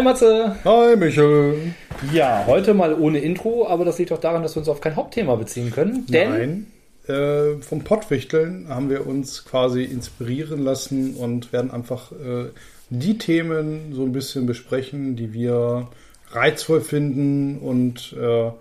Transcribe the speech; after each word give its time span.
Hi 0.00 0.04
Matze! 0.04 0.56
Hi 0.64 0.96
Michel! 0.96 1.74
Ja, 2.10 2.44
heute 2.46 2.72
mal 2.72 2.94
ohne 2.94 3.18
Intro, 3.18 3.68
aber 3.68 3.84
das 3.84 3.98
liegt 3.98 4.10
auch 4.12 4.18
daran, 4.18 4.42
dass 4.42 4.56
wir 4.56 4.60
uns 4.60 4.68
auf 4.70 4.80
kein 4.80 4.96
Hauptthema 4.96 5.34
beziehen 5.34 5.70
können. 5.70 6.06
Denn 6.06 6.66
Nein, 7.06 7.14
äh, 7.14 7.60
vom 7.60 7.84
Pottwichteln 7.84 8.70
haben 8.70 8.88
wir 8.88 9.06
uns 9.06 9.44
quasi 9.44 9.84
inspirieren 9.84 10.64
lassen 10.64 11.16
und 11.16 11.52
werden 11.52 11.70
einfach 11.70 12.12
äh, 12.12 12.46
die 12.88 13.18
Themen 13.18 13.92
so 13.92 14.04
ein 14.04 14.12
bisschen 14.12 14.46
besprechen, 14.46 15.16
die 15.16 15.34
wir 15.34 15.88
reizvoll 16.30 16.80
finden 16.80 17.58
und 17.58 18.14
äh, 18.18 18.52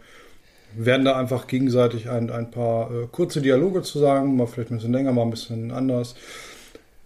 werden 0.76 1.06
da 1.06 1.16
einfach 1.16 1.48
gegenseitig 1.48 2.10
ein, 2.10 2.32
ein 2.32 2.52
paar 2.52 2.92
äh, 2.92 3.08
kurze 3.10 3.42
Dialoge 3.42 3.82
zu 3.82 3.98
sagen, 4.00 4.36
mal 4.36 4.46
vielleicht 4.46 4.72
ein 4.72 4.80
bisschen 4.80 4.92
länger, 4.92 5.14
mal 5.14 5.22
ein 5.22 5.32
bisschen 5.32 5.72
anders. 5.72 6.16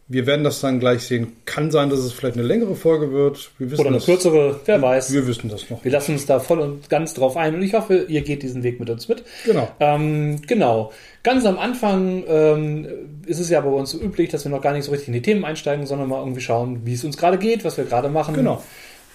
Wir 0.10 0.28
werden 0.28 0.44
das 0.44 0.60
dann 0.60 0.80
gleich 0.82 1.04
sehen. 1.04 1.34
Kann 1.46 1.72
sein, 1.72 1.90
dass 1.90 2.00
es 2.00 2.12
vielleicht 2.12 2.36
eine 2.36 2.46
längere 2.46 2.76
Folge 2.76 3.12
wird. 3.14 3.52
Wir 3.58 3.72
wissen 3.72 3.80
oder 3.82 3.90
eine 3.90 3.98
das, 3.98 4.06
kürzere, 4.06 4.60
wer 4.66 4.82
weiß. 4.82 5.14
Wir 5.14 5.26
wissen 5.28 5.50
das 5.50 5.70
noch. 5.70 5.84
Wir 5.84 5.92
lassen 5.92 6.12
uns 6.14 6.26
da 6.26 6.40
voll 6.40 6.60
und 6.60 6.90
ganz 6.90 7.14
drauf 7.14 7.38
ein 7.38 7.56
und 7.56 7.62
ich 7.64 7.74
hoffe, 7.74 8.06
ihr 8.10 8.22
geht 8.22 8.44
diesen 8.44 8.64
Weg 8.64 8.80
mit 8.82 8.90
uns 8.90 9.08
mit. 9.08 9.24
Genau. 9.46 9.70
Ähm, 9.80 10.42
genau. 10.46 10.92
Ganz 11.24 11.46
am 11.46 11.58
Anfang 11.58 12.24
ähm, 12.28 12.86
ist 13.26 13.40
es 13.40 13.50
ja 13.50 13.62
bei 13.62 13.70
uns 13.70 13.92
so 13.92 14.00
üblich, 14.00 14.30
dass 14.30 14.44
wir 14.44 14.52
noch 14.52 14.62
gar 14.62 14.74
nicht 14.74 14.84
so 14.84 14.92
richtig 14.92 15.08
in 15.08 15.14
die 15.14 15.22
Themen 15.22 15.46
einsteigen, 15.46 15.86
sondern 15.86 16.10
mal 16.10 16.20
irgendwie 16.20 16.42
schauen, 16.42 16.82
wie 16.86 16.94
es 16.94 17.04
uns 17.06 17.16
gerade 17.16 17.38
geht, 17.38 17.64
was 17.64 17.78
wir 17.78 17.86
gerade 17.86 18.10
machen. 18.10 18.34
Genau. 18.36 18.62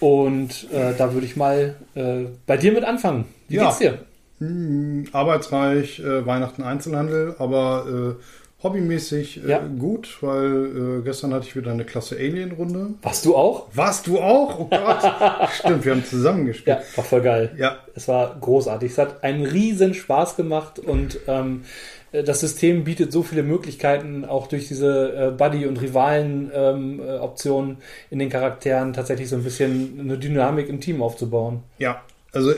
Und 0.01 0.69
äh, 0.73 0.95
da 0.97 1.13
würde 1.13 1.27
ich 1.27 1.37
mal 1.37 1.77
äh, 1.95 2.25
bei 2.47 2.57
dir 2.57 2.73
mit 2.73 2.85
anfangen. 2.85 3.27
Wie 3.49 3.57
Ja. 3.57 3.65
geht's 3.67 3.79
dir? 3.79 3.99
Hm, 4.39 5.07
Arbeitsreich, 5.13 5.99
äh, 6.01 6.25
Weihnachten 6.25 6.63
Einzelhandel, 6.63 7.35
aber 7.39 8.17
äh, 8.17 8.23
hobbymäßig 8.63 9.45
äh, 9.45 9.51
Ja. 9.51 9.59
gut, 9.79 10.19
weil 10.21 10.99
äh, 11.01 11.03
gestern 11.05 11.33
hatte 11.33 11.47
ich 11.47 11.55
wieder 11.57 11.71
eine 11.71 11.85
klasse 11.85 12.17
Alien-Runde. 12.17 12.95
Warst 13.03 13.25
du 13.25 13.37
auch? 13.37 13.69
Warst 13.75 14.07
du 14.07 14.19
auch? 14.19 14.59
Oh 14.59 14.65
Gott. 14.69 15.51
Stimmt, 15.59 15.85
wir 15.85 15.93
haben 15.93 16.05
zusammen 16.05 16.47
gespielt. 16.47 16.79
Ja, 16.79 16.97
war 16.97 17.05
voll 17.05 17.21
geil. 17.23 17.53
Ja. 17.57 17.77
Es 17.95 18.09
war 18.09 18.37
großartig. 18.41 18.91
Es 18.93 18.99
hat 18.99 19.23
einen 19.23 19.45
riesen 19.47 19.95
Spaß 19.95 20.37
gemacht 20.37 20.79
und 20.81 21.19
ähm, 21.29 21.63
das 22.11 22.41
System 22.41 22.85
bietet 22.85 23.13
so 23.13 23.23
viele 23.23 23.43
Möglichkeiten, 23.43 24.25
auch 24.25 24.47
durch 24.47 24.67
diese 24.69 25.13
äh, 25.13 25.31
Buddy- 25.31 25.67
und 25.67 25.81
Rivalen-Optionen 25.81 27.77
in 28.11 28.19
den 28.19 28.31
Charakteren 28.31 28.93
tatsächlich 28.93 29.29
so 29.29 29.37
ein 29.37 29.45
bisschen 29.45 29.99
eine 30.01 30.19
Dynamik 30.19 30.69
im 30.69 30.81
Team 30.81 31.03
aufzubauen. 31.03 31.63
Ja, 31.79 32.01
also 32.33 32.51
äh, 32.53 32.57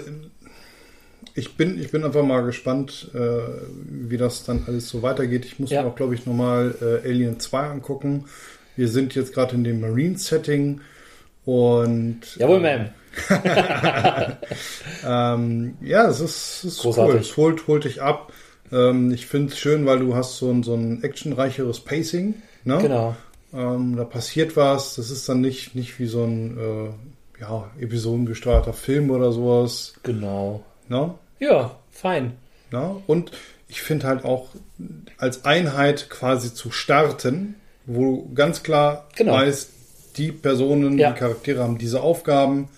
ich 1.40 1.56
bin, 1.56 1.80
ich 1.80 1.90
bin 1.90 2.04
einfach 2.04 2.22
mal 2.22 2.42
gespannt, 2.42 3.10
äh, 3.14 3.18
wie 3.84 4.16
das 4.16 4.44
dann 4.44 4.62
alles 4.66 4.88
so 4.88 5.02
weitergeht. 5.02 5.44
Ich 5.44 5.58
muss 5.58 5.70
Ja. 5.70 5.82
mir 5.82 5.88
auch, 5.88 5.96
glaube 5.96 6.14
ich, 6.14 6.24
nochmal 6.26 6.74
äh, 6.80 7.08
Alien 7.08 7.40
2 7.40 7.58
angucken. 7.68 8.26
Wir 8.76 8.86
sind 8.88 9.14
jetzt 9.16 9.34
gerade 9.34 9.54
in 9.56 9.64
dem 9.64 9.80
Marine-Setting 9.80 10.80
und 11.44 12.20
Jawohl, 12.36 12.60
Ma'am. 12.60 12.90
Ähm, 15.04 15.76
ja, 15.80 16.08
es 16.08 16.20
ist, 16.20 16.64
es 16.64 16.64
ist 16.74 16.78
Großartig. 16.82 17.14
cool. 17.14 17.20
Es 17.20 17.36
holt, 17.36 17.66
holt 17.66 17.84
dich 17.84 18.02
ab. 18.02 18.32
Ähm, 18.72 19.10
ich 19.12 19.26
finde 19.26 19.52
es 19.52 19.58
schön, 19.58 19.86
weil 19.86 19.98
du 19.98 20.14
hast 20.14 20.36
so 20.38 20.50
ein, 20.50 20.62
so 20.62 20.74
ein 20.74 21.02
actionreicheres 21.02 21.80
Pacing. 21.80 22.34
Ne? 22.64 22.78
Genau. 22.80 23.16
Ähm, 23.52 23.96
da 23.96 24.04
passiert 24.04 24.56
was. 24.56 24.96
Das 24.96 25.10
ist 25.10 25.28
dann 25.28 25.40
nicht, 25.40 25.74
nicht 25.74 25.98
wie 25.98 26.06
so 26.06 26.22
ein 26.24 26.56
äh, 26.58 27.40
ja, 27.40 27.70
episodengesteuerter 27.80 28.72
Film 28.74 29.10
oder 29.10 29.32
sowas. 29.32 29.94
Genau. 30.02 30.62
Ne? 30.88 31.14
Ja, 31.40 31.76
fein. 31.90 32.34
Ne? 32.70 32.96
Und 33.08 33.32
ich 33.68 33.82
finde 33.82 34.06
halt 34.06 34.24
auch 34.24 34.48
als 35.18 35.44
Einheit 35.44 36.08
quasi 36.10 36.54
zu 36.54 36.70
starten, 36.70 37.56
wo 37.86 38.00
du 38.28 38.34
ganz 38.34 38.62
klar 38.62 39.08
Genau. 39.16 39.32
weißt, 39.32 39.70
die 40.16 40.30
Personen, 40.32 40.98
Ja. 40.98 41.10
die 41.12 41.18
Charaktere 41.18 41.62
haben 41.62 41.78
diese 41.78 42.00
Aufgaben. 42.02 42.68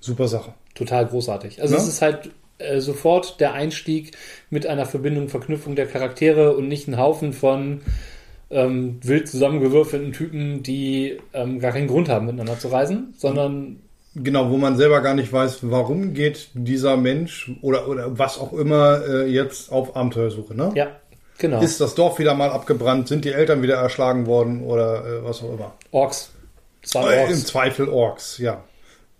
Super 0.00 0.28
Sache. 0.28 0.52
Total 0.74 1.06
großartig. 1.06 1.62
Also 1.62 1.74
Ne? 1.74 1.80
es 1.80 1.88
ist 1.88 2.02
halt 2.02 2.30
äh, 2.58 2.80
sofort 2.80 3.40
der 3.40 3.52
Einstieg 3.52 4.12
mit 4.50 4.66
einer 4.66 4.86
Verbindung, 4.86 5.28
Verknüpfung 5.28 5.76
der 5.76 5.86
Charaktere 5.86 6.56
und 6.56 6.68
nicht 6.68 6.88
ein 6.88 6.98
Haufen 6.98 7.32
von 7.32 7.82
ähm, 8.50 8.98
wild 9.02 9.28
zusammengewürfelten 9.28 10.12
Typen, 10.12 10.62
die 10.62 11.18
ähm, 11.34 11.58
gar 11.58 11.72
keinen 11.72 11.88
Grund 11.88 12.08
haben, 12.08 12.26
miteinander 12.26 12.58
zu 12.58 12.68
reisen, 12.68 13.12
sondern 13.18 13.80
Genau, 14.18 14.50
wo 14.50 14.56
man 14.56 14.76
selber 14.78 15.02
gar 15.02 15.12
nicht 15.14 15.30
weiß, 15.32 15.58
warum 15.62 16.14
geht 16.14 16.48
dieser 16.54 16.96
Mensch 16.96 17.50
oder, 17.60 17.86
oder 17.86 18.18
was 18.18 18.38
auch 18.38 18.54
immer 18.54 19.02
äh, 19.06 19.26
jetzt 19.26 19.70
auf 19.70 19.94
Abenteuersuche. 19.94 20.54
Ne? 20.54 20.72
ja, 20.74 20.88
genau. 21.36 21.60
Ist 21.60 21.80
das 21.82 21.94
Dorf 21.94 22.18
wieder 22.18 22.32
mal 22.34 22.48
abgebrannt? 22.50 23.08
Sind 23.08 23.26
die 23.26 23.32
Eltern 23.32 23.60
wieder 23.62 23.74
erschlagen 23.76 24.26
worden 24.26 24.62
oder 24.62 25.04
äh, 25.04 25.24
was 25.24 25.42
auch 25.42 25.52
immer? 25.52 25.74
Orks. 25.90 26.30
Waren 26.94 27.10
Äh, 27.12 27.24
Im 27.24 27.28
Orks. 27.30 27.44
Zweifel 27.44 27.88
Orks, 27.90 28.38
ja. 28.38 28.64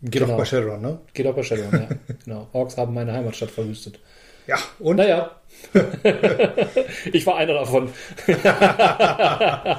Geht 0.02 0.22
Genau. 0.22 0.32
auch 0.34 0.38
bei 0.38 0.44
Shadowrun, 0.46 0.80
ne? 0.80 0.98
Geht 1.12 1.26
auch 1.26 1.34
bei 1.34 1.42
Shadowrun, 1.42 1.72
ja. 1.90 2.14
genau. 2.24 2.48
Orks 2.52 2.76
haben 2.78 2.94
meine 2.94 3.12
Heimatstadt 3.12 3.50
verwüstet. 3.50 3.98
Ja, 4.46 4.56
und? 4.78 4.96
Naja. 4.96 5.30
ich 7.12 7.26
war 7.26 7.36
einer 7.36 7.54
davon. 7.54 7.90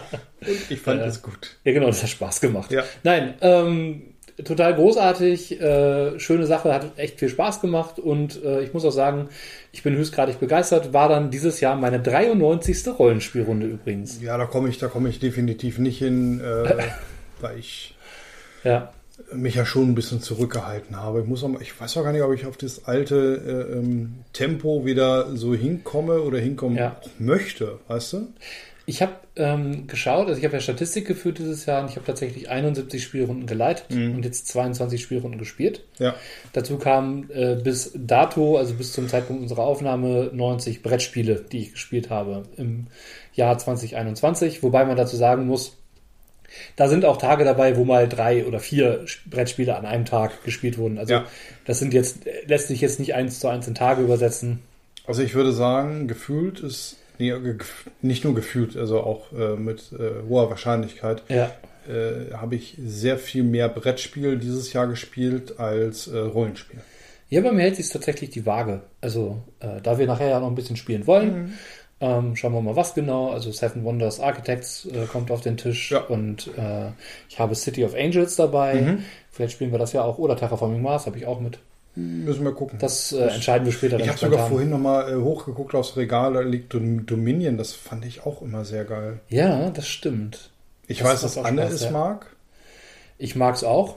Ich 0.70 0.80
fand 0.82 1.02
Äh, 1.02 1.06
es 1.06 1.22
gut. 1.22 1.58
Ja, 1.64 1.74
genau, 1.74 1.88
das 1.88 2.04
hat 2.04 2.10
Spaß 2.10 2.40
gemacht. 2.42 2.72
Ja. 2.72 2.84
Nein, 3.04 3.34
ähm, 3.42 4.02
total 4.46 4.76
großartig, 4.76 5.60
äh, 5.60 6.20
schöne 6.20 6.46
Sache, 6.46 6.74
hat 6.74 6.98
echt 6.98 7.20
viel 7.20 7.30
Spaß 7.30 7.62
gemacht 7.62 8.00
und 8.00 8.44
äh, 8.44 8.62
ich 8.62 8.74
muss 8.74 8.86
auch 8.86 8.92
sagen, 8.92 9.30
ich 9.72 9.84
bin 9.84 9.96
höchstgradig 9.96 10.40
begeistert. 10.40 10.94
War 10.94 11.10
dann 11.10 11.32
dieses 11.32 11.60
Jahr 11.60 11.76
meine 11.76 12.00
93. 12.00 12.88
Rollenspielrunde 13.00 13.66
übrigens. 13.68 14.22
Ja, 14.22 14.38
da 14.38 14.46
komme 14.46 14.70
ich, 14.70 14.78
da 14.78 14.88
komme 14.88 15.10
ich 15.10 15.20
definitiv 15.20 15.80
nicht 15.80 15.98
hin, 15.98 16.40
äh, 16.42 16.70
weil 17.42 17.58
ich 17.60 17.96
Ja, 18.64 18.92
mich 19.34 19.56
ja 19.56 19.66
schon 19.66 19.90
ein 19.90 19.96
bisschen 19.96 20.22
zurückgehalten 20.22 20.96
habe. 21.02 21.22
Ich 21.22 21.28
muss 21.28 21.44
auch, 21.44 21.60
ich 21.60 21.80
weiß 21.80 21.98
auch 21.98 22.04
gar 22.04 22.12
nicht, 22.12 22.22
ob 22.22 22.34
ich 22.34 22.46
auf 22.46 22.58
das 22.58 22.86
alte 22.86 23.16
äh, 23.72 23.74
ähm, 23.78 24.14
Tempo 24.34 24.86
wieder 24.86 25.36
so 25.36 25.56
hinkomme 25.56 26.22
oder 26.22 26.38
hinkommen 26.38 26.78
Ja. 26.78 26.98
möchte, 27.18 27.80
weißt 27.88 28.14
du? 28.14 28.28
Ich 28.90 29.02
habe 29.02 29.12
ähm, 29.36 29.86
geschaut, 29.88 30.28
also 30.28 30.40
ich 30.40 30.46
habe 30.46 30.54
ja 30.54 30.62
Statistik 30.62 31.06
geführt 31.06 31.40
dieses 31.40 31.66
Jahr 31.66 31.84
und 31.84 31.90
ich 31.90 31.98
habe 31.98 32.06
tatsächlich 32.06 32.50
71 32.50 33.04
Spielrunden 33.04 33.46
geleitet 33.46 33.86
und 33.92 34.24
jetzt 34.24 34.48
22 34.48 35.02
Spielrunden 35.04 35.38
gespielt. 35.38 35.84
Ja. 36.00 36.16
Dazu 36.54 36.78
kamen 36.78 37.30
äh, 37.30 37.60
bis 37.62 37.92
dato, 37.96 38.58
also 38.58 38.76
bis 38.76 38.94
zum 38.94 39.10
Zeitpunkt 39.10 39.42
unserer 39.42 39.64
Aufnahme, 39.64 40.32
90 40.34 40.84
Brettspiele, 40.84 41.44
die 41.52 41.64
ich 41.64 41.74
gespielt 41.74 42.10
habe 42.10 42.44
im 42.56 42.88
Jahr 43.34 43.58
2021. 43.58 44.64
Wobei 44.64 44.86
man 44.86 44.96
dazu 44.96 45.18
sagen 45.18 45.48
muss, 45.48 45.76
da 46.78 46.88
sind 46.88 47.04
auch 47.04 47.18
Tage 47.18 47.44
dabei, 47.44 47.76
wo 47.76 47.84
mal 47.84 48.08
drei 48.08 48.46
oder 48.46 48.62
vier 48.62 49.04
Brettspiele 49.26 49.76
an 49.76 49.86
einem 49.86 50.06
Tag 50.06 50.46
gespielt 50.46 50.78
wurden. 50.78 50.98
Also 50.98 51.14
Ja. 51.14 51.26
das 51.66 51.80
sind 51.80 51.94
jetzt, 51.94 52.20
lässt 52.46 52.70
sich 52.70 52.80
jetzt 52.80 53.02
nicht 53.02 53.16
eins 53.16 53.42
zu 53.42 53.50
eins 53.50 53.68
in 53.68 53.76
Tage 53.76 54.02
übersetzen. 54.02 54.60
Also 55.06 55.24
ich 55.24 55.36
würde 55.36 55.52
sagen, 55.52 56.08
gefühlt 56.08 56.62
ist, 56.62 56.96
nee, 57.20 57.34
nicht 58.02 58.24
nur 58.24 58.36
gefühlt, 58.36 58.76
also 58.78 59.00
auch 59.02 59.32
äh, 59.34 59.56
mit 59.56 59.92
äh, 59.94 60.28
hoher 60.28 60.50
Wahrscheinlichkeit, 60.50 61.24
Ja, 61.30 61.52
äh, 61.88 62.34
habe 62.34 62.56
ich 62.56 62.78
sehr 62.86 63.18
viel 63.18 63.44
mehr 63.44 63.70
Brettspiel 63.70 64.38
dieses 64.38 64.74
Jahr 64.74 64.88
gespielt 64.88 65.60
als 65.60 66.08
äh, 66.08 66.18
Rollenspiel. 66.18 66.80
Ja, 67.30 67.42
bei 67.42 67.52
mir 67.52 67.64
hält 67.64 67.76
sich 67.76 67.90
tatsächlich 67.90 68.30
die 68.30 68.46
Waage. 68.46 68.82
Also, 69.02 69.38
äh, 69.60 69.82
da 69.82 69.98
wir 70.00 70.06
nachher 70.08 70.30
ja 70.30 70.40
noch 70.40 70.48
ein 70.48 70.56
bisschen 70.56 70.78
spielen 70.78 71.08
wollen, 71.08 71.58
ähm, 72.00 72.36
schauen 72.36 72.54
wir 72.54 72.62
mal, 72.62 72.76
was 72.76 72.94
genau. 72.94 73.32
Also, 73.32 73.52
Seven 73.52 73.84
Wonders 73.84 74.20
Architects 74.20 74.86
äh, 74.86 75.06
kommt 75.08 75.32
auf 75.32 75.42
den 75.42 75.58
Tisch 75.58 75.92
Ja. 75.92 76.00
und 76.02 76.50
ich 77.28 77.40
habe 77.40 77.56
City 77.56 77.84
of 77.84 77.96
Angels 77.96 78.36
dabei. 78.38 78.98
Vielleicht 79.32 79.54
spielen 79.54 79.72
wir 79.72 79.80
das 79.80 79.94
ja 79.94 80.04
auch. 80.04 80.18
Oder 80.20 80.36
Terraforming 80.38 80.82
Mars 80.82 81.06
habe 81.06 81.18
ich 81.18 81.26
auch 81.26 81.40
mit. 81.40 81.58
Müssen 82.00 82.44
wir 82.44 82.52
gucken. 82.54 82.78
Das 82.80 83.12
äh, 83.12 83.22
entscheiden 83.28 83.66
wir 83.66 83.72
später 83.74 84.00
ich 84.00 84.08
habe 84.08 84.18
sogar 84.20 84.34
spontan. 84.40 84.52
vorhin 84.52 84.70
nochmal 84.70 85.12
äh, 85.12 85.16
hochgeguckt 85.16 85.74
aufs 85.74 85.98
Regal, 85.98 86.34
da 86.34 86.42
liegt 86.42 86.74
Dom- 86.74 87.06
Dominion, 87.08 87.58
das 87.58 87.74
fand 87.74 88.06
ich 88.06 88.24
auch 88.26 88.42
immer 88.44 88.66
sehr 88.66 88.86
geil. 88.86 89.20
Ja, 89.30 89.72
das 89.72 89.88
stimmt. 89.88 90.52
Ich 90.88 91.00
Das 91.00 91.08
weiß, 91.08 91.22
dass 91.22 91.38
Anne 91.40 91.64
es 91.64 91.84
ja. 91.86 91.92
mag. 91.92 92.28
Ich 93.18 93.36
mag 93.36 93.56
es 93.56 93.64
auch, 93.64 93.96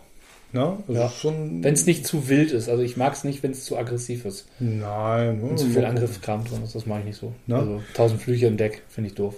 Ne? 0.53 0.79
Also 0.89 1.01
Ja. 1.01 1.09
schon. 1.09 1.63
wenn 1.63 1.75
es 1.75 1.87
nicht 1.87 2.05
zu 2.05 2.29
wild 2.29 2.51
ist. 2.51 2.69
Also, 2.69 2.83
ich 2.83 2.97
mag 2.97 3.13
es 3.13 3.23
nicht, 3.23 3.45
wenn 3.45 3.53
es 3.53 3.65
zu 3.65 3.79
aggressiv 3.79 4.25
ist. 4.25 4.49
Nein. 4.59 5.41
Und 5.43 5.59
zu 5.61 5.67
viel 5.69 5.85
Angriffskram 5.85 6.45
drin 6.45 6.65
ist, 6.65 6.75
das 6.75 6.87
mache 6.87 6.99
ich 7.01 7.05
nicht 7.05 7.21
so. 7.21 7.33
Ne? 7.47 7.55
Also, 7.57 7.81
tausend 7.95 8.21
Flüche 8.21 8.47
im 8.49 8.57
Deck 8.57 8.83
finde 8.89 9.11
ich 9.11 9.15
doof. 9.15 9.37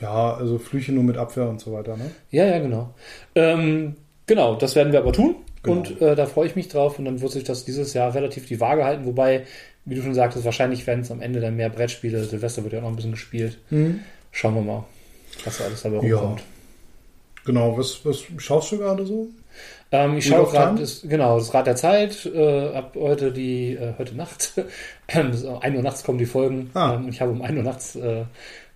Ja, 0.00 0.32
also 0.34 0.58
Flüche 0.60 0.92
nur 0.92 1.02
mit 1.02 1.16
Abwehr 1.16 1.48
und 1.48 1.60
so 1.60 1.72
weiter. 1.72 1.96
Ne? 1.96 2.08
Ja, 2.30 2.44
ja, 2.46 2.60
genau. 2.60 2.94
Ähm, 3.34 3.96
genau, 4.26 4.54
das 4.54 4.76
werden 4.76 4.92
wir 4.92 5.00
aber 5.00 5.12
tun. 5.12 5.34
Genau. 5.64 5.78
Und 5.78 6.00
äh, 6.00 6.14
da 6.14 6.26
freue 6.26 6.46
ich 6.46 6.56
mich 6.56 6.68
drauf. 6.68 6.98
Und 6.98 7.04
dann 7.06 7.20
wird 7.20 7.32
sich 7.32 7.44
das 7.44 7.64
dieses 7.64 7.92
Jahr 7.94 8.14
relativ 8.14 8.46
die 8.46 8.60
Waage 8.60 8.84
halten. 8.84 9.04
Wobei, 9.06 9.44
wie 9.84 9.94
du 9.96 10.02
schon 10.02 10.14
sagtest, 10.14 10.44
wahrscheinlich 10.44 10.86
werden 10.86 11.00
es 11.00 11.10
am 11.10 11.20
Ende 11.20 11.40
dann 11.40 11.56
mehr 11.56 11.68
Brettspiele. 11.70 12.22
Silvester 12.24 12.62
wird 12.62 12.72
ja 12.74 12.78
auch 12.78 12.84
noch 12.84 12.90
ein 12.90 12.96
bisschen 12.96 13.12
gespielt. 13.12 13.58
Schauen 14.30 14.54
wir 14.54 14.62
mal, 14.62 14.84
was 15.44 15.58
da 15.58 15.64
alles 15.64 15.82
dabei 15.82 16.06
Ja. 16.06 16.18
rumkommt. 16.18 16.42
Genau, 17.44 17.76
was, 17.76 18.04
was 18.04 18.24
schaust 18.38 18.72
du 18.72 18.78
gerade 18.78 19.04
so? 19.04 19.28
Ähm, 19.92 20.16
ich 20.16 20.26
schaue 20.26 20.50
gerade, 20.50 20.82
genau, 21.04 21.38
das 21.38 21.52
Rad 21.52 21.66
der 21.66 21.76
Zeit. 21.76 22.24
Äh, 22.26 22.68
ab 22.68 22.96
heute 22.98 23.32
die, 23.32 23.74
äh, 23.74 23.92
heute 23.98 24.16
Nacht, 24.16 24.54
bis 25.06 25.44
1 25.44 25.76
Uhr 25.76 25.82
nachts 25.82 26.02
kommen 26.02 26.18
die 26.18 26.26
Folgen. 26.26 26.70
Ah. 26.74 26.94
Ähm, 26.94 27.08
ich 27.08 27.20
habe 27.20 27.32
um 27.32 27.42
1 27.42 27.56
Uhr 27.56 27.62
nachts 27.62 27.96
äh, 27.96 28.24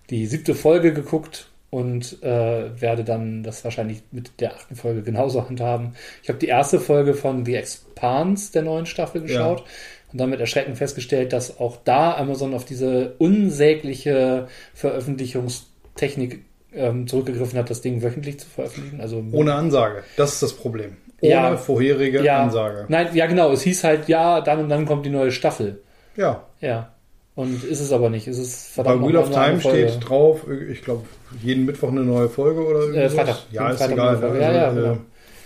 die 0.09 0.27
siebte 0.27 0.53
Folge 0.55 0.93
geguckt. 0.93 1.48
Und 1.69 2.23
äh, 2.23 2.81
werde 2.81 3.03
dann 3.03 3.43
das 3.43 3.63
wahrscheinlich 3.63 4.01
mit 4.11 4.39
der 4.39 4.55
achten 4.55 4.75
Folge 4.75 5.01
genauso 5.01 5.43
handhaben. 5.49 5.93
Ich 6.23 6.29
habe 6.29 6.39
die 6.39 6.47
erste 6.47 6.79
Folge 6.79 7.13
von 7.13 7.45
The 7.45 7.55
Expanse 7.55 8.51
der 8.51 8.63
neuen 8.63 8.85
Staffel 8.85 9.21
geschaut. 9.21 9.59
Ja. 9.59 9.65
Und 10.11 10.19
damit 10.19 10.39
erschreckend 10.39 10.75
festgestellt, 10.75 11.33
dass 11.33 11.59
auch 11.59 11.77
da 11.83 12.17
Amazon 12.17 12.55
auf 12.55 12.65
diese 12.65 13.13
unsägliche 13.19 14.47
Veröffentlichungstechnik 14.73 16.45
ähm, 16.73 17.07
zurückgegriffen 17.07 17.59
hat, 17.59 17.69
das 17.69 17.81
Ding 17.81 18.01
wöchentlich 18.01 18.39
zu 18.39 18.47
veröffentlichen. 18.47 19.01
Also 19.01 19.23
Ohne 19.31 19.53
Ansage. 19.53 20.03
Das 20.17 20.33
ist 20.33 20.41
das 20.43 20.53
Problem. 20.53 20.97
Ohne 21.21 21.31
Ja. 21.31 21.57
vorherige 21.57 22.23
ja, 22.23 22.41
Ansage. 22.43 22.85
Nein, 22.87 23.09
ja 23.13 23.27
genau. 23.27 23.51
Es 23.51 23.61
hieß 23.61 23.83
halt, 23.83 24.07
ja, 24.07 24.41
dann 24.41 24.59
und 24.59 24.69
dann 24.69 24.85
kommt 24.85 25.05
die 25.05 25.09
neue 25.11 25.31
Staffel. 25.31 25.81
Ja. 26.15 26.43
Ja. 26.59 26.93
Und 27.39 27.63
ist 27.63 27.79
es 27.79 27.93
aber 27.93 28.09
nicht. 28.09 28.27
Es 28.27 28.37
ist 28.37 28.75
Bei 28.75 28.83
verdammt 28.83 29.07
Wheel 29.07 29.15
of 29.15 29.29
Time 29.29 29.59
Folge. 29.61 29.87
steht 29.89 30.09
drauf, 30.09 30.41
ich 30.69 30.81
glaube, 30.81 31.05
jeden 31.41 31.65
Mittwoch 31.65 31.87
eine 31.89 32.01
neue 32.01 32.27
Folge 32.27 32.59
oder 32.65 32.79
Äh, 32.81 32.83
irgendwas. 33.03 33.13
Freitag. 33.13 33.37
Ja, 33.51 33.69
ist 33.69 33.77
Freitag 33.77 33.93
egal. 33.93 34.17
ne? 34.19 34.39
Ja, 34.41 34.51
ja, 34.51 34.65
Also, 34.67 34.81
genau. 34.81 34.93
äh, 34.93 34.97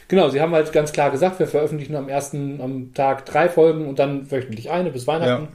Genau, 0.07 0.29
sie 0.29 0.41
haben 0.41 0.51
halt 0.53 0.71
ganz 0.73 0.91
klar 0.91 1.11
gesagt, 1.11 1.39
wir 1.39 1.47
veröffentlichen 1.47 1.95
am 1.95 2.09
ersten 2.09 2.59
am 2.61 2.93
Tag 2.93 3.25
drei 3.25 3.47
Folgen 3.47 3.87
und 3.87 3.99
dann 3.99 4.29
wöchentlich 4.31 4.69
eine 4.71 4.89
bis 4.91 5.05
Weihnachten. 5.07 5.49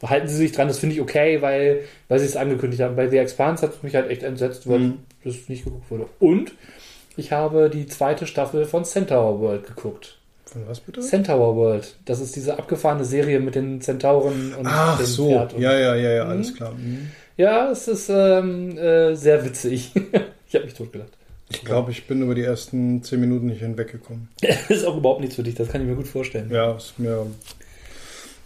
Behalten 0.00 0.28
sie 0.28 0.36
sich 0.36 0.52
dran, 0.52 0.68
das 0.68 0.78
finde 0.78 0.94
ich 0.94 1.00
okay, 1.02 1.40
weil, 1.42 1.80
weil 2.08 2.18
sie 2.18 2.26
es 2.26 2.36
angekündigt 2.36 2.82
haben. 2.82 2.96
Bei 2.96 3.08
The 3.08 3.18
Expanse 3.18 3.62
hat 3.66 3.74
es 3.74 3.82
mich 3.82 3.94
halt 3.94 4.10
echt 4.10 4.22
entsetzt, 4.22 4.68
weil 4.68 4.78
Mhm. 4.80 4.94
das 5.24 5.48
nicht 5.48 5.64
geguckt 5.64 5.90
wurde. 5.90 6.06
Und 6.20 6.52
ich 7.16 7.32
habe 7.32 7.68
die 7.70 7.86
zweite 7.86 8.26
Staffel 8.26 8.64
von 8.64 8.84
Centaur 8.84 9.40
World 9.40 9.66
geguckt. 9.66 10.15
Von 10.46 10.66
was 10.68 10.80
bitte? 10.80 11.00
Centaur 11.00 11.56
World, 11.56 11.96
das 12.04 12.20
ist 12.20 12.36
diese 12.36 12.56
abgefahrene 12.58 13.04
Serie 13.04 13.40
mit 13.40 13.54
den 13.56 13.80
Zentauren 13.80 14.54
und 14.54 14.66
Ach 14.66 14.96
dem 14.96 15.06
so, 15.06 15.28
Pferd. 15.28 15.54
Und, 15.54 15.60
ja, 15.60 15.76
ja, 15.76 15.94
ja, 15.96 16.10
ja, 16.12 16.24
Mhm. 16.24 16.30
alles 16.30 16.54
klar. 16.54 16.72
Mhm. 16.72 17.10
Ja, 17.36 17.70
es 17.70 17.88
ist 17.88 18.08
ähm, 18.08 18.78
äh, 18.78 19.14
sehr 19.14 19.44
witzig. 19.44 19.90
ich 20.48 20.54
habe 20.54 20.64
mich 20.64 20.74
totgelacht. 20.74 21.10
Ich 21.50 21.64
glaube, 21.64 21.90
ich 21.92 22.06
bin 22.06 22.22
über 22.22 22.34
die 22.34 22.42
ersten 22.42 23.02
zehn 23.02 23.20
Minuten 23.20 23.46
nicht 23.46 23.60
hinweggekommen. 23.60 24.28
Das 24.40 24.56
ist 24.70 24.84
auch 24.84 24.96
überhaupt 24.96 25.20
nichts 25.20 25.36
für 25.36 25.42
dich, 25.42 25.54
das 25.54 25.68
kann 25.68 25.80
ich 25.82 25.86
mir 25.88 25.94
gut 25.96 26.08
vorstellen. 26.08 26.50
Ja, 26.50 26.72
ist 26.76 26.98
mir. 26.98 27.26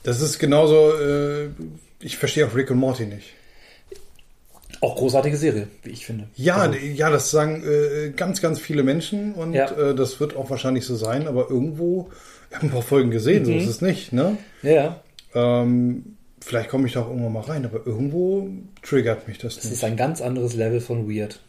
Das 0.03 0.21
ist 0.21 0.39
genauso. 0.39 0.93
Äh, 0.99 1.49
ich 2.01 2.17
verstehe 2.17 2.47
auch 2.47 2.55
Rick 2.55 2.71
und 2.71 2.79
Morty 2.79 3.05
nicht. 3.07 3.35
Auch 4.81 4.97
großartige 4.97 5.37
Serie, 5.37 5.69
wie 5.83 5.91
ich 5.91 6.07
finde. 6.07 6.29
Ja, 6.37 6.57
Also, 6.57 6.79
ja, 6.79 7.11
das 7.11 7.31
sagen 7.31 7.63
äh, 7.65 8.11
ganz, 8.11 8.41
ganz 8.41 8.59
viele 8.59 8.83
Menschen 8.83 9.35
und 9.35 9.53
Ja. 9.53 9.71
äh, 9.71 9.95
das 9.95 10.21
wird 10.21 10.35
auch 10.37 10.49
wahrscheinlich 10.51 10.87
so 10.87 10.97
sein, 10.97 11.29
aber 11.29 11.51
irgendwo, 11.51 12.09
ich 12.49 12.57
habe 12.57 12.67
ein 12.67 12.71
paar 12.71 12.83
Folgen 12.83 13.11
gesehen, 13.11 13.45
so 13.45 13.51
Mhm. 13.53 13.59
ist 13.59 13.67
es 13.67 13.81
nicht, 13.83 14.13
ne? 14.13 14.39
ja. 14.63 15.01
Ähm, 15.35 16.17
vielleicht 16.41 16.71
komme 16.71 16.87
ich 16.87 16.95
da 16.95 17.03
auch 17.03 17.09
irgendwann 17.09 17.33
mal 17.35 17.43
rein, 17.43 17.65
aber 17.65 17.87
irgendwo 17.87 18.49
triggert 18.83 19.29
mich 19.29 19.39
das 19.39 19.59
Es 19.59 19.65
nicht. 19.65 19.75
ist 19.75 19.85
ein 19.85 19.97
ganz 19.97 20.21
anderes 20.21 20.55
Level 20.55 20.81
von 20.81 21.09
Weird. 21.09 21.41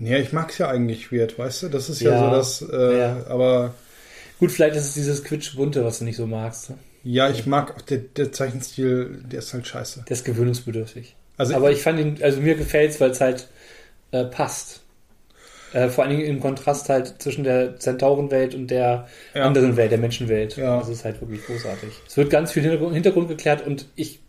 Ja, 0.00 0.16
ich 0.18 0.32
mag's 0.32 0.58
ja 0.58 0.68
eigentlich 0.68 1.12
weird, 1.12 1.38
weißt 1.38 1.64
du? 1.64 1.68
Das 1.68 1.88
ist 1.90 2.00
ja, 2.00 2.12
Ja, 2.12 2.24
so 2.24 2.30
das, 2.30 2.62
äh, 2.72 2.98
ja. 2.98 3.26
aber 3.28 3.74
Gut, 4.38 4.50
vielleicht 4.52 4.76
ist 4.76 4.86
es 4.86 4.94
dieses 4.94 5.22
Quitschbunte, 5.24 5.84
was 5.84 5.98
du 5.98 6.04
nicht 6.04 6.16
so 6.16 6.26
magst. 6.26 6.70
ne? 6.70 6.78
ja, 7.04 7.28
ich 7.30 7.46
mag 7.46 7.76
auch 7.76 7.82
der, 7.82 7.98
der 7.98 8.32
Zeichenstil, 8.32 9.22
der 9.30 9.40
ist 9.40 9.52
halt 9.52 9.66
scheiße. 9.66 10.04
Der 10.08 10.16
ist 10.16 10.24
gewöhnungsbedürftig. 10.24 11.14
Also 11.38 11.54
Aber 11.54 11.70
ich 11.72 11.80
fand 11.82 11.98
ihn, 12.00 12.18
also 12.22 12.40
mir 12.40 12.54
gefällt 12.56 12.90
es, 12.90 13.00
weil 13.00 13.10
es 13.12 13.20
halt 13.20 13.48
äh, 14.10 14.24
passt. 14.24 14.80
Äh, 15.72 15.88
vor 15.88 16.04
allen 16.04 16.16
Dingen 16.16 16.26
im 16.28 16.40
Kontrast 16.40 16.88
halt 16.88 17.20
zwischen 17.22 17.44
der 17.44 17.78
Zentaurenwelt 17.78 18.54
und 18.54 18.68
der 18.68 19.06
Ja. 19.34 19.42
anderen 19.44 19.76
Welt, 19.76 19.90
der 19.92 19.98
Menschenwelt. 19.98 20.56
Ja. 20.56 20.78
Das 20.78 20.88
ist 20.88 21.04
halt 21.04 21.20
wirklich 21.20 21.44
großartig. 21.46 21.90
Es 22.06 22.16
wird 22.16 22.30
ganz 22.30 22.52
viel 22.52 22.62
Hintergrund, 22.62 22.94
Hintergrund 22.94 23.28
geklärt 23.28 23.66
und 23.66 23.86
ich 23.94 24.20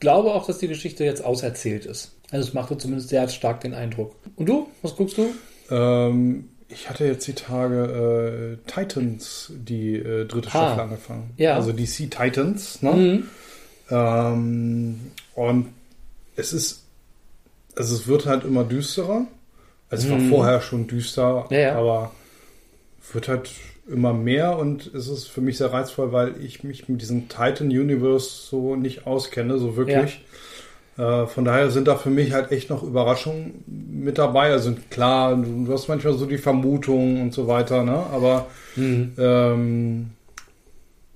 glaube 0.00 0.32
auch, 0.34 0.46
dass 0.46 0.58
die 0.58 0.68
Geschichte 0.68 1.04
jetzt 1.04 1.24
auserzählt 1.24 1.84
ist. 1.86 2.12
Also 2.30 2.48
es 2.48 2.54
machte 2.54 2.78
zumindest 2.78 3.08
sehr 3.10 3.28
stark 3.28 3.60
den 3.60 3.74
Eindruck. 3.74 4.14
Und 4.36 4.48
du? 4.48 4.68
Was 4.82 4.94
guckst 4.96 5.18
du? 5.18 5.26
Ähm, 5.70 6.48
ich 6.68 6.88
hatte 6.88 7.04
jetzt 7.06 7.26
die 7.26 7.34
Tage 7.34 8.58
äh, 8.64 8.70
Titans, 8.70 9.52
die 9.54 9.96
äh, 9.96 10.24
dritte 10.26 10.48
Ah. 10.48 10.50
Staffel 10.50 10.80
angefangen. 10.80 11.30
Ja. 11.36 11.56
Also 11.56 11.72
DC 11.72 12.08
Titans, 12.10 12.82
ne? 12.82 12.92
Mhm. 12.92 13.28
Ähm, 13.90 15.00
und 15.34 15.68
es 16.36 16.52
ist, 16.52 16.84
also 17.76 17.94
es 17.94 18.06
wird 18.06 18.26
halt 18.26 18.44
immer 18.44 18.64
düsterer. 18.64 19.26
Also 19.90 20.06
es 20.06 20.10
war 20.12 20.18
Mhm. 20.18 20.28
vorher 20.28 20.60
schon 20.60 20.86
düster, 20.86 21.46
Ja, 21.50 21.58
ja. 21.58 21.74
aber 21.78 22.10
wird 23.12 23.28
halt 23.28 23.50
immer 23.86 24.14
mehr 24.14 24.58
und 24.58 24.92
es 24.94 25.08
ist 25.08 25.28
für 25.28 25.42
mich 25.42 25.58
sehr 25.58 25.72
reizvoll, 25.72 26.10
weil 26.12 26.42
ich 26.42 26.64
mich 26.64 26.88
mit 26.88 27.02
diesem 27.02 27.28
Titan 27.28 27.68
Universe 27.68 28.28
so 28.48 28.76
nicht 28.76 29.06
auskenne, 29.06 29.58
so 29.58 29.76
wirklich. 29.76 30.24
Äh, 30.96 31.26
von 31.26 31.44
daher 31.44 31.70
sind 31.70 31.86
da 31.88 31.96
für 31.96 32.08
mich 32.10 32.32
halt 32.32 32.50
echt 32.50 32.70
noch 32.70 32.82
Überraschungen 32.82 33.62
mit 33.66 34.16
dabei. 34.16 34.52
Also 34.52 34.74
klar, 34.90 35.36
du, 35.36 35.70
hast 35.72 35.88
manchmal 35.88 36.14
so 36.16 36.24
die 36.24 36.38
Vermutungen 36.38 37.20
und 37.20 37.34
so 37.34 37.46
weiter, 37.46 37.82
ne? 37.84 37.94
Aber 38.12 38.46
Mhm. 38.76 39.12
ähm, 39.18 40.10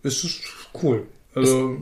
es 0.02 0.24
ist 0.24 0.42
cool. 0.82 1.04
Also 1.34 1.70
Ja, 1.70 1.76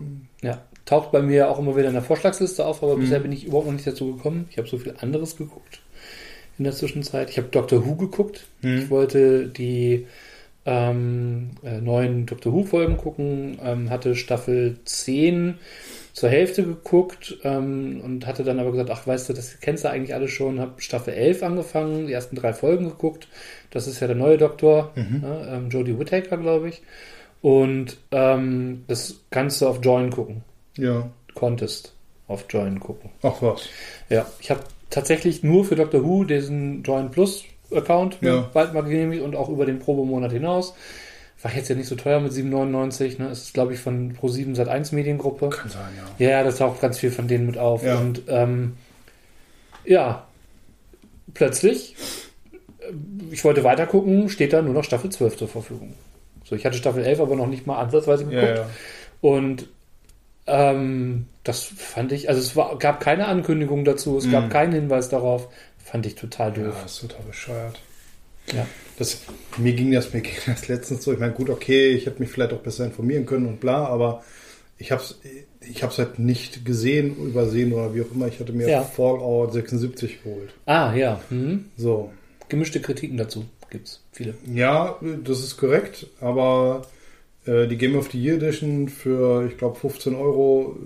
taucht 0.87 1.13
bei 1.13 1.21
mir 1.21 1.51
auch 1.51 1.59
immer 1.59 1.77
wieder 1.77 1.89
in 1.89 1.95
der 1.95 2.03
Vorschlagsliste 2.03 2.65
auf, 2.65 2.83
aber 2.83 2.97
Mhm. 2.97 3.01
bisher 3.01 3.21
bin 3.21 3.33
ich 3.33 3.45
überhaupt 3.45 3.67
noch 3.67 3.75
nicht 3.75 3.87
dazu 3.87 4.17
gekommen. 4.17 4.47
Ich 4.51 4.57
habe 4.57 4.69
so 4.69 4.79
viel 4.79 4.95
anderes 5.01 5.37
geguckt 5.37 5.81
in 6.59 6.65
der 6.65 6.73
Zwischenzeit. 6.73 7.29
Ich 7.29 7.37
habe 7.37 7.49
Doctor 7.49 7.85
Who 7.87 7.97
geguckt. 7.97 8.47
Mhm. 8.63 8.79
Ich 8.79 8.91
wollte 8.91 9.49
die 9.49 10.07
ähm, 10.65 11.51
äh, 11.63 11.81
neuen 11.81 12.27
Doctor 12.27 12.53
Who-Folgen 12.53 12.97
gucken, 12.97 13.59
ähm, 13.63 13.89
hatte 13.91 14.17
Staffel 14.17 14.79
10 14.85 15.59
zur 16.13 16.29
Hälfte 16.29 16.65
geguckt 16.65 17.37
ähm, 17.45 18.01
und 18.03 18.27
hatte 18.27 18.43
dann 18.43 18.59
aber 18.59 18.73
gesagt, 18.73 18.91
ach 18.91 19.07
weißt 19.07 19.29
du, 19.29 19.33
das 19.33 19.61
kennst 19.61 19.85
du 19.85 19.91
eigentlich 19.91 20.15
alle 20.15 20.27
schon, 20.29 20.59
habe 20.59 20.81
Staffel 20.81 21.15
11 21.15 21.43
angefangen, 21.45 22.07
die 22.09 22.13
ersten 22.15 22.35
drei 22.37 22.53
Folgen 22.53 22.87
geguckt. 22.87 23.29
Das 23.71 23.87
ist 23.87 24.01
ja 24.01 24.07
der 24.09 24.17
neue 24.17 24.39
Doktor, 24.39 24.93
Mhm. 24.97 25.21
ne, 25.21 25.49
ähm, 25.53 25.69
Jodie 25.71 25.99
Whittaker, 26.01 26.37
glaube 26.39 26.69
ich. 26.71 26.83
Und 27.43 27.99
ähm, 28.11 28.83
das 28.89 29.21
kannst 29.31 29.61
du 29.61 29.69
auf 29.69 29.79
Join 29.85 30.11
gucken. 30.11 30.43
Ja, 30.77 31.09
Konntest 31.35 31.93
auf 32.29 32.45
Join 32.49 32.81
gucken. 32.81 33.11
ach 33.23 33.41
was. 33.41 33.69
Ja, 34.09 34.27
ich 34.41 34.51
habe 34.51 34.61
tatsächlich 34.91 35.43
nur 35.43 35.65
für 35.65 35.77
Doctor 35.77 36.03
Who 36.05 36.25
diesen 36.25 36.83
Join 36.83 37.11
Plus 37.11 37.45
Account 37.75 38.19
Ja. 38.21 38.49
bald 38.55 38.75
mal 38.75 38.83
genehmigt 38.83 39.23
und 39.23 39.35
auch 39.37 39.49
über 39.49 39.67
den 39.67 39.79
Probemonat 39.79 40.33
hinaus. 40.33 40.75
War 41.43 41.55
jetzt 41.55 41.69
ja 41.69 41.75
nicht 41.77 41.89
so 41.89 41.95
teuer 41.97 42.19
mit 42.21 42.33
7,99. 42.33 43.19
Ne? 43.21 43.29
Das 43.29 43.43
ist, 43.43 43.55
glaube 43.55 43.75
ich, 43.75 43.79
von 43.81 44.17
Pro7 44.17 44.55
seit 44.57 44.69
1 44.69 44.93
Mediengruppe. 44.93 45.51
Kann 45.51 45.69
sein, 45.71 45.93
ja. 46.19 46.27
Ja, 46.29 46.43
das 46.45 46.57
taucht 46.59 46.81
ganz 46.81 46.99
viel 46.99 47.11
von 47.11 47.29
denen 47.29 47.47
mit 47.47 47.59
auf. 47.59 47.85
Ja. 47.85 47.99
Und 47.99 48.23
ähm, 48.29 48.77
ja, 49.85 50.27
plötzlich, 51.35 51.95
äh, 52.81 52.93
ich 53.31 53.45
wollte 53.45 53.65
weiter 53.65 53.87
gucken, 53.87 54.29
steht 54.29 54.53
da 54.53 54.63
nur 54.63 54.75
noch 54.75 54.85
Staffel 54.85 55.11
12 55.11 55.37
zur 55.37 55.49
Verfügung. 55.49 55.95
So, 56.45 56.57
ich 56.57 56.65
hatte 56.65 56.77
Staffel 56.79 57.05
11 57.05 57.21
aber 57.21 57.37
noch 57.37 57.49
nicht 57.49 57.67
mal 57.67 57.79
ansatzweise 57.79 58.25
geguckt. 58.25 58.43
Ja, 58.43 58.55
ja. 58.57 58.71
Und 59.21 59.69
ähm, 60.47 61.27
das 61.45 61.63
fand 61.63 62.13
ich, 62.13 62.29
also 62.29 62.41
es 62.41 62.57
war, 62.57 62.79
gab 62.79 63.01
keine 63.01 63.27
Ankündigung 63.29 63.85
dazu, 63.85 64.19
es 64.19 64.27
Mhm. 64.27 64.33
gab 64.33 64.51
keinen 64.51 64.73
Hinweis 64.73 65.09
darauf. 65.09 65.49
Fand 65.85 66.05
ich 66.07 66.15
total 66.17 66.57
Ja, 66.57 66.65
doof. 66.65 66.75
das 66.83 66.93
ist 66.95 67.01
total 67.03 67.23
bescheuert. 67.27 67.81
Ja. 68.53 68.67
Das, 68.99 69.21
mir 69.57 69.73
ging 69.73 69.93
das, 69.93 70.13
mir 70.13 70.21
ging 70.23 70.35
das 70.47 70.69
letztens 70.69 71.05
so. 71.05 71.13
Ich 71.13 71.19
meine, 71.19 71.33
gut, 71.33 71.51
okay, 71.51 71.91
ich 71.91 72.07
hätte 72.07 72.21
mich 72.21 72.31
vielleicht 72.31 72.53
auch 72.53 72.59
besser 72.61 72.85
informieren 72.85 73.27
können 73.27 73.47
und 73.47 73.61
bla, 73.61 73.87
aber 73.87 74.25
ich 74.79 74.93
habe 74.93 75.03
es 75.03 75.19
ich 75.69 75.83
hab's 75.83 75.99
halt 75.99 76.19
nicht 76.21 76.65
gesehen, 76.65 77.17
übersehen 77.17 77.73
oder 77.73 77.93
wie 77.95 78.03
auch 78.03 78.13
immer. 78.15 78.29
Ich 78.29 78.39
hatte 78.39 78.53
mir 78.53 78.69
Ja. 78.69 78.83
Fallout 78.83 79.53
76 79.53 80.23
geholt. 80.23 80.51
Ah, 80.67 80.95
ja. 80.95 81.21
Mhm. 81.31 81.67
So. 81.77 82.13
Gemischte 82.49 82.81
Kritiken 82.81 83.17
dazu 83.17 83.47
gibt's 83.71 84.01
viele. 84.13 84.35
Ja, 84.53 84.97
das 85.25 85.41
ist 85.41 85.57
korrekt, 85.57 86.07
aber 86.21 86.83
äh, 87.47 87.67
die 87.67 87.77
Game 87.77 87.97
of 87.97 88.11
the 88.11 88.23
Year 88.23 88.37
Edition 88.37 88.89
für, 88.89 89.47
ich 89.47 89.57
glaube, 89.57 89.77
15 89.77 90.15
Euro 90.15 90.77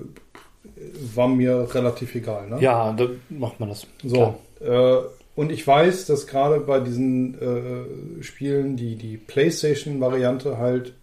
äh, 0.64 0.68
war 1.14 1.28
mir 1.28 1.68
relativ 1.74 2.14
egal. 2.14 2.48
Ne? 2.48 2.58
Ja, 2.60 2.92
da 2.92 3.08
macht 3.28 3.60
man 3.60 3.70
das. 3.70 3.86
So. 4.04 4.36
Äh, 4.60 4.98
und 5.36 5.52
ich 5.52 5.66
weiß, 5.66 6.06
dass 6.06 6.26
gerade 6.26 6.60
bei 6.60 6.80
diesen 6.80 7.34
äh, 7.40 8.22
Spielen 8.22 8.76
die, 8.76 8.96
die 8.96 9.16
PlayStation-Variante 9.16 10.58
halt 10.58 10.94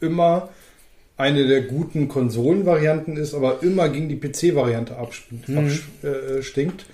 immer 0.00 0.50
eine 1.16 1.46
der 1.46 1.62
guten 1.62 2.08
Konsolen-Varianten 2.08 3.16
ist, 3.16 3.34
aber 3.34 3.62
immer 3.62 3.88
gegen 3.88 4.08
die 4.08 4.16
PC-Variante 4.16 4.96
abstinkt. 4.96 5.48
Mhm. 5.48 5.80
Äh, 6.02 6.42
stinkt, 6.42 6.86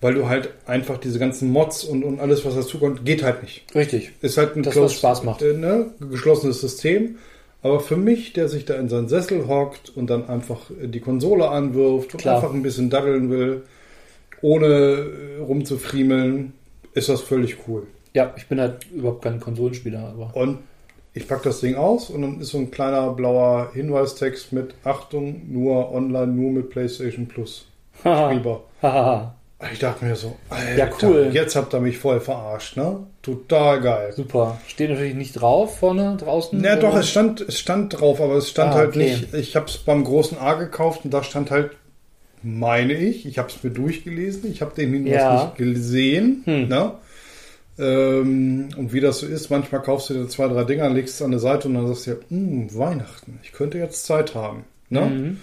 weil 0.00 0.14
du 0.14 0.28
halt 0.28 0.50
einfach 0.66 0.98
diese 0.98 1.18
ganzen 1.18 1.50
Mods 1.50 1.84
und, 1.84 2.04
und 2.04 2.20
alles, 2.20 2.44
was 2.44 2.54
dazu 2.54 2.78
kommt, 2.78 3.04
geht 3.04 3.22
halt 3.22 3.42
nicht. 3.42 3.64
Richtig. 3.74 4.12
Ist 4.22 4.36
halt 4.38 4.56
ein 4.56 4.62
Das, 4.62 4.74
closed- 4.74 4.84
was 4.84 4.94
Spaß 4.98 5.22
macht. 5.24 5.42
Äh, 5.42 5.54
ne, 5.54 5.86
geschlossenes 6.10 6.60
System. 6.60 7.16
Aber 7.62 7.80
für 7.80 7.96
mich, 7.98 8.32
der 8.32 8.48
sich 8.48 8.64
da 8.64 8.74
in 8.76 8.88
seinen 8.88 9.08
Sessel 9.08 9.46
hockt 9.46 9.90
und 9.94 10.08
dann 10.08 10.28
einfach 10.28 10.70
äh, 10.70 10.86
die 10.88 11.00
Konsole 11.00 11.48
anwirft 11.50 12.14
und 12.14 12.20
Klar. 12.22 12.36
einfach 12.36 12.54
ein 12.54 12.62
bisschen 12.62 12.88
daddeln 12.88 13.28
will, 13.30 13.62
ohne 14.42 14.66
äh, 14.66 15.40
rumzufriemeln, 15.42 16.54
ist 16.94 17.08
das 17.08 17.20
völlig 17.20 17.56
cool. 17.68 17.86
Ja, 18.14 18.32
ich 18.36 18.46
bin 18.48 18.58
halt 18.60 18.86
überhaupt 18.92 19.22
kein 19.22 19.38
Konsolenspieler, 19.38 20.00
aber. 20.16 20.34
Und 20.34 20.58
ich 21.12 21.28
packe 21.28 21.44
das 21.44 21.60
Ding 21.60 21.74
aus 21.76 22.08
und 22.10 22.22
dann 22.22 22.40
ist 22.40 22.48
so 22.48 22.58
ein 22.58 22.70
kleiner 22.70 23.12
blauer 23.12 23.70
Hinweistext 23.74 24.52
mit 24.52 24.74
Achtung, 24.84 25.42
nur 25.52 25.92
online, 25.92 26.28
nur 26.28 26.50
mit 26.52 26.70
PlayStation 26.70 27.26
Plus. 27.28 27.66
Haha. 28.04 28.30
Spielbar. 28.30 29.34
Ich 29.72 29.78
dachte 29.78 30.04
mir 30.06 30.16
so, 30.16 30.36
Alter, 30.48 30.76
Ja, 30.76 30.88
cool. 31.02 31.30
jetzt 31.32 31.54
habt 31.54 31.74
ihr 31.74 31.80
mich 31.80 31.98
voll 31.98 32.18
verarscht, 32.20 32.76
ne? 32.78 33.00
Total 33.20 33.80
geil. 33.82 34.12
Super. 34.14 34.58
Steht 34.66 34.88
natürlich 34.90 35.14
nicht 35.14 35.34
drauf 35.34 35.78
vorne 35.78 36.16
draußen. 36.18 36.64
Ja, 36.64 36.76
doch, 36.76 36.96
es 36.96 37.10
stand, 37.10 37.42
es 37.42 37.58
stand 37.58 38.00
drauf, 38.00 38.20
aber 38.22 38.36
es 38.36 38.48
stand 38.48 38.72
Ah, 38.72 38.76
halt 38.78 38.88
okay. 38.90 38.98
nicht. 39.00 39.34
Ich 39.34 39.56
habe 39.56 39.66
es 39.66 39.76
beim 39.76 40.02
großen 40.04 40.38
A 40.38 40.54
gekauft 40.54 41.00
und 41.04 41.12
da 41.12 41.22
stand 41.22 41.50
halt, 41.50 41.72
meine 42.42 42.94
ich, 42.94 43.26
ich 43.26 43.36
habe 43.38 43.48
es 43.50 43.62
mir 43.62 43.68
durchgelesen, 43.70 44.50
ich 44.50 44.62
habe 44.62 44.74
den 44.74 44.94
Hinweis 44.94 45.12
Ja. 45.14 45.44
nicht 45.44 45.56
gesehen. 45.58 46.40
Hm. 46.46 46.68
Ne? 46.68 46.92
Ähm, 47.78 48.68
und 48.76 48.92
wie 48.94 49.00
das 49.00 49.20
so 49.20 49.26
ist, 49.26 49.50
manchmal 49.50 49.82
kaufst 49.82 50.10
du 50.10 50.14
dir 50.14 50.28
zwei, 50.28 50.48
drei 50.48 50.64
Dinger, 50.64 50.88
legst 50.88 51.16
es 51.16 51.22
an 51.22 51.30
der 51.30 51.40
Seite 51.40 51.68
und 51.68 51.74
dann 51.74 51.86
sagst 51.86 52.06
du 52.06 52.10
dir, 52.12 52.20
"Hm, 52.28 52.74
Weihnachten, 52.76 53.38
ich 53.42 53.52
könnte 53.52 53.78
jetzt 53.78 54.04
Zeit 54.06 54.34
haben. 54.34 54.64
Ne? 54.88 55.00
Mhm. 55.02 55.40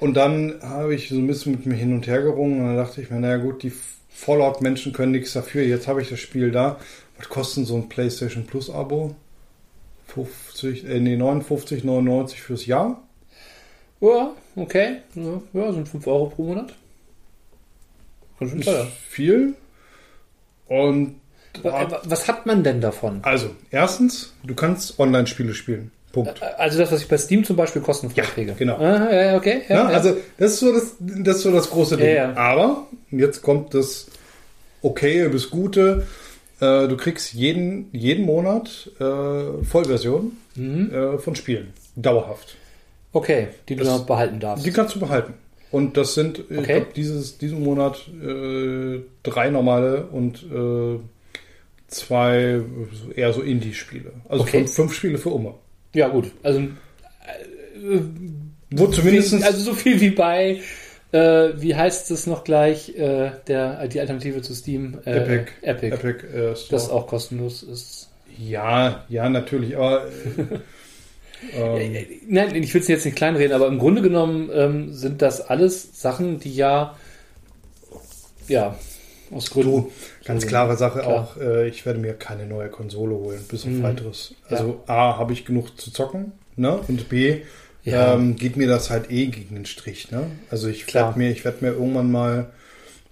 Und 0.00 0.14
dann 0.14 0.54
habe 0.62 0.94
ich 0.94 1.08
so 1.08 1.14
ein 1.16 1.26
bisschen 1.26 1.52
mit 1.52 1.66
mir 1.66 1.74
hin 1.74 1.92
und 1.94 2.06
her 2.06 2.22
gerungen 2.22 2.60
und 2.60 2.66
dann 2.66 2.76
dachte 2.76 3.00
ich 3.00 3.10
mir, 3.10 3.18
naja 3.20 3.38
gut, 3.38 3.62
die 3.62 3.72
Fallout-Menschen 4.10 4.92
können 4.92 5.12
nichts 5.12 5.32
dafür. 5.32 5.62
Jetzt 5.62 5.88
habe 5.88 6.02
ich 6.02 6.08
das 6.10 6.20
Spiel 6.20 6.50
da. 6.50 6.78
Was 7.16 7.28
kostet 7.28 7.66
so 7.66 7.76
ein 7.76 7.88
PlayStation 7.88 8.46
Plus-Abo? 8.46 9.14
50, 10.08 10.84
äh, 10.88 11.00
nee, 11.00 11.16
59,99 11.16 12.34
fürs 12.36 12.66
Jahr? 12.66 13.02
Ja, 14.00 14.30
okay. 14.56 14.98
Ja, 15.52 15.72
sind 15.72 15.88
5 15.88 16.06
Euro 16.06 16.26
pro 16.26 16.44
Monat. 16.44 16.74
Ganz 18.38 18.52
schön 18.52 18.60
teuer. 18.62 18.86
viel. 19.08 19.54
Und 20.68 21.16
Wa- 21.62 22.00
Was 22.04 22.28
hat 22.28 22.46
man 22.46 22.62
denn 22.62 22.80
davon? 22.80 23.20
also, 23.22 23.50
erstens, 23.70 24.34
du 24.44 24.54
kannst 24.54 24.98
Online-Spiele 25.00 25.54
spielen. 25.54 25.90
Punkt. 26.12 26.42
Also 26.58 26.78
das, 26.78 26.90
was 26.92 27.02
ich 27.02 27.08
bei 27.08 27.18
Steam 27.18 27.44
zum 27.44 27.56
Beispiel 27.56 27.82
kostenfrei 27.82 28.22
Ja, 28.22 28.28
kriege. 28.28 28.54
genau. 28.58 28.76
Ah, 28.78 29.12
ja, 29.12 29.36
okay. 29.36 29.62
Ja, 29.68 29.74
Ja, 29.76 29.90
ja. 29.90 29.96
Also, 29.96 30.16
das 30.38 30.52
ist 30.54 30.60
so 30.60 30.72
das, 30.72 30.94
das, 31.00 31.36
ist 31.36 31.42
so 31.42 31.52
das 31.52 31.68
große 31.70 31.96
Ding. 31.96 32.14
Ja. 32.14 32.34
Aber 32.36 32.86
jetzt 33.10 33.42
kommt 33.42 33.74
das 33.74 34.06
Okay 34.82 35.28
bis 35.28 35.50
Gute. 35.50 36.06
Äh, 36.60 36.88
du 36.88 36.96
kriegst 36.96 37.34
jeden, 37.34 37.88
jeden 37.92 38.24
Monat 38.24 38.90
äh, 39.00 39.64
Vollversion 39.64 40.32
Mhm. 40.56 40.90
äh, 40.92 41.18
von 41.18 41.36
Spielen. 41.36 41.72
Dauerhaft. 41.94 42.56
Okay, 43.12 43.48
die 43.68 43.76
du 43.76 43.84
Das- 43.84 44.04
behalten 44.06 44.40
darfst. 44.40 44.66
Die 44.66 44.70
kannst 44.72 44.94
du 44.94 45.00
behalten. 45.00 45.34
Und 45.70 45.96
das 45.96 46.14
sind, 46.14 46.38
ich 46.50 46.58
Okay. 46.58 46.72
glaube, 46.80 46.86
dieses, 46.96 47.36
diesen 47.38 47.62
Monat 47.62 48.00
äh, 48.24 49.00
drei 49.22 49.50
normale 49.50 50.06
und 50.06 50.42
äh, 50.42 50.98
zwei 51.88 52.60
eher 53.14 53.32
so 53.32 53.42
Indie-Spiele. 53.42 54.12
Also 54.28 54.42
Okay. 54.44 54.58
fünf, 54.58 54.72
fünf 54.74 54.94
Spiele 54.94 55.18
für 55.18 55.32
Oma. 55.34 55.54
Ja, 55.94 56.08
gut. 56.08 56.30
Also, 56.42 56.62
Wo 58.70 58.86
zumindest. 58.88 59.42
also 59.42 59.60
so 59.60 59.74
viel 59.74 60.00
wie 60.00 60.10
bei, 60.10 60.60
äh, 61.12 61.50
wie 61.56 61.74
heißt 61.74 62.10
es 62.10 62.26
noch 62.26 62.44
gleich, 62.44 62.96
äh, 62.96 63.30
der, 63.46 63.88
die 63.88 64.00
Alternative 64.00 64.42
zu 64.42 64.54
Steam? 64.54 64.98
Äh, 65.04 65.16
Epic. 65.16 65.52
Epic. 65.62 65.94
Epic 65.94 66.26
äh, 66.26 66.56
Store. 66.56 66.70
Das 66.70 66.90
auch 66.90 67.06
kostenlos 67.06 67.62
ist. 67.62 68.10
Ja, 68.38 69.04
ja, 69.08 69.28
natürlich, 69.28 69.76
aber. 69.76 70.06
Äh, 71.54 71.86
ähm, 71.86 72.06
Nein, 72.26 72.54
ich 72.56 72.74
will 72.74 72.80
es 72.80 72.88
jetzt 72.88 73.04
nicht 73.04 73.16
kleinreden, 73.16 73.52
aber 73.52 73.68
im 73.68 73.78
Grunde 73.78 74.02
genommen 74.02 74.50
ähm, 74.52 74.92
sind 74.92 75.22
das 75.22 75.40
alles 75.40 76.00
Sachen, 76.00 76.40
die 76.40 76.52
ja, 76.52 76.96
ja, 78.48 78.76
aus 79.32 79.50
Gründen. 79.50 79.70
du, 79.70 79.92
ganz 80.24 80.46
klare 80.46 80.76
Sache 80.76 81.00
Klar. 81.00 81.08
auch, 81.36 81.36
äh, 81.40 81.68
ich 81.68 81.84
werde 81.86 81.98
mir 81.98 82.14
keine 82.14 82.46
neue 82.46 82.68
Konsole 82.68 83.14
holen, 83.14 83.40
bis 83.48 83.64
auf 83.64 83.70
Mhm. 83.70 83.82
weiteres. 83.82 84.34
Also 84.48 84.82
A, 84.86 85.16
habe 85.18 85.32
ich 85.32 85.44
genug 85.44 85.78
zu 85.80 85.90
zocken, 85.92 86.32
ne? 86.56 86.78
Und 86.88 87.08
B, 87.08 87.42
Ja. 87.84 88.14
ähm, 88.14 88.36
geht 88.36 88.56
mir 88.56 88.66
das 88.68 88.90
halt 88.90 89.10
eh 89.10 89.26
gegen 89.26 89.54
den 89.54 89.66
Strich, 89.66 90.10
ne? 90.10 90.26
Also 90.50 90.68
ich 90.68 90.92
werde 90.94 91.18
mir, 91.18 91.30
ich 91.30 91.44
werde 91.44 91.64
mir 91.64 91.72
irgendwann 91.72 92.10
mal, 92.10 92.50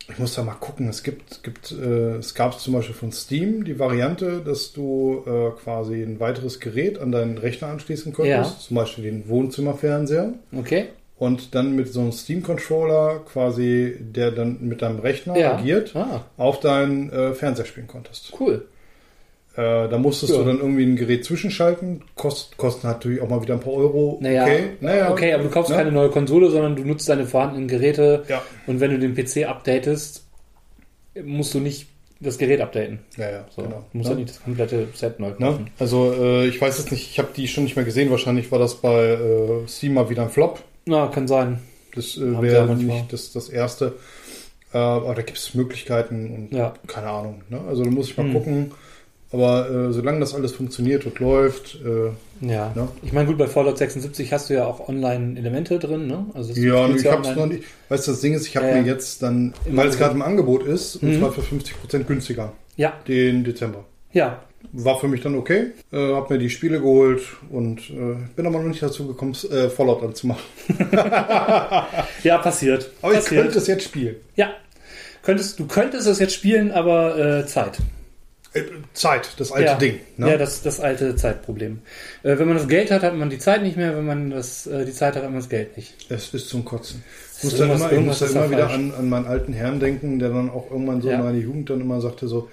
ich 0.09 0.19
muss 0.19 0.35
da 0.35 0.43
mal 0.43 0.55
gucken, 0.55 0.89
es 0.89 1.03
gibt, 1.03 1.43
gibt, 1.43 1.73
äh, 1.73 2.17
es 2.17 2.35
gab 2.35 2.61
zum 2.61 2.75
Beispiel 2.75 2.95
von 2.95 3.11
Steam 3.11 3.65
die 3.65 3.79
Variante, 3.79 4.41
dass 4.45 4.73
du 4.73 5.25
äh, 5.27 5.51
quasi 5.63 6.03
ein 6.03 6.21
weiteres 6.21 6.61
Gerät 6.61 6.99
an 6.99 7.11
deinen 7.13 7.39
Rechner 7.39 7.69
anschließen 7.69 8.13
konntest, 8.13 8.53
Ja. 8.53 8.59
zum 8.61 8.77
Beispiel 8.77 9.05
den 9.05 9.29
Wohnzimmerfernseher. 9.29 10.35
Okay. 10.57 10.87
Und 11.19 11.55
dann 11.55 11.75
mit 11.77 11.93
so 11.93 12.01
einem 12.01 12.13
Steam-Controller 12.13 13.21
quasi, 13.33 13.97
der 14.01 14.31
dann 14.33 14.59
mit 14.61 14.83
deinem 14.83 14.99
Rechner 15.01 15.37
Ja. 15.37 15.57
agiert, 15.57 15.95
Ah, 15.97 16.25
auf 16.37 16.61
deinen 16.61 17.11
äh, 17.11 17.33
Fernseher 17.35 17.65
spielen 17.65 17.87
konntest. 17.87 18.33
cool. 18.39 18.67
Äh, 19.57 19.89
da 19.89 19.97
musstest 19.97 20.33
Ja. 20.33 20.39
du 20.41 20.45
dann 20.45 20.59
irgendwie 20.59 20.85
ein 20.85 20.97
Gerät 20.97 21.25
zwischenschalten, 21.25 22.03
kost, 22.15 22.59
kosten 22.59 22.87
natürlich 22.87 23.23
auch 23.23 23.29
mal 23.31 23.41
wieder 23.41 23.55
ein 23.55 23.61
paar 23.61 23.73
Euro. 23.73 24.19
Naja, 24.21 24.43
okay, 24.43 24.63
naja, 24.81 25.11
okay, 25.11 25.33
aber 25.33 25.45
du 25.45 25.49
kaufst 25.49 25.71
ne? 25.71 25.77
keine 25.79 25.93
neue 25.93 26.11
Konsole, 26.11 26.51
sondern 26.51 26.77
du 26.77 26.85
nutzt 26.85 27.09
deine 27.09 27.25
vorhandenen 27.25 27.67
Geräte 27.67 28.25
Ja, 28.29 28.43
und 28.67 28.81
wenn 28.81 28.91
du 28.91 28.99
den 28.99 29.15
PC 29.15 29.47
updatest, 29.49 30.27
musst 31.25 31.55
du 31.55 31.61
nicht 31.61 31.87
das 32.21 32.37
Gerät 32.37 32.61
updaten. 32.61 32.99
ja, 33.17 33.31
ja, 33.31 33.45
So, 33.55 33.63
genau. 33.63 33.85
Du 33.93 33.97
musst 33.99 34.11
ne? 34.11 34.17
ja 34.17 34.21
nicht 34.21 34.31
das 34.35 34.43
komplette 34.43 34.89
Set 34.95 35.21
neu 35.21 35.29
Ne? 35.29 35.35
kaufen. 35.39 35.71
Also 35.79 36.13
äh, 36.13 36.47
ich 36.47 36.61
weiß 36.61 36.77
jetzt 36.79 36.91
nicht, 36.93 37.11
ich 37.11 37.19
habe 37.19 37.29
die 37.35 37.49
schon 37.49 37.65
nicht 37.65 37.77
mehr 37.77 37.85
gesehen. 37.87 38.11
Wahrscheinlich 38.11 38.53
war 38.53 38.59
das 38.59 38.75
bei 38.75 39.05
äh, 39.13 39.67
Steam 39.69 39.95
mal 39.95 40.11
wieder 40.11 40.23
ein 40.25 40.31
Flop. 40.31 40.63
Na, 40.87 41.09
kann 41.09 41.27
sein. 41.27 41.59
Das 41.95 42.17
äh, 42.17 42.43
wäre 42.43 42.75
nicht 42.77 43.13
das, 43.13 43.33
das 43.33 43.49
erste. 43.49 43.95
Äh, 44.73 44.79
aber 44.79 45.15
da 45.15 45.23
gibt 45.23 45.39
es 45.39 45.55
Möglichkeiten 45.55 46.31
und 46.51 46.57
Ja. 46.57 46.75
keine 46.87 47.09
Ahnung. 47.09 47.43
Ne? 47.49 47.61
Also 47.69 47.85
da 47.85 47.91
muss 47.91 48.09
ich 48.11 48.17
mal 48.17 48.25
Hm. 48.27 48.33
gucken. 48.33 48.71
Aber 49.33 49.69
äh, 49.69 49.93
solange 49.93 50.21
das 50.21 50.35
alles 50.35 50.53
funktioniert 50.53 51.05
und 51.05 51.19
läuft, 51.19 51.81
äh, 51.85 52.11
Ja. 52.47 52.71
Ne? 52.77 52.89
Ich 53.03 53.13
meine, 53.13 53.27
gut, 53.27 53.39
bei 53.39 53.49
Fallout 53.49 53.77
76 53.79 54.33
hast 54.33 54.49
du 54.49 54.55
ja 54.55 54.67
auch 54.67 54.89
Online-Elemente 54.89 55.79
drin, 55.81 56.07
ne? 56.07 56.27
Also 56.35 56.53
Ja, 56.53 56.89
ich 56.89 57.03
ja 57.03 57.11
hab's 57.13 57.29
online. 57.29 57.41
noch 57.47 57.53
nicht. 57.53 57.65
Weißt 57.89 58.07
du, 58.07 58.13
das 58.13 58.21
Ding 58.21 58.35
ist, 58.35 58.47
ich 58.47 58.57
habe 58.57 58.69
Ja, 58.69 58.75
mir 58.77 58.83
jetzt 58.87 59.23
dann, 59.23 59.55
weil 59.69 59.89
es 59.89 59.99
gerade 59.99 60.15
im 60.15 60.23
Angebot 60.23 60.63
ist, 60.65 60.97
und 60.97 61.09
Mhm. 61.09 61.19
zwar 61.19 61.33
für 61.33 61.43
50% 61.43 62.07
günstiger, 62.07 62.53
Ja, 62.77 62.93
den 63.09 63.43
Dezember. 63.43 63.85
ja. 64.13 64.43
War 64.73 64.99
für 64.99 65.09
mich 65.09 65.23
dann 65.23 65.35
okay. 65.37 65.73
Äh, 65.93 66.13
hab 66.15 66.31
mir 66.31 66.39
die 66.39 66.51
Spiele 66.51 66.81
geholt 66.81 67.23
und 67.51 67.79
äh, 67.91 68.17
bin 68.35 68.47
aber 68.47 68.59
noch 68.59 68.69
nicht 68.69 68.83
dazu 68.83 69.07
gekommen, 69.07 69.35
äh, 69.51 69.69
Fallout 69.69 70.03
anzumachen. 70.03 70.43
Ja, 72.23 72.39
passiert. 72.39 72.91
Aber 73.03 73.13
ich 73.13 73.21
passiert. 73.21 73.43
könnte 73.43 73.59
es 73.59 73.67
jetzt 73.67 73.85
spielen. 73.85 74.17
Ja. 74.35 74.51
Könntest, 75.23 75.59
du 75.59 75.67
könntest 75.67 76.07
es 76.07 76.19
jetzt 76.19 76.35
spielen, 76.35 76.71
aber 76.73 77.19
äh, 77.41 77.47
Zeit. 77.47 77.79
Äh, 78.53 78.63
Zeit, 78.95 79.29
das 79.39 79.51
alte 79.53 79.67
ja. 79.67 79.75
Ding. 79.77 80.01
Ne? 80.17 80.31
Ja, 80.31 80.39
das, 80.39 80.63
das 80.63 80.81
alte 80.81 81.17
Zeitproblem. 81.17 81.81
Äh, 82.23 82.39
wenn 82.39 82.47
man 82.49 82.57
das 82.57 82.69
Geld 82.69 82.91
hat, 82.91 83.03
hat 83.03 83.15
man 83.15 83.29
die 83.31 83.39
Zeit 83.39 83.63
nicht 83.63 83.77
mehr. 83.77 83.97
Wenn 83.97 84.07
man 84.07 84.31
das, 84.31 84.67
äh, 84.67 84.85
die 84.85 84.93
Zeit 84.93 85.17
hat, 85.17 85.23
hat 85.25 85.31
man 85.31 85.41
das 85.41 85.49
Geld 85.49 85.77
nicht. 85.77 85.95
es 86.11 86.33
ist 86.33 86.49
zum 86.49 86.65
Kotzen. 86.65 87.03
Ich 87.39 87.45
muss 87.45 87.57
da 87.57 87.65
irgendwas- 87.67 87.91
immer, 87.91 87.93
ich 88.01 88.07
muss 88.07 88.21
irgendwas 88.21 88.21
da 88.21 88.27
ist 88.27 88.35
da 88.35 88.45
immer 88.45 88.51
wieder 88.51 88.71
an, 88.71 88.95
an 88.99 89.09
meinen 89.09 89.27
alten 89.27 89.53
Herrn 89.53 89.81
denken, 89.81 90.19
der 90.19 90.31
dann 90.31 90.49
auch 90.51 90.71
irgendwann 90.71 91.03
so 91.03 91.09
Ja. 91.09 91.17
in 91.17 91.25
meiner 91.25 91.39
Jugend 91.39 91.69
dann 91.71 91.81
immer 91.81 92.01
sagte 92.01 92.29
so, 92.29 92.49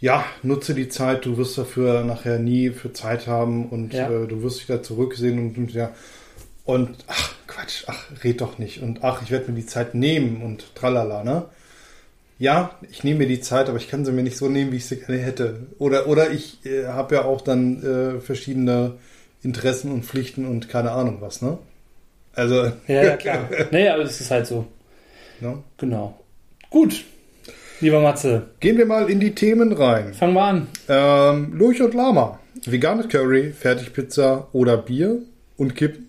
ja, 0.00 0.24
nutze 0.42 0.74
die 0.74 0.88
Zeit, 0.88 1.24
du 1.26 1.36
wirst 1.36 1.56
dafür 1.58 2.04
nachher 2.04 2.38
nie 2.38 2.70
für 2.70 2.92
Zeit 2.92 3.26
haben 3.26 3.66
und 3.68 3.92
Ja. 3.92 4.08
äh, 4.10 4.26
du 4.26 4.42
wirst 4.42 4.60
dich 4.60 4.66
da 4.66 4.82
zurücksehen 4.82 5.38
und, 5.38 5.58
und 5.58 5.72
ja. 5.72 5.90
Und 6.64 7.04
ach, 7.06 7.34
Quatsch, 7.46 7.84
ach, 7.86 8.06
red 8.24 8.40
doch 8.40 8.58
nicht. 8.58 8.80
Und 8.82 9.02
ach, 9.02 9.22
ich 9.22 9.30
werde 9.30 9.50
mir 9.50 9.56
die 9.58 9.66
Zeit 9.66 9.94
nehmen 9.94 10.42
und 10.42 10.74
tralala, 10.74 11.24
ne? 11.24 11.46
Ja, 12.38 12.70
ich 12.90 13.04
nehme 13.04 13.18
mir 13.20 13.26
die 13.28 13.40
Zeit, 13.40 13.68
aber 13.68 13.76
ich 13.76 13.88
kann 13.90 14.04
sie 14.06 14.12
mir 14.12 14.22
nicht 14.22 14.38
so 14.38 14.48
nehmen, 14.48 14.72
wie 14.72 14.76
ich 14.76 14.86
sie 14.86 14.96
gerne 14.96 15.18
hätte. 15.20 15.66
Oder, 15.78 16.06
oder 16.06 16.30
ich 16.30 16.64
äh, 16.64 16.86
habe 16.86 17.16
ja 17.16 17.24
auch 17.24 17.42
dann 17.42 17.82
äh, 17.82 18.20
verschiedene 18.20 18.94
Interessen 19.42 19.92
und 19.92 20.04
Pflichten 20.06 20.46
und 20.46 20.68
keine 20.70 20.92
Ahnung 20.92 21.18
was, 21.20 21.42
ne? 21.42 21.58
Also, 22.34 22.72
Ja, 22.86 23.02
ja 23.02 23.16
klar. 23.18 23.48
naja, 23.70 23.94
aber 23.94 24.04
das 24.04 24.20
ist 24.20 24.30
halt 24.30 24.46
so. 24.46 24.66
ne? 25.40 25.58
Genau. 25.76 26.18
Gut. 26.70 27.04
Lieber 27.80 28.00
Matze, 28.00 28.42
Gehen 28.60 28.76
wir 28.76 28.86
mal 28.86 29.08
in 29.10 29.20
die 29.20 29.34
Themen 29.34 29.72
rein. 29.72 30.12
fangen 30.14 30.34
wir 30.34 30.42
an. 30.42 30.66
Ähm, 30.88 31.52
Lurch 31.56 31.80
und 31.80 31.94
Lama. 31.94 32.38
Veganes 32.66 33.08
Curry, 33.08 33.52
Fertigpizza 33.52 34.48
oder 34.52 34.76
Bier 34.76 35.18
und 35.56 35.74
Kippen. 35.76 36.08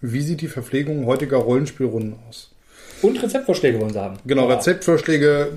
Wie 0.00 0.22
sieht 0.22 0.40
die 0.40 0.48
Verpflegung 0.48 1.04
heutiger 1.04 1.36
Rollenspielrunden 1.38 2.14
aus? 2.28 2.50
Und 3.02 3.22
Rezeptvorschläge 3.22 3.78
wollen 3.80 3.92
sie 3.92 4.00
haben. 4.00 4.16
Genau, 4.26 4.48
Ja. 4.48 4.54
Rezeptvorschläge 4.56 5.48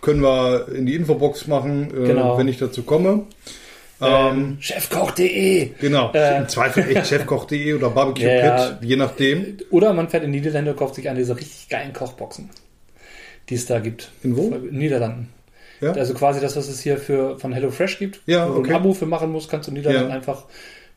können 0.00 0.22
wir 0.22 0.68
in 0.74 0.86
die 0.86 0.94
Infobox 0.94 1.46
machen, 1.46 1.90
äh, 1.90 2.06
Genau. 2.08 2.38
wenn 2.38 2.48
ich 2.48 2.58
dazu 2.58 2.82
komme. 2.82 3.24
Ähm, 4.00 4.08
Ähm, 4.08 4.56
Chefkoch.de. 4.60 5.70
genau, 5.78 6.10
äh, 6.14 6.38
im 6.38 6.48
Zweifel 6.48 6.96
echt 6.96 7.08
chefkoch.de 7.08 7.74
oder 7.74 7.90
Barbecue 7.90 8.24
ja. 8.26 8.68
Pit, 8.70 8.88
je 8.88 8.96
nachdem. 8.96 9.58
Oder 9.70 9.92
man 9.92 10.08
fährt 10.08 10.24
in 10.24 10.30
Niederlande 10.30 10.70
und 10.70 10.78
kauft 10.78 10.94
sich 10.94 11.06
eine 11.10 11.18
dieser 11.18 11.36
richtig 11.36 11.68
geilen 11.68 11.92
Kochboxen, 11.92 12.48
die 13.50 13.54
es 13.56 13.66
da 13.66 13.78
gibt. 13.80 14.10
In 14.22 14.36
wo? 14.36 14.48
In 14.54 14.78
Niederlanden. 14.78 15.28
Ja? 15.80 15.92
Also 15.92 16.14
quasi 16.14 16.40
das, 16.40 16.56
was 16.56 16.68
es 16.68 16.80
hier 16.80 16.96
für 16.98 17.38
von 17.38 17.52
HelloFresh 17.52 17.98
gibt, 17.98 18.20
Ja, 18.26 18.48
wo 18.48 18.54
du 18.54 18.58
okay. 18.60 18.70
ein 18.70 18.76
Abo 18.76 18.92
für 18.94 19.06
machen 19.06 19.30
musst, 19.32 19.50
kannst 19.50 19.66
du 19.66 19.70
in 19.72 19.76
Niederlanden 19.78 20.10
Ja. 20.10 20.14
einfach 20.16 20.44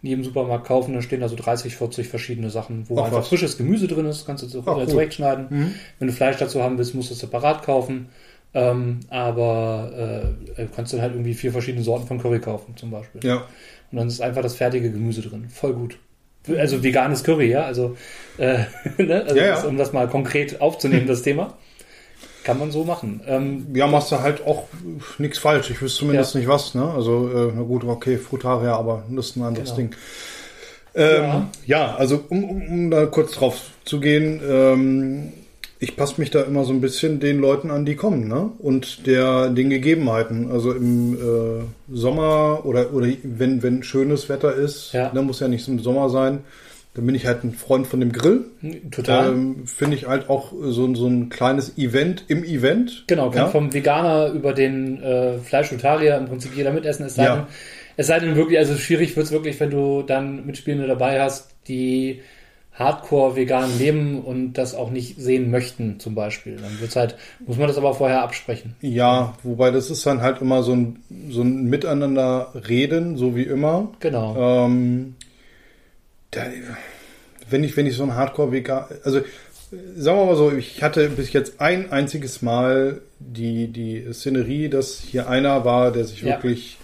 in 0.02 0.10
jedem 0.10 0.24
Supermarkt 0.26 0.68
kaufen. 0.68 0.94
Da 0.94 1.02
stehen 1.02 1.24
also 1.24 1.36
30, 1.38 1.76
40 1.78 2.08
verschiedene 2.10 2.50
Sachen, 2.50 2.88
wo 2.90 3.00
Ach, 3.00 3.06
einfach 3.06 3.20
was. 3.20 3.30
frisches 3.30 3.58
Gemüse 3.58 3.88
drin 3.88 4.06
ist, 4.06 4.26
kannst 4.26 4.44
du 4.44 4.48
so 4.48 4.64
Ach, 4.66 4.78
äh, 4.82 4.88
zurechtschneiden. 4.88 5.48
Mhm. 5.50 5.74
Wenn 6.00 6.08
du 6.10 6.14
Fleisch 6.14 6.38
dazu 6.38 6.62
haben 6.62 6.78
willst, 6.78 6.94
musst 6.96 7.10
du 7.10 7.14
es 7.14 7.20
separat 7.22 7.64
kaufen. 7.64 8.08
Ähm, 8.56 9.00
aber 9.10 10.28
äh, 10.58 10.66
kannst 10.76 10.94
dann 10.94 11.02
halt 11.02 11.14
irgendwie 11.14 11.34
vier 11.34 11.52
verschiedene 11.52 11.84
Sorten 11.84 12.06
von 12.06 12.22
Curry 12.22 12.40
kaufen, 12.40 12.76
zum 12.78 12.92
Beispiel. 12.92 13.22
Ja, 13.24 13.48
Und 13.92 13.98
dann 13.98 14.08
ist 14.08 14.22
einfach 14.22 14.42
das 14.44 14.56
fertige 14.56 14.92
Gemüse 14.92 15.22
drin. 15.22 15.48
Voll 15.50 15.74
gut. 15.74 15.98
Also 16.58 16.84
veganes 16.84 17.24
Curry, 17.24 17.50
ja. 17.50 17.64
Also, 17.64 17.96
äh, 18.38 18.60
ne? 19.02 19.24
also 19.24 19.36
Ja, 19.38 19.46
ja. 19.46 19.62
Um 19.64 19.78
das 19.78 19.94
mal 19.94 20.08
konkret 20.08 20.60
aufzunehmen, 20.62 21.08
das 21.08 21.22
Thema. 21.24 21.58
Kann 22.44 22.60
man 22.60 22.72
so 22.72 22.84
machen. 22.84 23.22
Ähm, 23.28 23.68
Ja, 23.74 23.88
machst 23.88 24.12
du 24.12 24.20
halt 24.20 24.46
auch 24.46 24.64
nichts 25.18 25.38
falsch. 25.40 25.70
Ich 25.70 25.82
wüsste 25.82 26.00
zumindest 26.00 26.34
Ja. 26.34 26.40
nicht 26.42 26.50
was, 26.50 26.76
ne? 26.76 26.90
Also, 26.94 27.30
äh, 27.30 27.52
na 27.56 27.62
gut, 27.62 27.84
okay, 27.86 28.18
Frutaria, 28.18 28.76
aber 28.76 29.04
das 29.10 29.28
ist 29.28 29.36
ein 29.38 29.44
anderes 29.44 29.70
Genau. 29.70 29.78
Ding. 29.78 29.96
Ähm, 30.96 31.24
Ja. 31.24 31.50
ja. 31.66 31.96
also 31.96 32.24
um, 32.30 32.44
um, 32.44 32.62
um 32.70 32.92
da 32.92 33.06
kurz 33.06 33.32
drauf 33.34 33.62
zu 33.86 34.00
gehen, 34.00 34.42
ähm, 34.48 35.34
ich 35.80 35.96
passe 35.98 36.16
mich 36.18 36.32
da 36.32 36.42
immer 36.44 36.64
so 36.64 36.72
ein 36.72 36.80
bisschen 36.82 37.20
den 37.20 37.40
Leuten 37.40 37.70
an, 37.72 37.86
die 37.86 37.96
kommen, 37.96 38.28
ne? 38.30 38.52
Und 38.60 39.06
der 39.06 39.50
den 39.50 39.70
Gegebenheiten. 39.70 40.50
Also 40.52 40.72
im 40.72 41.16
äh, 41.16 41.64
Sommer 41.94 42.62
oder 42.66 42.94
oder 42.94 43.08
wenn 43.24 43.62
wenn 43.64 43.84
schönes 43.84 44.30
Wetter 44.30 44.54
ist, 44.54 44.94
Ja. 44.94 45.12
ne, 45.14 45.22
muss 45.22 45.40
ja 45.42 45.48
nicht 45.50 45.68
im 45.68 45.80
Sommer 45.80 46.10
sein. 46.10 46.40
Dann 46.96 47.08
bin 47.08 47.16
ich 47.16 47.26
halt 47.26 47.44
ein 47.44 47.54
Freund 47.54 47.88
von 47.88 48.00
dem 48.00 48.12
Grill. 48.12 48.46
total. 48.92 49.30
Ähm, 49.34 49.66
Finde 49.66 49.96
ich 49.98 50.08
halt 50.08 50.30
auch 50.30 50.52
so, 50.52 50.94
so 50.94 51.08
ein 51.08 51.30
kleines 51.30 51.78
Event 51.78 52.26
im 52.28 52.44
Event. 52.44 53.06
Genau, 53.08 53.30
kann 53.32 53.44
ja? 53.44 53.48
vom 53.48 53.74
Veganer 53.74 54.28
über 54.32 54.54
den 54.54 55.02
äh, 55.02 55.40
Fleischutarier 55.40 56.18
im 56.18 56.26
Prinzip 56.28 56.56
jeder 56.56 56.72
mitessen. 56.72 57.06
Es 57.08 57.16
sei, 57.16 57.24
Ja. 57.24 57.36
denn, 57.38 57.46
es 57.98 58.08
sei 58.08 58.20
denn 58.20 58.36
wirklich, 58.36 58.60
also 58.60 58.76
schwierig 58.76 59.16
wird 59.16 59.26
es 59.26 59.32
wirklich, 59.32 59.60
wenn 59.60 59.72
du 59.72 60.04
dann 60.04 60.46
Mitspielende 60.46 60.88
dabei 60.88 61.20
hast, 61.20 61.56
die 61.68 62.22
hardcore 62.74 63.36
vegan 63.36 63.70
leben 63.78 64.20
und 64.22 64.54
das 64.54 64.74
auch 64.74 64.90
nicht 64.90 65.18
sehen 65.20 65.52
möchten, 65.52 66.00
zum 66.00 66.16
Beispiel. 66.16 66.56
Dann 66.58 66.80
wird's 66.80 66.96
halt, 66.96 67.16
muss 67.46 67.58
man 67.58 67.68
das 67.68 67.78
aber 67.78 67.94
vorher 67.94 68.24
absprechen. 68.24 68.76
Ja, 68.82 69.36
wobei 69.44 69.70
das 69.72 69.90
ist 69.92 70.06
dann 70.06 70.22
halt 70.22 70.42
immer 70.42 70.64
so 70.64 70.74
ein, 70.76 70.98
so 71.30 71.42
ein 71.42 71.66
Miteinander 71.66 72.52
reden, 72.68 73.16
so 73.18 73.36
wie 73.36 73.44
immer. 73.44 73.90
Genau. 74.00 74.66
Ähm, 74.66 75.16
da, 76.36 76.46
wenn 77.50 77.64
ich, 77.64 77.76
wenn 77.78 77.86
ich 77.88 77.96
so 77.96 78.04
ein 78.04 78.16
Hardcore-Vegan, 78.16 78.86
also 79.04 79.22
sagen 79.96 80.18
wir 80.20 80.26
mal 80.26 80.36
so, 80.36 80.52
ich 80.52 80.82
hatte 80.84 81.10
bis 81.10 81.34
jetzt 81.34 81.60
ein 81.60 81.92
einziges 81.92 82.42
Mal 82.42 83.02
die, 83.20 83.68
die 83.68 84.06
Szenerie, 84.14 84.70
dass 84.70 85.00
hier 85.00 85.28
einer 85.30 85.66
war, 85.66 85.92
der 85.92 86.06
sich 86.06 86.22
Ja. 86.22 86.36
wirklich 86.36 86.78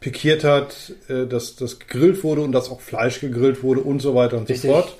pikiert 0.00 0.42
hat, 0.42 0.92
äh, 1.08 1.26
dass 1.26 1.54
das 1.56 1.78
gegrillt 1.78 2.24
wurde 2.24 2.40
und 2.42 2.52
dass 2.52 2.70
auch 2.70 2.80
Fleisch 2.80 3.20
gegrillt 3.20 3.62
wurde 3.62 3.80
und 3.80 4.02
so 4.02 4.14
weiter 4.14 4.36
und 4.38 4.48
Richtig. 4.48 4.68
so 4.70 4.74
fort. 4.76 4.96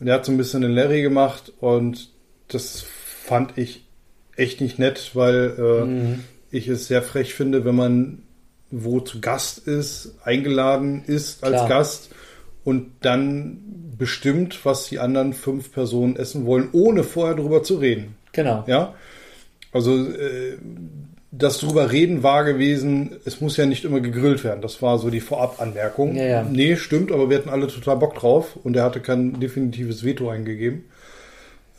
Und 0.00 0.06
der 0.06 0.16
hat 0.16 0.24
so 0.26 0.32
ein 0.32 0.36
bisschen 0.38 0.60
den 0.62 0.72
Larry 0.72 1.00
gemacht 1.02 1.52
und 1.60 2.10
das 2.48 2.84
fand 3.24 3.56
ich 3.56 3.84
echt 4.36 4.60
nicht 4.60 4.78
nett, 4.78 5.10
weil 5.14 5.54
äh, 5.58 5.84
Mhm. 5.86 6.24
ich 6.50 6.68
es 6.68 6.86
sehr 6.86 7.02
frech 7.02 7.34
finde, 7.34 7.64
wenn 7.64 7.74
man 7.74 8.22
wo 8.70 9.00
zu 9.00 9.20
Gast 9.20 9.66
ist, 9.66 10.14
eingeladen 10.24 11.02
ist 11.06 11.42
als 11.42 11.56
Klar. 11.56 11.68
Gast 11.68 12.10
und 12.64 12.90
dann 13.00 13.58
bestimmt, 13.96 14.64
was 14.64 14.88
die 14.88 14.98
anderen 14.98 15.32
fünf 15.32 15.72
Personen 15.72 16.16
essen 16.16 16.46
wollen, 16.46 16.68
ohne 16.72 17.02
vorher 17.02 17.34
drüber 17.34 17.62
zu 17.62 17.76
reden. 17.76 18.16
Genau. 18.32 18.64
Ja, 18.66 18.94
also 19.72 19.96
äh, 19.96 20.56
das 21.30 21.58
drüber 21.58 21.92
reden 21.92 22.22
war 22.22 22.44
gewesen, 22.44 23.16
es 23.24 23.40
muss 23.40 23.56
ja 23.56 23.66
nicht 23.66 23.84
immer 23.84 24.00
gegrillt 24.00 24.44
werden. 24.44 24.62
Das 24.62 24.80
war 24.80 24.98
so 24.98 25.10
die 25.10 25.20
Vorabanmerkung. 25.20 26.14
Ja, 26.14 26.24
ja. 26.24 26.42
Nee, 26.42 26.76
stimmt, 26.76 27.12
aber 27.12 27.28
wir 27.28 27.38
hatten 27.38 27.50
alle 27.50 27.66
total 27.66 27.96
Bock 27.96 28.14
drauf 28.14 28.58
und 28.62 28.76
er 28.76 28.84
hatte 28.84 29.00
kein 29.00 29.38
definitives 29.38 30.04
Veto 30.04 30.30
eingegeben. 30.30 30.84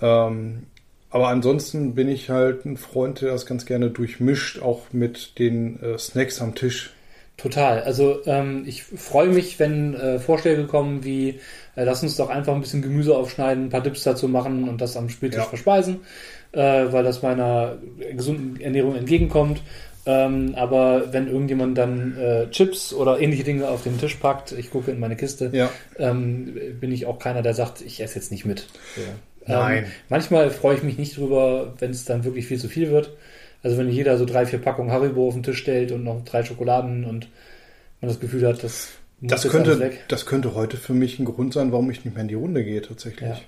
Ähm, 0.02 0.64
aber 1.10 1.30
ansonsten 1.30 1.96
bin 1.96 2.08
ich 2.08 2.30
halt 2.30 2.66
ein 2.66 2.78
Freund, 2.78 3.22
der 3.22 3.32
das 3.32 3.48
ganz 3.48 3.66
gerne 3.66 3.90
durchmischt, 3.90 4.62
auch 4.62 4.94
mit 4.94 5.40
den 5.40 5.82
äh, 5.82 5.98
Snacks 5.98 6.42
am 6.42 6.54
Tisch. 6.54 6.94
Total. 7.42 7.82
Also 7.84 8.20
ähm, 8.26 8.64
ich 8.66 8.84
freue 8.84 9.28
mich, 9.30 9.60
wenn 9.60 9.94
äh, 9.94 10.20
Vorschläge 10.20 10.66
kommen 10.66 11.04
wie, 11.06 11.40
äh, 11.76 11.84
lass 11.86 12.04
uns 12.04 12.18
doch 12.18 12.30
einfach 12.30 12.54
ein 12.54 12.62
bisschen 12.62 12.82
Gemüse 12.82 13.16
aufschneiden, 13.16 13.66
ein 13.66 13.70
paar 13.70 13.82
Dips 13.82 14.04
dazu 14.04 14.28
machen 14.28 14.68
und 14.68 14.82
das 14.82 14.98
am 14.98 15.10
Spieltisch 15.10 15.40
Ja. 15.40 15.46
verspeisen, 15.46 16.02
äh, 16.52 16.60
weil 16.92 17.04
das 17.04 17.22
meiner 17.22 17.78
gesunden 18.16 18.60
Ernährung 18.60 18.96
entgegenkommt. 18.96 19.62
Ähm, 20.06 20.54
aber 20.56 21.14
wenn 21.14 21.28
irgendjemand 21.28 21.78
dann 21.78 22.18
äh, 22.18 22.50
Chips 22.50 22.94
oder 22.94 23.20
ähnliche 23.20 23.44
Dinge 23.44 23.68
auf 23.70 23.84
den 23.84 23.98
Tisch 24.00 24.16
packt, 24.16 24.52
ich 24.54 24.72
gucke 24.72 24.92
in 24.92 25.00
meine 25.00 25.16
Kiste, 25.16 25.50
Ja. 25.54 25.70
ähm, 25.98 26.54
bin 26.80 26.92
ich 26.92 27.06
auch 27.06 27.20
keiner, 27.20 27.42
der 27.42 27.54
sagt, 27.54 27.82
ich 27.82 28.02
esse 28.02 28.16
jetzt 28.16 28.32
nicht 28.32 28.46
mit. 28.46 28.68
So. 28.96 29.02
Nein. 29.46 29.86
Ähm, 29.86 29.92
manchmal 30.10 30.50
freue 30.52 30.76
ich 30.76 30.84
mich 30.84 30.98
nicht 30.98 31.18
drüber, 31.18 31.74
wenn 31.80 31.92
es 31.92 32.06
dann 32.06 32.24
wirklich 32.24 32.46
viel 32.48 32.60
zu 32.60 32.68
viel 32.70 32.92
wird. 32.92 33.12
Also 33.64 33.78
wenn 33.78 33.90
jeder 33.90 34.18
so 34.18 34.26
drei, 34.26 34.46
vier 34.46 34.60
Packungen 34.60 34.92
Haribo 34.92 35.28
auf 35.28 35.34
den 35.34 35.44
Tisch 35.44 35.58
stellt 35.60 35.92
und 35.92 36.04
noch 36.04 36.24
drei 36.24 36.44
Schokoladen 36.44 37.04
und 37.06 37.28
man 38.02 38.08
das 38.10 38.20
Gefühl 38.20 38.48
hat, 38.48 38.64
das 38.64 38.90
Das 39.22 39.48
könnte, 39.50 39.80
weg. 39.80 40.06
das 40.08 40.26
könnte 40.26 40.56
heute 40.56 40.78
für 40.78 40.94
mich 40.94 41.20
ein 41.20 41.26
Grund 41.26 41.54
sein, 41.54 41.72
warum 41.72 41.92
ich 41.92 42.06
nicht 42.06 42.14
mehr 42.14 42.22
in 42.22 42.30
die 42.30 42.36
Runde 42.36 42.64
gehe 42.64 42.82
tatsächlich. 42.82 43.30
Ja. 43.30 43.40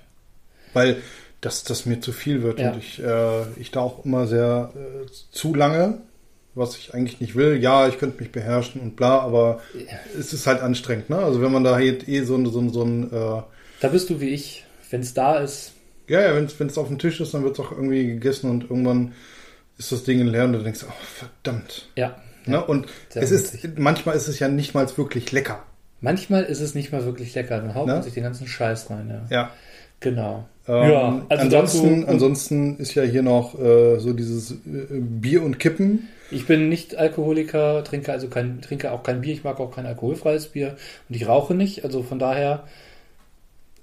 Weil 0.74 0.96
das, 1.40 1.64
das 1.64 1.86
mir 1.86 2.00
zu 2.00 2.12
viel 2.12 2.42
wird 2.42 2.60
Ja. 2.60 2.72
und 2.72 2.78
ich, 2.78 3.02
äh, 3.02 3.42
ich 3.58 3.70
da 3.70 3.80
auch 3.80 4.04
immer 4.04 4.26
sehr 4.26 4.72
äh, 4.76 5.06
zu 5.30 5.54
lange, 5.54 5.98
was 6.54 6.76
ich 6.76 6.92
eigentlich 6.92 7.20
nicht 7.20 7.34
will. 7.34 7.62
Ja, 7.62 7.88
ich 7.88 7.98
könnte 7.98 8.20
mich 8.20 8.30
beherrschen 8.30 8.82
und 8.82 8.96
bla, 8.96 9.20
aber 9.20 9.60
es 10.18 10.34
ist 10.34 10.46
halt 10.46 10.60
anstrengend. 10.60 11.08
Ne? 11.08 11.16
Also 11.16 11.40
wenn 11.40 11.50
man 11.50 11.64
da 11.64 11.78
jetzt 11.78 12.06
eh 12.06 12.22
so, 12.24 12.36
ein- 12.36 12.44
so, 12.46 12.60
ein- 12.60 12.70
so 12.70 12.82
ein, 12.82 13.04
äh, 13.10 13.42
Da 13.80 13.88
bist 13.88 14.10
du 14.10 14.20
wie 14.20 14.28
ich. 14.28 14.64
Wenn 14.90 15.00
es 15.00 15.14
da 15.14 15.38
ist, 15.38 15.72
ja, 16.06 16.20
ja, 16.20 16.34
wenn 16.36 16.66
es 16.66 16.76
auf 16.76 16.88
dem 16.88 16.98
Tisch 16.98 17.18
ist, 17.22 17.32
dann 17.32 17.42
wird 17.44 17.58
es 17.58 17.64
auch 17.64 17.72
irgendwie 17.72 18.06
gegessen 18.06 18.50
und 18.50 18.64
irgendwann 18.64 19.14
ist 19.84 19.92
das 19.92 20.04
Ding 20.04 20.20
leer 20.26 20.44
und 20.44 20.52
du 20.54 20.58
denkst, 20.62 20.84
oh 20.88 20.92
verdammt. 21.14 21.88
ja. 21.96 22.16
Ne? 22.44 22.64
Und 22.64 22.86
Sehr 23.08 23.22
es 23.22 23.30
ist, 23.30 23.78
manchmal 23.78 24.16
ist 24.16 24.26
es 24.26 24.40
ja 24.40 24.48
nicht 24.48 24.74
mal 24.74 24.86
wirklich 24.98 25.30
lecker. 25.30 25.62
Manchmal 26.00 26.42
ist 26.42 26.60
es 26.60 26.74
nicht 26.74 26.90
mal 26.90 27.04
wirklich 27.04 27.32
lecker. 27.36 27.58
Dann 27.60 27.76
haut 27.76 27.86
man 27.86 27.98
Ne? 27.98 28.02
sich 28.02 28.14
den 28.14 28.24
ganzen 28.24 28.48
Scheiß 28.48 28.90
rein. 28.90 29.26
Ja. 29.30 29.36
Ja. 29.36 29.50
Genau. 30.00 30.44
Ähm, 30.66 30.90
ja, 30.90 31.26
also 31.28 31.44
ansonsten, 31.44 32.00
dazu, 32.00 32.10
ansonsten 32.10 32.76
ist 32.78 32.94
ja 32.96 33.04
hier 33.04 33.22
noch 33.22 33.56
äh, 33.60 34.00
so 34.00 34.12
dieses 34.12 34.50
äh, 34.50 34.56
Bier 34.90 35.42
und 35.44 35.60
Kippen. 35.60 36.08
Ich 36.32 36.46
bin 36.46 36.68
nicht 36.68 36.96
Alkoholiker, 36.96 37.84
trinke 37.84 38.10
also 38.10 38.26
kein, 38.26 38.60
trinke 38.60 38.90
auch 38.90 39.04
kein 39.04 39.20
Bier, 39.20 39.34
ich 39.34 39.44
mag 39.44 39.60
auch 39.60 39.70
kein 39.72 39.86
alkoholfreies 39.86 40.48
Bier 40.48 40.76
und 41.08 41.14
ich 41.14 41.28
rauche 41.28 41.54
nicht. 41.54 41.84
Also 41.84 42.02
von 42.02 42.18
daher 42.18 42.64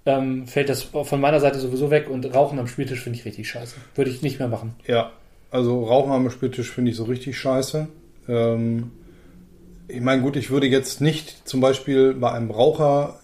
ähm, 0.05 0.47
fällt 0.47 0.67
das 0.67 0.81
von 0.83 1.21
meiner 1.21 1.39
Seite 1.39 1.59
sowieso 1.59 1.91
weg 1.91 2.09
und 2.09 2.25
Rauchen 2.35 2.59
am 2.59 2.67
Spieltisch 2.67 2.99
finde 3.01 3.19
ich 3.19 3.25
richtig 3.25 3.49
scheiße. 3.49 3.75
Würde 3.95 4.11
ich 4.11 4.21
nicht 4.21 4.39
mehr 4.39 4.47
machen. 4.49 4.73
Ja, 4.85 5.11
also 5.51 5.83
Rauchen 5.83 6.11
am 6.11 6.29
Spieltisch 6.29 6.71
finde 6.71 6.91
ich 6.91 6.97
so 6.97 7.03
richtig 7.05 7.37
scheiße. 7.37 7.87
Ähm, 8.27 8.91
ich 9.87 10.01
meine, 10.01 10.21
gut, 10.21 10.35
ich 10.35 10.49
würde 10.51 10.67
jetzt 10.67 11.01
nicht 11.01 11.47
zum 11.47 11.61
Beispiel 11.61 12.13
bei 12.13 12.31
einem 12.31 12.51
Raucher 12.51 13.19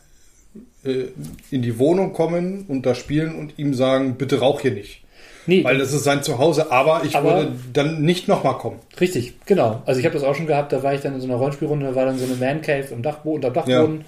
äh, 0.83 1.05
in 1.51 1.61
die 1.61 1.77
Wohnung 1.77 2.13
kommen 2.13 2.65
und 2.67 2.85
da 2.85 2.95
spielen 2.95 3.35
und 3.35 3.59
ihm 3.59 3.73
sagen, 3.73 4.15
bitte 4.15 4.39
rauch 4.39 4.61
hier 4.61 4.71
nicht. 4.71 5.03
Nee, 5.47 5.63
Weil 5.63 5.77
das 5.77 5.93
ist 5.93 6.03
sein 6.03 6.23
Zuhause, 6.23 6.71
aber 6.71 7.03
ich 7.03 7.15
Aber- 7.15 7.35
würde 7.35 7.51
dann 7.71 8.01
nicht 8.01 8.27
nochmal 8.27 8.57
kommen. 8.57 8.79
richtig, 8.99 9.35
genau. 9.45 9.83
Also 9.85 9.99
ich 9.99 10.05
habe 10.07 10.15
das 10.15 10.23
auch 10.23 10.33
schon 10.33 10.47
gehabt, 10.47 10.73
da 10.73 10.81
war 10.81 10.95
ich 10.95 11.01
dann 11.01 11.13
in 11.13 11.21
so 11.21 11.27
einer 11.27 11.35
Rollenspielrunde, 11.35 11.85
da 11.85 11.93
war 11.95 12.05
dann 12.05 12.17
so 12.17 12.25
eine 12.25 12.33
Man 12.35 12.63
Cave 12.63 12.87
im 12.91 13.03
Dachboden, 13.03 13.45
unter 13.45 13.51
Dachboden. 13.51 14.05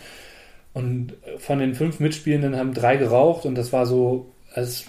Und 0.73 1.13
von 1.37 1.59
den 1.59 1.75
fünf 1.75 1.99
Mitspielenden 1.99 2.55
haben 2.55 2.73
drei 2.73 2.97
geraucht 2.97 3.45
und 3.45 3.53
das 3.55 3.71
war 3.71 3.85
so, 3.85 4.31
es 4.55 4.85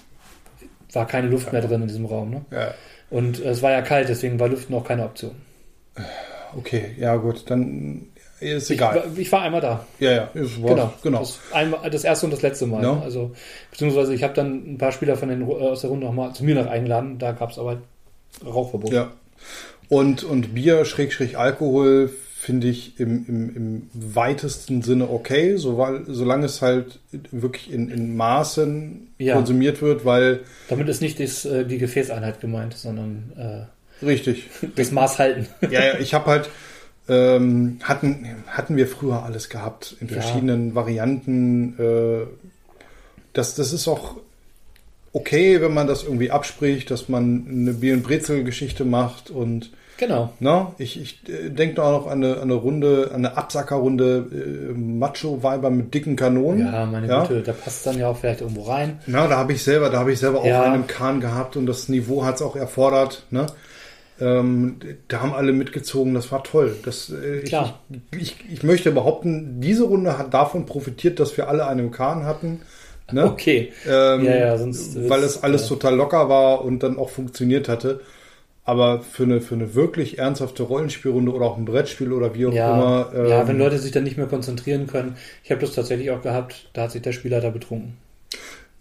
war 0.94 1.06
keine 1.06 1.28
Luft 1.28 1.52
mehr 1.52 1.60
drin 1.62 1.82
in 1.82 1.88
diesem 1.88 2.06
Raum. 2.06 2.30
Ne? 2.30 2.44
Ja. 2.50 2.74
Und 3.10 3.38
es 3.40 3.62
war 3.62 3.70
ja 3.72 3.80
kalt, 3.82 4.08
deswegen 4.08 4.38
war 4.38 4.48
Lüften 4.48 4.74
auch 4.74 4.84
keine 4.84 5.04
Option. 5.04 5.32
Okay, 6.56 6.94
ja 6.98 7.16
gut, 7.16 7.44
dann 7.50 8.06
ist 8.40 8.70
Ich, 8.70 8.76
egal. 8.76 8.94
war- 8.96 9.04
ich 9.18 9.32
war 9.32 9.42
einmal 9.42 9.60
da. 9.60 9.84
ja, 9.98 10.12
ja, 10.12 10.30
ist 10.34 10.62
war, 10.62 10.70
Genau. 10.70 10.92
genau. 11.02 11.18
Das, 11.20 11.40
einmal, 11.52 11.90
das 11.90 12.04
erste 12.04 12.26
und 12.26 12.32
das 12.32 12.42
letzte 12.42 12.66
Mal. 12.66 12.82
Ne? 12.82 13.00
Also, 13.02 13.32
beziehungsweise 13.70 14.14
ich 14.14 14.22
habe 14.22 14.34
dann 14.34 14.74
ein 14.74 14.78
paar 14.78 14.92
Spieler 14.92 15.16
von 15.16 15.28
den, 15.28 15.42
äh, 15.42 15.52
aus 15.52 15.80
der 15.82 15.90
Runde 15.90 16.06
nochmal 16.06 16.32
zu 16.34 16.44
mir 16.44 16.54
noch 16.54 16.66
eingeladen. 16.66 17.18
Da 17.18 17.32
gab 17.32 17.50
es 17.50 17.58
aber 17.58 17.78
Rauchverbot. 18.44 18.92
Ja. 18.92 19.10
Und, 19.88 20.22
und 20.22 20.54
Bier, 20.54 20.84
Schrägstrich 20.84 21.36
Alkohol, 21.38 22.10
finde 22.48 22.68
ich 22.68 22.98
im, 22.98 23.26
im, 23.28 23.56
im 23.56 23.90
weitesten 23.92 24.80
Sinne 24.80 25.10
okay, 25.10 25.56
so, 25.58 25.76
weil, 25.76 26.04
solange 26.06 26.46
es 26.46 26.62
halt 26.62 26.98
wirklich 27.30 27.70
in, 27.70 27.90
in 27.90 28.16
Maßen 28.16 29.08
Ja. 29.18 29.34
konsumiert 29.34 29.82
wird, 29.82 30.06
weil 30.06 30.40
Damit 30.70 30.88
ist 30.88 31.02
nicht 31.02 31.20
das, 31.20 31.44
äh, 31.44 31.66
die 31.66 31.76
Gefäßeinheit 31.76 32.40
gemeint, 32.40 32.72
sondern 32.72 33.34
richtig. 34.02 34.46
äh, 34.62 34.66
das 34.76 34.92
Maß 34.92 35.18
halten. 35.18 35.46
ja, 35.70 35.84
ja, 35.84 35.98
ich 35.98 36.14
habe 36.14 36.24
halt 36.30 36.48
ähm, 37.06 37.80
hatten 37.82 38.26
hatten 38.46 38.76
wir 38.78 38.86
früher 38.86 39.24
alles 39.24 39.50
gehabt 39.50 39.96
in 40.00 40.08
Ja. 40.08 40.14
verschiedenen 40.14 40.74
Varianten. 40.74 41.74
Äh, 41.78 42.26
das 43.34 43.56
das 43.56 43.74
ist 43.74 43.86
auch 43.88 44.16
okay, 45.12 45.60
wenn 45.60 45.74
man 45.74 45.86
das 45.86 46.02
irgendwie 46.02 46.30
abspricht, 46.30 46.90
dass 46.90 47.10
man 47.10 47.46
eine 47.46 47.74
Bier 47.74 47.92
und 47.92 48.04
Brezel 48.04 48.42
Geschichte 48.42 48.86
macht 48.86 49.28
und 49.28 49.70
genau. 49.98 50.32
Na, 50.40 50.72
ich, 50.78 51.00
ich 51.00 51.20
äh, 51.28 51.50
denke 51.50 51.82
auch 51.82 51.90
noch 51.92 52.06
an 52.10 52.24
eine, 52.24 52.36
an 52.36 52.42
eine 52.42 52.54
Runde, 52.54 53.10
an 53.10 53.26
eine 53.26 53.36
Absackerrunde 53.36 54.26
äh, 54.32 54.72
Macho-Weiber 54.72 55.68
mit 55.70 55.92
dicken 55.92 56.16
Kanonen. 56.16 56.66
Ja, 56.72 56.86
meine 56.86 57.06
Ja. 57.06 57.24
Güte, 57.26 57.42
da 57.42 57.52
passt 57.52 57.86
dann 57.86 57.98
ja 57.98 58.08
auch 58.08 58.16
vielleicht 58.16 58.40
irgendwo 58.40 58.62
rein. 58.62 59.00
Na, 59.06 59.26
da 59.26 59.36
habe 59.36 59.52
ich 59.52 59.62
selber, 59.62 59.90
da 59.90 59.98
habe 59.98 60.12
ich 60.12 60.18
selber 60.18 60.40
auch 60.40 60.46
Ja. 60.46 60.62
einen 60.62 60.76
im 60.82 60.86
Kahn 60.86 61.20
gehabt 61.20 61.56
und 61.56 61.66
das 61.66 61.88
Niveau 61.90 62.24
hat 62.24 62.36
es 62.36 62.42
auch 62.42 62.56
erfordert. 62.56 63.24
Ne? 63.30 63.46
Ähm, 64.20 64.76
da 65.06 65.20
haben 65.20 65.32
alle 65.32 65.52
mitgezogen, 65.52 66.14
das 66.14 66.32
war 66.32 66.42
toll. 66.42 66.74
Das, 66.84 67.10
äh, 67.10 67.40
ich, 67.40 67.48
Klar. 67.50 67.78
Ich, 68.18 68.36
ich, 68.50 68.62
möchte 68.62 68.90
behaupten, 68.90 69.60
diese 69.60 69.84
Runde 69.84 70.18
hat 70.18 70.34
davon 70.34 70.66
profitiert, 70.66 71.20
dass 71.20 71.36
wir 71.36 71.48
alle 71.48 71.66
einen 71.66 71.90
Kahn 71.90 72.24
hatten. 72.24 72.62
Ne? 73.12 73.24
Okay. 73.24 73.72
Ähm, 73.88 74.24
Ja, 74.24 74.36
ja, 74.36 74.58
sonst 74.58 75.08
weil 75.08 75.22
es 75.22 75.42
alles 75.42 75.62
ja. 75.62 75.68
total 75.68 75.94
locker 75.94 76.28
war 76.28 76.64
und 76.64 76.82
dann 76.82 76.98
auch 76.98 77.10
funktioniert 77.10 77.68
hatte. 77.68 78.00
Aber 78.68 79.00
für 79.00 79.22
eine, 79.22 79.40
für 79.40 79.54
eine 79.54 79.74
wirklich 79.74 80.18
ernsthafte 80.18 80.62
Rollenspielrunde 80.62 81.32
oder 81.32 81.46
auch 81.46 81.56
ein 81.56 81.64
Brettspiel 81.64 82.12
oder 82.12 82.34
wie 82.34 82.46
auch 82.46 82.52
Ja, 82.52 82.74
immer. 82.74 83.12
ähm, 83.14 83.28
ja, 83.30 83.48
wenn 83.48 83.56
Leute 83.58 83.78
sich 83.78 83.92
dann 83.92 84.04
nicht 84.04 84.18
mehr 84.18 84.26
konzentrieren 84.26 84.86
können. 84.86 85.16
Ich 85.42 85.50
habe 85.50 85.60
das 85.62 85.74
tatsächlich 85.74 86.10
auch 86.10 86.20
gehabt, 86.20 86.68
da 86.74 86.82
hat 86.82 86.92
sich 86.92 87.00
der 87.00 87.12
Spielleiter 87.12 87.50
betrunken. 87.50 87.94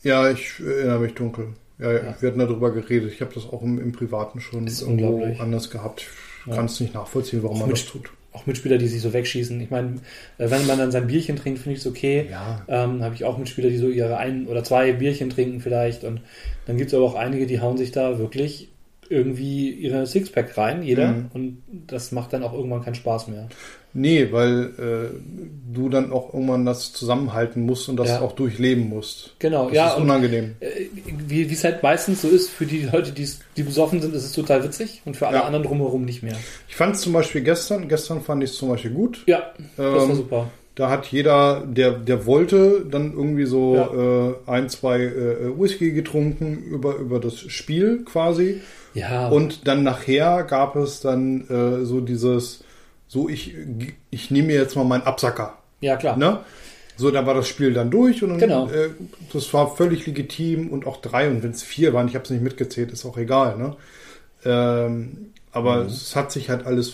Ja, 0.04 0.30
ich 0.30 0.60
erinnere 0.60 1.00
mich 1.00 1.14
dunkel. 1.14 1.48
Ja, 1.80 1.94
ja. 1.94 2.16
Wir 2.20 2.30
hatten 2.30 2.40
darüber 2.40 2.72
geredet. 2.72 3.14
Ich 3.14 3.22
habe 3.22 3.34
das 3.34 3.46
auch 3.46 3.62
im, 3.62 3.80
im 3.80 3.92
Privaten 3.94 4.42
schon 4.42 4.68
Ist 4.68 4.82
irgendwo 4.82 5.24
anders 5.40 5.70
gehabt. 5.70 6.06
Ich 6.46 6.54
kann 6.54 6.66
es 6.66 6.80
nicht 6.82 6.94
nachvollziehen, 6.94 7.42
warum 7.44 7.56
Auch 7.58 7.62
man 7.62 7.70
mit- 7.70 7.78
das 7.78 7.86
tut. 7.86 8.10
Auch 8.34 8.46
Mitspieler, 8.46 8.78
die 8.78 8.88
sich 8.88 9.02
so 9.02 9.14
wegschießen. 9.14 9.60
Ich 9.62 9.70
meine, 9.72 9.96
äh, 10.38 10.50
wenn 10.52 10.68
man 10.68 10.78
dann 10.78 10.92
sein 10.92 11.08
Bierchen 11.08 11.38
trinkt, 11.38 11.60
finde 11.60 11.76
ich 11.76 11.80
es 11.80 11.88
okay. 11.88 12.28
Ja. 12.30 12.62
Ähm, 12.68 13.02
habe 13.04 13.16
ich 13.16 13.24
auch 13.26 13.38
Mitspieler, 13.38 13.70
die 13.70 13.78
so 13.78 13.88
ihre 13.88 14.18
ein 14.18 14.48
oder 14.48 14.64
zwei 14.66 14.92
Bierchen 14.92 15.30
trinken 15.30 15.60
vielleicht. 15.62 16.04
Und 16.04 16.20
dann 16.66 16.76
gibt 16.78 16.90
es 16.90 16.94
aber 16.94 17.06
auch 17.06 17.16
einige, 17.16 17.48
die 17.48 17.62
hauen 17.62 17.78
sich 17.78 17.92
da 17.92 18.20
wirklich 18.20 18.68
irgendwie 19.10 19.70
ihre 19.72 20.06
Sixpack 20.08 20.58
rein, 20.58 20.84
jeder. 20.84 21.12
Mhm. 21.12 21.26
Und 21.34 21.64
das 21.88 22.12
macht 22.12 22.34
dann 22.34 22.44
auch 22.44 22.54
irgendwann 22.54 22.84
keinen 22.84 22.96
Spaß 22.96 23.28
mehr. 23.28 23.48
Nee, 23.94 24.28
weil 24.32 24.72
äh, 24.78 25.74
du 25.74 25.90
dann 25.90 26.12
auch 26.12 26.34
irgendwann 26.34 26.66
das 26.66 26.94
zusammenhalten 26.94 27.66
musst 27.66 27.90
und 27.90 27.98
das 27.98 28.10
Ja. 28.10 28.22
auch 28.22 28.34
durchleben 28.34 28.90
musst. 28.90 29.34
Genau, 29.40 29.66
Das 29.68 29.76
ja. 29.76 29.88
ist 29.90 29.96
und 29.98 30.04
unangenehm. 30.04 30.56
äh, 30.60 30.68
wie 31.28 31.42
es 31.52 31.64
halt 31.64 31.82
meistens 31.82 32.22
so 32.22 32.28
ist, 32.28 32.50
für 32.50 32.66
die 32.68 32.88
Leute, 32.92 33.12
die 33.12 33.64
besoffen 33.64 34.00
sind, 34.02 34.14
ist 34.14 34.26
es 34.26 34.34
total 34.34 34.64
witzig 34.64 35.02
und 35.06 35.18
für 35.18 35.28
alle 35.28 35.38
Ja. 35.38 35.44
anderen 35.46 35.66
drumherum 35.66 36.06
nicht 36.06 36.22
mehr. 36.22 36.36
Ich 36.68 36.76
fand 36.76 36.96
es 36.96 37.02
zum 37.02 37.14
Beispiel 37.14 37.42
gestern, 37.42 37.88
gestern 37.88 38.22
fand 38.22 38.44
ich 38.44 38.52
es 38.52 38.58
zum 38.58 38.70
Beispiel 38.70 38.92
gut. 38.92 39.24
Ja, 39.26 39.52
das 39.78 39.86
war 39.86 40.10
Ähm, 40.10 40.16
super. 40.16 40.52
Da 40.76 40.92
hat 40.92 41.08
jeder, 41.08 41.66
der, 41.66 41.94
der 41.94 42.28
wollte, 42.28 42.86
dann 42.88 43.12
irgendwie 43.14 43.46
so 43.46 44.36
äh, 44.46 44.52
ein, 44.52 44.70
zwei 44.70 45.00
äh, 45.02 45.60
Whisky 45.60 45.92
getrunken 45.92 46.62
über, 46.66 46.98
über 46.98 47.20
das 47.20 47.40
Spiel 47.40 48.04
quasi. 48.06 48.62
Ja, 48.98 49.28
Und 49.30 49.68
dann 49.68 49.84
nachher 49.84 50.44
gab 50.44 50.76
es 50.76 51.00
dann 51.02 51.48
äh, 51.50 51.86
so 51.86 52.02
dieses, 52.02 52.64
so 53.08 53.30
ich, 53.30 53.54
ich 54.10 54.32
nehme 54.32 54.48
mir 54.48 54.56
jetzt 54.56 54.76
mal 54.76 54.84
meinen 54.86 55.04
Absacker. 55.04 55.58
ja 55.82 55.96
klar. 55.98 56.18
Ne? 56.18 56.40
So, 57.00 57.12
da 57.12 57.26
war 57.28 57.36
das 57.36 57.48
Spiel 57.48 57.74
dann 57.74 57.92
durch 57.92 58.24
und 58.24 58.30
dann, 58.30 58.40
Genau. 58.40 58.68
äh, 58.70 58.90
das 59.32 59.54
war 59.54 59.76
völlig 59.76 60.08
legitim 60.08 60.70
und 60.70 60.88
auch 60.88 60.98
drei 61.00 61.30
und 61.30 61.44
wenn 61.44 61.52
es 61.52 61.62
vier 61.62 61.94
waren, 61.94 62.08
ich 62.08 62.16
habe 62.16 62.24
es 62.26 62.32
nicht 62.32 62.42
mitgezählt, 62.42 62.92
ist 62.92 63.06
auch 63.06 63.18
egal. 63.18 63.56
Ne? 63.58 63.76
Ähm, 64.46 65.28
aber 65.52 65.84
Mhm. 65.84 65.88
es 65.90 66.16
hat 66.16 66.32
sich 66.32 66.50
halt 66.50 66.66
alles 66.66 66.94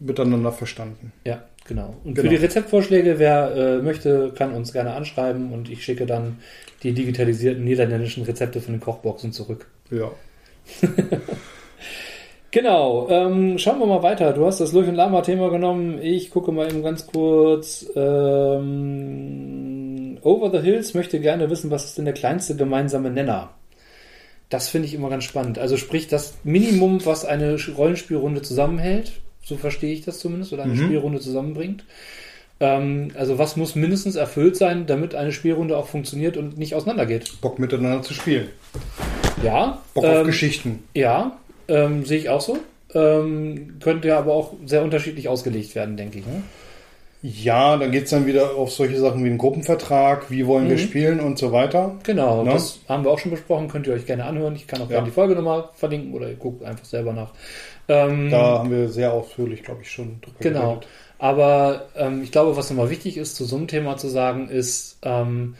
miteinander 0.00 0.52
verstanden. 0.52 1.12
Ja, 1.24 1.44
genau. 1.66 1.96
Und 2.04 2.14
Genau. 2.14 2.28
für 2.28 2.36
die 2.36 2.42
Rezeptvorschläge, 2.42 3.18
wer 3.18 3.54
äh, 3.56 3.78
möchte, 3.82 4.32
kann 4.36 4.52
uns 4.52 4.72
gerne 4.72 4.92
anschreiben 4.94 5.52
und 5.52 5.70
ich 5.70 5.82
schicke 5.84 6.06
dann 6.06 6.38
die 6.82 6.92
digitalisierten 6.92 7.64
niederländischen 7.64 8.24
Rezepte 8.24 8.60
von 8.60 8.74
den 8.74 8.80
Kochboxen 8.80 9.32
zurück. 9.32 9.66
Ja. 9.90 10.10
Genau, 12.50 13.08
ähm, 13.10 13.58
schauen 13.58 13.78
wir 13.78 13.84
mal 13.84 14.02
weiter. 14.02 14.32
Du 14.32 14.46
hast 14.46 14.58
das 14.58 14.72
Lurch 14.72 14.88
und 14.88 14.94
Lama-Thema 14.94 15.50
genommen. 15.50 16.00
Ich 16.00 16.30
gucke 16.30 16.50
mal 16.50 16.66
eben 16.66 16.82
ganz 16.82 17.06
kurz. 17.06 17.84
Ähm, 18.78 20.16
Over 20.22 20.50
the 20.50 20.58
Hills 20.64 20.94
möchte 20.94 21.20
gerne 21.20 21.50
wissen, 21.50 21.70
was 21.70 21.84
ist 21.84 21.98
denn 21.98 22.06
der 22.06 22.14
kleinste 22.14 22.56
gemeinsame 22.56 23.10
Nenner? 23.10 23.50
Das 24.48 24.70
finde 24.70 24.88
ich 24.88 24.94
immer 24.94 25.10
ganz 25.10 25.24
spannend. 25.24 25.58
Also 25.58 25.76
sprich, 25.76 26.08
das 26.08 26.38
Minimum, 26.42 27.04
was 27.04 27.26
eine 27.26 27.58
Rollenspielrunde 27.76 28.40
zusammenhält, 28.40 29.12
so 29.44 29.56
verstehe 29.56 29.92
ich 29.92 30.06
das 30.06 30.18
zumindest, 30.18 30.54
oder 30.54 30.62
eine 30.62 30.72
Mhm. 30.72 30.86
Spielrunde 30.86 31.20
zusammenbringt. 31.20 31.84
Ähm, 32.60 33.10
also 33.14 33.38
was 33.38 33.56
muss 33.56 33.74
mindestens 33.74 34.16
erfüllt 34.16 34.56
sein, 34.56 34.86
damit 34.86 35.14
eine 35.14 35.32
Spielrunde 35.32 35.76
auch 35.76 35.86
funktioniert 35.86 36.38
und 36.38 36.56
nicht 36.56 36.74
auseinandergeht? 36.74 37.42
Bock 37.42 37.58
miteinander 37.58 38.00
zu 38.02 38.14
spielen. 38.14 38.48
Ja. 39.42 39.78
Bock 39.94 40.04
auf 40.04 40.16
ähm, 40.18 40.26
Geschichten. 40.26 40.82
Ja, 40.94 41.38
ähm, 41.68 42.04
sehe 42.04 42.18
ich 42.18 42.28
auch 42.28 42.40
so. 42.40 42.58
Ähm, 42.94 43.76
könnte 43.80 44.08
ja 44.08 44.18
aber 44.18 44.32
auch 44.32 44.54
sehr 44.64 44.82
unterschiedlich 44.82 45.28
ausgelegt 45.28 45.74
werden, 45.74 45.96
denke 45.96 46.18
ich. 46.20 46.26
Ne? 46.26 46.42
Ja, 47.20 47.76
dann 47.76 47.90
geht's 47.90 48.10
dann 48.10 48.26
wieder 48.26 48.54
auf 48.54 48.70
solche 48.72 48.98
Sachen 48.98 49.24
wie 49.24 49.28
einen 49.28 49.38
Gruppenvertrag, 49.38 50.30
wie 50.30 50.46
wollen 50.46 50.68
wir 50.68 50.76
Mhm. 50.76 50.80
spielen 50.80 51.20
und 51.20 51.36
so 51.38 51.50
weiter. 51.52 51.96
Genau, 52.04 52.44
Ne? 52.44 52.52
das 52.52 52.78
haben 52.88 53.04
wir 53.04 53.10
auch 53.10 53.18
schon 53.18 53.32
besprochen. 53.32 53.68
Könnt 53.68 53.86
ihr 53.88 53.92
euch 53.92 54.06
gerne 54.06 54.24
anhören. 54.24 54.54
Ich 54.54 54.66
kann 54.68 54.80
auch 54.80 54.84
Ja. 54.88 54.96
gerne 54.96 55.06
die 55.08 55.12
Folge 55.14 55.34
nochmal 55.34 55.64
verlinken 55.74 56.14
oder 56.14 56.28
ihr 56.28 56.36
guckt 56.36 56.62
einfach 56.64 56.84
selber 56.84 57.12
nach. 57.12 57.32
Ähm, 57.88 58.30
Da 58.30 58.58
haben 58.60 58.70
wir 58.70 58.88
sehr 58.88 59.12
ausführlich, 59.12 59.62
glaube 59.64 59.80
ich, 59.82 59.90
schon 59.90 60.20
drüber 60.20 60.36
Genau. 60.40 60.60
geredet. 60.74 60.86
Aber 61.18 61.86
ähm, 61.96 62.22
ich 62.22 62.30
glaube, 62.30 62.56
was 62.56 62.70
nochmal 62.70 62.90
wichtig 62.90 63.16
ist, 63.16 63.34
zu 63.34 63.44
so 63.44 63.56
einem 63.56 63.66
Thema 63.66 63.96
zu 63.96 64.08
sagen, 64.08 64.48
ist, 64.48 64.98
ähm, 65.02 65.56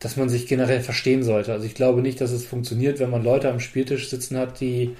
dass 0.00 0.16
man 0.16 0.28
sich 0.28 0.46
generell 0.46 0.80
verstehen 0.80 1.22
sollte. 1.22 1.52
Also 1.52 1.66
ich 1.66 1.74
glaube 1.74 2.00
nicht, 2.02 2.20
dass 2.20 2.32
es 2.32 2.44
funktioniert, 2.44 2.98
wenn 2.98 3.10
man 3.10 3.22
Leute 3.22 3.50
am 3.50 3.60
Spieltisch 3.60 4.08
sitzen 4.10 4.36
hat, 4.36 4.60
die 4.60 4.96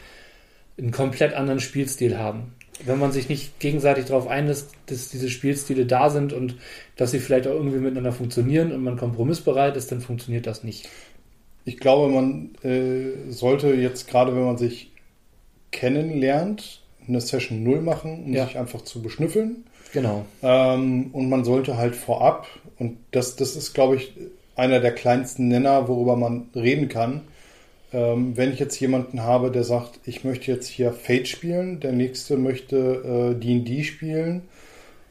einen 0.78 0.92
komplett 0.92 1.34
anderen 1.34 1.60
Spielstil 1.60 2.18
haben. 2.18 2.52
Wenn 2.84 2.98
man 2.98 3.12
sich 3.12 3.28
nicht 3.28 3.58
gegenseitig 3.60 4.06
darauf 4.06 4.26
einlässt, 4.28 4.70
dass 4.86 5.10
diese 5.10 5.28
Spielstile 5.28 5.84
da 5.84 6.08
sind 6.08 6.32
und 6.32 6.56
dass 6.96 7.10
sie 7.10 7.18
vielleicht 7.18 7.46
auch 7.46 7.52
irgendwie 7.54 7.78
miteinander 7.78 8.12
funktionieren 8.12 8.72
und 8.72 8.82
man 8.82 8.96
kompromissbereit 8.96 9.76
ist, 9.76 9.92
dann 9.92 10.00
funktioniert 10.00 10.46
das 10.46 10.64
nicht. 10.64 10.88
Ich 11.66 11.78
glaube, 11.78 12.10
man 12.12 12.54
äh, 12.62 13.30
sollte 13.30 13.74
jetzt 13.74 14.08
gerade, 14.08 14.34
wenn 14.34 14.44
man 14.44 14.56
sich 14.56 14.92
kennenlernt, 15.72 16.80
eine 17.06 17.20
Session 17.20 17.62
0 17.62 17.80
machen, 17.82 18.24
um 18.24 18.32
Ja. 18.32 18.46
sich 18.46 18.58
einfach 18.58 18.82
zu 18.82 19.02
beschnüffeln. 19.02 19.64
Genau. 19.92 20.24
Ähm, 20.42 21.10
und 21.12 21.28
man 21.28 21.44
sollte 21.44 21.76
halt 21.76 21.96
vorab, 21.96 22.46
und 22.78 22.98
das, 23.10 23.36
das 23.36 23.56
ist, 23.56 23.74
glaube 23.74 23.96
ich, 23.96 24.12
einer 24.60 24.80
der 24.80 24.92
kleinsten 24.92 25.48
Nenner, 25.48 25.88
worüber 25.88 26.16
man 26.16 26.50
reden 26.54 26.88
kann. 26.88 27.22
Ähm, 27.92 28.36
wenn 28.36 28.52
ich 28.52 28.60
jetzt 28.60 28.78
jemanden 28.78 29.22
habe, 29.22 29.50
der 29.50 29.64
sagt, 29.64 29.98
ich 30.04 30.22
möchte 30.22 30.52
jetzt 30.52 30.68
hier 30.68 30.92
Fate 30.92 31.26
spielen, 31.26 31.80
der 31.80 31.92
nächste 31.92 32.36
möchte 32.36 32.76
äh, 33.36 33.40
D&D 33.40 33.82
spielen 33.82 34.42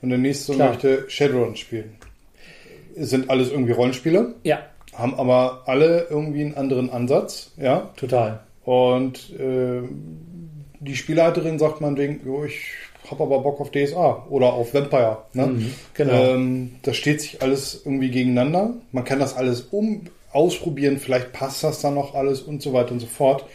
und 0.01 0.09
der 0.09 0.19
nächste 0.19 0.53
Klar. 0.53 0.69
möchte 0.69 1.09
Shadowrun 1.09 1.55
spielen. 1.55 1.95
Es 2.95 3.09
sind 3.09 3.29
alles 3.29 3.51
irgendwie 3.51 3.73
Rollenspiele, 3.73 4.35
Ja, 4.43 4.59
haben 4.93 5.13
aber 5.15 5.63
alle 5.65 6.07
irgendwie 6.09 6.41
einen 6.41 6.55
anderen 6.55 6.89
Ansatz, 6.89 7.51
ja. 7.57 7.89
total. 7.97 8.41
Und 8.63 9.33
äh, 9.39 9.81
die 10.79 10.95
Spielleiterin 10.95 11.59
sagt 11.59 11.81
man 11.81 11.97
wegen, 11.97 12.21
jo, 12.25 12.43
ich 12.45 12.71
habe 13.11 13.23
aber 13.23 13.39
Bock 13.39 13.59
auf 13.59 13.71
DSA 13.71 14.25
oder 14.29 14.53
auf 14.53 14.73
Vampire. 14.73 15.19
Ne? 15.33 15.47
Mhm, 15.47 15.73
genau. 15.93 16.13
Ähm, 16.13 16.75
das 16.81 16.97
steht 16.97 17.21
sich 17.21 17.41
alles 17.41 17.81
irgendwie 17.85 18.09
gegeneinander. 18.09 18.73
Man 18.91 19.03
kann 19.03 19.19
das 19.19 19.35
alles 19.35 19.61
um 19.71 20.01
ausprobieren, 20.31 20.99
vielleicht 20.99 21.33
passt 21.33 21.63
das 21.63 21.81
dann 21.81 21.95
noch 21.95 22.13
alles 22.13 22.41
und 22.41 22.61
so 22.61 22.73
weiter 22.73 22.91
und 22.91 22.99
so 22.99 23.07
fort. 23.07 23.45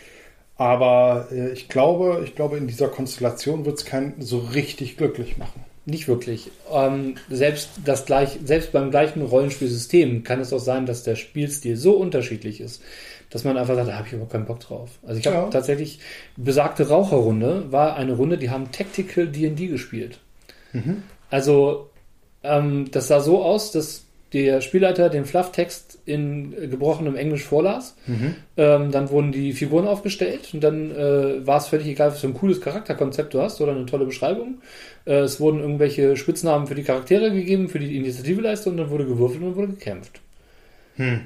Aber 0.56 1.28
äh, 1.32 1.52
ich 1.52 1.68
glaube, 1.68 2.22
ich 2.24 2.34
glaube, 2.34 2.56
in 2.56 2.66
dieser 2.66 2.88
Konstellation 2.88 3.64
wird 3.64 3.78
es 3.78 3.84
keinen 3.84 4.20
so 4.20 4.38
richtig 4.38 4.96
glücklich 4.96 5.36
machen. 5.36 5.64
Nicht 5.86 6.08
wirklich. 6.08 6.50
Ähm, 6.72 7.16
selbst, 7.28 7.70
das 7.84 8.06
gleich, 8.06 8.38
selbst 8.44 8.72
beim 8.72 8.90
gleichen 8.90 9.20
Rollenspielsystem 9.20 10.24
kann 10.24 10.40
es 10.40 10.52
auch 10.52 10.60
sein, 10.60 10.86
dass 10.86 11.02
der 11.02 11.16
Spielstil 11.16 11.76
so 11.76 11.92
unterschiedlich 11.92 12.60
ist, 12.60 12.82
dass 13.34 13.42
man 13.44 13.58
einfach 13.58 13.74
sagt, 13.74 13.88
da 13.88 13.94
habe 13.96 14.06
ich 14.06 14.12
überhaupt 14.12 14.30
keinen 14.32 14.46
Bock 14.46 14.60
drauf. 14.60 14.90
Also 15.04 15.18
ich 15.18 15.26
habe 15.26 15.36
Ja. 15.36 15.48
tatsächlich, 15.50 15.98
besagte 16.36 16.88
Raucherrunde 16.88 17.70
war 17.72 17.96
eine 17.96 18.12
Runde, 18.14 18.38
die 18.38 18.48
haben 18.48 18.70
Tactical 18.70 19.26
D&D 19.26 19.66
gespielt. 19.66 20.20
Also 21.30 21.90
ähm, 22.44 22.90
das 22.92 23.08
sah 23.08 23.20
so 23.20 23.42
aus, 23.42 23.72
dass 23.72 24.04
der 24.32 24.60
Spielleiter 24.60 25.10
den 25.10 25.24
Flufftext 25.24 25.98
in 26.06 26.50
gebrochenem 26.70 27.14
Englisch 27.16 27.42
vorlas. 27.44 27.96
Ähm, 28.56 28.90
dann 28.92 29.10
wurden 29.10 29.32
die 29.32 29.52
Figuren 29.52 29.86
aufgestellt 29.88 30.50
und 30.52 30.62
dann 30.62 30.90
äh, 30.92 31.44
war 31.46 31.58
es 31.58 31.66
völlig 31.68 31.86
egal, 31.88 32.10
was 32.12 32.20
für 32.20 32.26
ein 32.28 32.34
cooles 32.34 32.60
Charakterkonzept 32.60 33.34
du 33.34 33.40
hast 33.40 33.60
oder 33.60 33.72
eine 33.72 33.86
tolle 33.86 34.04
Beschreibung. 34.06 34.58
Äh, 35.06 35.20
es 35.20 35.40
wurden 35.40 35.58
irgendwelche 35.60 36.16
Spitznamen 36.16 36.66
für 36.68 36.74
die 36.76 36.82
Charaktere 36.84 37.32
gegeben, 37.32 37.68
für 37.68 37.78
die 37.80 37.96
Initiativeleiste 37.96 38.70
und 38.70 38.76
dann 38.76 38.90
wurde 38.90 39.06
gewürfelt 39.06 39.40
und 39.40 39.48
dann 39.50 39.56
wurde 39.56 39.68
gekämpft. 39.72 40.20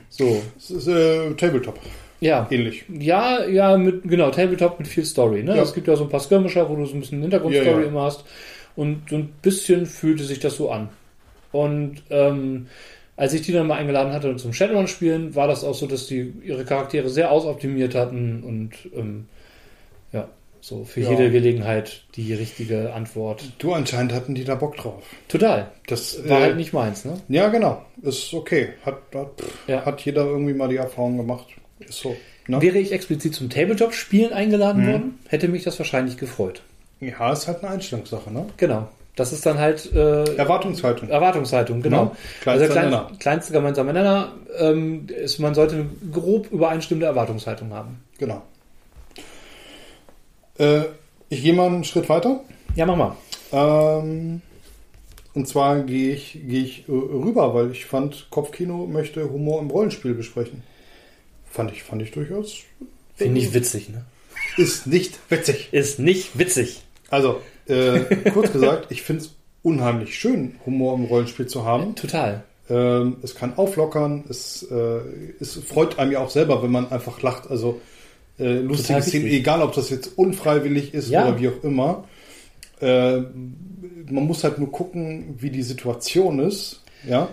So, 0.08 0.42
Es 0.56 0.70
ist 0.70 0.88
äh, 0.88 1.34
Tabletop, 1.34 1.78
ja. 2.20 2.46
ähnlich. 2.50 2.84
Ja, 2.88 3.44
ja, 3.46 3.76
mit, 3.76 4.02
genau, 4.04 4.30
Tabletop 4.30 4.78
mit 4.78 4.88
viel 4.88 5.04
Story. 5.04 5.42
Ne? 5.42 5.56
Ja. 5.56 5.62
Es 5.62 5.74
gibt 5.74 5.88
ja 5.88 5.96
so 5.96 6.04
ein 6.04 6.10
paar 6.10 6.20
Skirmisher, 6.20 6.68
wo 6.68 6.76
du 6.76 6.86
so 6.86 6.94
ein 6.94 7.00
bisschen 7.00 7.20
Hintergrundstory 7.20 7.66
Ja, 7.68 7.80
ja. 7.80 7.86
immer 7.86 8.02
hast. 8.02 8.24
Und 8.76 9.10
so 9.10 9.16
ein 9.16 9.28
bisschen 9.42 9.86
fühlte 9.86 10.24
sich 10.24 10.40
das 10.40 10.56
so 10.56 10.70
an. 10.70 10.88
Und 11.52 12.02
ähm, 12.10 12.66
als 13.16 13.34
ich 13.34 13.42
die 13.42 13.52
dann 13.52 13.66
mal 13.66 13.76
eingeladen 13.78 14.12
hatte 14.12 14.36
zum 14.36 14.52
Shadowrun 14.52 14.86
spielen, 14.86 15.34
war 15.34 15.48
das 15.48 15.64
auch 15.64 15.74
so, 15.74 15.86
dass 15.86 16.06
die 16.06 16.32
ihre 16.44 16.64
Charaktere 16.64 17.08
sehr 17.08 17.30
ausoptimiert 17.32 17.94
hatten 17.94 18.42
und 18.44 18.70
ähm, 18.96 19.26
so 20.68 20.84
für 20.84 21.00
Ja. 21.00 21.10
jede 21.10 21.30
Gelegenheit 21.30 22.02
die 22.14 22.32
richtige 22.34 22.92
Antwort. 22.94 23.42
Du 23.58 23.72
anscheinend 23.72 24.12
hatten 24.12 24.34
die 24.34 24.44
da 24.44 24.54
Bock 24.54 24.76
drauf. 24.76 25.02
Total. 25.28 25.70
Das 25.86 26.18
War 26.28 26.38
äh, 26.40 26.42
halt 26.44 26.56
nicht 26.56 26.72
meins, 26.72 27.04
ne? 27.04 27.14
Ja, 27.28 27.48
genau. 27.48 27.82
Ist 28.02 28.32
okay. 28.34 28.68
Hat, 28.84 28.98
hat, 29.14 29.30
Ja. 29.66 29.84
hat 29.84 30.00
jeder 30.02 30.24
irgendwie 30.26 30.54
mal 30.54 30.68
die 30.68 30.76
Erfahrung 30.76 31.16
gemacht. 31.16 31.46
Ist 31.80 32.00
so. 32.00 32.16
Ne? 32.46 32.60
Wäre 32.62 32.78
ich 32.78 32.92
explizit 32.92 33.34
zum 33.34 33.50
Tabletop-Spielen 33.50 34.32
eingeladen 34.32 34.84
Mhm. 34.86 34.92
worden, 34.92 35.18
hätte 35.28 35.48
mich 35.48 35.64
das 35.64 35.78
wahrscheinlich 35.78 36.16
gefreut. 36.16 36.62
Ja, 37.00 37.32
ist 37.32 37.46
halt 37.46 37.62
eine 37.62 37.72
Einstellungssache, 37.74 38.32
ne? 38.32 38.46
Genau. 38.56 38.88
Das 39.16 39.32
ist 39.32 39.44
dann 39.44 39.58
halt 39.58 39.92
äh, 39.94 40.34
Erwartungshaltung. 40.36 41.08
Erwartungshaltung, 41.08 41.82
genau. 41.82 42.04
Ja, 42.04 42.12
kleinster 42.40 42.50
also 42.62 42.72
klein, 42.72 42.84
Nenner. 42.90 43.10
kleinste 43.18 43.52
gemeinsame 43.52 43.92
Nenner 43.92 44.32
ähm, 44.58 45.06
ist, 45.08 45.38
man 45.40 45.54
sollte 45.54 45.74
eine 45.74 45.86
grob 46.12 46.50
übereinstimmende 46.52 47.06
Erwartungshaltung 47.06 47.72
haben. 47.72 47.98
Genau. 48.18 48.42
Äh, 50.58 50.82
ich 51.28 51.42
gehe 51.42 51.52
mal 51.52 51.66
einen 51.66 51.84
Schritt 51.84 52.08
weiter. 52.08 52.40
Ja, 52.74 52.86
mach 52.86 52.96
mal. 52.96 53.16
Ähm, 53.52 54.42
und 55.34 55.46
zwar 55.46 55.82
gehe 55.82 56.14
ich, 56.14 56.32
gehe 56.32 56.62
ich 56.62 56.88
äh, 56.88 56.92
rüber, 56.92 57.54
weil 57.54 57.70
ich 57.70 57.86
fand, 57.86 58.26
Kopfkino 58.30 58.86
möchte 58.86 59.30
Humor 59.30 59.60
im 59.60 59.70
Rollenspiel 59.70 60.14
besprechen. 60.14 60.62
Fand 61.50 61.72
ich, 61.72 61.82
fand 61.82 62.02
ich 62.02 62.10
durchaus. 62.10 62.58
Finde 63.16 63.40
ich 63.40 63.54
witzig, 63.54 63.88
ne? 63.88 64.04
Ist 64.56 64.86
nicht 64.86 65.18
witzig. 65.28 65.68
Ist 65.72 65.98
nicht 65.98 66.38
witzig. 66.38 66.82
Also, 67.10 67.40
äh, 67.66 68.00
kurz 68.32 68.52
gesagt, 68.52 68.90
ich 68.90 69.02
finde 69.02 69.22
es 69.22 69.34
unheimlich 69.62 70.18
schön, 70.18 70.56
Humor 70.66 70.94
im 70.94 71.04
Rollenspiel 71.04 71.46
zu 71.46 71.64
haben. 71.64 71.94
Total. 71.94 72.44
Ähm, 72.70 73.16
es 73.22 73.34
kann 73.34 73.56
auflockern, 73.56 74.24
es, 74.28 74.62
äh, 74.70 75.00
es 75.40 75.54
freut 75.56 75.98
einem 75.98 76.12
ja 76.12 76.20
auch 76.20 76.30
selber, 76.30 76.62
wenn 76.62 76.70
man 76.70 76.90
einfach 76.92 77.22
lacht. 77.22 77.50
Also 77.50 77.80
äh, 78.38 78.58
lustige 78.60 79.02
Szenen, 79.02 79.26
egal 79.26 79.62
ob 79.62 79.74
das 79.74 79.90
jetzt 79.90 80.16
unfreiwillig 80.18 80.94
ist 80.94 81.10
Ja. 81.10 81.26
oder 81.26 81.40
wie 81.40 81.48
auch 81.48 81.62
immer. 81.64 82.04
Äh, 82.80 83.18
man 84.10 84.24
muss 84.26 84.44
halt 84.44 84.58
nur 84.58 84.70
gucken, 84.70 85.34
wie 85.38 85.50
die 85.50 85.62
Situation 85.62 86.38
ist. 86.38 86.82
Ja. 87.08 87.28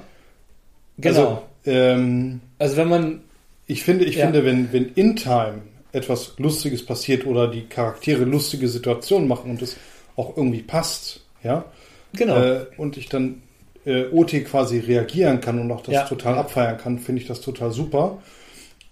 Genau. 0.97 1.19
Also, 1.19 1.41
ähm, 1.65 2.41
Also, 2.57 2.77
wenn 2.77 2.89
man, 2.89 3.21
ich 3.67 3.83
finde, 3.83 4.05
ich 4.05 4.15
Ja. 4.15 4.25
finde, 4.25 4.45
wenn, 4.45 4.71
wenn 4.73 4.89
in 4.95 5.15
Time 5.15 5.61
etwas 5.91 6.33
Lustiges 6.37 6.85
passiert 6.85 7.25
oder 7.25 7.47
die 7.47 7.65
Charaktere 7.67 8.23
lustige 8.25 8.67
Situationen 8.67 9.27
machen 9.27 9.51
und 9.51 9.61
es 9.61 9.77
auch 10.15 10.35
irgendwie 10.35 10.61
passt, 10.61 11.21
ja, 11.43 11.65
genau. 12.13 12.37
äh, 12.41 12.65
und 12.77 12.97
ich 12.97 13.07
dann 13.09 13.41
äh, 13.85 14.05
OT 14.11 14.43
quasi 14.45 14.79
reagieren 14.79 15.41
kann 15.41 15.59
und 15.59 15.71
auch 15.71 15.81
das 15.81 15.93
Ja. 15.93 16.03
total 16.05 16.37
abfeiern 16.39 16.77
kann, 16.77 16.97
finde 16.99 17.21
ich 17.21 17.27
das 17.27 17.39
total 17.41 17.71
super. 17.71 18.17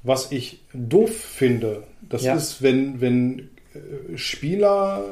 Was 0.04 0.32
ich 0.32 0.60
doof 0.74 1.12
finde, 1.16 1.84
das 2.14 2.24
Ja. 2.24 2.36
ist, 2.36 2.62
wenn, 2.62 3.02
wenn 3.02 3.50
äh, 3.74 4.18
Spieler 4.18 5.04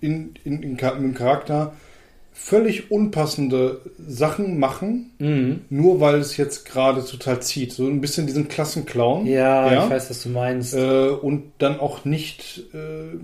in, 0.00 0.34
in, 0.44 0.62
in, 0.62 0.78
im 0.78 1.14
Charakter 1.14 1.72
völlig 2.32 2.90
unpassende 2.92 3.80
Sachen 3.98 4.58
machen, 4.60 5.10
mhm. 5.18 5.60
nur 5.70 6.00
weil 6.00 6.16
es 6.20 6.36
jetzt 6.36 6.64
gerade 6.66 7.04
total 7.04 7.40
zieht. 7.42 7.72
So 7.72 7.86
ein 7.86 8.00
bisschen 8.00 8.26
diesen 8.28 8.46
Klassenclown. 8.48 9.26
ja, 9.26 9.84
ich 9.84 9.90
weiß, 9.90 10.08
was 10.10 10.22
du 10.22 10.28
meinst. 10.28 10.74
Äh, 10.74 11.08
und 11.08 11.50
dann 11.58 11.80
auch 11.80 12.04
nicht 12.04 12.62
äh, 12.72 13.16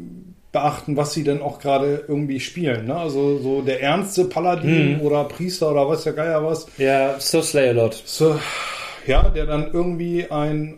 beachten, 0.51 0.97
was 0.97 1.12
sie 1.14 1.23
denn 1.23 1.43
auch 1.43 1.61
gerade 1.61 2.05
irgendwie 2.09 2.40
spielen. 2.40 2.87
Ne? 2.87 2.97
Also 2.97 3.38
so 3.38 3.62
der 3.62 3.81
ernste 3.83 4.25
Paladin 4.25 4.97
Mhm. 4.99 5.01
oder 5.03 5.25
Priester 5.25 5.71
oder 5.71 5.88
was 5.88 6.03
der 6.05 6.12
Geier 6.14 6.45
was. 6.45 6.67
ja, 6.79 7.14
so 7.21 7.40
slay 7.40 7.69
a 7.69 7.73
lot. 7.73 7.95
So, 8.05 8.38
ja, 9.07 9.29
der 9.31 9.47
dann 9.47 9.71
irgendwie 9.73 10.23
äh, 10.23 10.75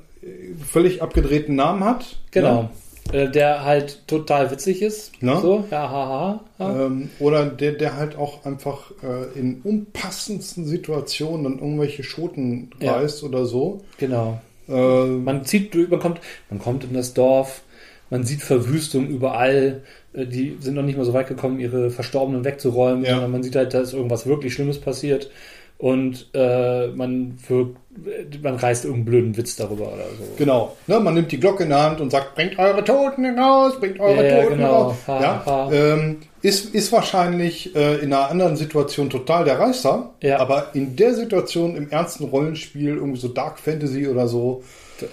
völlig 0.65 1.03
abgedrehten 1.03 1.55
Namen 1.57 1.85
hat. 1.85 2.17
Genau. 2.31 2.71
Äh, 3.13 3.31
der 3.31 3.65
halt 3.65 4.03
total 4.09 4.51
witzig 4.51 4.83
ist. 4.83 5.13
Na? 5.21 5.41
So, 5.41 5.65
ja, 5.71 5.89
ha, 5.89 5.91
ha, 5.91 6.41
ha. 6.59 6.73
Ne? 6.73 6.83
Ähm, 6.87 7.11
oder 7.21 7.47
der, 7.47 7.73
der 7.73 7.97
halt 7.97 8.17
auch 8.19 8.45
einfach 8.45 8.91
äh, 9.03 9.39
in 9.39 9.61
unpassendsten 9.63 10.65
Situationen 10.67 11.45
dann 11.45 11.59
irgendwelche 11.61 12.03
Schoten 12.03 12.71
Ja. 12.81 12.95
reißt 12.97 13.23
oder 13.23 13.47
so. 13.47 13.83
Genau. 13.99 14.41
Äh, 14.69 14.73
Man 15.07 15.45
zieht, 15.45 15.73
durch- 15.75 15.89
man 15.89 16.01
kommt, 16.01 16.21
man 16.51 16.59
kommt 16.59 16.83
in 16.83 16.95
das 16.95 17.15
Dorf, 17.15 17.63
man 18.11 18.25
sieht 18.25 18.43
Verwüstung 18.43 19.07
überall. 19.07 19.83
Äh, 20.13 20.27
Die 20.27 20.57
sind 20.59 20.75
noch 20.75 20.83
nicht 20.83 20.99
mal 20.99 21.05
so 21.05 21.13
weit 21.13 21.29
gekommen, 21.29 21.61
ihre 21.61 21.91
Verstorbenen 21.91 22.45
wegzuräumen, 22.45 23.05
Ja. 23.05 23.13
sondern 23.13 23.31
man 23.31 23.43
sieht 23.45 23.55
halt, 23.55 23.73
dass 23.73 23.93
irgendwas 23.93 24.27
wirklich 24.27 24.53
Schlimmes 24.53 24.81
passiert 24.81 25.31
und 25.79 26.29
äh, 26.35 26.87
man, 26.89 27.37
für, 27.43 27.71
man 28.43 28.55
reißt 28.57 28.85
irgendeinen 28.85 29.05
blöden 29.05 29.37
Witz 29.37 29.57
darüber 29.57 29.89
oder 29.93 30.05
so. 30.19 30.25
Genau. 30.39 30.75
Ne, 30.87 30.99
man 31.01 31.15
nimmt 31.15 31.31
die 31.33 31.39
Glocke 31.41 31.65
in 31.65 31.69
der 31.69 31.83
Hand 31.83 32.01
und 32.01 32.11
sagt, 32.11 32.35
bringt 32.35 32.59
eure 32.59 32.83
Toten 32.83 33.25
heraus, 33.25 33.79
bringt 33.79 34.01
eure 34.01 34.27
Ja, 34.27 34.43
Toten 34.43 34.57
genau. 34.57 34.69
heraus. 34.69 34.95
Ha, 35.07 35.21
ja, 35.23 35.43
ha. 35.47 35.71
Ähm, 35.73 36.17
ist, 36.43 36.75
ist 36.75 36.93
wahrscheinlich 36.93 37.75
äh, 37.77 37.97
in 37.97 38.13
einer 38.13 38.31
anderen 38.31 38.57
Situation 38.57 39.11
total 39.11 39.45
der 39.45 39.59
Reißer, 39.59 40.15
Ja. 40.23 40.39
aber 40.39 40.75
in 40.75 40.97
der 40.97 41.13
Situation 41.15 41.77
im 41.77 41.91
ernsten 41.91 42.25
Rollenspiel, 42.25 42.97
irgendwie 42.97 43.21
so 43.21 43.29
Dark 43.29 43.59
Fantasy 43.59 44.07
oder 44.09 44.29
so, 44.29 44.63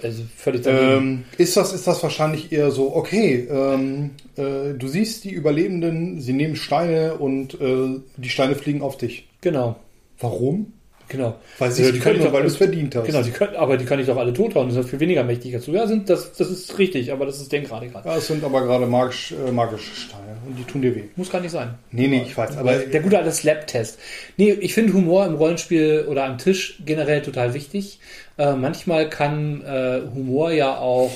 Also 0.02 0.22
völlig 0.36 0.62
ähm, 0.66 1.24
ist, 1.36 1.56
das, 1.58 1.74
ist 1.74 1.86
das 1.86 2.02
wahrscheinlich 2.02 2.52
eher 2.52 2.70
so, 2.70 2.94
okay, 2.96 3.46
ähm, 3.50 4.12
äh, 4.36 4.72
du 4.78 4.86
siehst 4.88 5.24
die 5.24 5.32
Überlebenden, 5.32 6.20
sie 6.20 6.32
nehmen 6.32 6.56
Steine 6.56 7.14
und 7.14 7.60
äh, 7.60 8.00
die 8.16 8.30
Steine 8.30 8.54
fliegen 8.54 8.80
auf 8.80 8.96
dich. 8.96 9.26
genau, 9.42 9.76
Warum? 10.20 10.72
genau. 11.06 11.36
Weil 11.58 11.70
sie 11.70 11.92
die 11.92 11.98
können, 11.98 12.20
weil 12.32 12.42
du 12.42 12.48
es 12.48 12.56
verdient 12.56 12.96
hast. 12.96 13.06
Genau, 13.06 13.22
die 13.22 13.30
können, 13.30 13.54
aber 13.56 13.76
die 13.76 13.84
kann 13.84 14.00
ich 14.00 14.06
doch 14.06 14.16
alle 14.16 14.32
tothauen, 14.32 14.68
die 14.68 14.74
sind 14.74 14.88
viel 14.88 14.98
weniger 15.00 15.22
mächtig 15.22 15.54
als 15.54 15.66
du. 15.66 15.72
Ja, 15.72 15.86
sind, 15.86 16.08
das, 16.08 16.32
das 16.32 16.50
ist 16.50 16.78
richtig, 16.78 17.12
aber 17.12 17.26
das 17.26 17.40
ist 17.40 17.52
den 17.52 17.64
gerade 17.64 17.88
gerade. 17.88 18.08
Ja, 18.08 18.16
es 18.16 18.26
sind 18.26 18.42
aber 18.42 18.62
gerade 18.62 18.86
magisch, 18.86 19.32
äh, 19.32 19.52
magische 19.52 19.94
Steine 19.94 20.36
und 20.46 20.58
die 20.58 20.64
tun 20.64 20.80
dir 20.82 20.94
weh. 20.96 21.04
Muss 21.16 21.30
gar 21.30 21.40
nicht 21.40 21.50
sein. 21.50 21.74
Nee, 21.92 22.08
nee, 22.08 22.22
ich 22.22 22.36
weiß, 22.36 22.56
aber 22.56 22.74
der 22.78 23.00
gute 23.02 23.18
alte 23.18 23.30
Slap-Test. 23.32 23.98
Nee, 24.38 24.52
ich 24.52 24.72
finde 24.74 24.94
Humor 24.94 25.26
im 25.26 25.34
Rollenspiel 25.34 26.06
oder 26.08 26.24
am 26.24 26.38
Tisch 26.38 26.80
generell 26.84 27.20
total 27.22 27.52
wichtig. 27.54 28.00
Äh, 28.38 28.54
manchmal 28.54 29.08
kann 29.10 29.62
äh, 29.62 30.00
Humor 30.14 30.52
ja 30.52 30.78
auch 30.78 31.12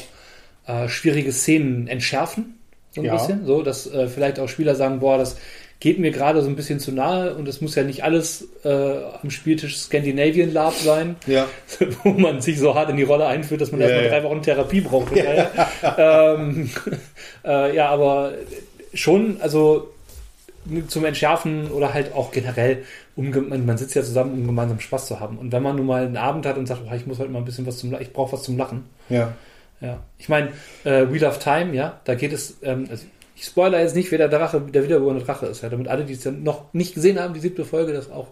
äh, 0.67 0.89
schwierige 0.89 1.33
Szenen 1.33 1.89
entschärfen. 1.89 2.59
So 2.91 3.01
ein 3.01 3.07
Ja. 3.07 3.15
bisschen. 3.15 3.47
So, 3.47 3.63
dass 3.63 3.91
äh, 3.93 4.07
vielleicht 4.09 4.39
auch 4.39 4.49
Spieler 4.49 4.75
sagen, 4.75 5.01
boah, 5.01 5.19
das 5.19 5.37
geht 5.81 5.99
mir 5.99 6.11
gerade 6.11 6.43
so 6.43 6.49
ein 6.49 6.57
bisschen 6.57 6.81
zu 6.81 6.91
nahe 6.91 7.35
und 7.35 7.47
es 7.47 7.61
muss 7.61 7.75
ja 7.77 7.85
nicht 7.85 8.03
alles 8.03 8.49
äh, 8.65 8.97
am 9.23 9.31
Spieltisch 9.31 9.79
Scandinavian 9.79 10.53
Love 10.53 10.77
sein, 10.77 11.17
ja. 11.27 11.47
wo 12.03 12.11
man 12.11 12.41
sich 12.41 12.59
so 12.59 12.75
hart 12.75 12.91
in 12.91 12.97
die 12.97 13.05
Rolle 13.05 13.27
einführt, 13.27 13.61
dass 13.61 13.71
man 13.71 13.81
Ja, 13.81 13.87
erstmal 13.87 14.05
ja. 14.07 14.11
drei 14.11 14.23
Wochen 14.25 14.43
Therapie 14.43 14.81
braucht. 14.81 15.15
Ja, 15.15 15.51
ähm, 15.97 16.71
äh, 17.45 17.77
ja 17.77 17.89
aber 17.91 18.33
schon, 18.93 19.41
also 19.41 19.91
zum 20.89 21.05
Entschärfen 21.05 21.71
oder 21.71 21.95
halt 21.95 22.13
auch 22.13 22.33
generell, 22.33 22.85
um, 23.17 23.31
man 23.49 23.79
sitzt 23.79 23.95
ja 23.95 24.03
zusammen, 24.03 24.33
um 24.35 24.47
gemeinsam 24.47 24.81
Spaß 24.81 25.07
zu 25.07 25.21
haben. 25.21 25.39
Und 25.39 25.53
wenn 25.53 25.63
man 25.63 25.77
nun 25.77 25.87
mal 25.87 26.05
einen 26.05 26.17
Abend 26.17 26.45
hat 26.45 26.59
und 26.59 26.67
sagt, 26.67 26.83
oh, 26.91 26.95
ich 26.95 27.07
muss 27.07 27.19
heute 27.19 27.31
mal 27.31 27.39
ein 27.39 27.45
bisschen 27.45 27.67
was 27.67 27.79
zum, 27.79 27.95
ich 28.01 28.13
brauche 28.13 28.33
was 28.33 28.43
zum 28.43 28.57
Lachen. 28.57 28.85
Ja. 29.09 29.35
Ja, 29.81 30.01
ich 30.19 30.29
meine, 30.29 30.49
äh, 30.83 31.07
Wheel 31.09 31.25
of 31.25 31.39
Time, 31.39 31.73
ja, 31.73 32.01
da 32.05 32.17
geht 32.17 32.33
es, 32.33 32.57
ähm, 32.63 32.89
also 32.91 33.07
ich 33.39 33.45
spoiler 33.45 33.81
jetzt 33.81 33.95
nicht, 33.95 34.11
wer 34.11 34.19
der 34.19 34.29
Drache, 34.29 34.61
der 34.61 34.83
wiedergeborene 34.83 35.23
Drache 35.23 35.47
ist, 35.47 35.63
ja, 35.63 35.69
damit 35.69 35.87
alle, 35.87 36.05
die 36.05 36.15
es 36.15 36.25
ja 36.25 36.33
noch 36.33 36.75
nicht 36.75 36.95
gesehen 36.95 37.21
haben, 37.21 37.35
die 37.35 37.41
siebte 37.41 37.65
Folge, 37.65 37.93
das 37.93 38.11
auch 38.11 38.29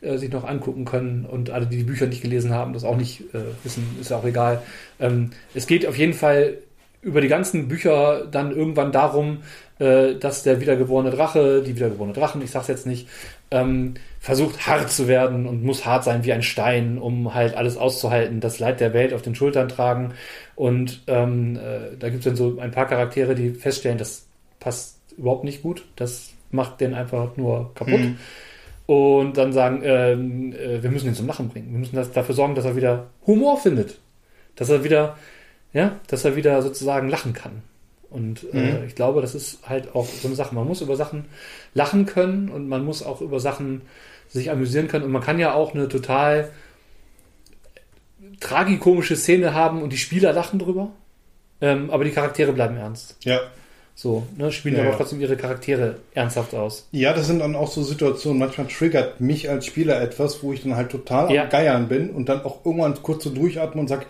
äh, 0.00 0.18
sich 0.18 0.30
noch 0.30 0.44
angucken 0.44 0.84
können 0.84 1.24
und 1.24 1.50
alle, 1.50 1.66
die 1.66 1.76
die 1.76 1.84
Bücher 1.84 2.06
nicht 2.06 2.20
gelesen 2.20 2.52
haben, 2.52 2.72
das 2.72 2.82
auch 2.82 2.96
nicht 2.96 3.20
äh, 3.32 3.38
wissen, 3.62 3.86
ist 4.00 4.10
ja 4.10 4.16
auch 4.16 4.24
egal. 4.24 4.60
Ähm, 4.98 5.30
es 5.54 5.68
geht 5.68 5.86
auf 5.86 5.96
jeden 5.96 6.14
Fall 6.14 6.58
über 7.00 7.20
die 7.20 7.28
ganzen 7.28 7.68
Bücher 7.68 8.26
dann 8.26 8.50
irgendwann 8.50 8.90
darum, 8.90 9.38
äh, 9.78 10.16
dass 10.16 10.42
der 10.42 10.60
wiedergeborene 10.60 11.10
Drache, 11.10 11.62
die 11.62 11.76
wiedergeborene 11.76 12.12
Drachen, 12.12 12.42
ich 12.42 12.50
sag's 12.50 12.66
jetzt 12.66 12.88
nicht, 12.88 13.08
ähm, 13.52 13.94
versucht 14.18 14.66
hart 14.66 14.90
zu 14.90 15.06
werden 15.06 15.46
und 15.46 15.62
muss 15.62 15.86
hart 15.86 16.02
sein 16.02 16.24
wie 16.24 16.32
ein 16.32 16.42
Stein, 16.42 16.98
um 16.98 17.34
halt 17.34 17.56
alles 17.56 17.76
auszuhalten, 17.76 18.40
das 18.40 18.58
Leid 18.58 18.80
der 18.80 18.92
Welt 18.94 19.14
auf 19.14 19.22
den 19.22 19.36
Schultern 19.36 19.68
tragen. 19.68 20.12
Und 20.56 21.02
ähm, 21.06 21.56
äh, 21.56 21.96
da 21.98 22.08
gibt 22.08 22.20
es 22.20 22.24
dann 22.24 22.36
so 22.36 22.58
ein 22.58 22.72
paar 22.72 22.86
Charaktere, 22.88 23.36
die 23.36 23.50
feststellen, 23.50 23.96
das 23.96 24.26
passt 24.60 24.98
überhaupt 25.16 25.44
nicht 25.44 25.62
gut. 25.62 25.84
Das 25.96 26.30
macht 26.50 26.80
den 26.80 26.94
einfach 26.94 27.36
nur 27.36 27.74
kaputt. 27.74 28.00
Mhm. 28.00 28.18
Und 28.86 29.36
dann 29.36 29.52
sagen, 29.52 29.82
ähm, 29.84 30.52
äh, 30.52 30.82
wir 30.82 30.90
müssen 30.90 31.08
ihn 31.08 31.14
zum 31.14 31.26
Lachen 31.26 31.48
bringen. 31.48 31.70
Wir 31.70 31.78
müssen 31.78 31.96
das, 31.96 32.12
dafür 32.12 32.34
sorgen, 32.34 32.54
dass 32.54 32.64
er 32.64 32.76
wieder 32.76 33.06
Humor 33.26 33.56
findet. 33.56 33.98
Dass 34.56 34.68
er 34.68 34.82
wieder, 34.84 35.16
ja, 35.72 35.96
dass 36.08 36.24
er 36.24 36.36
wieder 36.36 36.60
sozusagen 36.62 37.08
lachen 37.08 37.32
kann. 37.32 37.62
Und 38.10 38.44
äh, 38.52 38.56
Mhm. 38.56 38.86
ich 38.88 38.96
glaube, 38.96 39.20
das 39.20 39.36
ist 39.36 39.68
halt 39.68 39.94
auch 39.94 40.06
so 40.06 40.26
eine 40.26 40.34
Sache. 40.34 40.54
Man 40.54 40.66
muss 40.66 40.80
über 40.80 40.96
Sachen 40.96 41.26
lachen 41.74 42.06
können 42.06 42.48
und 42.48 42.68
man 42.68 42.84
muss 42.84 43.04
auch 43.04 43.20
über 43.20 43.38
Sachen 43.38 43.82
sich 44.28 44.50
amüsieren 44.50 44.88
können. 44.88 45.04
Und 45.04 45.12
man 45.12 45.22
kann 45.22 45.38
ja 45.38 45.54
auch 45.54 45.74
eine 45.74 45.88
total 45.88 46.50
tragikomische 48.40 49.16
Szene 49.16 49.54
haben 49.54 49.82
und 49.82 49.92
die 49.92 49.98
Spieler 49.98 50.32
lachen 50.32 50.58
drüber. 50.58 50.90
Ähm, 51.60 51.90
aber 51.90 52.04
die 52.04 52.10
Charaktere 52.10 52.52
bleiben 52.52 52.76
ernst. 52.76 53.16
Ja. 53.22 53.40
So, 54.02 54.22
ne, 54.38 54.50
spielen 54.50 54.76
Ja, 54.78 54.84
aber 54.84 54.96
trotzdem 54.96 55.20
ihre 55.20 55.36
Charaktere 55.36 55.96
ernsthaft 56.14 56.54
aus. 56.54 56.86
Ja, 56.90 57.12
das 57.12 57.26
sind 57.26 57.40
dann 57.40 57.54
auch 57.54 57.70
so 57.70 57.82
Situationen, 57.82 58.38
manchmal 58.38 58.66
triggert 58.68 59.20
mich 59.20 59.50
als 59.50 59.66
Spieler 59.66 60.00
etwas, 60.00 60.42
wo 60.42 60.54
ich 60.54 60.62
dann 60.62 60.74
halt 60.74 60.88
total 60.90 61.30
Ja. 61.30 61.42
am 61.42 61.50
Geiern 61.50 61.86
bin 61.88 62.08
und 62.08 62.30
dann 62.30 62.42
auch 62.42 62.64
irgendwann 62.64 62.94
kurz 63.02 63.24
so 63.24 63.28
durchatme 63.30 63.78
und 63.78 63.88
sag, 63.88 64.06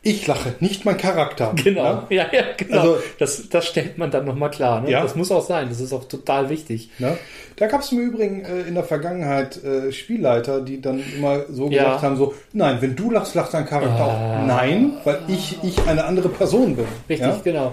ich 0.00 0.26
lache, 0.26 0.54
nicht 0.60 0.86
mein 0.86 0.96
Charakter. 0.96 1.52
Genau, 1.62 1.82
Ja? 1.84 2.06
ja, 2.08 2.26
ja, 2.32 2.42
genau. 2.56 2.80
Also- 2.80 2.96
das, 3.18 3.50
das 3.50 3.66
stellt 3.66 3.98
man 3.98 4.10
dann 4.10 4.24
nochmal 4.24 4.50
klar. 4.50 4.80
Ne? 4.80 4.90
Ja. 4.90 5.02
Das 5.02 5.14
muss 5.14 5.30
auch 5.30 5.44
sein. 5.46 5.68
Das 5.68 5.78
ist 5.80 5.92
auch 5.92 6.04
total 6.08 6.48
wichtig. 6.48 6.88
Ne? 6.98 7.18
Da 7.56 7.66
gab 7.66 7.82
es 7.82 7.92
im 7.92 7.98
Übrigen 7.98 8.46
äh, 8.46 8.62
in 8.62 8.74
der 8.74 8.84
Vergangenheit 8.84 9.62
äh, 9.62 9.92
Spielleiter, 9.92 10.62
die 10.62 10.80
dann 10.80 11.02
immer 11.18 11.42
so 11.50 11.68
Ja. 11.68 11.82
gesagt 11.84 12.02
haben: 12.02 12.16
so, 12.16 12.32
nein, 12.54 12.78
wenn 12.80 12.96
du 12.96 13.10
lachst, 13.10 13.34
lacht 13.34 13.52
dein 13.52 13.66
Charakter 13.66 14.04
Ah. 14.04 14.40
auch. 14.42 14.46
Nein, 14.46 14.94
weil 15.04 15.18
ich, 15.28 15.58
ich 15.62 15.78
eine 15.86 16.02
andere 16.04 16.30
Person 16.30 16.76
bin. 16.76 16.86
Richtig, 17.10 17.42
genau. 17.44 17.72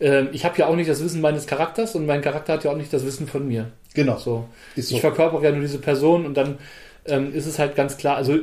Ähm, 0.00 0.28
ich 0.32 0.44
habe 0.44 0.58
ja 0.58 0.66
auch 0.66 0.76
nicht 0.76 0.90
das 0.90 1.02
Wissen 1.02 1.20
meines 1.20 1.46
Charakters 1.46 1.94
und 1.94 2.06
mein 2.06 2.22
Charakter 2.22 2.54
hat 2.54 2.64
ja 2.64 2.70
auch 2.70 2.76
nicht 2.76 2.92
das 2.92 3.04
Wissen 3.04 3.26
von 3.26 3.46
mir. 3.46 3.70
Genau. 3.94 4.18
So. 4.18 4.46
Ist 4.76 4.88
so. 4.88 4.96
Ich 4.96 5.00
verkörpere 5.00 5.44
ja 5.44 5.50
nur 5.52 5.60
diese 5.60 5.78
Person 5.78 6.26
und 6.26 6.34
dann 6.34 6.58
ähm, 7.06 7.34
ist 7.34 7.46
es 7.46 7.58
halt 7.58 7.76
ganz 7.76 7.96
klar, 7.96 8.16
also 8.16 8.38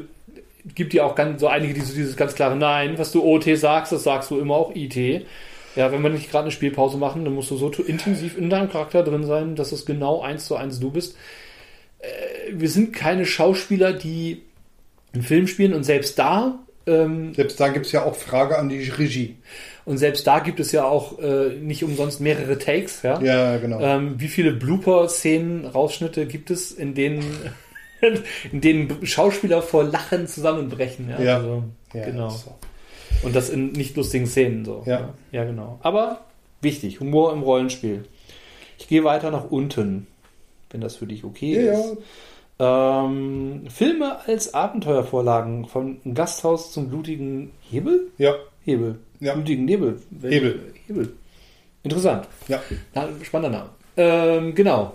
gibt 0.75 0.93
ja 0.93 1.03
auch 1.03 1.15
ganz, 1.15 1.41
so 1.41 1.47
einige, 1.47 1.73
die 1.73 1.81
so 1.81 1.93
dieses 1.93 2.15
ganz 2.15 2.35
klare 2.35 2.55
Nein, 2.55 2.97
was 2.97 3.11
du 3.11 3.23
OT 3.23 3.57
sagst, 3.57 3.91
das 3.91 4.03
sagst 4.03 4.31
du 4.31 4.39
immer 4.39 4.55
auch 4.55 4.75
IT. 4.75 5.25
Ja, 5.75 5.91
wenn 5.91 6.01
wir 6.01 6.09
nicht 6.09 6.29
gerade 6.29 6.43
eine 6.43 6.51
Spielpause 6.51 6.97
machen, 6.97 7.23
dann 7.23 7.33
musst 7.33 7.49
du 7.49 7.57
so 7.57 7.69
intensiv 7.69 8.37
in 8.37 8.49
deinem 8.49 8.69
Charakter 8.69 9.03
drin 9.03 9.23
sein, 9.23 9.55
dass 9.55 9.71
es 9.71 9.85
genau 9.85 10.21
eins 10.21 10.45
zu 10.45 10.55
eins 10.55 10.79
du 10.79 10.91
bist. 10.91 11.15
Äh, 11.99 12.07
wir 12.51 12.69
sind 12.69 12.93
keine 12.93 13.25
Schauspieler, 13.25 13.93
die 13.93 14.41
einen 15.13 15.23
Film 15.23 15.47
spielen 15.47 15.73
und 15.73 15.83
selbst 15.83 16.19
da 16.19 16.59
ähm, 16.87 17.33
Selbst 17.33 17.59
da 17.59 17.69
gibt 17.69 17.85
es 17.85 17.91
ja 17.91 18.03
auch 18.03 18.15
Frage 18.15 18.57
an 18.57 18.69
die 18.69 18.89
Regie. 18.89 19.37
und 19.85 19.97
selbst 19.97 20.25
da 20.27 20.39
gibt 20.39 20.59
es 20.59 20.71
ja 20.71 20.85
auch 20.85 21.19
äh, 21.19 21.49
nicht 21.59 21.83
umsonst 21.83 22.21
mehrere 22.21 22.57
Takes, 22.57 23.01
ja. 23.03 23.21
Ja, 23.21 23.57
genau. 23.57 23.79
Ähm, 23.81 24.15
wie 24.17 24.27
viele 24.27 24.51
Blooper-Szenen, 24.53 25.65
Rausschnitte 25.65 26.25
gibt 26.25 26.49
es, 26.51 26.71
in 26.71 26.93
denen, 26.93 27.23
in 28.51 28.61
denen 28.61 29.05
Schauspieler 29.05 29.61
vor 29.61 29.83
Lachen 29.83 30.27
zusammenbrechen? 30.27 31.09
Ja, 31.09 31.21
Ja. 31.21 31.35
Also, 31.37 31.63
ja, 31.93 32.05
genau. 32.05 32.29
so. 32.29 32.55
Und 33.23 33.35
das 33.35 33.49
in 33.49 33.71
nicht 33.73 33.95
lustigen 33.97 34.25
Szenen 34.25 34.65
so. 34.65 34.83
Ja. 34.85 35.13
ja, 35.31 35.43
genau. 35.43 35.79
Aber 35.83 36.21
wichtig, 36.61 36.99
Humor 36.99 37.33
im 37.33 37.43
Rollenspiel. 37.43 38.05
Ich 38.79 38.87
gehe 38.87 39.03
weiter 39.03 39.29
nach 39.29 39.51
unten, 39.51 40.07
wenn 40.71 40.81
das 40.81 40.95
für 40.95 41.05
dich 41.05 41.23
okay 41.23 41.65
Ja, 41.65 41.73
ist. 41.73 41.97
Ähm, 42.65 43.63
Filme 43.69 44.17
als 44.27 44.53
Abenteuervorlagen 44.53 45.65
von 45.65 45.97
Gasthaus 46.13 46.71
zum 46.71 46.89
blutigen 46.89 47.51
Hebel? 47.69 48.09
ja, 48.19 48.35
Hebel. 48.63 48.99
Ja. 49.19 49.33
Blutigen 49.33 49.65
Nebel. 49.65 49.99
Hebel. 50.21 50.59
Hebel. 50.87 51.13
Interessant. 51.83 52.27
ja. 52.47 52.61
Na, 52.93 53.07
spannender 53.23 53.57
Name. 53.59 53.69
Ähm, 53.97 54.53
genau. 54.53 54.93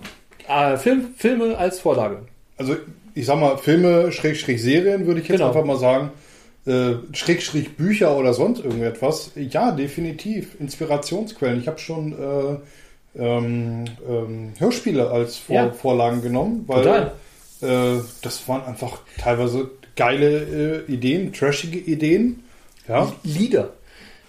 Äh, 0.48 0.76
Film, 0.76 1.08
Filme 1.16 1.58
als 1.58 1.80
Vorlage. 1.80 2.18
Also 2.56 2.76
ich 3.14 3.26
sag 3.26 3.40
mal, 3.40 3.56
Filme, 3.58 4.12
Schrägstrich 4.12 4.62
Serien, 4.62 5.06
würde 5.06 5.20
ich 5.20 5.26
jetzt 5.28 5.38
Genau. 5.38 5.48
einfach 5.48 5.64
mal 5.64 5.78
sagen. 5.78 6.10
Äh, 6.66 6.94
Schrägstrich 7.12 7.76
Bücher 7.76 8.16
oder 8.16 8.32
sonst 8.34 8.64
irgendetwas. 8.64 9.32
Ja, 9.34 9.72
definitiv. 9.72 10.60
Inspirationsquellen. 10.60 11.60
Ich 11.60 11.66
habe 11.66 11.78
schon 11.78 12.12
äh, 12.12 13.20
ähm, 13.20 13.84
ähm, 14.08 14.52
Hörspiele 14.58 15.10
als 15.10 15.36
Vor 15.38 15.54
Ja. 15.56 15.70
Vorlagen 15.72 16.22
genommen, 16.22 16.64
weil 16.68 16.82
Total. 16.82 17.12
Äh, 17.60 18.00
das 18.22 18.48
waren 18.48 18.64
einfach 18.64 19.00
teilweise 19.18 19.70
geile 19.96 20.84
äh, 20.88 20.92
Ideen, 20.92 21.32
trashige 21.32 21.78
Ideen. 21.78 22.44
Ja, 22.88 23.12
Lieder. 23.22 23.72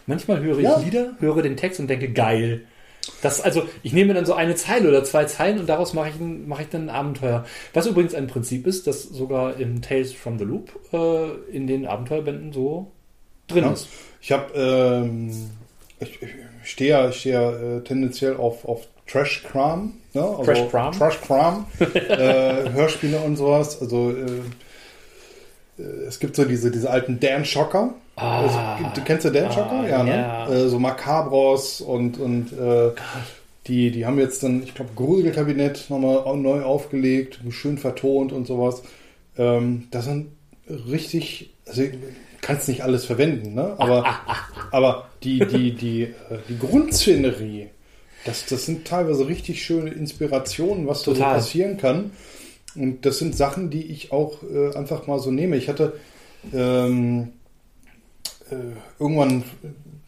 Manchmal 0.06 0.42
höre 0.42 0.58
ich 0.58 0.64
Ja. 0.64 0.78
Lieder, 0.80 1.16
höre 1.20 1.42
den 1.42 1.58
Text 1.58 1.80
und 1.80 1.88
denke, 1.90 2.10
geil. 2.12 2.62
Das, 3.22 3.40
also, 3.42 3.64
ich 3.84 3.94
nehme 3.94 4.14
dann 4.14 4.26
so 4.26 4.34
eine 4.34 4.56
Zeile 4.56 4.90
oder 4.90 5.04
zwei 5.04 5.26
Zeilen 5.26 5.60
und 5.60 5.68
daraus 5.68 5.94
mache 5.94 6.10
ich, 6.10 6.16
ein, 6.20 6.48
mache 6.48 6.64
ich 6.64 6.70
dann 6.70 6.90
ein 6.90 6.96
Abenteuer. 6.96 7.46
Was 7.74 7.86
übrigens 7.86 8.14
ein 8.14 8.28
Prinzip 8.28 8.68
ist, 8.68 8.86
das 8.88 9.04
sogar 9.04 9.58
in 9.60 9.82
Tales 9.82 10.12
from 10.14 10.38
the 10.38 10.44
Loop 10.46 10.72
äh, 10.92 11.56
in 11.56 11.68
den 11.68 11.86
Abenteuerbänden 11.86 12.52
so 12.52 12.92
drin 13.48 13.64
Ja. 13.66 13.72
ist. 13.72 13.88
Ich 14.22 14.32
habe, 14.32 14.54
ähm, 14.56 15.32
ich, 16.00 16.22
ich 16.22 16.30
stehe 16.70 16.90
ja, 16.90 17.10
ich 17.10 17.20
stehe 17.20 17.36
ja 17.36 17.78
äh, 17.78 17.82
tendenziell 17.84 18.36
auf, 18.36 18.66
auf 18.66 18.88
Trash-Kram. 19.08 19.94
Ne? 20.14 20.22
Also 20.22 20.44
Trash-Kram? 20.44 20.92
Trash-Kram. 20.94 21.66
äh, 21.80 22.70
Hörspiele 22.72 23.20
und 23.20 23.36
sowas. 23.36 23.82
Also 23.82 24.12
äh, 24.12 24.42
äh, 25.80 25.84
es 26.08 26.20
gibt 26.20 26.36
so 26.36 26.46
diese, 26.46 26.72
diese 26.72 26.90
alten 26.90 27.20
Dan-Schocker. 27.20 27.94
Ah. 28.16 28.42
also, 28.42 28.90
du 28.96 29.02
kennst 29.02 29.26
du 29.26 29.30
Dan-Schocker? 29.30 29.84
Ah, 29.84 29.88
ja, 29.88 30.04
ne? 30.04 30.12
ja. 30.12 30.50
Äh, 30.50 30.70
so 30.70 30.80
Macabros 30.80 31.82
und, 31.82 32.20
und 32.20 32.52
äh, 32.54 32.92
die, 33.68 33.92
die 33.92 34.06
haben 34.06 34.18
jetzt 34.18 34.44
dann, 34.44 34.64
ich 34.64 34.74
glaube, 34.74 34.92
Gruselkabinett 34.96 35.90
nochmal 35.90 36.38
neu 36.38 36.64
aufgelegt, 36.64 37.40
schön 37.50 37.78
vertont 37.78 38.32
und 38.32 38.48
sowas. 38.48 38.82
Ähm, 39.38 39.88
das 39.92 40.06
sind 40.06 40.32
richtig, 40.68 41.54
also 41.68 41.84
kannst 42.42 42.68
nicht 42.68 42.84
alles 42.84 43.06
verwenden, 43.06 43.54
ne? 43.54 43.76
Aber, 43.78 44.06
aber 44.72 45.10
die, 45.24 45.40
die, 45.40 45.74
die, 45.74 46.04
äh, 46.04 46.14
die 46.50 46.58
Grundszenerie, 46.58 47.70
das, 48.26 48.46
das 48.46 48.66
sind 48.66 48.86
teilweise 48.88 49.28
richtig 49.28 49.64
schöne 49.64 49.92
Inspirationen, 49.92 50.88
was 50.88 51.04
da 51.04 51.14
so 51.16 51.22
passieren 51.22 51.78
kann. 51.78 52.12
Und 52.76 53.06
das 53.06 53.20
sind 53.20 53.36
Sachen, 53.36 53.70
die 53.70 53.84
ich 53.86 54.12
auch 54.12 54.44
äh, 54.44 54.76
einfach 54.76 55.08
mal 55.08 55.20
so 55.20 55.32
nehme. 55.32 55.56
Ich 55.58 55.68
hatte 55.70 55.94
ähm, 56.54 57.30
äh, 58.52 58.56
irgendwann 59.00 59.44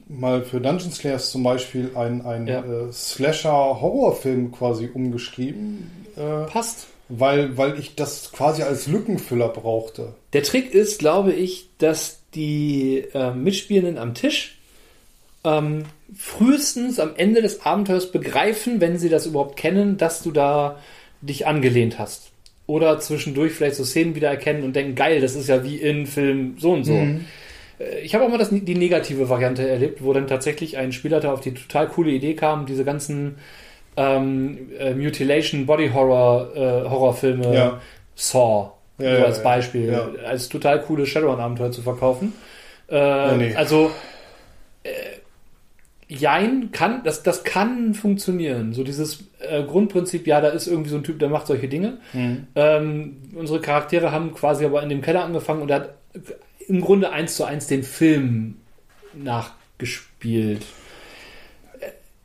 mal 0.08 0.44
für 0.44 0.60
Dungeon 0.60 0.92
Slayers 0.92 1.32
zum 1.32 1.44
Beispiel 1.44 1.92
ein, 1.96 2.26
ein 2.26 2.48
Ja. 2.48 2.60
äh, 2.64 2.92
Slasher-Horrorfilm 2.92 4.52
quasi 4.52 4.90
umgeschrieben, 4.94 5.90
äh, 6.16 6.46
Passt. 6.50 6.88
weil, 7.10 7.58
weil 7.58 7.80
ich 7.80 7.96
das 7.96 8.32
quasi 8.32 8.64
als 8.64 8.88
Lückenfüller 8.88 9.50
brauchte. 9.50 10.14
Der 10.34 10.44
Trick 10.44 10.74
ist, 10.74 11.00
glaube 11.00 11.34
ich, 11.34 11.70
dass 11.78 12.20
die 12.36 13.04
äh, 13.14 13.34
Mitspielenden 13.34 13.98
am 13.98 14.14
Tisch 14.14 14.59
ähm, 15.44 15.84
frühestens 16.16 17.00
am 17.00 17.12
Ende 17.16 17.42
des 17.42 17.66
Abenteuers 17.66 18.12
begreifen, 18.12 18.82
wenn 18.82 18.98
sie 18.98 19.10
das 19.10 19.26
überhaupt 19.26 19.58
kennen, 19.58 19.98
dass 19.98 20.22
du 20.22 20.32
da 20.32 20.78
dich 21.22 21.48
angelehnt 21.48 22.00
hast. 22.00 22.32
Oder 22.68 23.00
zwischendurch 23.00 23.54
vielleicht 23.54 23.76
so 23.76 23.84
Szenen 23.84 24.16
wieder 24.16 24.30
erkennen 24.30 24.64
und 24.64 24.76
denken, 24.76 24.96
geil, 24.96 25.22
das 25.22 25.36
ist 25.36 25.50
ja 25.50 25.64
wie 25.64 25.78
in 25.78 26.06
Film 26.06 26.56
so 26.60 26.72
und 26.72 26.84
so. 26.84 26.94
Mhm. 26.94 27.26
Äh, 27.80 28.02
Ich 28.02 28.14
habe 28.14 28.26
auch 28.26 28.30
mal 28.30 28.38
das, 28.38 28.50
die 28.52 28.76
negative 28.76 29.30
Variante 29.30 29.68
erlebt, 29.68 30.04
wo 30.04 30.14
dann 30.14 30.28
tatsächlich 30.28 30.78
ein 30.78 30.92
Spielleiter 30.92 31.34
auf 31.34 31.42
die 31.42 31.54
total 31.54 31.88
coole 31.88 32.12
Idee 32.12 32.36
kam, 32.36 32.66
diese 32.66 32.84
ganzen 32.86 33.38
ähm, 33.98 34.70
äh, 34.78 34.94
Mutilation 34.94 35.66
Body 35.66 35.90
Horror 35.90 36.52
äh, 36.56 36.90
Horrorfilme 36.90 37.54
Ja. 37.54 37.82
Saw 38.16 38.72
Ja, 39.00 39.12
so 39.16 39.18
ja, 39.20 39.26
als. 39.26 39.44
Beispiel 39.44 40.02
als 40.26 40.50
total 40.50 40.82
cooles 40.82 41.10
Shadowrun-Abenteuer 41.10 41.72
zu 41.72 41.82
verkaufen. 41.82 42.34
Äh, 42.90 43.36
nee. 43.38 43.56
Also 43.56 43.92
äh, 44.84 44.90
Jein 46.12 46.72
kann, 46.72 47.04
das, 47.04 47.22
das 47.22 47.44
kann 47.44 47.94
funktionieren. 47.94 48.74
So 48.74 48.84
dieses 48.84 49.26
äh, 49.48 49.64
Grundprinzip, 49.64 50.26
ja, 50.26 50.42
da 50.42 50.48
ist 50.50 50.66
irgendwie 50.66 50.90
so 50.90 50.98
ein 50.98 51.04
Typ, 51.04 51.20
der 51.20 51.30
macht 51.30 51.46
solche 51.46 51.68
Dinge. 51.68 52.00
Ähm, 52.56 53.18
unsere 53.36 53.62
Charaktere 53.62 54.12
haben 54.12 54.34
quasi 54.34 54.66
aber 54.66 54.82
in 54.82 54.90
dem 54.90 55.02
Keller 55.02 55.24
angefangen 55.24 55.62
und 55.62 55.70
er 55.70 55.76
hat 55.82 55.90
im 56.68 56.82
Grunde 56.82 57.12
eins 57.12 57.36
zu 57.36 57.44
eins 57.46 57.68
den 57.68 57.84
Film 57.84 58.56
nachgespielt. 59.14 60.66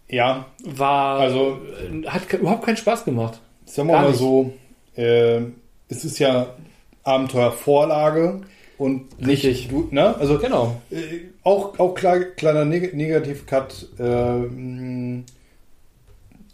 Ja, 0.08 0.46
War, 0.64 1.20
Also- 1.20 1.58
äh, 2.02 2.06
hat 2.08 2.32
überhaupt 2.32 2.64
keinen 2.64 2.76
Spaß 2.78 3.04
gemacht. 3.04 3.40
sagen 3.66 3.88
wir 3.88 3.96
mal 3.96 4.14
so, 4.14 4.52
äh, 4.96 5.40
es 5.88 6.04
ist 6.04 6.18
ja 6.18 6.54
Abenteuervorlage 7.02 8.40
und 8.78 9.20
nicht, 9.20 9.44
Richtig. 9.44 9.68
du, 9.68 9.88
ne? 9.90 10.16
Also 10.18 10.38
Genau. 10.38 10.80
Äh, 10.90 10.96
auch, 11.42 11.78
auch 11.78 11.94
klar, 11.94 12.18
kleiner 12.20 12.64
Neg 12.64 12.94
Negativ-Cut. 12.94 13.88
Ähm, 14.00 15.24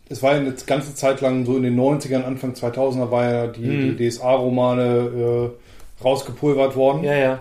es 0.08 0.22
war 0.22 0.32
ja 0.34 0.38
eine 0.40 0.52
ganze 0.66 0.94
Zeit 0.94 1.20
lang 1.20 1.44
so 1.46 1.56
in 1.56 1.62
den 1.62 1.78
90ern, 1.78 2.24
Anfang 2.24 2.52
2000er 2.54 3.10
war 3.10 3.30
ja 3.32 3.46
die, 3.46 3.60
Mhm. 3.60 3.96
die 3.96 4.08
DSA-Romane 4.08 5.50
äh, 5.52 6.04
rausgepulvert 6.04 6.74
worden. 6.76 7.04
Ja, 7.04 7.14
ja. 7.14 7.38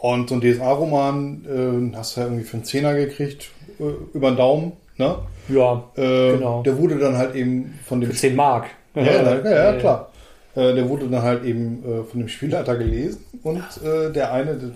Und 0.00 0.28
so 0.28 0.34
ein 0.34 0.40
DSA-Roman 0.42 1.92
äh, 1.92 1.96
hast 1.96 2.16
du 2.16 2.20
ja 2.20 2.26
irgendwie 2.26 2.44
für 2.44 2.58
einen 2.58 2.64
Zehner 2.64 2.94
gekriegt, 2.94 3.50
äh, 3.80 3.84
über 4.16 4.30
den 4.30 4.36
Daumen. 4.36 4.72
Ne? 4.98 5.16
Ja, 5.48 5.82
Äh, 5.96 6.32
Genau. 6.32 6.62
Der 6.62 6.78
wurde 6.78 6.98
dann 6.98 7.16
halt 7.16 7.34
eben 7.34 7.78
von 7.84 8.00
dem 8.00 8.10
für 8.10 8.16
10 8.16 8.36
Mark. 8.36 8.66
ja, 8.94 9.02
ja, 9.02 9.22
ja, 9.44 9.72
ja, 9.72 9.78
klar. 9.78 10.10
Äh, 10.54 10.74
der 10.74 10.88
wurde 10.88 11.08
dann 11.08 11.22
halt 11.22 11.44
eben 11.44 11.82
äh, 11.84 12.04
von 12.04 12.20
dem 12.20 12.28
Spielleiter 12.28 12.76
gelesen 12.76 13.24
und 13.42 13.62
äh, 13.84 14.12
der 14.12 14.32
eine, 14.32 14.54
der, 14.56 14.70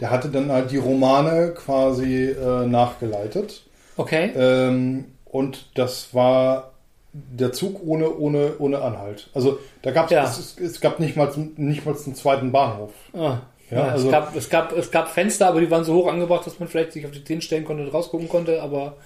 der 0.00 0.10
hatte 0.10 0.28
dann 0.28 0.50
halt 0.50 0.70
die 0.70 0.76
Romane 0.78 1.52
quasi 1.54 2.26
äh, 2.30 2.66
nachgeleitet. 2.66 3.62
Okay. 3.96 4.30
Ähm, 4.36 5.04
und 5.24 5.66
das 5.74 6.12
war 6.14 6.72
der 7.12 7.52
Zug 7.52 7.80
ohne, 7.84 8.16
ohne, 8.16 8.52
ohne 8.58 8.80
Anhalt. 8.82 9.30
Also 9.34 9.58
da 9.82 9.90
gab 9.90 10.10
Ja. 10.10 10.24
es, 10.24 10.56
es 10.58 10.80
gab 10.80 11.00
nicht 11.00 11.16
mal, 11.16 11.30
nicht 11.56 11.84
mal 11.86 11.94
einen 11.94 12.14
zweiten 12.14 12.52
Bahnhof. 12.52 12.92
Ah, 13.12 13.38
Ja, 13.70 13.78
ja, 13.86 13.92
also- 13.92 14.06
es, 14.06 14.12
gab, 14.12 14.36
es, 14.36 14.50
gab, 14.50 14.72
es 14.76 14.90
gab 14.90 15.08
Fenster, 15.08 15.46
aber 15.48 15.60
die 15.60 15.70
waren 15.70 15.84
so 15.84 15.94
hoch 15.94 16.08
angebracht, 16.08 16.46
dass 16.46 16.58
man 16.58 16.68
vielleicht 16.68 16.92
sich 16.92 17.04
auf 17.06 17.12
die 17.12 17.22
Zehen 17.24 17.40
stellen 17.40 17.64
konnte 17.64 17.82
und 17.84 17.88
rausgucken 17.94 18.28
konnte, 18.28 18.60
aber 18.62 18.96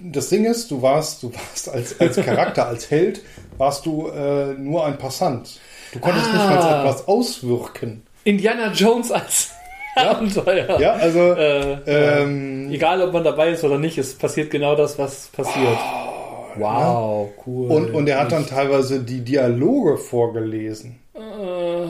Das 0.00 0.28
Ding 0.28 0.44
ist, 0.44 0.70
du 0.70 0.82
warst, 0.82 1.22
du 1.22 1.32
warst 1.32 1.68
als, 1.68 1.98
als 2.00 2.16
Charakter, 2.16 2.66
als 2.68 2.90
Held, 2.90 3.22
warst 3.58 3.86
du 3.86 4.08
äh, 4.08 4.54
nur 4.54 4.84
ein 4.84 4.98
Passant. 4.98 5.58
Du 5.92 5.98
konntest 6.00 6.26
nicht 6.26 6.36
mal 6.44 6.58
Ah. 6.58 6.80
etwas 6.82 7.06
auswirken. 7.08 8.02
Indiana 8.24 8.72
Jones 8.72 9.12
als 9.12 9.50
Abenteuer. 9.94 10.78
Ja, 10.80 10.92
also 10.94 11.20
Äh, 11.32 11.78
ähm, 11.86 12.70
Egal, 12.70 13.00
ob 13.02 13.12
man 13.12 13.24
dabei 13.24 13.50
ist 13.50 13.62
oder 13.64 13.78
nicht, 13.78 13.96
es 13.98 14.14
passiert 14.14 14.50
genau 14.50 14.74
das, 14.74 14.98
was 14.98 15.28
passiert. 15.28 15.78
wow, 16.56 17.28
cool. 17.46 17.70
Und, 17.70 17.94
und 17.94 18.08
er 18.08 18.20
hat 18.20 18.32
dann 18.32 18.46
teilweise 18.46 19.00
die 19.00 19.20
Dialoge 19.22 19.96
vorgelesen. 19.98 20.98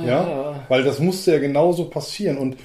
Ja, 0.06 0.64
weil 0.68 0.82
das 0.84 0.98
musste 1.00 1.32
ja 1.32 1.38
genauso 1.38 1.86
passieren. 1.90 2.38
Und, 2.38 2.56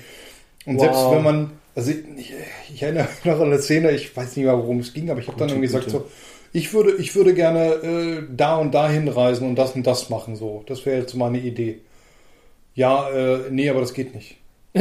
und 0.65 0.75
Wow. 0.75 0.81
selbst 0.81 1.09
wenn 1.11 1.23
man, 1.23 1.51
Also 1.75 1.91
ich, 1.91 2.33
ich 2.73 2.83
erinnere 2.83 3.05
mich 3.05 3.25
noch 3.25 3.39
an 3.39 3.47
eine 3.47 3.59
Szene, 3.61 3.91
ich 3.91 4.15
weiß 4.15 4.35
nicht 4.35 4.45
mehr, 4.45 4.57
worum 4.57 4.79
es 4.79 4.93
ging, 4.93 5.09
aber 5.09 5.19
ich 5.21 5.27
habe 5.27 5.37
dann 5.37 5.49
irgendwie 5.49 5.67
gesagt 5.67 5.89
so, 5.89 6.05
ich 6.53 6.73
würde, 6.73 6.93
ich 6.97 7.15
würde 7.15 7.33
gerne 7.33 7.65
äh, 7.75 8.23
da 8.35 8.57
und 8.57 8.73
da 8.73 8.89
hinreisen 8.89 9.47
und 9.47 9.55
das 9.55 9.71
und 9.75 9.87
das 9.87 10.09
machen. 10.09 10.35
So, 10.35 10.63
das 10.67 10.85
wäre 10.85 10.99
jetzt 10.99 11.15
mal 11.15 11.27
eine 11.27 11.39
Idee. 11.39 11.79
Ja, 12.75 13.09
äh, 13.09 13.49
nee, 13.51 13.69
aber 13.69 13.81
das 13.81 13.93
geht 13.93 14.13
nicht. 14.15 14.37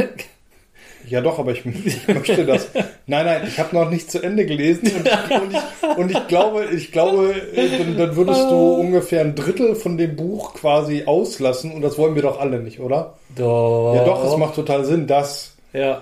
Ja, 1.07 1.21
doch, 1.21 1.39
aber 1.39 1.51
ich, 1.51 1.65
ich 1.85 2.07
möchte 2.07 2.45
das. 2.45 2.69
Nein, 3.07 3.25
nein, 3.25 3.41
ich 3.47 3.59
habe 3.59 3.75
noch 3.75 3.89
nicht 3.89 4.11
zu 4.11 4.21
Ende 4.21 4.45
gelesen 4.45 4.91
und 4.95 5.07
ich, 5.07 5.41
und 5.41 5.53
ich, 5.53 5.97
und 5.97 6.11
ich 6.11 6.27
glaube, 6.27 6.65
ich 6.65 6.91
glaube, 6.91 7.33
äh, 7.55 7.77
dann, 7.77 7.97
dann 7.97 8.15
würdest 8.15 8.49
du 8.49 8.73
ungefähr 8.75 9.21
ein 9.21 9.35
Drittel 9.35 9.75
von 9.75 9.97
dem 9.97 10.15
Buch 10.15 10.53
quasi 10.53 11.03
auslassen 11.05 11.71
und 11.71 11.81
das 11.81 11.97
wollen 11.97 12.15
wir 12.15 12.21
doch 12.21 12.39
alle 12.39 12.59
nicht, 12.59 12.79
oder? 12.79 13.13
Doch. 13.35 13.95
Ja, 13.95 14.05
doch, 14.05 14.25
es 14.25 14.37
macht 14.37 14.55
total 14.55 14.85
Sinn, 14.85 15.07
dass. 15.07 15.55
Ja. 15.73 16.01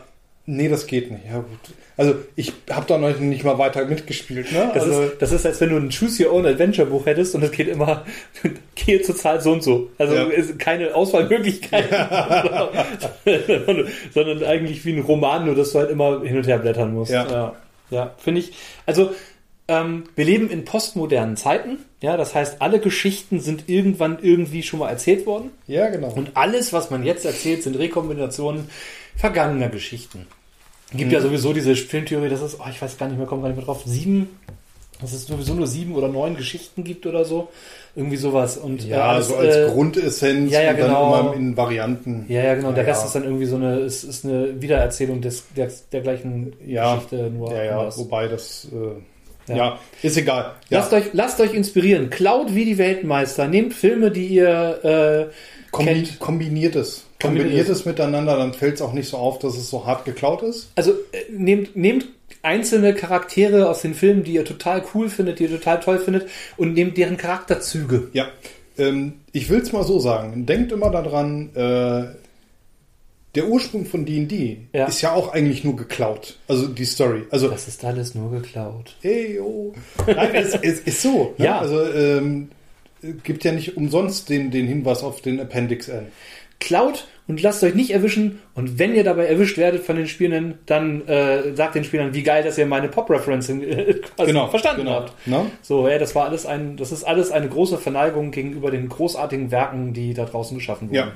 Nee, 0.51 0.67
das 0.67 0.87
geht 0.87 1.11
nicht. 1.11 1.25
Ja, 1.27 1.37
gut. 1.37 1.59
Also 1.95 2.15
ich 2.35 2.53
habe 2.71 2.87
da 2.87 2.97
noch 2.97 3.19
nicht 3.19 3.43
mal 3.43 3.59
weiter 3.59 3.85
mitgespielt. 3.85 4.51
Ne? 4.51 4.71
Das, 4.73 4.83
also, 4.83 5.03
ist, 5.03 5.21
das 5.21 5.31
ist, 5.31 5.45
als 5.45 5.61
wenn 5.61 5.69
du 5.69 5.75
ein 5.75 5.91
Choose 5.91 6.25
Your 6.25 6.33
Own 6.33 6.47
Adventure 6.47 6.87
Buch 6.87 7.05
hättest 7.05 7.35
und 7.35 7.43
es 7.43 7.51
geht 7.51 7.67
immer, 7.67 8.03
gehe 8.75 8.99
zur 9.03 9.15
Zahl 9.15 9.41
so 9.41 9.51
und 9.51 9.61
so. 9.61 9.91
Also 9.99 10.15
Ja. 10.15 10.27
keine 10.57 10.95
Auswahlmöglichkeit, 10.95 11.87
sondern, 11.91 13.87
sondern 14.11 14.43
eigentlich 14.43 14.83
wie 14.85 14.93
ein 14.93 15.01
Roman, 15.01 15.45
nur 15.45 15.53
dass 15.53 15.71
du 15.73 15.79
halt 15.79 15.91
immer 15.91 16.23
hin 16.23 16.37
und 16.37 16.47
her 16.47 16.57
blättern 16.57 16.95
musst. 16.95 17.11
Ja. 17.11 17.27
ja, 17.29 17.55
ja 17.91 18.15
finde 18.17 18.41
ich. 18.41 18.53
Also 18.87 19.11
ähm, 19.67 20.05
wir 20.15 20.25
leben 20.25 20.49
in 20.49 20.65
postmodernen 20.65 21.37
Zeiten. 21.37 21.77
Ja, 22.01 22.17
das 22.17 22.33
heißt, 22.33 22.59
alle 22.59 22.79
Geschichten 22.79 23.39
sind 23.39 23.65
irgendwann 23.69 24.17
irgendwie 24.19 24.63
schon 24.63 24.79
mal 24.79 24.89
erzählt 24.89 25.27
worden. 25.27 25.51
ja, 25.67 25.89
genau. 25.89 26.11
Und 26.11 26.31
alles, 26.33 26.73
was 26.73 26.89
man 26.89 27.03
jetzt 27.03 27.25
erzählt, 27.25 27.61
sind 27.61 27.77
Rekombinationen 27.77 28.67
vergangener 29.15 29.69
Geschichten. 29.69 30.25
Gibt 30.93 31.11
ja 31.11 31.21
sowieso 31.21 31.53
diese 31.53 31.75
Filmtheorie, 31.75 32.29
dass 32.29 32.41
es, 32.41 32.59
oh, 32.59 32.63
ich 32.69 32.81
weiß 32.81 32.97
gar 32.97 33.07
nicht 33.07 33.17
mehr, 33.17 33.27
komme 33.27 33.41
gar 33.43 33.49
nicht 33.49 33.57
mehr 33.57 33.65
drauf, 33.65 33.83
sieben, 33.85 34.27
dass 35.01 35.13
es 35.13 35.27
sowieso 35.27 35.53
nur 35.53 35.67
sieben 35.67 35.95
oder 35.95 36.07
neun 36.07 36.35
Geschichten 36.35 36.83
gibt 36.83 37.05
oder 37.05 37.23
so. 37.25 37.49
Irgendwie 37.95 38.17
sowas. 38.17 38.57
Und 38.57 38.83
ja, 38.87 38.97
äh, 38.97 39.01
alles, 39.01 39.27
so 39.27 39.35
als 39.35 39.55
äh, 39.55 39.69
Grundessenz 39.71 40.51
ja, 40.51 40.61
ja, 40.61 40.71
und 40.71 40.79
dann 40.79 40.87
genau. 40.87 41.19
immer 41.19 41.33
in 41.35 41.57
Varianten. 41.57 42.25
Ja, 42.27 42.43
ja, 42.43 42.55
genau. 42.55 42.71
Der 42.71 42.83
Ja, 42.83 42.89
Rest 42.89 43.01
ja. 43.01 43.07
ist 43.07 43.15
dann 43.15 43.23
irgendwie 43.23 43.45
so 43.45 43.55
eine, 43.55 43.79
ist, 43.79 44.03
ist 44.03 44.25
eine 44.25 44.61
Wiedererzählung 44.61 45.21
des, 45.21 45.43
der, 45.55 45.69
der 45.91 46.01
gleichen 46.01 46.53
Ja, 46.65 46.95
Geschichte, 46.95 47.29
nur 47.29 47.51
Ja, 47.53 47.63
ja, 47.63 47.97
wobei 47.97 48.27
das, 48.27 48.67
äh, 48.71 49.51
Ja. 49.51 49.57
ja. 49.57 49.79
ist 50.01 50.17
egal. 50.17 50.53
Ja. 50.69 50.79
Lasst, 50.79 50.93
euch, 50.93 51.05
lasst 51.13 51.39
euch 51.39 51.53
inspirieren. 51.53 52.09
Klaut 52.09 52.53
wie 52.55 52.65
die 52.65 52.77
Weltmeister. 52.77 53.47
Nehmt 53.47 53.73
Filme, 53.73 54.11
die 54.11 54.27
ihr 54.27 55.29
äh, 55.29 55.33
Kombi 55.71 55.93
kennt. 55.93 56.19
kombiniert 56.19 56.75
es. 56.75 57.05
Kombiniert 57.21 57.67
es 57.69 57.85
miteinander, 57.85 58.37
dann 58.37 58.53
fällt 58.53 58.75
es 58.75 58.81
auch 58.81 58.93
nicht 58.93 59.09
so 59.09 59.17
auf, 59.17 59.39
dass 59.39 59.57
es 59.57 59.69
so 59.69 59.85
hart 59.85 60.05
geklaut 60.05 60.41
ist. 60.41 60.71
Also 60.75 60.91
äh, 61.11 61.31
nehmt, 61.31 61.75
nehmt 61.75 62.07
einzelne 62.41 62.93
Charaktere 62.93 63.69
aus 63.69 63.81
den 63.81 63.93
Filmen, 63.93 64.23
die 64.23 64.33
ihr 64.33 64.45
total 64.45 64.83
cool 64.93 65.09
findet, 65.09 65.39
die 65.39 65.43
ihr 65.43 65.49
total 65.51 65.79
toll 65.81 65.99
findet, 65.99 66.29
und 66.55 66.73
nehmt 66.73 66.97
deren 66.97 67.17
Charakterzüge. 67.17 68.07
Ja, 68.13 68.27
ähm, 68.77 69.13
ich 69.33 69.49
will 69.49 69.59
es 69.59 69.71
mal 69.73 69.83
so 69.83 69.99
sagen. 69.99 70.45
Denkt 70.45 70.71
immer 70.71 70.89
daran, 70.91 71.49
äh, 71.55 72.05
der 73.35 73.47
Ursprung 73.47 73.85
von 73.85 74.05
D&D 74.05 74.57
Ja. 74.73 74.85
ist 74.85 75.01
ja 75.01 75.13
auch 75.13 75.33
eigentlich 75.33 75.63
nur 75.63 75.75
geklaut. 75.75 76.37
Also 76.47 76.67
die 76.67 76.85
Story. 76.85 77.23
Also, 77.29 77.49
Das 77.49 77.67
ist 77.67 77.83
alles 77.85 78.15
nur 78.15 78.31
geklaut. 78.31 78.95
ey, 79.03 79.39
oh. 79.39 79.73
Nein, 80.07 80.33
es, 80.35 80.55
es 80.55 80.79
ist 80.79 81.01
so. 81.01 81.35
ne? 81.37 81.45
Ja. 81.45 81.59
Also, 81.59 81.83
ähm, 81.93 82.49
gibt 83.23 83.43
ja 83.43 83.51
nicht 83.51 83.77
umsonst 83.77 84.29
den, 84.29 84.51
den 84.51 84.67
Hinweis 84.67 85.03
auf 85.03 85.21
den 85.21 85.39
Appendix 85.39 85.87
N. 85.89 86.07
Klaut 86.59 87.07
und 87.27 87.41
lasst 87.41 87.63
euch 87.63 87.75
nicht 87.75 87.91
erwischen. 87.91 88.39
Und 88.55 88.79
wenn 88.79 88.93
ihr 88.93 89.03
dabei 89.03 89.27
erwischt 89.27 89.57
werdet 89.57 89.83
von 89.83 89.95
den 89.95 90.07
Spielern, 90.07 90.57
dann 90.65 91.07
äh, 91.07 91.55
sagt 91.55 91.75
den 91.75 91.83
Spielern, 91.83 92.13
wie 92.13 92.23
geil, 92.23 92.43
dass 92.43 92.57
ihr 92.57 92.65
meine 92.65 92.89
Pop-Referencing 92.89 93.61
äh, 93.61 93.93
quasi 94.15 94.33
verstanden 94.33 94.85
genau. 94.85 94.95
habt. 94.95 95.27
Ne? 95.27 95.45
So, 95.61 95.87
ja, 95.87 95.97
das 95.99 96.15
war 96.15 96.25
alles 96.25 96.45
ein, 96.45 96.75
das 96.75 96.91
ist 96.91 97.03
alles 97.03 97.31
eine 97.31 97.47
große 97.47 97.77
Verneigung 97.77 98.31
gegenüber 98.31 98.71
den 98.71 98.89
großartigen 98.89 99.51
Werken, 99.51 99.93
die 99.93 100.13
da 100.13 100.25
draußen 100.25 100.57
geschaffen 100.57 100.89
wurden. 100.89 100.95
Ja. 100.95 101.11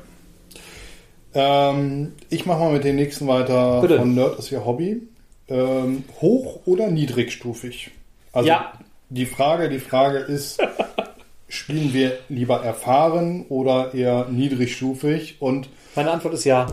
Ähm, 1.34 2.14
ich 2.30 2.46
mache 2.46 2.60
mal 2.60 2.74
mit 2.74 2.84
den 2.84 2.96
nächsten 2.96 3.28
weiter 3.28 3.82
Bitte. 3.82 3.98
von 3.98 4.14
Nerd 4.14 4.38
ist 4.40 4.52
ihr 4.52 4.66
Hobby. 4.66 5.02
Ähm, 5.50 6.04
hoch 6.22 6.62
oder 6.66 6.88
niedrigstufig? 6.90 7.92
Also 8.32 8.48
Ja. 8.48 8.74
die 9.10 9.26
Frage, 9.26 9.68
die 9.70 9.80
Frage 9.80 10.20
ist, 10.20 10.62
spielen 11.54 11.94
wir 11.94 12.18
lieber 12.30 12.64
erfahren 12.64 13.46
oder 13.50 13.94
eher 13.94 14.26
niedrigstufig? 14.30 15.38
Und 15.40 15.70
Meine 15.96 16.12
Antwort 16.12 16.34
ist 16.34 16.46
ja. 16.46 16.68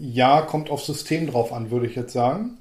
ja, 0.00 0.42
kommt 0.42 0.70
auf 0.70 0.82
System 0.84 1.26
drauf 1.30 1.52
an, 1.52 1.70
würde 1.70 1.86
ich 1.86 1.94
jetzt 1.94 2.12
sagen. 2.12 2.58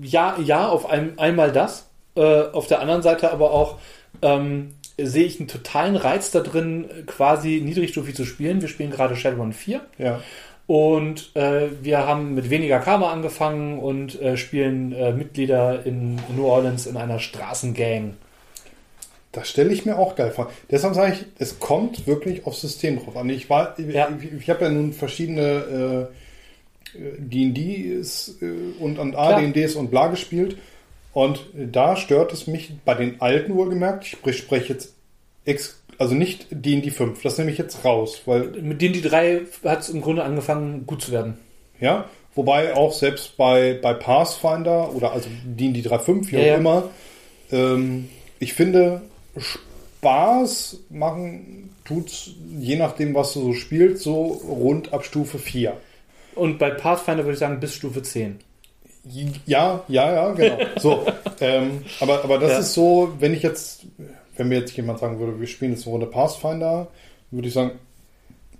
Ja, 0.00 0.36
ja, 0.42 0.68
auf 0.68 0.88
ein, 0.88 1.18
einmal 1.18 1.52
das. 1.52 1.88
Äh, 2.16 2.42
auf 2.52 2.66
der 2.66 2.80
anderen 2.80 3.02
Seite 3.02 3.30
aber 3.32 3.50
auch 3.50 3.78
ähm, 4.22 4.74
sehe 4.96 5.24
ich 5.24 5.38
einen 5.38 5.48
totalen 5.48 5.96
Reiz 5.96 6.30
da 6.30 6.40
drin, 6.40 6.86
quasi 7.06 7.60
niedrigstufig 7.64 8.14
zu 8.14 8.24
spielen. 8.24 8.60
Wir 8.60 8.68
spielen 8.68 8.90
gerade 8.90 9.16
Shadowrun 9.16 9.52
4 9.52 9.80
Ja. 9.98 10.20
und 10.66 11.34
äh, 11.36 11.68
wir 11.82 11.98
haben 12.06 12.34
mit 12.34 12.50
weniger 12.50 12.78
Karma 12.80 13.12
angefangen 13.12 13.78
und 13.78 14.20
äh, 14.20 14.36
spielen 14.36 14.92
äh, 14.92 15.12
Mitglieder 15.12 15.84
in 15.84 16.16
New 16.36 16.46
Orleans 16.46 16.86
in 16.86 16.96
einer 16.96 17.18
Straßengang. 17.20 18.14
Das 19.32 19.48
stelle 19.48 19.72
ich 19.72 19.84
mir 19.84 19.98
auch 19.98 20.16
geil 20.16 20.30
vor. 20.30 20.50
Deshalb 20.70 20.94
sage 20.94 21.12
ich, 21.14 21.24
es 21.38 21.58
kommt 21.60 22.06
wirklich 22.06 22.46
aufs 22.46 22.62
System 22.62 22.98
drauf 22.98 23.16
an. 23.16 23.28
Ich, 23.28 23.50
war, 23.50 23.78
Ja. 23.78 24.08
ich, 24.20 24.32
ich 24.32 24.50
habe 24.50 24.64
ja 24.64 24.70
nun 24.70 24.92
verschiedene 24.94 26.08
äh, 26.96 26.98
D&Ds 27.18 28.38
äh, 28.40 28.46
und, 28.80 28.98
und. 28.98 29.14
AD&Ds 29.14 29.74
und 29.76 29.90
bla 29.90 30.08
gespielt. 30.08 30.56
Und 31.12 31.40
da 31.54 31.96
stört 31.96 32.32
es 32.32 32.46
mich 32.46 32.72
bei 32.84 32.94
den 32.94 33.20
alten 33.20 33.54
wohlgemerkt. 33.54 34.04
Ich 34.04 34.10
sprech- 34.12 34.38
spreche 34.38 34.72
jetzt 34.74 34.94
ex, 35.44 35.82
also 35.98 36.14
nicht 36.14 36.46
D&D 36.50 36.90
5. 36.90 37.20
Das 37.22 37.38
nehme 37.38 37.50
ich 37.50 37.58
jetzt 37.58 37.84
raus, 37.84 38.22
weil 38.26 38.48
Mit 38.62 38.80
die 38.80 39.00
drei 39.02 39.42
hat 39.64 39.80
es 39.80 39.88
im 39.88 40.00
Grunde 40.00 40.22
angefangen, 40.22 40.86
gut 40.86 41.02
zu 41.02 41.12
werden. 41.12 41.38
ja, 41.80 42.08
wobei 42.34 42.74
auch 42.74 42.92
selbst 42.92 43.36
bei, 43.36 43.78
bei 43.82 43.94
Pathfinder 43.94 44.94
oder 44.94 45.12
also 45.12 45.28
D&D 45.44 45.80
3.5, 45.80 46.30
wie 46.30 46.36
Ja, 46.36 46.40
auch 46.40 46.46
ja. 46.46 46.54
immer, 46.56 46.90
ähm, 47.50 48.08
ich 48.38 48.52
finde, 48.52 49.02
Spaß 49.40 50.78
machen 50.90 51.70
tut's, 51.84 52.30
je 52.58 52.76
nachdem, 52.76 53.14
was 53.14 53.32
du 53.32 53.40
so 53.40 53.52
spielst, 53.54 54.02
so 54.02 54.24
rund 54.24 54.92
ab 54.92 55.04
Stufe 55.04 55.38
4. 55.38 55.74
Und 56.34 56.58
bei 56.58 56.70
Pathfinder 56.70 57.24
würde 57.24 57.32
ich 57.34 57.38
sagen 57.40 57.58
bis 57.60 57.74
Stufe 57.74 58.02
10. 58.02 58.38
Ja, 59.46 59.82
ja, 59.88 60.12
ja, 60.12 60.32
genau. 60.32 60.58
So, 60.78 61.06
ähm, 61.40 61.82
aber, 62.00 62.22
aber 62.24 62.38
das 62.38 62.50
Ja. 62.52 62.58
ist 62.58 62.74
so, 62.74 63.12
wenn 63.18 63.32
ich 63.32 63.42
jetzt, 63.42 63.86
wenn 64.36 64.48
mir 64.48 64.58
jetzt 64.58 64.76
jemand 64.76 64.98
sagen 64.98 65.18
würde, 65.18 65.40
wir 65.40 65.46
spielen 65.46 65.72
jetzt 65.72 65.84
eine 65.84 65.92
Runde 65.92 66.06
Pathfinder, 66.06 66.88
würde 67.30 67.48
ich 67.48 67.54
sagen, 67.54 67.72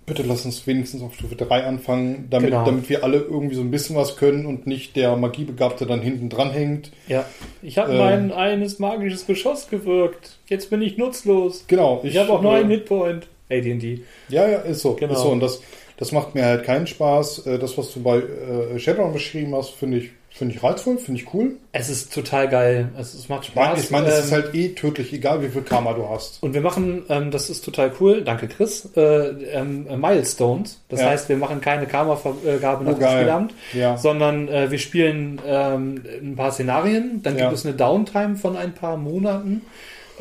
bitte 0.09 0.23
lass 0.23 0.43
uns 0.45 0.67
wenigstens 0.67 1.01
auf 1.01 1.13
Stufe 1.13 1.35
3 1.37 1.63
anfangen, 1.63 2.27
damit, 2.29 2.49
Genau. 2.51 2.65
damit 2.65 2.89
wir 2.89 3.03
alle 3.05 3.17
irgendwie 3.19 3.55
so 3.55 3.61
ein 3.61 3.71
bisschen 3.71 3.95
was 3.95 4.17
können 4.17 4.45
und 4.45 4.67
nicht 4.67 4.95
der 4.97 5.15
Magiebegabte 5.15 5.85
dann 5.85 6.01
hinten 6.01 6.27
dran 6.29 6.51
hängt. 6.51 6.91
Ja. 7.07 7.23
Ich 7.61 7.77
habe 7.77 7.93
Ähm. 7.93 7.97
mein 7.97 8.31
eines 8.33 8.79
magisches 8.79 9.25
Geschoss 9.25 9.69
gewirkt. 9.69 10.37
Jetzt 10.47 10.69
bin 10.69 10.81
ich 10.81 10.97
nutzlos. 10.97 11.63
Genau. 11.67 12.01
Ich, 12.03 12.17
habe 12.17 12.31
auch 12.33 12.41
nur 12.41 12.53
äh, 12.53 12.59
einen 12.59 12.69
Hitpoint. 12.71 13.27
AD&D. 13.49 14.01
Ja, 14.29 14.47
ja, 14.47 14.57
ist 14.59 14.81
so. 14.81 14.93
Genau. 14.93 15.13
Ist 15.13 15.21
so. 15.21 15.29
Und 15.29 15.39
das, 15.39 15.61
das 15.97 16.11
macht 16.11 16.35
mir 16.35 16.45
halt 16.45 16.63
keinen 16.65 16.85
Spaß. 16.87 17.45
Äh, 17.47 17.57
Das, 17.59 17.77
was 17.77 17.93
du 17.93 18.03
bei 18.03 18.17
äh, 18.17 18.77
Shadowrun 18.79 19.13
beschrieben 19.13 19.55
hast, 19.55 19.71
finde 19.71 19.97
ich, 19.99 20.09
finde 20.31 20.55
ich 20.55 20.63
reizvoll, 20.63 20.97
finde 20.97 21.19
ich 21.21 21.33
cool. 21.33 21.57
Es 21.71 21.89
ist 21.89 22.13
total 22.13 22.47
geil. 22.47 22.89
Es, 22.97 23.13
es 23.13 23.27
macht 23.29 23.45
Ich 23.47 23.55
meine, 23.55 23.71
Spaß. 23.71 23.83
ich 23.83 23.91
meine, 23.91 24.07
es 24.07 24.19
ist 24.25 24.31
Ähm, 24.31 24.41
halt 24.43 24.55
eh 24.55 24.69
tödlich, 24.69 25.11
egal 25.11 25.41
wie 25.41 25.49
viel 25.49 25.63
Karma 25.63 25.93
du 25.93 26.07
hast. 26.09 26.41
Und 26.41 26.53
wir 26.53 26.61
machen, 26.61 27.03
ähm, 27.09 27.31
das 27.31 27.49
ist 27.49 27.65
total 27.65 27.91
cool, 27.99 28.21
danke 28.23 28.47
Chris, 28.47 28.89
äh, 28.95 29.01
ähm, 29.01 29.85
äh, 29.89 29.97
Milestones. 29.97 30.79
Das 30.89 31.01
Ja. 31.01 31.09
heißt, 31.09 31.27
wir 31.29 31.37
machen 31.37 31.61
keine 31.61 31.87
Karma-Vergabe 31.87 32.85
nach 32.85 32.93
Oh, 32.95 32.99
dem. 32.99 33.07
Spielamt, 33.09 33.53
Ja. 33.73 33.97
sondern 33.97 34.47
äh, 34.47 34.71
wir 34.71 34.79
spielen 34.79 35.41
ähm, 35.45 36.03
ein 36.21 36.35
paar 36.35 36.51
Szenarien. 36.51 37.21
Dann 37.23 37.37
Ja. 37.37 37.45
gibt 37.49 37.53
es 37.59 37.65
eine 37.65 37.75
Downtime 37.75 38.35
von 38.37 38.55
ein 38.55 38.73
paar 38.73 38.97
Monaten. 38.97 39.61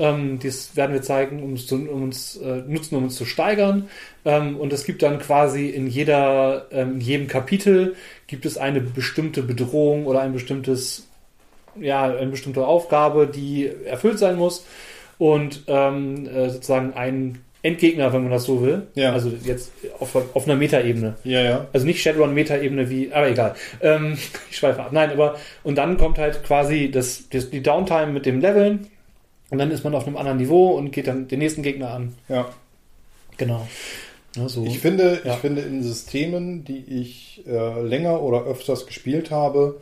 Ähm, 0.01 0.39
das 0.43 0.77
werden 0.77 0.93
wir 0.95 1.03
zeigen, 1.03 1.43
um 1.43 1.53
uns, 1.53 1.67
zu, 1.67 1.75
um 1.75 2.05
uns 2.05 2.37
äh, 2.37 2.63
nutzen, 2.69 2.95
um 2.97 3.05
uns 3.05 3.17
zu 3.17 3.25
steigern. 3.25 3.89
Ähm, 4.25 4.57
und 4.57 4.73
es 4.73 4.85
gibt 4.85 5.03
dann 5.03 5.19
quasi 5.19 5.67
in 5.71 5.89
jeder, 5.89 6.67
ähm, 6.71 6.95
in 6.95 7.01
jedem 7.01 7.27
Kapitel 7.27 7.97
gibt 8.29 8.47
es 8.47 8.57
eine 8.57 8.81
bestimmte 8.81 9.43
Bedrohung 9.43 10.07
oder 10.07 10.21
ein 10.21 10.33
bestimmtes, 10.33 11.09
ja, 11.81 12.05
eine 12.05 12.31
bestimmte 12.31 12.65
Aufgabe, 12.65 13.27
die 13.27 13.69
erfüllt 13.85 14.21
sein 14.21 14.37
muss. 14.37 14.65
Und 15.19 15.65
ähm, 15.67 16.29
äh, 16.29 16.49
sozusagen 16.49 16.93
ein 16.95 17.41
Endgegner, 17.63 18.13
wenn 18.13 18.23
man 18.23 18.31
das 18.31 18.45
so 18.45 18.63
will. 18.63 18.87
Ja. 18.95 19.13
Also 19.13 19.33
jetzt 19.43 19.73
auf, 19.99 20.15
auf 20.15 20.47
einer 20.47 20.55
Metaebene. 20.55 21.17
Ja, 21.25 21.41
ja. 21.43 21.67
Also 21.73 21.87
nicht 21.87 22.01
Shadowrun-Meta-Ebene 22.01 22.89
wie, 22.89 23.13
aber 23.13 23.29
egal. 23.29 23.55
Ähm, 23.81 24.17
ich 24.51 24.57
schweife 24.57 24.81
ab. 24.81 24.93
Nein, 24.93 25.11
aber 25.11 25.37
und 25.65 25.77
dann 25.77 25.97
kommt 25.97 26.19
halt 26.19 26.45
quasi 26.45 26.91
das, 26.91 27.29
das, 27.31 27.51
die 27.51 27.63
Downtime 27.63 28.13
mit 28.13 28.27
dem 28.27 28.41
Leveln 28.41 28.87
und 29.51 29.59
dann 29.59 29.73
ist 29.73 29.83
man 29.83 29.95
auf 29.95 30.07
einem 30.07 30.17
anderen 30.17 30.39
Niveau 30.39 30.71
und 30.77 30.93
geht 30.93 31.09
dann 31.09 31.27
den 31.27 31.41
nächsten 31.41 31.63
Gegner 31.63 31.91
an. 31.91 32.15
Ja. 32.29 32.49
Genau. 33.39 33.67
Ja, 34.39 34.49
so. 34.49 34.65
Ich 34.65 34.79
finde, 34.79 35.21
ja. 35.25 35.35
ich 35.35 35.39
finde 35.39 35.63
in 35.63 35.83
Systemen, 35.83 36.65
die 36.65 36.85
ich 36.89 37.45
äh, 37.47 37.83
länger 37.83 38.23
oder 38.23 38.45
öfters 38.45 38.87
gespielt 38.87 39.31
habe, 39.31 39.81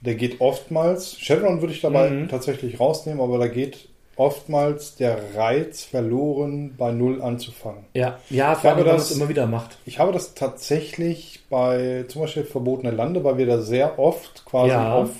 der 0.00 0.14
geht 0.14 0.40
oftmals, 0.40 1.18
Shadowrun 1.18 1.60
würde 1.60 1.74
ich 1.74 1.80
dabei 1.80 2.10
mhm. 2.10 2.28
tatsächlich 2.28 2.80
rausnehmen, 2.80 3.20
aber 3.20 3.38
da 3.38 3.48
geht 3.48 3.88
oftmals 4.16 4.96
der 4.96 5.34
Reiz 5.34 5.82
verloren, 5.82 6.74
bei 6.76 6.92
Null 6.92 7.22
anzufangen. 7.22 7.84
Ja, 7.94 8.18
ja, 8.28 8.54
vor 8.54 8.72
allem, 8.72 8.84
das 8.84 9.10
immer 9.12 9.28
wieder 9.28 9.46
macht. 9.46 9.78
Ich 9.86 9.98
habe 9.98 10.12
das 10.12 10.34
tatsächlich 10.34 11.40
bei 11.48 12.04
zum 12.08 12.22
Beispiel 12.22 12.44
Verbotene 12.44 12.90
Lande, 12.90 13.24
weil 13.24 13.38
wir 13.38 13.46
da 13.46 13.60
sehr 13.60 13.98
oft 13.98 14.44
quasi 14.44 14.70
ja. 14.70 14.94
auf, 14.94 15.10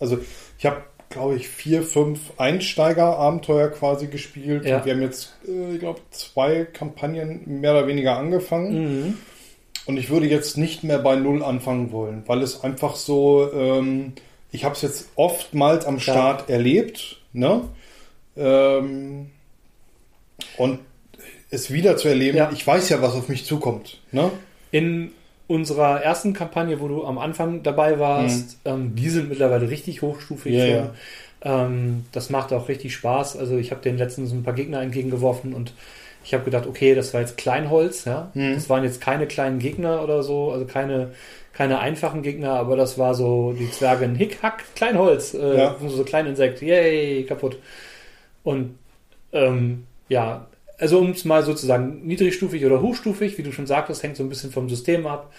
also 0.00 0.18
ich 0.58 0.66
habe 0.66 0.82
glaube 1.10 1.36
ich, 1.36 1.48
vier, 1.48 1.82
fünf 1.82 2.20
Einsteiger-Abenteuer 2.36 3.68
quasi 3.68 4.08
gespielt. 4.08 4.64
Ja. 4.64 4.84
wir 4.84 4.94
haben 4.94 5.02
jetzt, 5.02 5.34
äh, 5.46 5.74
ich 5.74 5.80
glaube, 5.80 6.00
zwei 6.10 6.64
Kampagnen 6.64 7.60
mehr 7.60 7.72
oder 7.72 7.86
weniger 7.86 8.16
angefangen. 8.16 9.06
Mhm. 9.06 9.18
Und 9.86 9.96
ich 9.96 10.10
würde 10.10 10.26
jetzt 10.26 10.58
nicht 10.58 10.84
mehr 10.84 10.98
bei 10.98 11.16
Null 11.16 11.42
anfangen 11.42 11.92
wollen, 11.92 12.22
weil 12.26 12.42
es 12.42 12.62
einfach 12.62 12.94
so, 12.94 13.50
ähm, 13.52 14.12
ich 14.52 14.64
habe 14.64 14.74
es 14.74 14.82
jetzt 14.82 15.08
oftmals 15.16 15.86
am 15.86 15.98
Start 15.98 16.48
ja. 16.48 16.56
erlebt, 16.56 17.20
ne? 17.32 17.62
Ähm, 18.36 19.30
und 20.58 20.80
es 21.50 21.72
wieder 21.72 21.96
zu 21.96 22.08
erleben, 22.08 22.36
ja. 22.36 22.50
ich 22.52 22.66
weiß 22.66 22.88
ja, 22.90 23.00
was 23.00 23.14
auf 23.14 23.28
mich 23.28 23.46
zukommt. 23.46 24.00
Ne? 24.12 24.30
In 24.70 25.12
unserer 25.48 26.02
ersten 26.02 26.34
Kampagne, 26.34 26.78
wo 26.78 26.86
du 26.86 27.04
am 27.04 27.18
Anfang 27.18 27.62
dabei 27.64 27.98
warst, 27.98 28.64
mhm. 28.64 28.70
ähm, 28.70 28.94
die 28.94 29.08
sind 29.08 29.28
mittlerweile 29.28 29.68
richtig 29.68 30.02
hochstufig. 30.02 30.54
Ja, 30.54 30.66
ja. 30.66 30.90
Ähm, 31.42 32.04
das 32.12 32.30
macht 32.30 32.52
auch 32.52 32.68
richtig 32.68 32.94
Spaß. 32.94 33.36
Also 33.36 33.56
ich 33.56 33.70
habe 33.70 33.80
den 33.80 33.96
letztens 33.96 34.30
ein 34.30 34.42
paar 34.42 34.54
Gegner 34.54 34.82
entgegengeworfen 34.82 35.54
und 35.54 35.72
ich 36.22 36.34
habe 36.34 36.44
gedacht, 36.44 36.66
okay, 36.66 36.94
das 36.94 37.14
war 37.14 37.22
jetzt 37.22 37.38
Kleinholz, 37.38 38.04
ja. 38.04 38.30
Mhm. 38.34 38.54
Das 38.54 38.68
waren 38.68 38.84
jetzt 38.84 39.00
keine 39.00 39.26
kleinen 39.26 39.58
Gegner 39.58 40.02
oder 40.02 40.22
so, 40.22 40.52
also 40.52 40.66
keine, 40.66 41.12
keine 41.54 41.78
einfachen 41.78 42.22
Gegner, 42.22 42.52
aber 42.52 42.76
das 42.76 42.98
war 42.98 43.14
so 43.14 43.54
die 43.58 43.70
Zwerge 43.70 44.04
ein 44.04 44.16
Hick, 44.16 44.42
Hack, 44.42 44.64
Kleinholz, 44.74 45.32
äh, 45.32 45.56
ja. 45.56 45.76
so 45.88 46.04
klein 46.04 46.26
Insekt, 46.26 46.60
yay, 46.60 47.24
kaputt. 47.24 47.58
Und 48.42 48.78
ähm, 49.32 49.86
ja, 50.08 50.47
also 50.78 50.98
um 50.98 51.10
es 51.10 51.24
mal 51.24 51.42
sozusagen 51.42 52.06
niedrigstufig 52.06 52.64
oder 52.64 52.80
hochstufig, 52.80 53.36
wie 53.36 53.42
du 53.42 53.52
schon 53.52 53.66
sagtest, 53.66 54.02
hängt 54.02 54.16
so 54.16 54.22
ein 54.22 54.28
bisschen 54.28 54.52
vom 54.52 54.68
System 54.68 55.06
ab, 55.06 55.32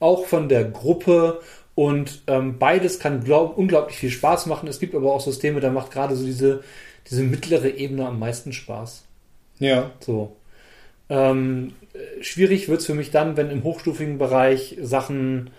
auch 0.00 0.26
von 0.26 0.48
der 0.48 0.64
Gruppe 0.64 1.40
und 1.74 2.22
ähm, 2.26 2.58
beides 2.58 2.98
kann 2.98 3.22
glaub, 3.22 3.58
unglaublich 3.58 3.98
viel 3.98 4.10
Spaß 4.10 4.46
machen. 4.46 4.68
Es 4.68 4.80
gibt 4.80 4.94
aber 4.94 5.12
auch 5.12 5.20
Systeme, 5.20 5.60
da 5.60 5.70
macht 5.70 5.90
gerade 5.90 6.16
so 6.16 6.24
diese, 6.24 6.64
diese 7.08 7.22
mittlere 7.22 7.68
Ebene 7.68 8.06
am 8.06 8.18
meisten 8.18 8.52
Spaß. 8.52 9.04
Ja. 9.58 9.90
So. 10.00 10.36
Ähm, 11.08 11.74
schwierig 12.20 12.68
wird 12.68 12.80
es 12.80 12.86
für 12.86 12.94
mich 12.94 13.10
dann, 13.10 13.36
wenn 13.36 13.50
im 13.50 13.62
hochstufigen 13.62 14.18
Bereich 14.18 14.76
Sachen 14.80 15.50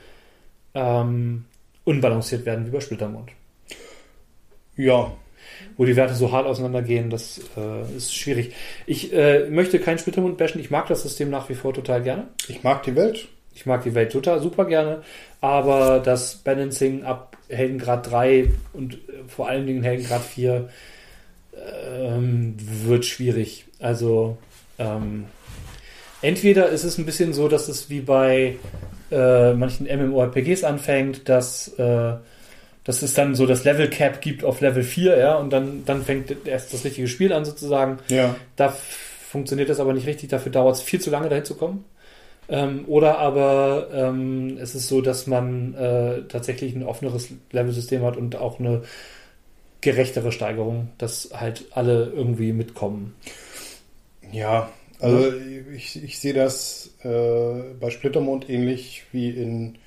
ähm, 0.73 1.45
unbalanciert 1.85 2.45
werden, 2.45 2.65
wie 2.65 2.71
bei 2.71 2.79
Splittermond. 2.79 3.29
Ja, 4.75 5.11
wo 5.78 5.86
die 5.86 5.95
Werte 5.95 6.15
so 6.15 6.32
hart 6.32 6.47
auseinandergehen, 6.47 7.09
das 7.09 7.39
äh, 7.55 7.95
ist 7.95 8.15
schwierig. 8.15 8.53
Ich 8.86 9.13
äh, 9.13 9.47
möchte 9.49 9.80
keinen 9.80 9.99
Splittermund 9.99 10.38
bashen, 10.38 10.59
ich 10.59 10.71
mag 10.71 10.88
das 10.88 11.03
System 11.03 11.30
nach 11.30 11.49
wie 11.49 11.55
vor 11.55 11.73
total 11.73 12.01
gerne. 12.01 12.28
Ich 12.47 12.63
mag 12.63 12.84
die 12.84 12.95
Welt. 12.95 13.28
Ich 13.53 13.65
mag 13.65 13.84
die 13.84 13.95
Welt 13.95 14.11
total 14.11 14.39
super 14.39 14.65
gerne, 14.65 15.01
aber 15.41 15.99
das 15.99 16.36
Balancing 16.36 17.03
ab 17.03 17.36
Heldengrad 17.49 18.11
3 18.11 18.51
und 18.73 18.93
äh, 18.93 18.97
vor 19.28 19.47
allen 19.47 19.65
Dingen 19.65 19.84
Heldengrad 19.84 20.21
4 20.21 20.69
ähm, 21.93 22.55
wird 22.59 23.05
schwierig. 23.05 23.65
Also 23.80 24.38
ähm, 24.78 25.25
entweder 26.21 26.69
ist 26.69 26.84
es 26.84 26.97
ein 26.97 27.05
bisschen 27.05 27.34
so, 27.34 27.47
dass 27.47 27.67
es 27.67 27.89
wie 27.89 28.01
bei 28.01 28.57
äh, 29.11 29.53
manchen 29.53 29.88
MMORPGs 29.88 30.63
anfängt, 30.63 31.30
dass 31.30 31.69
äh, 31.80 32.13
dass 32.88 33.01
es 33.01 33.13
dann 33.13 33.35
so 33.35 33.45
das 33.45 33.65
Level 33.65 33.89
Cap 33.89 34.21
gibt 34.21 34.45
auf 34.45 34.61
Level 34.61 34.81
4, 34.81 35.17
ja, 35.17 35.35
und 35.35 35.51
dann, 35.51 35.83
dann 35.85 36.03
fängt 36.03 36.47
erst 36.47 36.73
das 36.73 36.85
richtige 36.85 37.09
Spiel 37.09 37.33
an 37.33 37.43
sozusagen. 37.43 37.97
Ja. 38.07 38.33
Da 38.55 38.69
funktioniert 38.69 39.67
das 39.67 39.81
aber 39.81 39.93
nicht 39.93 40.07
richtig, 40.07 40.29
dafür 40.29 40.53
dauert 40.53 40.77
es 40.77 40.81
viel 40.81 41.01
zu 41.01 41.11
lange 41.11 41.27
dahin 41.27 41.43
zu 41.43 41.55
kommen. 41.55 41.83
Ähm, 42.47 42.85
oder 42.88 43.17
aber 43.19 43.89
ähm, 43.93 44.57
es 44.57 44.73
ist 44.73 44.88
so, 44.88 45.01
dass 45.01 45.27
man 45.27 45.73
äh, 45.73 46.21
tatsächlich 46.29 46.73
ein 46.73 46.83
offeneres 46.83 47.27
Level-System 47.51 48.03
hat 48.03 48.15
und 48.15 48.38
auch 48.38 48.57
eine 48.57 48.83
gerechtere 49.81 50.31
Steigerung, 50.31 50.88
dass 50.97 51.31
halt 51.33 51.65
alle 51.71 52.05
irgendwie 52.15 52.53
mitkommen. 52.53 53.15
Ja, 54.31 54.69
also 55.01 55.33
ich, 55.75 56.01
ich 56.01 56.19
sehe 56.19 56.33
das 56.33 56.91
äh, 57.03 57.73
bei 57.81 57.89
Splittermond 57.89 58.49
ähnlich 58.49 59.03
wie 59.11 59.29
in 59.29 59.77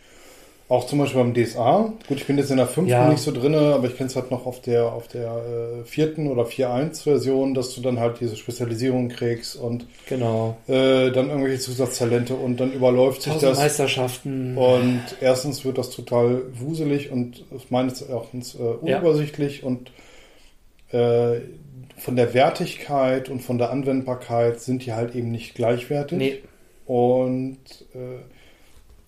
auch 0.71 0.87
zum 0.87 1.01
Beispiel 1.01 1.21
beim 1.21 1.35
DSA. 1.35 1.93
Gut, 2.07 2.19
ich 2.19 2.27
bin 2.29 2.39
jetzt 2.39 2.53
in 2.53 2.57
der 2.57 2.69
fünften 2.69 2.93
ja. 2.93 3.09
nicht 3.09 3.21
so 3.21 3.33
drin, 3.33 3.57
aber 3.57 3.89
ich 3.89 3.97
kenne 3.97 4.09
es 4.09 4.15
halt 4.15 4.31
noch 4.31 4.47
auf 4.47 4.61
der 4.63 4.93
auf 4.93 5.09
der 5.09 5.83
äh, 5.83 5.85
vierten 5.85 6.29
oder 6.29 6.45
4.1-Version, 6.45 7.55
dass 7.55 7.75
du 7.75 7.81
dann 7.81 7.99
halt 7.99 8.21
diese 8.21 8.37
Spezialisierung 8.37 9.09
kriegst 9.09 9.57
und 9.57 9.87
genau. 10.09 10.57
äh, 10.69 11.11
dann 11.11 11.29
irgendwelche 11.29 11.59
Zusatztalente 11.59 12.35
und 12.35 12.61
dann 12.61 12.73
überläuft 12.73 13.23
sich 13.23 13.37
das. 13.39 13.59
Meisterschaften. 13.59 14.57
Und 14.57 15.03
erstens 15.21 15.65
wird 15.65 15.77
das 15.77 15.91
total 15.91 16.43
wuselig 16.55 17.11
und 17.11 17.45
meines 17.71 18.03
Erachtens 18.03 18.55
äh, 18.55 18.59
unübersichtlich 18.59 19.63
ja. 19.63 19.67
und 19.67 19.91
äh, 20.93 21.41
von 21.97 22.15
der 22.15 22.33
Wertigkeit 22.33 23.29
und 23.29 23.41
von 23.41 23.59
der 23.59 23.71
Anwendbarkeit 23.71 24.61
sind 24.61 24.87
die 24.87 24.93
halt 24.93 25.17
eben 25.17 25.33
nicht 25.33 25.57
gleichwertig. 25.57 26.17
Nee. 26.17 26.39
Und 26.87 27.59
äh, 27.93 28.21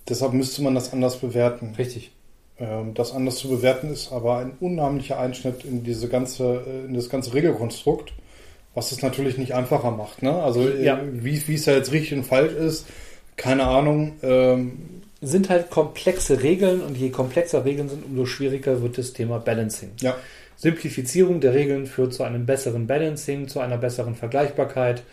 Deshalb 0.08 0.32
müsste 0.32 0.62
man 0.62 0.74
das 0.74 0.92
anders 0.92 1.18
bewerten. 1.18 1.74
Richtig. 1.78 2.12
Ähm, 2.58 2.94
das 2.94 3.12
anders 3.12 3.36
zu 3.36 3.48
bewerten 3.48 3.90
ist 3.90 4.12
aber 4.12 4.38
ein 4.38 4.52
unheimlicher 4.60 5.18
Einschnitt 5.18 5.64
in 5.64 5.84
diese 5.84 6.08
ganze, 6.08 6.64
äh, 6.66 6.86
in 6.86 6.94
das 6.94 7.08
ganze 7.08 7.34
Regelkonstrukt, 7.34 8.12
was 8.74 8.92
es 8.92 9.02
natürlich 9.02 9.38
nicht 9.38 9.54
einfacher 9.54 9.90
macht. 9.90 10.22
Ne? 10.22 10.32
Also 10.32 10.68
äh, 10.68 10.84
ja. 10.84 11.00
wie, 11.12 11.46
wie 11.48 11.54
es 11.54 11.64
da 11.64 11.72
jetzt 11.72 11.92
richtig 11.92 12.18
und 12.18 12.24
falsch 12.24 12.52
ist, 12.52 12.86
keine 13.36 13.64
Ahnung. 13.64 14.14
Ähm, 14.22 15.02
sind 15.24 15.48
halt 15.50 15.70
komplexe 15.70 16.42
Regeln 16.42 16.80
und 16.80 16.96
je 16.96 17.10
komplexer 17.10 17.64
Regeln 17.64 17.88
sind, 17.88 18.04
umso 18.04 18.26
schwieriger 18.26 18.82
wird 18.82 18.98
das 18.98 19.12
Thema 19.12 19.38
Balancing. 19.38 19.90
Ja. 20.00 20.16
Simplifizierung 20.56 21.40
der 21.40 21.54
Regeln 21.54 21.86
führt 21.86 22.12
zu 22.12 22.24
einem 22.24 22.44
besseren 22.44 22.88
Balancing, 22.88 23.48
zu 23.48 23.60
einer 23.60 23.78
besseren 23.78 24.16
Vergleichbarkeit 24.16 25.04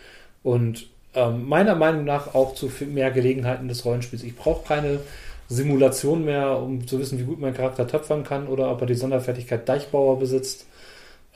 und 0.42 0.88
ähm, 1.14 1.48
meiner 1.48 1.74
Meinung 1.74 2.04
nach 2.04 2.34
auch 2.34 2.54
zu 2.54 2.70
mehr 2.86 3.10
Gelegenheiten 3.10 3.68
des 3.68 3.84
Rollenspiels. 3.84 4.22
Ich 4.22 4.36
brauche 4.36 4.66
keine 4.66 5.00
Simulation 5.48 6.24
mehr, 6.24 6.58
um 6.58 6.86
zu 6.86 7.00
wissen, 7.00 7.18
wie 7.18 7.24
gut 7.24 7.40
mein 7.40 7.54
Charakter 7.54 7.86
töpfern 7.86 8.22
kann 8.22 8.46
oder 8.46 8.70
ob 8.70 8.80
er 8.82 8.86
die 8.86 8.94
Sonderfertigkeit 8.94 9.68
Deichbauer 9.68 10.18
besitzt. 10.18 10.66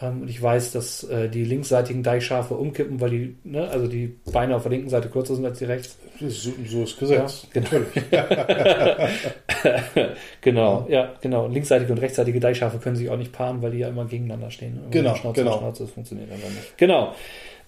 Ähm, 0.01 0.22
und 0.22 0.31
ich 0.31 0.43
weiß, 0.43 0.72
dass 0.72 1.05
äh, 1.05 1.29
die 1.29 1.45
linksseitigen 1.45 2.03
Deichschafe 2.03 2.55
umkippen, 2.55 3.01
weil 3.01 3.11
die, 3.11 3.37
ne, 3.45 3.68
also 3.68 3.87
die 3.87 4.16
Beine 4.33 4.57
auf 4.57 4.62
der 4.62 4.72
linken 4.72 4.89
Seite 4.89 5.09
kürzer 5.09 5.37
sind 5.37 5.45
als 5.45 5.59
die 5.59 5.66
rechts. 5.66 5.97
So, 6.20 6.51
so 6.66 6.83
ist 6.83 6.99
Gesetz. 6.99 7.47
Ja, 7.55 7.61
natürlich. 7.61 7.89
genau, 10.41 10.87
ja, 10.89 11.12
genau. 11.20 11.47
Linksseitige 11.47 11.93
und 11.93 11.99
rechtsseitige 11.99 12.41
Deichschafe 12.41 12.79
können 12.79 12.97
sich 12.97 13.09
auch 13.09 13.16
nicht 13.16 13.33
paaren, 13.33 13.62
weil 13.62 13.70
die 13.70 13.79
ja 13.79 13.89
immer 13.89 14.05
gegeneinander 14.05 14.51
stehen. 14.51 14.81
Genau, 14.91 15.14
Schnauze 15.14 15.43
genau. 15.43 15.59
Schnauze, 15.59 15.85
das 15.85 15.93
funktioniert 15.93 16.31
einfach 16.31 16.49
nicht. 16.49 16.77
Genau. 16.77 17.14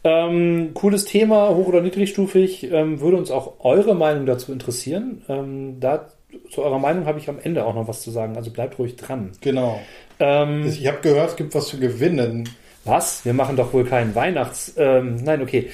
Ähm, 0.07 0.71
cooles 0.73 1.05
Thema, 1.05 1.49
hoch- 1.49 1.67
oder 1.67 1.81
niedrigstufig. 1.81 2.71
Ähm, 2.71 3.01
würde 3.01 3.17
uns 3.17 3.33
auch 3.33 3.55
eure 3.65 3.97
Meinung 3.97 4.25
dazu 4.25 4.53
interessieren. 4.53 5.23
Ähm, 5.29 5.81
da, 5.81 6.07
zu 6.51 6.63
eurer 6.63 6.79
Meinung 6.79 7.07
habe 7.07 7.19
ich 7.19 7.29
am 7.29 7.41
Ende 7.43 7.67
auch 7.67 7.75
noch 7.75 7.89
was 7.89 8.03
zu 8.03 8.13
sagen. 8.13 8.37
Also 8.37 8.53
bleibt 8.53 8.79
ruhig 8.79 8.95
dran. 8.95 9.33
Genau. 9.41 9.81
Ähm, 10.21 10.65
ich 10.69 10.87
habe 10.87 10.99
gehört, 11.03 11.31
es 11.31 11.37
gibt 11.37 11.57
was 11.57 11.67
zu 11.67 11.81
gewinnen. 11.81 12.49
Was? 12.85 13.25
Wir 13.25 13.35
machen 13.35 13.57
doch 13.57 13.73
wohl 13.73 13.85
keinen 13.85 14.15
Weihnachts... 14.15 14.75
Ähm, 14.77 15.17
nein, 15.17 15.43
okay. 15.43 15.71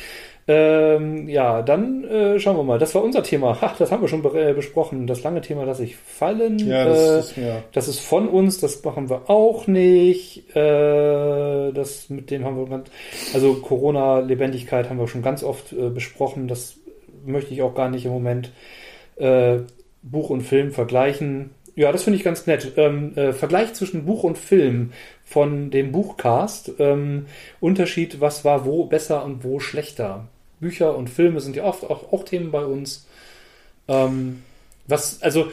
Ähm, 0.48 1.28
ja, 1.28 1.62
dann 1.62 2.02
äh, 2.04 2.40
schauen 2.40 2.56
wir 2.56 2.64
mal. 2.64 2.78
Das 2.78 2.94
war 2.94 3.04
unser 3.04 3.22
Thema. 3.22 3.56
Ach, 3.60 3.76
das 3.76 3.92
haben 3.92 4.02
wir 4.02 4.08
schon 4.08 4.22
be 4.22 4.50
äh, 4.50 4.52
besprochen. 4.52 5.06
Das 5.06 5.22
lange 5.22 5.40
Thema 5.40 5.64
lasse 5.64 5.84
ich 5.84 5.96
fallen. 5.96 6.58
Ja, 6.58 6.84
das, 6.84 6.98
äh, 6.98 7.18
ist, 7.20 7.36
ja. 7.36 7.62
das 7.72 7.88
ist 7.88 8.00
von 8.00 8.28
uns. 8.28 8.58
Das 8.58 8.82
machen 8.82 9.08
wir 9.08 9.30
auch 9.30 9.68
nicht. 9.68 10.54
Äh, 10.56 11.72
das 11.72 12.10
mit 12.10 12.30
dem 12.30 12.44
haben 12.44 12.56
wir 12.56 12.66
ganz. 12.66 12.90
Also 13.34 13.54
Corona-Lebendigkeit 13.54 14.90
haben 14.90 14.98
wir 14.98 15.06
schon 15.06 15.22
ganz 15.22 15.44
oft 15.44 15.72
äh, 15.72 15.90
besprochen. 15.90 16.48
Das 16.48 16.76
möchte 17.24 17.54
ich 17.54 17.62
auch 17.62 17.74
gar 17.74 17.88
nicht 17.88 18.04
im 18.04 18.12
Moment 18.12 18.50
äh, 19.16 19.58
Buch 20.02 20.30
und 20.30 20.42
Film 20.42 20.72
vergleichen. 20.72 21.50
Ja, 21.74 21.90
das 21.92 22.02
finde 22.02 22.18
ich 22.18 22.24
ganz 22.24 22.46
nett. 22.46 22.72
Ähm, 22.76 23.16
äh, 23.16 23.32
Vergleich 23.32 23.72
zwischen 23.74 24.04
Buch 24.04 24.24
und 24.24 24.36
Film 24.36 24.92
von 25.24 25.70
dem 25.70 25.92
Buchcast. 25.92 26.72
Ähm, 26.78 27.26
Unterschied, 27.60 28.20
was 28.20 28.44
war 28.44 28.66
wo 28.66 28.84
besser 28.84 29.24
und 29.24 29.44
wo 29.44 29.60
schlechter. 29.60 30.28
Bücher 30.62 30.96
und 30.96 31.10
Filme 31.10 31.40
sind 31.40 31.56
ja 31.56 31.64
oft 31.64 31.84
auch, 31.84 32.12
auch 32.14 32.24
Themen 32.24 32.50
bei 32.50 32.64
uns. 32.64 33.06
Ähm, 33.88 34.42
was, 34.86 35.22
also, 35.22 35.50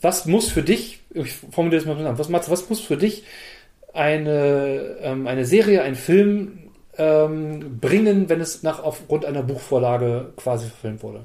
was 0.00 0.26
muss 0.26 0.48
für 0.48 0.62
dich, 0.62 1.00
ich 1.14 1.32
formuliere 1.34 1.80
das 1.80 1.86
mal 1.86 1.96
zusammen, 1.96 2.18
was, 2.18 2.28
Mats, 2.28 2.50
was 2.50 2.68
muss 2.68 2.80
für 2.80 2.96
dich 2.96 3.24
eine, 3.94 4.96
ähm, 5.02 5.26
eine 5.26 5.44
Serie, 5.46 5.82
ein 5.82 5.94
Film 5.94 6.58
ähm, 6.98 7.78
bringen, 7.80 8.28
wenn 8.28 8.40
es 8.40 8.62
nach 8.62 8.82
aufgrund 8.82 9.24
einer 9.24 9.42
Buchvorlage 9.42 10.32
quasi 10.36 10.66
verfilmt 10.68 11.02
wurde? 11.02 11.24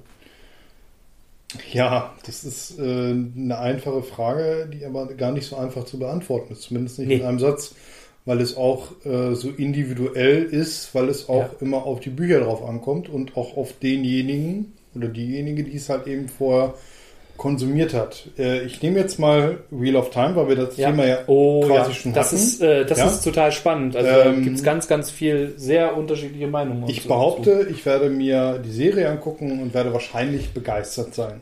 Ja, 1.73 2.15
das 2.25 2.43
ist 2.45 2.79
äh, 2.79 2.83
eine 3.11 3.57
einfache 3.59 4.03
Frage, 4.03 4.69
die 4.73 4.85
aber 4.85 5.07
gar 5.15 5.31
nicht 5.33 5.47
so 5.47 5.57
einfach 5.57 5.83
zu 5.83 5.99
beantworten 5.99 6.53
ist, 6.53 6.61
zumindest 6.63 6.97
nicht 6.99 7.09
Nee. 7.09 7.15
in 7.15 7.23
einem 7.25 7.39
Satz, 7.39 7.75
weil 8.25 8.39
es 8.41 8.55
auch 8.55 8.91
äh, 9.05 9.33
so 9.35 9.49
individuell 9.49 10.43
ist, 10.43 10.93
weil 10.93 11.09
es 11.09 11.27
auch 11.29 11.39
Ja. 11.39 11.49
immer 11.59 11.85
auf 11.85 11.99
die 12.01 12.09
Bücher 12.11 12.41
drauf 12.41 12.63
ankommt 12.63 13.09
und 13.09 13.35
auch 13.37 13.57
auf 13.57 13.73
denjenigen 13.81 14.73
oder 14.95 15.07
diejenige, 15.07 15.63
die 15.63 15.75
es 15.77 15.89
halt 15.89 16.05
eben 16.07 16.27
vorher 16.29 16.73
konsumiert 17.37 17.93
hat. 17.95 18.27
Äh, 18.37 18.65
ich 18.65 18.83
nehme 18.83 18.99
jetzt 18.99 19.17
mal 19.17 19.59
Wheel 19.71 19.95
of 19.95 20.11
Time, 20.11 20.35
weil 20.35 20.49
wir 20.49 20.55
das 20.57 20.75
Thema 20.75 21.05
ja 21.07 21.19
oh, 21.25 21.61
quasi 21.65 21.89
ja. 21.89 21.95
schon 21.95 22.13
das 22.13 22.27
hatten. 22.27 22.35
ist 22.35 22.61
äh, 22.61 22.85
das 22.85 22.99
Ja? 22.99 23.07
ist 23.07 23.23
total 23.23 23.51
spannend. 23.51 23.95
Also 23.95 24.09
Ähm, 24.29 24.43
gibt 24.43 24.57
es 24.57 24.63
ganz, 24.63 24.87
ganz 24.87 25.09
viel 25.09 25.53
sehr 25.57 25.97
unterschiedliche 25.97 26.45
Meinungen. 26.47 26.87
Ich 26.87 27.07
behaupte, 27.07 27.67
ich 27.71 27.83
werde 27.87 28.11
mir 28.11 28.59
die 28.63 28.69
Serie 28.71 29.09
angucken 29.09 29.59
und 29.61 29.73
werde 29.73 29.91
wahrscheinlich 29.93 30.51
begeistert 30.51 31.15
sein. 31.15 31.41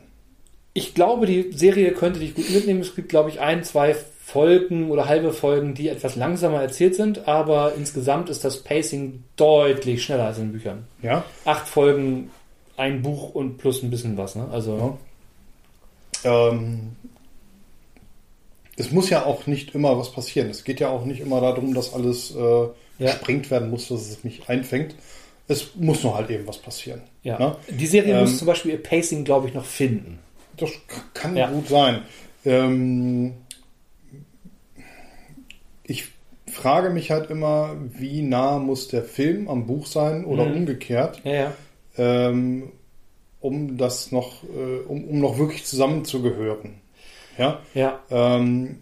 Ich 0.74 0.94
glaube, 0.94 1.26
die 1.26 1.52
Serie 1.54 1.92
könnte 1.92 2.20
dich 2.22 2.36
gut 2.36 2.50
mitnehmen. 2.50 2.80
Es 2.80 2.96
gibt, 2.96 3.10
glaube 3.10 3.30
ich, 3.32 3.42
ein, 3.42 3.64
zwei 3.66 3.96
Folgen 4.32 4.92
oder 4.92 5.08
halbe 5.08 5.34
Folgen, 5.34 5.74
die 5.74 5.90
etwas 5.90 6.16
langsamer 6.16 6.62
erzählt 6.62 6.94
sind, 6.96 7.28
aber 7.28 7.74
insgesamt 7.76 8.30
ist 8.30 8.44
das 8.46 8.62
Pacing 8.64 9.24
deutlich 9.36 10.04
schneller 10.04 10.26
als 10.26 10.38
in 10.38 10.52
Büchern. 10.52 10.86
Ja, 11.02 11.24
Acht 11.46 11.68
Folgen, 11.68 12.30
ein 12.78 13.02
Buch 13.02 13.34
und 13.34 13.58
plus 13.58 13.82
ein 13.82 13.90
bisschen 13.90 14.18
was. 14.18 14.36
Ne? 14.36 14.48
Also 14.52 14.98
Ja. 16.24 16.50
Ähm, 16.50 16.96
es 18.76 18.92
muss 18.92 19.10
ja 19.10 19.26
auch 19.26 19.48
nicht 19.48 19.74
immer 19.76 19.98
was 19.98 20.12
passieren. 20.12 20.50
Es 20.50 20.64
geht 20.64 20.80
ja 20.80 20.90
auch 20.90 21.06
nicht 21.06 21.22
immer 21.22 21.42
darum, 21.42 21.74
dass 21.74 21.94
alles 21.94 22.34
äh, 22.36 22.40
Ja. 22.40 22.72
gesprengt 23.00 23.50
werden 23.52 23.70
muss, 23.70 23.88
dass 23.88 24.02
es 24.10 24.24
mich 24.24 24.48
einfängt. 24.48 24.96
Es 25.48 25.76
muss 25.76 26.04
nur 26.04 26.16
halt 26.16 26.30
eben 26.30 26.46
was 26.48 26.58
passieren. 26.60 27.02
ja. 27.24 27.40
Ne? 27.40 27.56
Die 27.70 27.88
Serie 27.88 28.14
Ähm, 28.14 28.22
muss 28.22 28.38
zum 28.38 28.46
Beispiel 28.48 28.72
ihr 28.74 28.84
Pacing, 28.84 29.24
glaube 29.24 29.48
ich, 29.48 29.54
noch 29.54 29.66
finden. 29.66 30.20
Das 30.58 30.70
kann 31.14 31.36
Ja. 31.36 31.50
gut 31.50 31.68
sein. 31.68 32.04
Ähm, 32.46 33.34
ich 35.84 36.06
frage 36.60 36.90
mich 36.90 37.12
halt 37.12 37.30
immer, 37.30 37.76
wie 37.98 38.22
nah 38.22 38.60
muss 38.60 38.88
der 38.88 39.04
Film 39.04 39.48
am 39.48 39.66
Buch 39.68 39.86
sein 39.88 40.26
oder 40.26 40.46
Mhm. 40.46 40.56
umgekehrt, 40.58 41.22
Ja, 41.24 41.34
ja. 41.34 41.54
ähm, 41.98 42.72
um 43.42 43.78
das 43.78 44.12
noch, 44.12 44.44
äh, 44.44 44.86
um, 44.88 45.04
um 45.06 45.20
noch 45.20 45.38
wirklich 45.38 45.66
zusammenzugehören. 45.66 46.76
Ja. 47.38 47.62
Ja. 47.74 48.00
Ähm, 48.12 48.80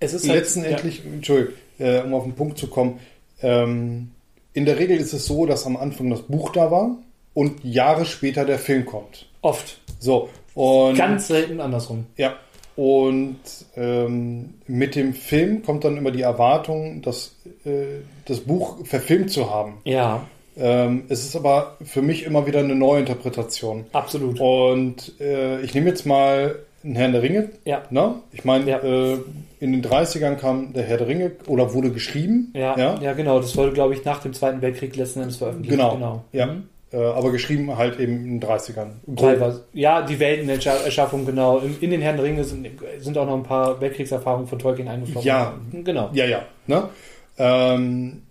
Es 0.00 0.12
ist 0.14 0.28
halt, 0.28 0.40
letztendlich, 0.40 1.04
Entschuldigung, 1.04 1.54
äh, 1.78 2.00
um 2.02 2.14
auf 2.14 2.24
den 2.24 2.34
Punkt 2.34 2.58
zu 2.58 2.66
kommen, 2.68 2.98
ähm, 3.42 4.10
in 4.52 4.64
der 4.64 4.78
Regel 4.78 4.96
ist 4.98 5.12
es 5.12 5.26
so, 5.26 5.46
dass 5.46 5.64
am 5.66 5.76
Anfang 5.76 6.10
das 6.10 6.22
Buch 6.22 6.50
da 6.50 6.70
war 6.70 6.96
und 7.34 7.62
Jahre 7.64 8.04
später 8.04 8.44
der 8.44 8.58
Film 8.58 8.84
kommt. 8.84 9.20
Ja, 9.20 9.26
oft. 9.42 9.78
So, 10.00 10.28
und 10.54 10.96
Ganz 10.96 11.28
selten 11.28 11.60
andersrum. 11.60 12.06
ja, 12.16 12.34
und 12.78 13.40
ähm, 13.76 14.54
mit 14.68 14.94
dem 14.94 15.12
Film 15.12 15.64
kommt 15.64 15.82
dann 15.82 15.96
immer 15.96 16.12
die 16.12 16.22
Erwartung, 16.22 17.02
das, 17.02 17.34
äh, 17.64 18.02
das 18.26 18.38
Buch 18.38 18.86
verfilmt 18.86 19.32
zu 19.32 19.50
haben. 19.50 19.74
Ja, 19.84 20.22
Ähm, 20.60 21.04
es 21.08 21.24
ist 21.24 21.34
aber 21.36 21.76
für 21.84 22.02
mich 22.02 22.24
immer 22.24 22.46
wieder 22.46 22.60
eine 22.60 22.74
Neuinterpretation. 22.76 23.86
absolut. 23.92 24.38
Und 24.40 25.12
äh, 25.20 25.60
ich 25.62 25.74
nehme 25.74 25.88
jetzt 25.88 26.04
mal 26.06 26.56
einen 26.84 26.94
Herrn 26.96 27.12
der 27.12 27.22
Ringe. 27.22 27.50
Ja. 27.64 27.82
Ne? 27.90 28.14
Ich 28.32 28.44
meine, 28.44 28.68
Ja. 28.70 28.78
äh, 28.78 29.18
in 29.60 29.72
den 29.72 29.82
30ern 29.84 30.36
kam 30.36 30.72
der 30.72 30.84
Herr 30.84 30.98
der 30.98 31.08
Ringe 31.08 31.32
oder 31.48 31.74
wurde 31.74 31.90
geschrieben. 31.90 32.52
Ja, 32.54 32.76
ja? 32.78 32.98
ja, 33.00 33.12
genau. 33.12 33.40
Das 33.40 33.56
wurde, 33.56 33.72
glaube 33.72 33.94
ich, 33.94 34.04
nach 34.04 34.20
dem 34.22 34.32
Zweiten 34.34 34.60
Weltkrieg 34.62 34.94
letzten 34.96 35.20
Endes 35.20 35.36
veröffentlicht. 35.38 35.70
Genau. 35.76 36.24
Ja. 36.32 36.46
Mhm. 36.46 36.68
Äh, 36.90 36.96
aber 36.96 37.32
geschrieben 37.32 37.76
halt 37.76 38.00
eben 38.00 38.24
in 38.24 38.40
den 38.40 38.48
30ern. 38.48 38.92
Teilweise. 39.14 39.66
Ja, 39.74 40.00
die 40.00 40.18
Weltenerschaffung, 40.18 41.26
genau. 41.26 41.58
In, 41.58 41.90
den 41.90 42.00
Herren 42.00 42.16
der 42.16 42.24
Ringe 42.24 42.44
sind, 42.44 42.66
sind 42.98 43.18
auch 43.18 43.26
noch 43.26 43.36
ein 43.36 43.42
paar 43.42 43.78
Weltkriegserfahrungen 43.80 44.46
von 44.46 44.58
Tolkien 44.58 44.88
eingeflossen. 44.88 45.26
Ja. 45.26 45.54
Genau. 45.70 46.08
Ja, 46.14 46.24
ja. 46.24 46.46
Ne? 46.66 46.88
Ähm, 47.36 48.22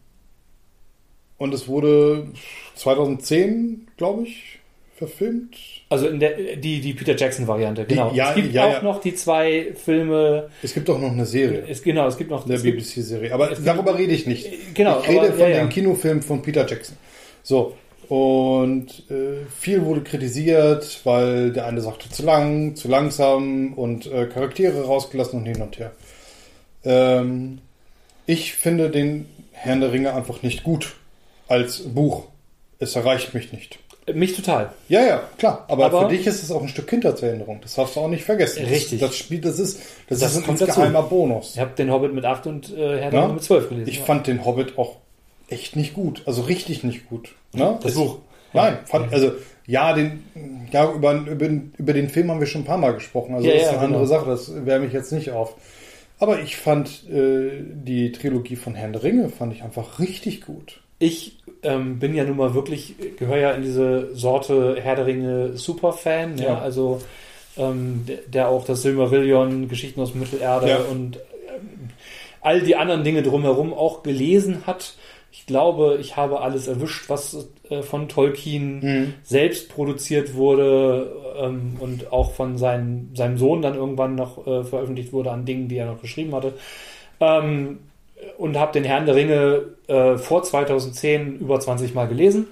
und 1.37 1.53
es 1.53 1.67
wurde 1.67 2.29
2010, 2.75 3.89
glaube 3.95 4.23
ich, 4.23 4.57
verfilmt. 4.95 5.55
Also 5.89 6.07
in 6.07 6.19
der, 6.19 6.55
die, 6.55 6.81
die 6.81 6.93
Peter 6.93 7.15
Jackson-Variante, 7.15 7.85
genau. 7.85 8.11
ja, 8.13 8.29
es 8.29 8.35
gibt 8.35 8.53
ja, 8.53 8.65
auch 8.65 8.73
ja. 8.73 8.81
noch 8.81 8.99
die 8.99 9.13
zwei 9.13 9.73
Filme. 9.75 10.49
Es 10.63 10.73
gibt 10.73 10.89
auch 10.89 10.99
noch 10.99 11.11
eine 11.11 11.27
Serie. 11.27 11.63
Es, 11.69 11.83
genau, 11.83 12.07
es 12.07 12.17
gibt 12.17 12.31
noch. 12.31 12.45
gibt, 12.45 12.63
BBC-Serie. 12.63 13.31
Aber 13.31 13.51
es 13.51 13.59
gibt- 13.59 13.67
darüber 13.67 13.95
rede 13.97 14.13
ich 14.13 14.25
nicht. 14.25 14.73
Genau, 14.73 14.99
ich 15.01 15.09
rede 15.09 15.19
aber- 15.27 15.33
von 15.33 15.51
den 15.51 15.69
Kinofilmen 15.69 16.23
von 16.23 16.41
Peter 16.41 16.65
Jackson. 16.67 16.97
So. 17.43 17.75
Und 18.09 19.03
äh, 19.11 19.45
viel 19.59 19.83
wurde 19.83 20.01
kritisiert, 20.01 21.01
weil 21.03 21.51
der 21.51 21.65
eine 21.65 21.81
sagte 21.81 22.09
zu 22.09 22.23
lang, 22.23 22.75
zu 22.75 22.87
langsam 22.87 23.73
und 23.73 24.05
äh, 24.05 24.27
Charaktere 24.27 24.85
rausgelassen 24.85 25.39
und 25.39 25.45
hin 25.45 25.61
und 25.61 25.77
her. 25.77 25.91
Ähm, 26.85 27.59
ich 28.25 28.53
finde 28.53 28.89
den 28.89 29.27
Herrn 29.51 29.81
der 29.81 29.91
Ringe 29.91 30.13
einfach 30.13 30.41
nicht 30.41 30.63
gut 30.63 30.95
als 31.49 31.79
Buch. 31.79 32.25
Es 32.79 32.95
erreicht 32.95 33.33
mich 33.33 33.51
nicht. 33.51 33.79
mich 34.13 34.35
total. 34.35 34.71
Ja, 34.87 35.01
ja, 35.05 35.23
klar. 35.37 35.65
Aber, 35.67 35.85
Aber- 35.87 36.01
für 36.03 36.15
dich 36.15 36.25
ist 36.27 36.43
es 36.43 36.51
auch 36.51 36.61
ein 36.61 36.69
Stück 36.69 36.87
Kindheitserinnerung. 36.87 37.59
Das 37.61 37.75
darfst 37.75 37.95
du 37.97 37.99
auch 38.01 38.07
nicht 38.09 38.23
vergessen. 38.23 38.63
Richtig. 38.65 38.99
Das, 39.01 39.09
das 39.09 39.17
Spiel, 39.17 39.41
das 39.41 39.59
ist, 39.59 39.79
das, 40.07 40.19
Das 40.19 40.35
ist 40.35 40.47
ein 40.47 40.55
geheimer 40.55 41.03
Bonus. 41.03 41.55
Ich 41.55 41.59
habe 41.59 41.71
den 41.77 41.91
Hobbit 41.91 42.13
mit 42.13 42.23
8 42.23 42.47
und 42.47 42.71
äh, 42.71 42.99
Herr 43.01 43.11
Ja? 43.13 43.21
Ringe 43.23 43.33
mit 43.33 43.43
12 43.43 43.67
gelesen. 43.69 43.89
Ich 43.89 43.97
ja. 43.99 44.05
fand 44.05 44.27
den 44.27 44.45
Hobbit 44.45 44.77
auch 44.77 44.97
echt 45.49 45.75
nicht 45.75 45.93
gut. 45.93 46.23
Also 46.25 46.41
richtig 46.43 46.83
nicht 46.83 47.07
gut. 47.09 47.33
Ne? 47.53 47.77
Das 47.81 47.91
Es- 47.93 47.97
Buch. 47.97 48.19
Nein, 48.53 48.77
fand, 48.85 49.11
also 49.13 49.33
ja, 49.67 49.93
den, 49.93 50.23
ja 50.71 50.89
über, 50.91 51.13
über, 51.13 51.47
über 51.77 51.93
den 51.93 52.09
Film 52.09 52.31
haben 52.31 52.39
wir 52.39 52.47
schon 52.47 52.61
ein 52.61 52.65
paar 52.65 52.77
Mal 52.77 52.93
gesprochen. 52.93 53.35
Also 53.35 53.47
Ja, 53.47 53.53
das 53.53 53.63
ist 53.63 53.67
ja, 53.67 53.73
eine 53.77 53.81
andere 53.87 54.03
genau. 54.03 54.09
Sache, 54.19 54.29
das 54.29 54.65
wärme 54.65 54.85
ich 54.87 54.93
jetzt 54.93 55.11
nicht 55.11 55.31
auf. 55.31 55.55
Aber 56.19 56.39
ich 56.41 56.55
fand 56.57 57.07
äh, 57.09 57.61
die 57.61 58.11
Trilogie 58.13 58.55
von 58.55 58.73
Herrn 58.73 58.93
der 58.93 59.03
Ringe 59.03 59.29
fand 59.29 59.53
ich 59.53 59.63
einfach 59.63 59.99
richtig 59.99 60.41
gut. 60.41 60.79
Ich 60.99 61.37
ähm, 61.61 61.99
bin 61.99 62.15
ja 62.15 62.23
nun 62.23 62.37
mal 62.37 62.55
wirklich, 62.55 62.95
gehöre 63.19 63.37
ja 63.37 63.51
in 63.51 63.61
diese 63.61 64.15
Sorte 64.15 64.77
Herr 64.81 64.95
der 64.95 65.05
Ringe 65.05 65.57
Superfan, 65.57 66.37
ja, 66.39 66.45
Ja. 66.45 66.57
also 66.59 67.01
ähm, 67.57 68.05
der, 68.07 68.17
der 68.27 68.47
auch 68.49 68.65
das 68.65 68.81
Silmarillion, 68.81 69.67
Geschichten 69.67 69.99
aus 70.01 70.15
Mittelerde 70.15 70.69
Ja. 70.69 70.77
und 70.89 71.17
ähm, 71.17 71.89
all 72.41 72.61
die 72.61 72.75
anderen 72.77 73.03
Dinge 73.03 73.21
drumherum 73.21 73.73
auch 73.73 74.01
gelesen 74.01 74.63
hat. 74.65 74.95
Ich 75.39 75.45
glaube, 75.45 75.99
ich 76.01 76.17
habe 76.17 76.41
alles 76.41 76.67
erwischt, 76.67 77.09
was 77.09 77.47
äh, 77.69 77.83
von 77.83 78.09
Tolkien 78.09 78.79
Mhm. 78.79 79.13
selbst 79.23 79.69
produziert 79.69 80.33
wurde 80.33 81.11
ähm, 81.39 81.77
und 81.79 82.11
auch 82.11 82.31
von 82.31 82.57
seinem, 82.57 83.15
seinem 83.15 83.37
Sohn 83.37 83.61
dann 83.61 83.75
irgendwann 83.75 84.15
noch 84.15 84.47
äh, 84.47 84.63
veröffentlicht 84.63 85.13
wurde 85.13 85.31
an 85.31 85.45
Dingen, 85.45 85.67
die 85.67 85.77
er 85.77 85.85
noch 85.85 86.01
geschrieben 86.01 86.33
hatte. 86.33 86.53
Ähm, 87.19 87.79
und 88.39 88.57
habe 88.57 88.71
den 88.73 88.83
Herrn 88.83 89.05
der 89.05 89.13
Ringe 89.15 89.61
äh, 89.87 90.17
vor 90.17 90.41
2010 90.41 91.37
über 91.37 91.59
20 91.59 91.93
Mal 91.93 92.07
gelesen. 92.07 92.47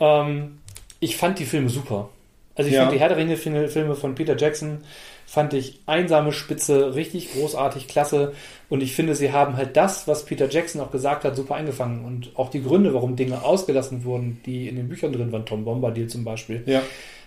Ähm, 0.00 0.60
ich 1.00 1.18
fand 1.18 1.38
die 1.38 1.44
Filme 1.44 1.68
super. 1.68 2.08
Also 2.54 2.68
ich 2.70 2.74
Ja. 2.74 2.82
fand 2.82 2.92
die 2.94 3.00
Herr 3.00 3.08
der 3.10 3.18
Ringe 3.18 3.36
Filme 3.36 3.68
Filme 3.68 3.96
von 3.96 4.14
Peter 4.14 4.34
Jackson 4.36 4.78
fand 5.26 5.52
ich 5.54 5.80
einsame 5.86 6.32
Spitze, 6.32 6.94
richtig 6.94 7.32
großartig, 7.34 7.88
klasse. 7.88 8.32
Und 8.68 8.82
ich 8.82 8.94
finde, 8.94 9.14
sie 9.14 9.32
haben 9.32 9.56
halt 9.56 9.76
das, 9.76 10.06
was 10.08 10.24
Peter 10.24 10.48
Jackson 10.48 10.80
auch 10.80 10.90
gesagt 10.90 11.24
hat, 11.24 11.36
super 11.36 11.54
eingefangen. 11.56 12.04
Und 12.04 12.30
auch 12.36 12.50
die 12.50 12.62
Gründe, 12.62 12.94
warum 12.94 13.16
Dinge 13.16 13.42
ausgelassen 13.42 14.04
wurden, 14.04 14.40
die 14.46 14.68
in 14.68 14.76
den 14.76 14.88
Büchern 14.88 15.12
drin 15.12 15.32
waren, 15.32 15.46
Tom 15.46 15.64
Bombadil 15.64 16.06
zum 16.08 16.24
Beispiel, 16.24 16.62
Ja. 16.66 16.82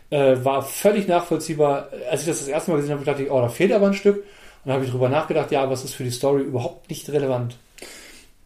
äh, 0.09 0.43
war 0.43 0.61
völlig 0.63 1.07
nachvollziehbar. 1.07 1.89
Als 2.09 2.21
ich 2.21 2.27
das 2.27 2.39
das 2.39 2.47
erste 2.47 2.71
Mal 2.71 2.77
gesehen 2.77 2.93
habe, 2.95 3.05
dachte 3.05 3.23
ich, 3.23 3.31
oh, 3.31 3.41
da 3.41 3.49
fehlt 3.49 3.71
aber 3.73 3.87
ein 3.87 3.93
Stück. 3.93 4.17
Und 4.17 4.23
dann 4.65 4.73
habe 4.75 4.85
ich 4.85 4.91
drüber 4.91 5.09
nachgedacht, 5.09 5.51
ja, 5.51 5.63
aber 5.63 5.73
es 5.73 5.83
ist 5.83 5.93
für 5.93 6.03
die 6.03 6.11
Story 6.11 6.43
überhaupt 6.43 6.89
nicht 6.89 7.09
relevant. 7.09 7.57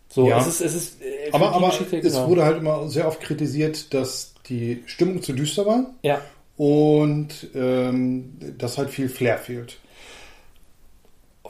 So, 0.10 0.28
Ja. 0.28 0.40
es 0.40 0.48
ist, 0.48 0.62
es 0.62 0.76
ist 0.76 1.02
äh, 1.02 1.32
Aber, 1.32 1.54
aber 1.54 1.70
es 1.70 1.90
genau. 1.90 2.28
wurde 2.28 2.44
halt 2.44 2.58
immer 2.58 2.88
sehr 2.90 3.08
oft 3.08 3.22
kritisiert, 3.22 3.94
dass 3.94 4.34
die 4.50 4.84
Stimmung 4.86 5.22
zu 5.22 5.32
düster 5.34 5.66
war 5.66 5.86
ja, 6.02 6.20
und 6.58 7.30
ähm, 7.56 8.34
dass 8.58 8.78
halt 8.78 8.90
viel 8.90 9.10
Flair 9.10 9.38
fehlt. 9.38 9.78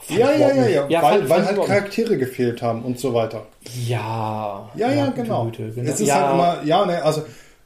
Ja, 0.08 0.32
ja, 0.32 0.52
ja, 0.52 0.66
ja, 0.66 0.88
ja 0.88 1.02
weil, 1.02 1.28
weil 1.28 1.46
halt. 1.46 1.64
Charaktere 1.64 2.16
gefehlt 2.18 2.60
haben 2.60 2.82
und 2.82 2.98
so 2.98 3.14
weiter. 3.14 3.46
Ja, 3.86 4.68
Ja, 4.74 4.90
ja, 4.90 5.06
gute 5.06 5.22
genau. 5.22 5.44
Güte, 5.44 5.70
genau. 5.70 5.90
Es 5.90 6.00
ist 6.00 6.08
ja, 6.08 6.14
halt 6.16 6.34
immer, 6.34 6.62
ja, 6.64 6.84
ne, 6.86 7.02
also 7.04 7.22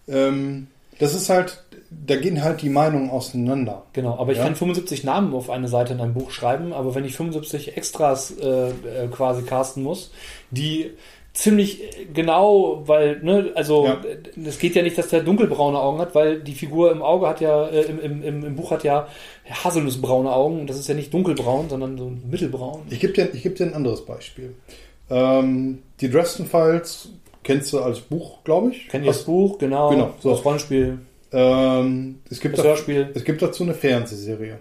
ähm, 0.07 0.67
das 0.99 1.15
ist 1.15 1.31
halt, 1.31 1.63
da 1.91 2.17
gehen 2.17 2.43
halt 2.43 2.61
die 2.61 2.69
Meinungen 2.69 3.09
auseinander. 3.11 3.85
Genau, 3.95 4.19
aber 4.19 4.33
ich 4.33 4.39
Ja. 4.39 4.45
kann 4.45 4.55
75 4.55 5.05
Namen 5.05 5.33
auf 5.35 5.49
eine 5.49 5.69
Seite 5.69 5.95
in 5.95 6.01
einem 6.01 6.13
Buch 6.15 6.31
schreiben, 6.31 6.73
aber 6.75 6.95
wenn 6.95 7.05
ich 7.07 7.17
75 7.17 7.77
Extras 7.77 8.33
äh, 8.39 8.69
äh, 8.69 8.73
quasi 9.11 9.43
casten 9.43 9.83
muss, 9.83 10.11
die 10.51 10.91
ziemlich 11.37 11.83
äh, 11.83 12.07
genau, 12.13 12.83
weil, 12.87 13.21
ne, 13.23 13.53
also 13.55 13.85
Ja. 13.85 14.01
äh, 14.05 14.49
es 14.49 14.59
geht 14.59 14.75
ja 14.75 14.83
nicht, 14.83 14.97
dass 14.99 15.09
der 15.09 15.23
dunkelbraune 15.23 15.79
Augen 15.79 15.99
hat, 16.01 16.15
weil 16.15 16.41
die 16.41 16.55
Figur 16.55 16.91
im 16.91 17.03
Auge 17.03 17.29
hat 17.29 17.41
ja, 17.41 17.69
äh, 17.69 17.83
im, 17.83 18.23
im, 18.23 18.45
im, 18.45 18.57
Buch 18.57 18.71
hat 18.71 18.83
ja 18.85 19.07
haselnussbraune 19.49 20.33
Augen 20.33 20.61
und 20.61 20.67
das 20.71 20.79
ist 20.79 20.89
ja 20.89 20.95
nicht 20.95 21.13
dunkelbraun, 21.15 21.69
sondern 21.69 21.97
so 21.99 22.11
mittelbraun. 22.29 22.83
Ich 22.91 23.01
gebe 23.01 23.13
dir, 23.13 23.29
ich 23.33 23.43
geb 23.43 23.55
dir 23.57 23.67
ein 23.67 23.75
anderes 23.75 24.05
Beispiel. 24.05 24.55
Ähm, 25.11 25.83
die 26.01 26.11
Dresden 26.11 26.47
Files 26.47 27.11
kennst 27.45 27.73
du 27.73 27.81
als 27.81 28.01
Buch, 28.01 28.43
glaube 28.43 28.71
ich. 28.73 28.89
Kennt 28.89 29.05
ihr 29.05 29.13
das 29.13 29.23
Buch? 29.25 29.59
Genau, 29.59 29.91
Genau, 29.91 30.15
so. 30.21 30.31
das 30.31 30.45
Rollenspiel. 30.45 30.99
Äh, 31.33 31.39
Ähm, 31.39 32.21
es, 32.31 32.41
gibt 32.41 32.57
Das 32.57 32.63
da, 32.65 32.71
Hörspiel 32.71 33.11
es 33.15 33.25
gibt 33.25 33.43
dazu 33.43 33.63
eine 33.65 33.75
Fernsehserie. 33.75 34.59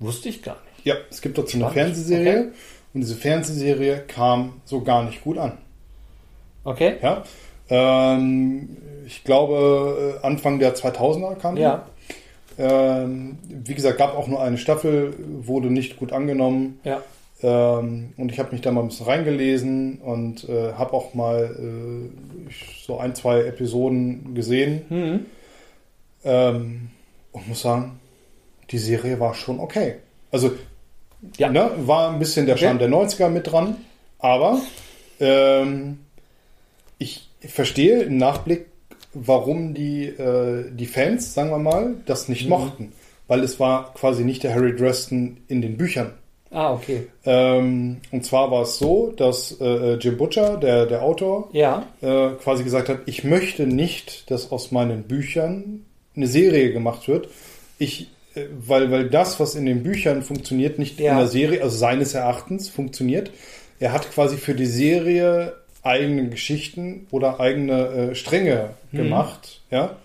wusste 0.00 0.28
ich 0.28 0.42
gar 0.42 0.54
nicht. 0.74 0.86
Ja, 0.86 0.96
es 1.10 1.20
gibt 1.22 1.38
dazu 1.38 1.56
eine 1.56 1.66
Spannend. 1.70 1.74
Fernsehserie. 1.94 2.38
Okay. 2.40 2.48
Und 2.94 3.00
diese 3.00 3.14
Fernsehserie 3.16 4.02
kam 4.08 4.60
so 4.64 4.80
gar 4.82 5.04
nicht 5.04 5.22
gut 5.22 5.38
an. 5.38 5.52
Okay. 6.64 6.94
Ja? 7.02 7.22
Ähm, 7.70 8.76
ich 9.06 9.22
glaube, 9.24 10.18
äh, 10.22 10.26
Anfang 10.26 10.58
der 10.58 10.74
2000er 10.74 11.36
kam 11.36 11.56
die. 11.56 11.62
Ja, 11.62 11.86
Ähm, 12.56 13.38
wie 13.48 13.74
gesagt, 13.74 13.98
gab 13.98 14.16
auch 14.16 14.28
nur 14.28 14.40
eine 14.40 14.58
Staffel, 14.58 15.14
wurde 15.44 15.68
nicht 15.72 15.96
gut 15.98 16.12
angenommen. 16.12 16.78
ja. 16.84 17.02
Ähm, 17.42 18.14
und 18.16 18.30
ich 18.32 18.38
habe 18.38 18.52
mich 18.52 18.60
da 18.62 18.70
mal 18.70 18.80
ein 18.82 18.88
bisschen 18.88 19.06
reingelesen 19.06 19.98
und 19.98 20.48
äh, 20.48 20.72
habe 20.74 20.92
auch 20.94 21.12
mal 21.14 21.44
äh, 21.44 22.52
so 22.86 22.98
ein, 22.98 23.14
zwei 23.14 23.40
Episoden 23.42 24.34
gesehen. 24.34 24.82
Mhm. 24.88 25.26
Ähm, 26.24 26.90
und 27.32 27.48
muss 27.48 27.60
sagen, 27.62 27.98
die 28.70 28.78
Serie 28.78 29.18
war 29.20 29.34
schon 29.34 29.58
okay. 29.60 29.96
Also, 30.30 30.52
Ja. 31.36 31.50
ne, 31.50 31.70
war 31.78 32.12
ein 32.12 32.18
bisschen 32.18 32.46
der 32.46 32.54
Okay. 32.54 32.64
Charme 32.66 32.78
der 32.78 32.88
90er 32.88 33.28
mit 33.28 33.50
dran, 33.50 33.76
aber 34.20 34.58
ähm, 35.20 35.98
ich 36.98 37.28
verstehe 37.40 38.02
im 38.02 38.16
Nachblick, 38.16 38.66
warum 39.12 39.74
die, 39.74 40.06
äh, 40.06 40.64
die 40.72 40.86
Fans, 40.86 41.34
sagen 41.34 41.50
wir 41.50 41.58
mal, 41.58 41.94
das 42.06 42.28
nicht 42.28 42.44
Mhm. 42.44 42.50
mochten. 42.50 42.92
Weil 43.26 43.40
es 43.40 43.58
war 43.60 43.94
quasi 43.94 44.22
nicht 44.24 44.42
der 44.42 44.54
Harry 44.54 44.74
Dresden 44.76 45.38
in 45.48 45.62
den 45.62 45.76
Büchern. 45.76 46.12
Ah, 46.50 46.72
okay. 46.72 47.06
Ähm, 47.24 47.96
und 48.12 48.24
zwar 48.24 48.50
war 48.50 48.62
es 48.62 48.78
so, 48.78 49.12
dass 49.16 49.56
äh, 49.60 49.94
Jim 49.94 50.16
Butcher, 50.18 50.56
der, 50.56 50.86
der 50.86 51.02
Autor, 51.02 51.48
Ja, 51.52 51.86
äh, 52.00 52.30
quasi 52.42 52.62
gesagt 52.64 52.88
hat, 52.88 52.98
ich 53.06 53.24
möchte 53.24 53.66
nicht, 53.66 54.30
dass 54.30 54.52
aus 54.52 54.70
meinen 54.70 55.04
Büchern 55.04 55.84
eine 56.14 56.26
Serie 56.28 56.72
gemacht 56.72 57.08
wird. 57.08 57.28
Ich, 57.78 58.08
äh, 58.34 58.42
weil, 58.56 58.90
weil 58.92 59.08
das, 59.10 59.40
was 59.40 59.56
in 59.56 59.66
den 59.66 59.82
Büchern 59.82 60.22
funktioniert, 60.22 60.78
nicht 60.78 61.00
Ja. 61.00 61.12
in 61.12 61.18
der 61.18 61.26
Serie, 61.28 61.62
also 61.62 61.76
seines 61.76 62.14
Erachtens 62.14 62.68
funktioniert. 62.68 63.30
Er 63.80 63.92
hat 63.92 64.08
quasi 64.12 64.36
für 64.36 64.54
die 64.54 64.66
Serie 64.66 65.54
eigene 65.84 66.28
Geschichten 66.28 67.06
oder 67.10 67.40
eigene 67.40 68.10
äh, 68.10 68.14
Stränge 68.14 68.70
Mhm. 68.90 68.96
gemacht, 68.96 69.60
ja. 69.70 69.96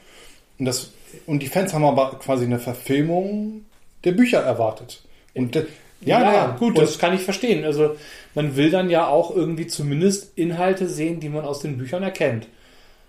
Und 0.58 0.66
das, 0.66 0.92
und 1.26 1.42
die 1.42 1.48
Fans 1.48 1.74
haben 1.74 1.86
aber 1.86 2.20
quasi 2.20 2.46
eine 2.46 2.60
Verfilmung 2.60 3.66
der 4.04 4.12
Bücher 4.12 4.40
erwartet. 4.40 5.02
Und 5.34 5.56
äh, 5.56 5.66
ja, 6.02 6.22
ja, 6.22 6.34
ja, 6.34 6.56
gut, 6.58 6.78
und, 6.78 6.84
das 6.84 6.98
kann 6.98 7.14
ich 7.14 7.22
verstehen. 7.22 7.66
Also 7.66 7.96
man 8.36 8.56
will 8.56 8.72
dann 8.72 8.90
ja 8.90 9.08
auch 9.08 9.36
irgendwie 9.36 9.68
zumindest 9.68 10.38
Inhalte 10.38 10.88
sehen, 10.88 11.20
die 11.20 11.30
man 11.30 11.46
aus 11.46 11.60
den 11.60 11.78
Büchern 11.78 12.04
erkennt. 12.04 12.48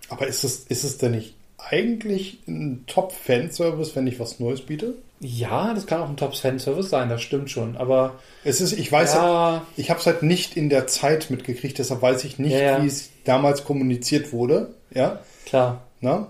Aber 0.09 0.27
ist 0.27 0.45
es, 0.45 0.61
ist 0.68 0.85
es 0.85 0.99
denn 0.99 1.12
nicht 1.12 1.35
eigentlich 1.59 2.39
ein 2.49 2.85
Top-Fanservice, 2.87 3.95
wenn 3.95 4.07
ich 4.07 4.18
was 4.18 4.41
Neues 4.41 4.62
biete? 4.62 4.95
Ja, 5.23 5.75
das 5.75 5.87
kann 5.87 6.01
auch 6.01 6.09
ein 6.09 6.16
Top-Fan-Service 6.16 6.89
sein, 6.89 7.11
das 7.11 7.21
stimmt 7.21 7.51
schon. 7.51 7.77
Aber 7.77 8.14
Es 8.43 8.61
ist, 8.62 8.73
ich 8.73 8.91
weiß, 8.91 9.14
ja, 9.14 9.66
ich 9.77 9.91
habe 9.91 10.01
es 10.01 10.07
halt 10.07 10.23
nicht 10.23 10.57
in 10.57 10.71
der 10.71 10.87
Zeit 10.87 11.29
mitgekriegt, 11.31 11.79
deshalb 11.79 12.01
weiß 12.01 12.25
ich 12.25 12.39
nicht, 12.39 12.53
Ja, 12.53 12.59
ja. 12.79 12.83
wie 12.83 12.87
es 12.87 13.11
damals 13.25 13.64
kommuniziert 13.64 14.33
wurde. 14.33 14.75
Ja, 14.95 15.21
klar. 15.45 15.83
na? 16.01 16.29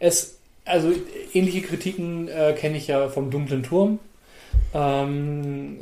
Es, 0.00 0.38
also 0.64 0.90
ähnliche 1.32 1.62
Kritiken 1.62 2.26
äh, 2.28 2.52
kenne 2.58 2.76
ich 2.76 2.88
ja 2.88 3.08
vom 3.08 3.30
Dunklen 3.30 3.62
Turm. 3.62 4.00
Ähm, 4.74 5.78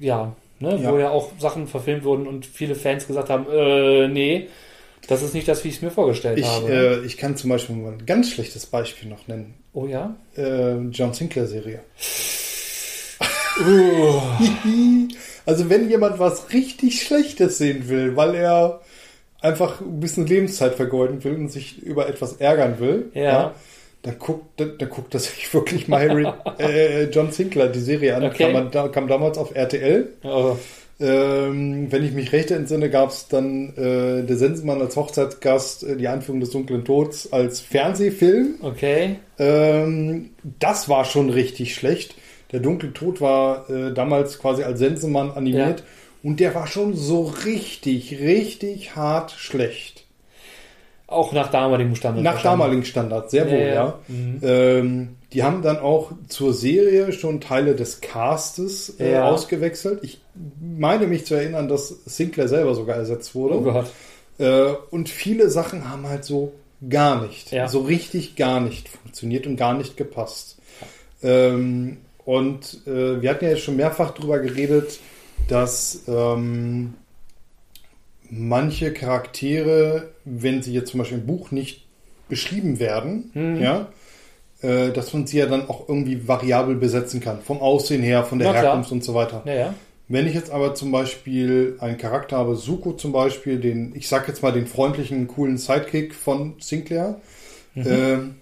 äh, 0.00 0.04
ja, 0.06 0.34
ne, 0.60 0.78
wo 0.84 0.98
ja 0.98 1.10
auch 1.10 1.32
Sachen 1.38 1.66
verfilmt 1.66 2.04
wurden 2.04 2.26
und 2.26 2.46
viele 2.46 2.74
Fans 2.74 3.06
gesagt 3.06 3.30
haben, 3.30 3.46
äh, 3.50 4.08
nee, 4.08 4.48
das 5.08 5.22
ist 5.22 5.34
nicht 5.34 5.48
das, 5.48 5.64
wie 5.64 5.68
ich 5.68 5.76
es 5.76 5.82
mir 5.82 5.90
vorgestellt 5.90 6.38
Ich, 6.38 6.46
habe. 6.46 6.72
äh, 7.02 7.06
ich 7.06 7.16
kann 7.16 7.36
zum 7.36 7.50
Beispiel 7.50 7.76
mal 7.76 7.92
ein 7.92 8.06
ganz 8.06 8.30
schlechtes 8.30 8.66
Beispiel 8.66 9.08
noch 9.08 9.26
nennen. 9.28 9.54
Oh 9.76 9.86
ja? 9.86 10.16
Äh, 10.36 10.76
John 10.90 11.12
Sinclair-Serie. 11.14 11.80
Uh, 13.60 14.20
Also 15.46 15.70
wenn 15.70 15.88
jemand 15.88 16.18
was 16.18 16.52
richtig 16.52 17.00
Schlechtes 17.02 17.58
sehen 17.58 17.88
will, 17.88 18.16
weil 18.16 18.34
er 18.34 18.80
einfach 19.40 19.80
ein 19.80 20.00
bisschen 20.00 20.26
Lebenszeit 20.26 20.74
vergeuden 20.74 21.22
will 21.22 21.36
und 21.36 21.52
sich 21.52 21.80
über 21.80 22.08
etwas 22.08 22.34
ärgern 22.38 22.80
will, 22.80 23.10
Ja. 23.14 23.54
dann 24.02 24.18
guckt, 24.18 24.58
dann, 24.60 24.76
dann 24.78 24.88
guckt 24.90 25.14
das 25.14 25.26
sich 25.26 25.54
wirklich 25.54 25.86
mal 25.86 26.34
äh, 26.58 27.04
John 27.10 27.30
Sinclair 27.30 27.68
die 27.68 27.78
Serie 27.78 28.16
an. 28.16 28.24
Okay. 28.24 28.52
Kam, 28.52 28.70
man, 28.72 28.90
kam 28.92 29.06
damals 29.06 29.38
auf 29.38 29.54
RTL. 29.54 30.08
oh, 30.24 30.56
Ähm, 30.98 31.92
wenn 31.92 32.04
ich 32.04 32.12
mich 32.12 32.32
recht 32.32 32.50
entsinne, 32.50 32.88
gab 32.88 33.10
es 33.10 33.28
dann 33.28 33.74
äh, 33.76 34.24
der 34.24 34.36
Sensenmann 34.36 34.80
als 34.80 34.96
Hochzeitsgast, 34.96 35.84
äh, 35.84 35.96
die 35.96 36.08
Einführung 36.08 36.40
des 36.40 36.50
dunklen 36.50 36.84
Tods 36.84 37.32
als 37.32 37.60
Fernsehfilm. 37.60 38.54
okay. 38.62 39.16
Ähm, 39.38 40.30
das 40.58 40.88
war 40.88 41.04
schon 41.04 41.28
richtig 41.28 41.74
schlecht. 41.74 42.14
Der 42.52 42.60
dunkle 42.60 42.94
Tod 42.94 43.20
war 43.20 43.68
äh, 43.68 43.92
damals 43.92 44.38
quasi 44.38 44.62
als 44.62 44.78
Sensenmann 44.78 45.32
animiert 45.32 45.82
und 46.22 46.40
der 46.40 46.54
war 46.54 46.66
schon 46.66 46.94
so 46.94 47.24
richtig, 47.44 48.18
richtig 48.20 48.96
hart 48.96 49.32
schlecht. 49.32 50.04
Auch 51.08 51.32
nach 51.32 51.50
damaligem 51.50 51.94
Standard. 51.94 52.24
Nach 52.24 52.34
wahrscheinlich. 52.34 52.58
damaligen 52.58 52.84
Standards, 52.84 53.30
sehr 53.30 53.46
wohl, 53.46 53.58
Ja, 53.58 53.66
ja. 53.66 53.74
ja. 53.74 53.98
Mhm. 54.08 54.40
Ähm, 54.42 55.15
die 55.36 55.42
haben 55.42 55.60
dann 55.60 55.76
auch 55.78 56.12
zur 56.28 56.54
Serie 56.54 57.12
schon 57.12 57.42
Teile 57.42 57.74
des 57.74 58.00
Castes 58.00 58.98
äh, 58.98 59.12
Ja. 59.12 59.28
ausgewechselt. 59.28 60.00
Ich 60.02 60.18
meine 60.60 61.06
mich 61.06 61.26
zu 61.26 61.34
erinnern, 61.34 61.68
dass 61.68 61.88
Sinclair 62.06 62.48
selber 62.48 62.74
sogar 62.74 62.96
ersetzt 62.96 63.34
wurde. 63.34 63.54
Oh 63.56 63.60
Gott. 63.60 63.92
Äh, 64.38 64.72
und 64.90 65.10
viele 65.10 65.50
Sachen 65.50 65.90
haben 65.90 66.08
halt 66.08 66.24
so 66.24 66.52
gar 66.88 67.26
nicht, 67.26 67.52
Ja. 67.52 67.68
so 67.68 67.80
richtig 67.80 68.36
gar 68.36 68.60
nicht 68.60 68.88
funktioniert 68.88 69.46
und 69.46 69.56
gar 69.56 69.74
nicht 69.74 69.98
gepasst. 69.98 70.56
Ähm, 71.22 71.98
und 72.24 72.80
äh, 72.86 73.20
wir 73.20 73.28
hatten 73.30 73.44
ja 73.44 73.50
jetzt 73.50 73.62
schon 73.62 73.76
mehrfach 73.76 74.12
darüber 74.12 74.38
geredet, 74.38 75.00
dass 75.48 76.02
ähm, 76.08 76.94
manche 78.30 78.92
Charaktere, 78.92 80.08
wenn 80.24 80.62
sie 80.62 80.72
jetzt 80.72 80.90
zum 80.90 80.98
Beispiel 80.98 81.18
im 81.18 81.26
Buch 81.26 81.50
nicht 81.50 81.84
beschrieben 82.28 82.78
werden, 82.80 83.30
Mhm. 83.34 83.60
ja, 83.62 83.88
äh, 84.66 84.92
dass 84.92 85.12
man 85.12 85.26
sie 85.26 85.38
ja 85.38 85.46
dann 85.46 85.68
auch 85.68 85.88
irgendwie 85.88 86.26
variabel 86.26 86.74
besetzen 86.74 87.20
kann, 87.20 87.40
vom 87.40 87.60
Aussehen 87.60 88.02
her, 88.02 88.24
von 88.24 88.38
der 88.38 88.48
Na 88.48 88.52
klar. 88.54 88.64
Herkunft 88.64 88.90
und 88.92 89.04
so 89.04 89.14
weiter. 89.14 89.42
Naja. 89.44 89.74
Wenn 90.08 90.26
ich 90.26 90.34
jetzt 90.34 90.50
aber 90.50 90.74
zum 90.74 90.92
Beispiel 90.92 91.76
einen 91.80 91.98
Charakter 91.98 92.36
habe, 92.36 92.54
Suko 92.56 92.92
zum 92.92 93.12
Beispiel, 93.12 93.58
den, 93.58 93.92
ich 93.96 94.08
sag 94.08 94.28
jetzt 94.28 94.42
mal 94.42 94.52
den 94.52 94.66
freundlichen, 94.66 95.26
coolen 95.26 95.58
Sidekick 95.58 96.14
von 96.14 96.54
Sinclair, 96.60 97.20
ähm, 97.74 98.36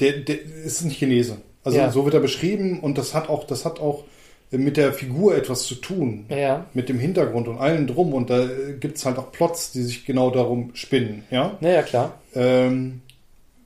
der, 0.00 0.12
der 0.18 0.36
ist 0.64 0.82
ein 0.82 0.90
Chinese. 0.90 1.38
Also 1.64 1.78
Ja. 1.78 1.90
so 1.90 2.04
wird 2.04 2.14
er 2.14 2.20
beschrieben 2.20 2.80
und 2.80 2.98
das 2.98 3.14
hat 3.14 3.28
auch, 3.28 3.44
das 3.44 3.64
hat 3.64 3.80
auch 3.80 4.04
mit 4.50 4.76
der 4.76 4.92
Figur 4.92 5.34
etwas 5.36 5.62
zu 5.62 5.76
tun. 5.76 6.26
Naja. 6.28 6.66
Mit 6.74 6.88
dem 6.88 6.98
Hintergrund 6.98 7.48
und 7.48 7.58
allem 7.58 7.86
drum. 7.86 8.12
Und 8.12 8.28
da 8.28 8.46
gibt 8.80 8.98
es 8.98 9.06
halt 9.06 9.16
auch 9.18 9.32
Plots, 9.32 9.72
die 9.72 9.82
sich 9.82 10.04
genau 10.04 10.30
darum 10.30 10.70
spinnen. 10.74 11.24
Ja? 11.30 11.56
Naja, 11.60 11.82
klar. 11.82 12.20
Ähm, 12.34 13.00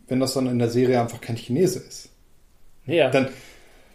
wenn 0.08 0.20
das 0.20 0.34
dann 0.34 0.46
in 0.46 0.58
der 0.58 0.68
Serie 0.70 1.00
einfach 1.00 1.20
kein 1.20 1.36
Chinese 1.36 1.80
ist 1.80 2.08
Ja. 2.86 3.10
dann, 3.10 3.28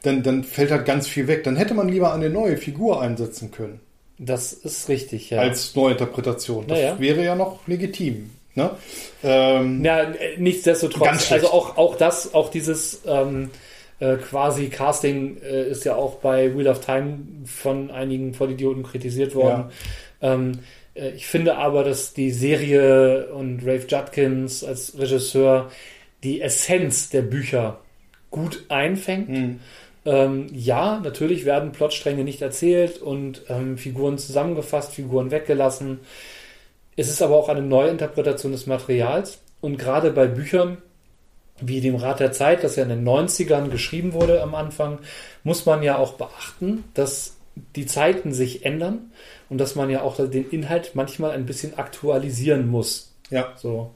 dann, 0.04 0.24
dann 0.24 0.44
fällt 0.44 0.72
halt 0.72 0.86
ganz 0.86 1.08
viel 1.08 1.28
weg. 1.28 1.44
Dann 1.44 1.56
hätte 1.56 1.74
man 1.74 1.88
lieber 1.88 2.14
eine 2.14 2.30
neue 2.30 2.58
Figur 2.58 3.02
einsetzen 3.02 3.52
können 3.52 3.80
das 4.24 4.54
ist 4.54 4.88
richtig, 4.88 5.32
ja. 5.32 5.40
als 5.40 5.76
Neuinterpretation. 5.76 6.68
Das 6.68 6.80
Ja, 6.80 6.86
ja. 6.86 7.00
wäre 7.00 7.24
ja 7.24 7.36
noch 7.36 7.68
legitim. 7.68 8.30
Ne? 8.54 8.70
Ähm, 9.24 9.84
Ja, 9.84 10.02
äh, 10.04 10.38
nichtsdestotrotz, 10.38 11.32
also 11.32 11.48
auch, 11.48 11.78
auch 11.78 11.96
das, 11.96 12.34
auch 12.34 12.52
dieses 12.52 13.02
ähm, 13.08 13.50
äh, 14.00 14.18
quasi 14.18 14.68
Casting 14.68 15.38
äh, 15.42 15.70
ist 15.70 15.86
ja 15.86 15.96
auch 15.96 16.16
bei 16.16 16.56
Wheel 16.56 16.68
of 16.68 16.86
Time 16.86 17.20
von 17.46 17.90
einigen 17.90 18.34
Vollidioten 18.34 18.84
kritisiert 18.84 19.34
worden. 19.34 19.72
Ähm, 20.22 20.60
äh, 20.94 21.10
ich 21.12 21.26
finde 21.26 21.58
aber, 21.58 21.84
dass 21.84 22.14
die 22.14 22.30
Serie 22.30 23.34
und 23.34 23.62
Rafe 23.66 23.88
Judkins 23.88 24.64
als 24.64 25.00
Regisseur 25.00 25.72
die 26.24 26.42
Essenz 26.42 27.10
der 27.10 27.22
Bücher 27.22 27.80
gut 28.30 28.66
einfängt. 28.70 29.30
hm. 29.30 29.60
Ähm, 30.04 30.48
ja, 30.52 31.00
natürlich 31.00 31.46
werden 31.46 31.74
Plotstränge 31.74 32.24
nicht 32.24 32.42
erzählt 32.42 33.00
und 33.00 33.44
ähm, 33.50 33.78
Figuren 33.78 34.18
zusammengefasst, 34.18 34.94
Figuren 34.94 35.30
weggelassen. 35.30 36.00
Es 36.96 37.08
ist 37.08 37.22
aber 37.22 37.36
auch 37.36 37.50
eine 37.50 37.62
Neuinterpretation 37.62 38.52
des 38.52 38.66
Materials 38.66 39.40
und 39.62 39.78
gerade 39.78 40.10
bei 40.12 40.26
Büchern 40.26 40.80
wie 41.62 41.80
dem 41.80 41.96
Rat 41.96 42.20
der 42.20 42.32
Zeit, 42.32 42.64
das 42.64 42.76
ja 42.76 42.84
in 42.84 42.90
den 42.90 43.08
90ern 43.08 43.70
geschrieben 43.70 44.14
wurde 44.14 44.42
am 44.42 44.56
Anfang, 44.56 45.00
muss 45.44 45.66
man 45.66 45.84
ja 45.84 45.98
auch 45.98 46.14
beachten, 46.14 46.84
dass 46.96 47.38
die 47.76 47.86
Zeiten 47.86 48.34
sich 48.34 48.66
ändern 48.66 49.12
und 49.50 49.60
dass 49.60 49.76
man 49.76 49.90
ja 49.90 50.02
auch 50.02 50.16
den 50.18 50.50
Inhalt 50.50 50.92
manchmal 50.96 51.32
ein 51.32 51.46
bisschen 51.46 51.78
aktualisieren 51.78 52.68
muss. 52.68 53.14
ja, 53.30 53.54
So, 53.56 53.92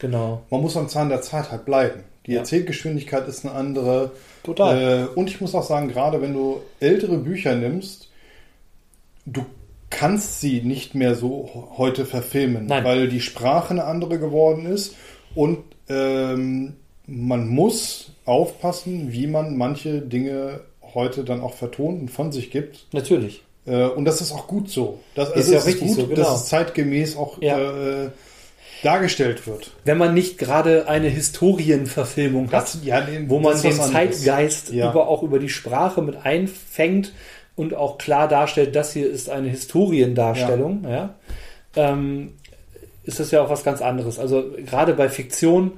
genau. 0.00 0.42
man 0.50 0.60
muss 0.60 0.76
am 0.76 0.88
Zahn 0.88 1.08
der 1.08 1.22
Zeit 1.22 1.50
halt 1.52 1.64
bleiben. 1.64 2.00
Die 2.26 2.32
Ja. 2.32 2.40
Erzählgeschwindigkeit 2.40 3.26
ist 3.28 3.46
eine 3.46 3.54
andere. 3.54 4.10
Total. 4.42 5.08
Äh, 5.14 5.18
und 5.18 5.30
ich 5.30 5.40
muss 5.40 5.54
auch 5.54 5.62
sagen, 5.62 5.88
gerade 5.88 6.20
wenn 6.20 6.34
du 6.34 6.60
ältere 6.80 7.16
Bücher 7.18 7.54
nimmst, 7.54 8.08
du 9.26 9.44
kannst 9.90 10.40
sie 10.40 10.62
nicht 10.62 10.94
mehr 10.94 11.14
so 11.14 11.68
heute 11.76 12.04
verfilmen, 12.06 12.66
Nein. 12.66 12.84
weil 12.84 13.08
die 13.08 13.20
Sprache 13.20 13.70
eine 13.70 13.84
andere 13.84 14.18
geworden 14.18 14.66
ist 14.66 14.94
und 15.34 15.58
ähm, 15.88 16.74
man 17.06 17.48
muss 17.48 18.12
aufpassen, 18.24 19.12
wie 19.12 19.26
man 19.26 19.56
manche 19.56 20.00
Dinge 20.00 20.60
heute 20.94 21.24
dann 21.24 21.40
auch 21.40 21.54
vertont 21.54 22.00
und 22.02 22.08
von 22.10 22.30
sich 22.32 22.50
gibt. 22.50 22.86
Natürlich. 22.92 23.42
Äh, 23.66 23.84
und 23.86 24.04
das 24.04 24.20
ist 24.20 24.32
auch 24.32 24.46
gut 24.46 24.70
so. 24.70 25.00
Das 25.14 25.30
Ist 25.30 25.36
also 25.36 25.52
ja 25.52 25.58
es 25.58 25.66
richtig 25.66 25.88
gut, 25.88 25.96
so, 25.96 26.06
genau. 26.06 26.16
dass 26.16 26.42
es 26.42 26.46
zeitgemäß 26.46 27.16
auch 27.16 27.40
Ja. 27.42 27.58
äh, 27.58 28.10
dargestellt 28.82 29.46
wird. 29.46 29.72
Wenn 29.84 29.98
man 29.98 30.14
nicht 30.14 30.38
gerade 30.38 30.88
eine 30.88 31.08
Historienverfilmung 31.08 32.50
hat, 32.52 32.78
ja, 32.82 33.00
den, 33.00 33.28
wo 33.28 33.38
man 33.38 33.52
das 33.52 33.62
den. 33.62 33.74
Zeitgeist 33.74 34.70
Ja. 34.72 34.90
über, 34.90 35.08
auch 35.08 35.22
über 35.22 35.38
die 35.38 35.48
Sprache 35.48 36.02
mit 36.02 36.24
einfängt 36.24 37.12
und 37.56 37.74
auch 37.74 37.98
klar 37.98 38.28
darstellt, 38.28 38.74
das 38.74 38.92
hier 38.92 39.10
ist 39.10 39.28
eine 39.28 39.48
Historiendarstellung, 39.48 40.84
ja. 40.88 41.14
ähm, 41.76 42.34
ist 43.04 43.20
das 43.20 43.30
ja 43.30 43.42
auch 43.42 43.50
was 43.50 43.64
ganz 43.64 43.82
anderes. 43.82 44.18
Also 44.18 44.50
gerade 44.66 44.94
bei 44.94 45.08
Fiktion 45.08 45.72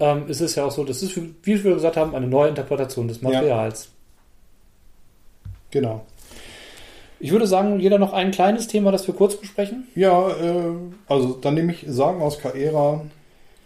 ähm, 0.00 0.28
ist 0.28 0.40
es 0.40 0.54
ja 0.54 0.64
auch 0.64 0.70
so, 0.72 0.84
das 0.84 1.02
ist, 1.02 1.16
wie 1.16 1.64
wir 1.64 1.74
gesagt 1.74 1.96
haben, 1.96 2.14
eine 2.14 2.26
neue 2.26 2.48
Interpretation 2.48 3.08
des 3.08 3.22
Materials. 3.22 3.88
Genau. 5.70 6.04
Ich 7.24 7.32
würde 7.32 7.46
sagen, 7.46 7.80
jeder 7.80 7.98
noch 7.98 8.12
ein 8.12 8.32
kleines 8.32 8.68
Thema, 8.68 8.92
das 8.92 9.06
wir 9.06 9.14
kurz 9.14 9.34
besprechen. 9.36 9.86
Ja, 9.94 10.28
äh, 10.28 10.74
also 11.08 11.32
dann 11.40 11.54
nehme 11.54 11.72
ich 11.72 11.86
Sagen 11.88 12.20
aus 12.20 12.38
Kaera. 12.38 13.00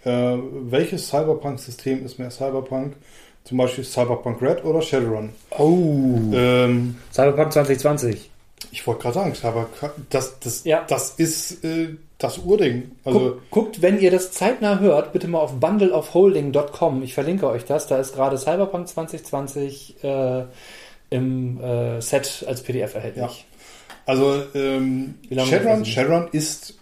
Äh, 0.04 0.36
welches 0.70 1.08
Cyberpunk-System 1.08 2.06
ist 2.06 2.20
mehr 2.20 2.30
Cyberpunk? 2.30 2.94
Zum 3.42 3.58
Beispiel 3.58 3.82
Cyberpunk 3.82 4.40
Red 4.40 4.64
oder 4.64 4.80
Shadowrun? 4.80 5.30
Oh. 5.58 6.14
Ähm, 6.32 6.98
Cyberpunk 7.12 7.52
2020. 7.52 8.30
ich 8.70 8.86
wollte 8.86 9.02
gerade 9.02 9.14
sagen, 9.16 9.34
Cyberpunk, 9.34 9.92
das, 10.08 10.38
das, 10.38 10.62
Ja. 10.62 10.84
das 10.86 11.14
ist 11.16 11.64
äh, 11.64 11.96
das 12.18 12.38
Urding. 12.38 12.92
Also, 13.04 13.18
Guckt, 13.18 13.50
guckt, 13.50 13.82
wenn 13.82 13.98
ihr 13.98 14.12
das 14.12 14.30
zeitnah 14.30 14.78
hört, 14.78 15.12
bitte 15.12 15.26
mal 15.26 15.40
auf 15.40 15.54
bundleofholding.com. 15.54 17.02
Ich 17.02 17.12
verlinke 17.12 17.48
euch 17.48 17.64
das. 17.64 17.88
Da 17.88 17.98
ist 17.98 18.14
gerade 18.14 18.38
Cyberpunk 18.38 18.86
2020 18.86 20.04
äh, 20.04 20.44
im 21.10 21.60
äh, 21.60 22.00
Set 22.00 22.44
als 22.46 22.62
PDF 22.62 22.94
erhältlich. 22.94 23.46
Also 24.08 24.42
ähm, 24.54 25.14
Shadowrun. 25.30 25.84
Shadowrun 25.84 26.28
ist 26.32 26.74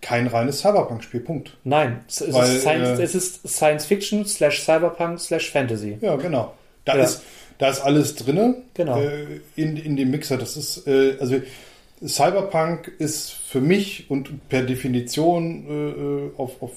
kein 0.00 0.26
reines 0.26 0.60
Cyberpunk-Spiel. 0.60 1.20
Punkt. 1.20 1.56
Nein, 1.64 2.04
es, 2.06 2.20
Weil, 2.32 2.44
ist 2.56 2.60
Science, 2.60 2.98
äh, 2.98 3.02
es 3.02 3.14
ist 3.14 3.48
Science 3.48 3.86
Fiction 3.86 4.26
slash 4.26 4.62
Cyberpunk 4.62 5.18
slash 5.18 5.50
Fantasy. 5.50 5.96
Ja, 6.00 6.16
genau. 6.16 6.54
Da, 6.84 6.96
Ja. 6.98 7.04
Ist, 7.04 7.22
da 7.58 7.70
ist 7.70 7.80
alles 7.80 8.14
drinne 8.16 8.56
Genau. 8.74 9.00
äh, 9.00 9.40
in, 9.56 9.76
in 9.76 9.96
dem 9.96 10.10
Mixer. 10.10 10.36
Das 10.36 10.56
ist, 10.56 10.86
äh, 10.86 11.16
also 11.18 11.40
Cyberpunk 12.06 12.92
ist 12.98 13.32
für 13.54 13.60
mich 13.60 14.06
und 14.10 14.48
per 14.48 14.62
Definition 14.62 15.64
äh, 15.68 15.72
äh, 15.72 16.30
auf, 16.38 16.60
auf 16.60 16.72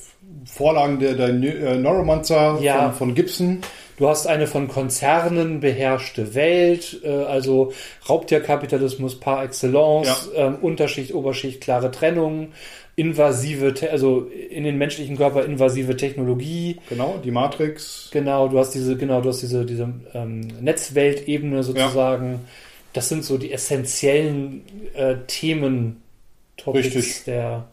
Vorlagen 0.45 0.99
der, 0.99 1.15
der 1.15 1.30
äh, 1.30 1.75
Neuromancer 1.75 2.59
Ja. 2.61 2.91
von, 2.91 2.93
von 3.07 3.15
Gibson. 3.15 3.61
Du 3.97 4.07
hast 4.07 4.28
eine 4.28 4.45
von 4.45 4.67
Konzernen 4.67 5.59
beherrschte 5.59 6.36
Welt, 6.36 7.01
äh, 7.03 7.07
also 7.09 7.73
Raubtierkapitalismus 8.07 9.19
par 9.19 9.43
excellence, 9.43 10.30
ähm, 10.36 10.57
Unterschicht, 10.61 11.15
Oberschicht, 11.15 11.61
klare 11.61 11.89
Trennung, 11.89 12.49
invasive, 12.95 13.73
also 13.91 14.28
in 14.51 14.63
den 14.63 14.78
menschlichen 14.78 15.17
Körper 15.17 15.45
invasive 15.45 15.97
Technologie. 15.97 16.78
Genau, 16.89 17.19
die 17.23 17.32
Matrix. 17.32 18.09
Genau, 18.13 18.49
du 18.49 18.59
hast 18.59 18.75
diese, 18.75 18.97
genau, 18.97 19.21
du 19.21 19.30
hast 19.30 19.41
diese, 19.41 19.65
diese 19.65 19.91
ähm, 20.13 20.41
Netzweltebene 20.61 21.63
sozusagen. 21.63 22.41
Das 22.93 23.09
sind 23.09 23.25
so 23.25 23.39
die 23.39 23.51
essentiellen 23.51 24.61
äh, 24.93 25.15
Themen, 25.25 26.03
Topics 26.74 26.95
Richtig. 26.95 27.24
der 27.26 27.65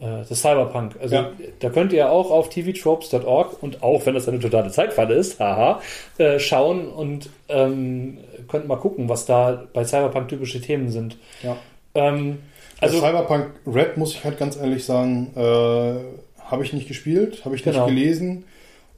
äh, 0.00 0.24
des 0.24 0.40
Cyberpunk. 0.40 0.96
Also 1.00 1.14
Ja. 1.14 1.30
da 1.58 1.68
könnt 1.68 1.92
ihr 1.92 2.10
auch 2.10 2.30
auf 2.30 2.48
tvtropes.org 2.48 3.62
und 3.62 3.82
auch 3.82 4.06
wenn 4.06 4.14
das 4.14 4.26
eine 4.28 4.40
totale 4.40 4.70
Zeitfalle 4.70 5.14
ist, 5.14 5.38
haha, 5.38 5.80
äh, 6.18 6.38
schauen 6.38 6.88
und 6.88 7.28
ähm, 7.48 8.16
könnt 8.48 8.66
mal 8.66 8.76
gucken, 8.76 9.08
was 9.10 9.26
da 9.26 9.64
bei 9.74 9.84
Cyberpunk 9.84 10.28
typische 10.28 10.60
Themen 10.60 10.90
sind. 10.90 11.18
Ja. 11.42 11.56
Ähm, 11.94 12.38
Also 12.80 12.96
also 12.96 13.06
Cyberpunk 13.06 13.48
Red, 13.66 13.98
muss 13.98 14.14
ich 14.14 14.24
halt 14.24 14.38
ganz 14.38 14.56
ehrlich 14.56 14.84
sagen, 14.86 15.32
äh, 15.36 16.40
habe 16.50 16.64
ich 16.64 16.72
nicht 16.72 16.88
gespielt, 16.88 17.44
habe 17.44 17.54
ich 17.54 17.64
nicht 17.66 17.74
Genau. 17.74 17.86
gelesen. 17.86 18.44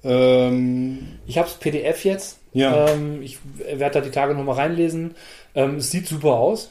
Ähm, 0.05 1.19
Ich 1.27 1.39
habe 1.39 1.49
das 1.49 1.59
PDF 1.59 2.05
jetzt. 2.05 2.39
Ja. 2.53 2.89
Ähm, 2.89 3.23
ich 3.23 3.39
werde 3.77 3.95
da 3.95 4.01
die 4.05 4.11
Tage 4.11 4.35
nochmal 4.35 4.57
reinlesen. 4.57 5.15
Ähm, 5.55 5.77
es 5.77 5.91
sieht 5.91 6.07
super 6.07 6.35
aus, 6.35 6.71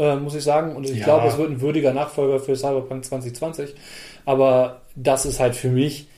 äh, 0.00 0.16
muss 0.16 0.34
ich 0.34 0.42
sagen. 0.42 0.74
Und 0.74 0.88
ich 0.88 0.98
Ja. 0.98 1.04
glaube, 1.04 1.28
es 1.28 1.36
wird 1.38 1.50
ein 1.50 1.60
würdiger 1.60 1.92
Nachfolger 1.92 2.40
für 2.40 2.56
Cyberpunk 2.56 3.04
2020. 3.04 3.74
Aber 4.24 4.80
das 4.96 5.26
ist 5.26 5.38
halt 5.40 5.54
für 5.54 5.68
mich 5.68 6.08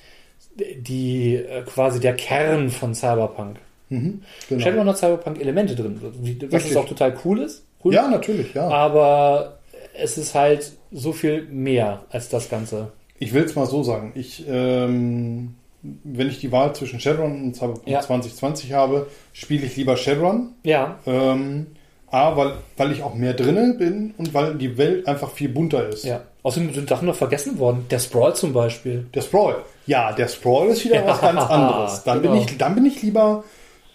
die 0.56 1.34
äh, 1.36 1.62
quasi 1.62 2.00
der 2.00 2.14
Kern 2.14 2.70
von 2.70 2.94
Cyberpunk. 2.94 3.56
mhm, 3.88 4.22
genau. 4.48 4.60
Shadowrun 4.62 4.88
hat 4.88 4.98
Cyberpunk-Elemente 4.98 5.74
drin, 5.74 6.00
was 6.02 6.52
Richtig. 6.52 6.76
auch 6.76 6.86
total 6.86 7.14
cool 7.24 7.40
ist. 7.40 7.64
Cool. 7.84 7.94
Ja, 7.94 8.08
natürlich, 8.08 8.54
ja. 8.54 8.68
Aber 8.68 9.58
es 9.94 10.16
ist 10.18 10.34
halt 10.34 10.72
so 10.92 11.12
viel 11.12 11.42
mehr 11.50 12.02
als 12.10 12.28
das 12.28 12.48
Ganze. 12.48 12.92
Ich 13.18 13.32
will 13.34 13.44
es 13.44 13.54
mal 13.54 13.66
so 13.66 13.82
sagen. 13.82 14.12
Ich, 14.14 14.44
ähm, 14.48 15.54
wenn 15.82 16.28
ich 16.28 16.38
die 16.40 16.52
Wahl 16.52 16.74
zwischen 16.74 17.00
Shadowrun 17.00 17.42
und 17.42 17.56
Cyberpunk 17.56 17.88
Ja. 17.88 18.00
2020 18.00 18.72
habe, 18.72 19.06
spiele 19.32 19.66
ich 19.66 19.76
lieber 19.76 19.96
Shadowrun. 19.96 20.50
Ja, 20.64 20.98
Ähm, 21.06 21.66
A, 22.12 22.36
weil, 22.36 22.52
weil 22.76 22.92
ich 22.92 23.02
auch 23.02 23.14
mehr 23.14 23.32
drinne 23.32 23.74
bin 23.74 24.14
und 24.18 24.34
weil 24.34 24.54
die 24.54 24.76
Welt 24.78 25.08
einfach 25.08 25.30
viel 25.32 25.48
bunter 25.48 25.88
ist. 25.88 26.04
ja. 26.04 26.20
Außerdem 26.44 26.74
sind 26.74 26.88
Sachen 26.88 27.06
noch 27.06 27.14
vergessen 27.14 27.58
worden. 27.60 27.86
Der 27.88 28.00
Sprawl 28.00 28.34
zum 28.34 28.52
Beispiel. 28.52 29.06
Der 29.14 29.20
Sprawl. 29.20 29.56
Ja, 29.86 30.12
der 30.12 30.26
Sprawl 30.26 30.68
ist 30.70 30.84
wieder 30.84 30.96
Ja, 30.96 31.06
was 31.06 31.20
ganz 31.20 31.40
anderes. 31.40 32.02
Dann, 32.02 32.20
genau. 32.20 32.34
bin 32.34 32.42
ich, 32.42 32.58
dann 32.58 32.74
bin 32.74 32.84
ich 32.84 33.00
lieber, 33.00 33.44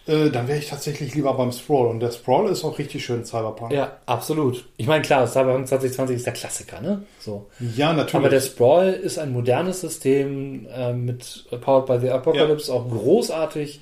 äh, 0.07 0.29
dann 0.29 0.47
wäre 0.47 0.57
ich 0.57 0.69
tatsächlich 0.69 1.13
lieber 1.13 1.33
beim 1.33 1.51
Sprawl. 1.51 1.87
Und 1.87 1.99
der 1.99 2.11
Sprawl 2.11 2.47
ist 2.49 2.63
auch 2.63 2.79
richtig 2.79 3.03
schön 3.03 3.25
Cyberpunk. 3.25 3.73
Ja, 3.73 3.97
absolut. 4.05 4.63
Ich 4.77 4.87
meine, 4.87 5.01
klar, 5.01 5.27
Cyberpunk 5.27 5.67
2020 5.67 6.15
ist 6.15 6.25
der 6.25 6.33
Klassiker, 6.33 6.79
ne? 6.79 7.01
So. 7.19 7.47
Ja, 7.75 7.91
natürlich. 7.91 8.15
Aber 8.15 8.29
der 8.29 8.39
Sprawl 8.39 8.93
ist 8.93 9.19
ein 9.19 9.33
modernes 9.33 9.81
System 9.81 10.67
äh, 10.73 10.93
mit 10.93 11.43
äh, 11.51 11.57
Powered 11.57 11.85
by 11.85 11.99
the 11.99 12.11
Apocalypse, 12.11 12.73
auch 12.73 12.87
großartig. 12.89 13.81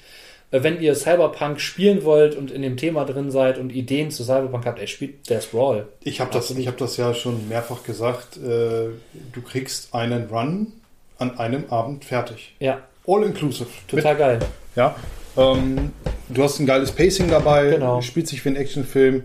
Wenn 0.64 0.82
ihr 0.82 0.96
Cyberpunk 0.96 1.60
spielen 1.60 2.04
wollt 2.04 2.36
und 2.36 2.52
in 2.52 2.62
dem 2.62 2.78
Thema 2.78 3.06
drin 3.06 3.32
seid 3.32 3.58
und 3.58 3.72
Ideen 3.72 4.12
zu 4.12 4.24
Cyberpunk 4.24 4.66
habt, 4.66 4.80
ey, 4.80 4.88
spielt 4.88 5.30
der 5.30 5.42
Sprawl. 5.42 5.88
Ich 6.02 6.20
habe 6.22 6.32
das, 6.32 6.52
ich 6.52 6.68
hab 6.68 6.78
das 6.78 6.98
ja 6.98 7.14
schon 7.14 7.48
mehrfach 7.50 7.84
gesagt. 7.84 8.38
Äh, 8.38 8.90
du 9.34 9.42
kriegst 9.48 9.94
einen 9.94 10.28
Run 10.28 10.74
an 11.18 11.38
einem 11.40 11.66
Abend 11.70 12.06
fertig. 12.06 12.56
Ja, 12.60 12.82
All 13.08 13.24
inclusive. 13.24 13.68
total 13.88 14.16
geil. 14.16 14.38
Mit, 14.40 14.48
ja. 14.76 14.96
Ähm, 15.38 15.92
du 16.30 16.44
hast 16.44 16.60
ein 16.60 16.66
geiles 16.66 16.92
Pacing 16.92 17.30
dabei. 17.30 17.72
Genau. 17.72 18.02
Spielt 18.02 18.28
sich 18.28 18.44
wie 18.46 18.50
ein 18.50 18.56
Actionfilm. 18.56 19.24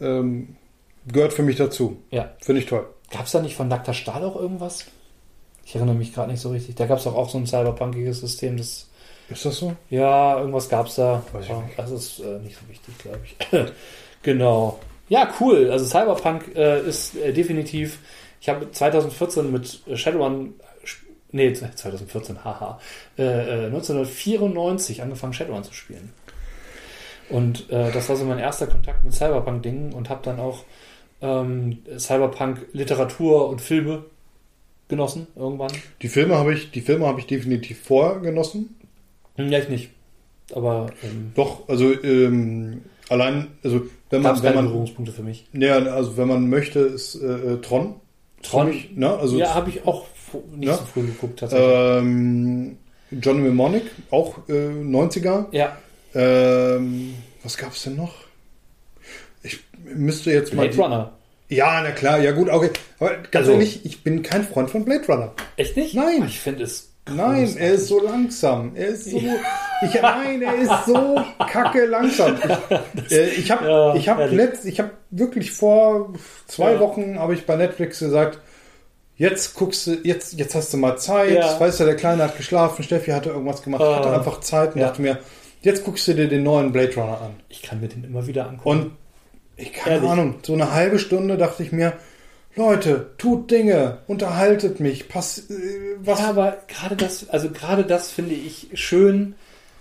Ähm, 0.00 0.56
gehört 1.06 1.32
für 1.32 1.42
mich 1.42 1.56
dazu. 1.56 1.98
Ja. 2.10 2.32
Finde 2.40 2.60
ich 2.60 2.66
toll. 2.66 2.86
Gab 3.10 3.26
es 3.26 3.32
da 3.32 3.40
nicht 3.40 3.56
von 3.56 3.68
Nackter 3.68 3.94
Stahl 3.94 4.24
auch 4.24 4.36
irgendwas? 4.36 4.86
Ich 5.64 5.76
erinnere 5.76 5.94
mich 5.94 6.12
gerade 6.12 6.30
nicht 6.30 6.40
so 6.40 6.50
richtig. 6.50 6.74
Da 6.74 6.86
gab 6.86 6.98
es 6.98 7.04
doch 7.04 7.14
auch 7.14 7.28
so 7.28 7.38
ein 7.38 7.46
cyberpunkiges 7.46 8.20
System, 8.20 8.56
das 8.56 8.88
Ist 9.32 9.44
das 9.44 9.56
so? 9.56 9.74
Ja, 9.90 10.38
irgendwas 10.38 10.68
gab's 10.68 10.96
da. 10.96 11.22
Weiß 11.32 11.44
ich 11.46 11.50
nicht. 11.50 11.78
Das 11.78 11.90
ist 11.90 12.20
äh, 12.20 12.38
nicht 12.38 12.56
so 12.56 12.68
wichtig, 12.68 12.98
glaube 12.98 13.20
ich. 13.24 13.36
genau. 14.22 14.78
Ja, 15.08 15.32
cool. 15.40 15.70
Also 15.70 15.84
Cyberpunk 15.84 16.54
äh, 16.54 16.80
ist 16.86 17.16
äh, 17.16 17.32
definitiv. 17.32 17.98
Ich 18.40 18.48
habe 18.48 18.70
2014 18.70 19.50
mit 19.50 19.80
äh, 19.86 19.96
Shadowrun. 19.96 20.54
Nee, 21.32 21.52
2014, 21.52 22.44
haha. 22.44 22.78
Äh, 23.18 23.22
äh, 23.22 23.66
1994 23.66 25.02
angefangen 25.02 25.32
Shadowrun 25.32 25.64
zu 25.64 25.72
spielen. 25.72 26.12
Und 27.30 27.70
äh, 27.70 27.90
das 27.90 28.08
war 28.08 28.16
so 28.16 28.24
mein 28.24 28.38
erster 28.38 28.66
Kontakt 28.66 29.04
mit 29.04 29.14
Cyberpunk-Dingen 29.14 29.94
und 29.94 30.10
habe 30.10 30.20
dann 30.22 30.38
auch 30.38 30.64
ähm, 31.22 31.78
Cyberpunk-Literatur 31.96 33.48
und 33.48 33.60
Filme 33.60 34.04
genossen 34.88 35.26
irgendwann. 35.36 35.72
Die 36.02 36.08
Filme 36.08 36.36
habe 36.36 36.52
ich, 36.52 36.70
die 36.70 36.82
Filme 36.82 37.06
habe 37.06 37.20
ich 37.20 37.26
definitiv 37.26 37.80
vorher 37.82 38.20
genossen. 38.20 38.76
Hm, 38.80 38.81
Ja, 39.36 39.58
ich 39.58 39.68
nicht. 39.68 39.90
Aber 40.54 40.90
ähm, 41.02 41.32
Doch, 41.34 41.68
also 41.68 41.92
ähm, 42.02 42.82
allein, 43.08 43.48
also 43.64 43.86
wenn 44.10 44.22
gab 44.22 44.32
man, 44.32 44.36
es 44.36 44.42
wenn 44.42 44.54
man, 44.54 44.64
Berührungspunkte 44.66 45.12
für 45.12 45.22
mich. 45.22 45.46
ja, 45.52 45.76
also 45.78 46.16
wenn 46.16 46.28
man 46.28 46.50
möchte, 46.50 46.80
ist 46.80 47.14
äh, 47.14 47.26
äh, 47.54 47.60
Tron. 47.62 47.94
Tron, 48.42 48.68
mich, 48.68 48.90
ne? 48.96 49.16
Also 49.16 49.38
ja, 49.38 49.54
habe 49.54 49.70
ich 49.70 49.86
auch 49.86 50.04
nicht 50.56 50.68
Ja. 50.68 50.76
so 50.76 50.84
früh 50.84 51.02
geguckt 51.06 51.38
tatsächlich. 51.38 51.68
ähm, 51.70 52.76
Johnny 53.10 53.40
Mnemonic, 53.40 53.84
auch 54.10 54.38
äh, 54.48 54.52
90er. 54.52 55.46
ja, 55.52 55.76
Ähm, 56.14 57.14
was 57.42 57.56
gab's 57.56 57.82
denn 57.84 57.96
noch? 57.96 58.14
Ich 59.42 59.60
müsste 59.84 60.30
jetzt 60.32 60.52
mal. 60.54 60.68
Blade 60.68 60.82
Runner. 60.82 61.12
Ja, 61.48 61.80
na 61.82 61.90
klar, 61.92 62.18
ja 62.20 62.32
gut, 62.32 62.48
okay. 62.48 62.70
Aber 62.98 63.10
ganz 63.30 63.46
Also- 63.46 63.52
ehrlich, 63.52 63.84
ich 63.84 64.02
bin 64.02 64.22
kein 64.22 64.44
Freund 64.44 64.70
von 64.70 64.84
Blade 64.84 65.06
Runner. 65.06 65.32
Echt 65.56 65.76
nicht? 65.76 65.94
Nein. 65.94 66.24
Ich 66.26 66.40
finde 66.40 66.64
es. 66.64 66.91
Nein, 67.10 67.56
er 67.58 67.72
ist 67.72 67.88
so 67.88 68.00
langsam. 68.00 68.72
Er 68.76 68.88
ist 68.88 69.06
so. 69.10 69.16
Ich, 69.16 70.00
nein, 70.00 70.40
er 70.40 70.54
ist 70.54 70.86
so 70.86 71.20
kacke 71.50 71.86
langsam. 71.86 72.36
Ich, 73.08 73.12
äh, 73.16 73.28
ich 73.30 73.50
habe 73.50 73.66
Ja, 73.68 73.94
ich 73.96 74.08
hab 74.08 74.30
letzt, 74.30 74.64
ich 74.64 74.78
habe 74.78 74.92
wirklich 75.10 75.50
vor 75.50 76.12
zwei 76.46 76.74
Ja. 76.74 76.80
Wochen 76.80 77.18
habe 77.18 77.34
ich 77.34 77.44
bei 77.44 77.56
Netflix 77.56 77.98
gesagt, 77.98 78.38
jetzt 79.16 79.54
guckst 79.54 79.88
du, 79.88 79.94
jetzt, 80.04 80.34
jetzt 80.34 80.54
hast 80.54 80.72
du 80.72 80.76
mal 80.76 80.96
Zeit. 80.96 81.32
Ja. 81.32 81.58
Weißt 81.58 81.80
du, 81.80 81.84
der 81.84 81.96
Kleine 81.96 82.22
hat 82.22 82.36
geschlafen, 82.36 82.84
Steffi 82.84 83.10
hatte 83.10 83.30
irgendwas 83.30 83.62
gemacht, 83.62 83.82
ich 83.84 83.96
hatte 83.96 84.10
Ah. 84.10 84.16
einfach 84.18 84.38
Zeit 84.40 84.74
und 84.74 84.80
Ja. 84.80 84.86
dachte 84.88 85.02
mir, 85.02 85.18
jetzt 85.62 85.84
guckst 85.84 86.06
du 86.06 86.14
dir 86.14 86.28
den 86.28 86.44
neuen 86.44 86.70
Blade 86.70 86.94
Runner 86.94 87.20
an. 87.20 87.34
Ich 87.48 87.62
kann 87.62 87.80
mir 87.80 87.88
den 87.88 88.04
immer 88.04 88.26
wieder 88.28 88.48
angucken. 88.48 88.68
Und 88.68 88.92
ich 89.56 89.72
keine 89.72 89.96
Ehrlich? 89.96 90.10
Ahnung, 90.10 90.34
so 90.42 90.52
eine 90.54 90.72
halbe 90.72 91.00
Stunde 91.00 91.36
dachte 91.36 91.64
ich 91.64 91.72
mir, 91.72 91.94
Leute, 92.54 93.10
tut 93.18 93.50
Dinge, 93.50 93.98
unterhaltet 94.06 94.78
mich, 94.78 95.08
pass, 95.08 95.50
äh, 95.50 95.96
was. 96.00 96.20
Ja, 96.20 96.30
aber 96.30 96.58
gerade 96.68 96.96
das, 96.96 97.28
also 97.30 97.50
gerade 97.50 97.84
das 97.84 98.10
finde 98.10 98.34
ich 98.34 98.68
schön, 98.74 99.34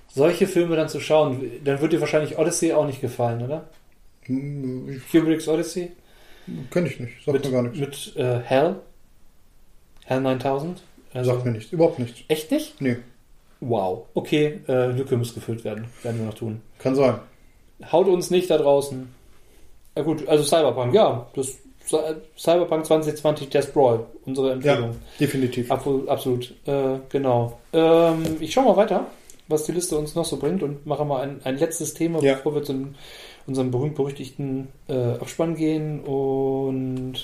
solche 0.07 0.47
Filme 0.47 0.75
dann 0.77 0.87
zu 0.89 0.99
schauen. 1.01 1.51
Dann 1.65 1.81
wird 1.81 1.91
dir 1.93 1.99
wahrscheinlich 2.01 2.37
Odyssey 2.37 2.71
auch 2.73 2.85
nicht 2.85 3.01
gefallen, 3.01 3.41
oder? 3.43 3.65
Hm, 4.23 5.01
Kubrick's 5.11 5.47
Odyssey? 5.47 5.91
Kenn 6.69 6.85
ich 6.85 6.99
nicht, 6.99 7.23
sagt 7.25 7.33
mit 7.33 7.45
mir 7.45 7.51
gar 7.51 7.61
nichts. 7.63 7.79
mit 7.79 8.15
äh, 8.15 8.39
Hell? 8.39 8.75
Hell 10.05 10.21
9000? 10.21 10.81
Also, 11.13 11.31
Sagt 11.33 11.45
mir 11.45 11.51
nichts, 11.51 11.71
überhaupt 11.73 11.99
nichts. 11.99 12.21
echt 12.29 12.51
nicht? 12.51 12.79
Nee, 12.81 12.97
Wow. 13.63 14.07
Okay, 14.15 14.59
äh, 14.67 14.87
Lücke 14.87 15.15
muss 15.17 15.35
gefüllt 15.35 15.63
werden. 15.63 15.85
Werden 16.01 16.19
wir 16.19 16.25
noch 16.25 16.33
tun. 16.33 16.61
kann 16.79 16.95
sein. 16.95 17.19
Haut 17.91 18.07
uns 18.07 18.31
nicht 18.31 18.49
da 18.49 18.57
draußen. 18.57 19.07
Ja 19.95 20.01
gut, 20.03 20.27
also 20.27 20.43
Cyberpunk, 20.43 20.95
ja. 20.95 21.27
Das 21.35 21.57
Cyberpunk 22.37 22.85
2020 22.85 23.49
Death 23.49 23.73
Brawl, 23.73 24.05
unsere 24.25 24.51
Empfehlung. 24.53 24.91
Ja, 24.91 24.97
definitiv. 25.19 25.71
Absolut, 25.71 26.07
absolut. 26.09 26.53
Äh, 26.65 26.99
genau. 27.09 27.59
Ähm, 27.73 28.37
ich 28.39 28.53
schau 28.53 28.61
mal 28.63 28.77
weiter, 28.77 29.07
was 29.47 29.65
die 29.65 29.71
Liste 29.73 29.97
uns 29.97 30.15
noch 30.15 30.25
so 30.25 30.37
bringt 30.37 30.63
und 30.63 30.85
mache 30.85 31.03
mal 31.05 31.21
ein, 31.21 31.41
ein 31.43 31.57
letztes 31.57 31.93
Thema, 31.93 32.21
Ja. 32.23 32.35
bevor 32.35 32.55
wir 32.55 32.63
zu 32.63 32.93
unserem 33.47 33.71
berühmt-berüchtigten 33.71 34.67
äh, 34.87 34.93
Abspann 35.19 35.55
gehen. 35.55 35.99
Und 36.01 37.15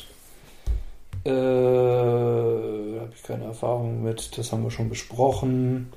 äh, 1.24 1.30
da 1.30 3.02
habe 3.02 3.12
ich 3.16 3.24
keine 3.24 3.46
Erfahrung 3.46 4.04
mit. 4.04 4.38
Das 4.38 4.52
haben 4.52 4.64
wir 4.64 4.72
schon 4.72 4.90
besprochen. 4.90 5.92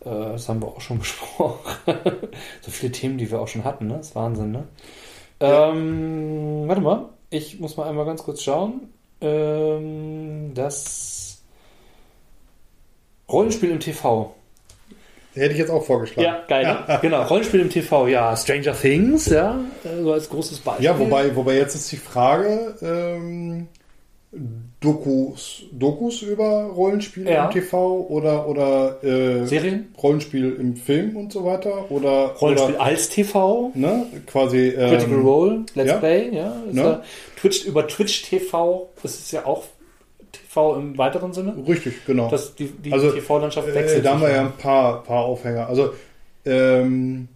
Äh, 0.00 0.08
das 0.10 0.48
haben 0.48 0.62
wir 0.62 0.68
auch 0.68 0.80
schon 0.80 0.98
besprochen. 1.00 1.58
so 2.62 2.70
viele 2.70 2.92
Themen, 2.92 3.18
die 3.18 3.30
wir 3.30 3.40
auch 3.40 3.48
schon 3.48 3.64
hatten, 3.64 3.88
ne? 3.88 3.94
Das 3.98 4.08
ist 4.08 4.14
Wahnsinn, 4.16 4.52
ne? 4.52 4.64
Ja. 5.42 5.70
Ähm, 5.70 6.64
warte 6.66 6.80
mal. 6.80 7.08
Ich 7.32 7.58
muss 7.58 7.78
mal 7.78 7.88
einmal 7.88 8.04
ganz 8.04 8.22
kurz 8.22 8.42
schauen. 8.42 8.92
Ähm, 9.22 10.52
das 10.54 11.42
Rollenspiel 13.26 13.70
im 13.70 13.80
TV. 13.80 14.34
Hätte 15.32 15.52
ich 15.52 15.58
jetzt 15.58 15.70
auch 15.70 15.82
vorgeschlagen. 15.82 16.26
Ja, 16.26 16.42
geil. 16.46 16.84
ne? 16.86 16.98
Genau, 17.00 17.22
Rollenspiel 17.22 17.60
im 17.60 17.70
TV, 17.70 18.06
ja. 18.08 18.36
Stranger 18.36 18.78
Things, 18.78 19.30
ja, 19.30 19.58
äh, 19.82 20.02
so 20.02 20.12
als 20.12 20.28
großes 20.28 20.58
Beispiel. 20.58 20.84
Ja, 20.84 20.98
wobei, 20.98 21.34
wobei 21.34 21.56
jetzt 21.56 21.74
ist 21.74 21.90
die 21.90 21.96
Frage, 21.96 22.76
ähm, 22.82 23.66
Dokus, 24.80 25.64
Dokus 25.72 26.22
über 26.22 26.64
Rollenspiel 26.74 27.28
Ja. 27.28 27.44
im 27.46 27.50
TV 27.52 28.06
oder, 28.08 28.48
oder 28.48 29.04
äh, 29.04 29.46
Serien? 29.46 29.94
Rollenspiel 30.02 30.56
im 30.58 30.74
Film 30.76 31.16
und 31.16 31.32
so 31.32 31.44
weiter? 31.44 31.90
Oder, 31.90 32.28
Rollenspiel 32.40 32.74
oder 32.76 32.82
als 32.82 33.08
TV. 33.10 33.70
ne, 33.74 34.06
quasi 34.26 34.68
ähm, 34.68 34.90
Critical 34.90 35.20
Role, 35.20 35.60
Let's 35.74 35.90
ja. 35.90 35.98
Play, 35.98 36.30
ja. 36.34 36.56
Ne? 36.70 36.80
ja 36.82 37.02
Twitch, 37.36 37.66
über 37.66 37.86
Twitch 37.86 38.22
TV, 38.22 38.88
das 39.02 39.14
ist 39.18 39.32
ja 39.32 39.44
auch 39.44 39.64
TV 40.32 40.76
im 40.76 40.96
weiteren 40.96 41.32
Sinne. 41.34 41.54
Richtig, 41.68 42.04
genau. 42.06 42.28
Das, 42.30 42.54
die 42.54 42.66
die 42.68 42.92
Also, 42.92 43.10
TV-Landschaft 43.12 43.68
Äh, 43.68 43.74
wechselt. 43.74 44.04
da 44.06 44.12
haben 44.14 44.22
wir 44.22 44.30
ja 44.32 44.40
ein 44.40 44.52
paar, 44.56 45.02
paar 45.04 45.24
Aufhänger. 45.26 45.68
Also, 45.68 45.90
ähm, 46.46 47.28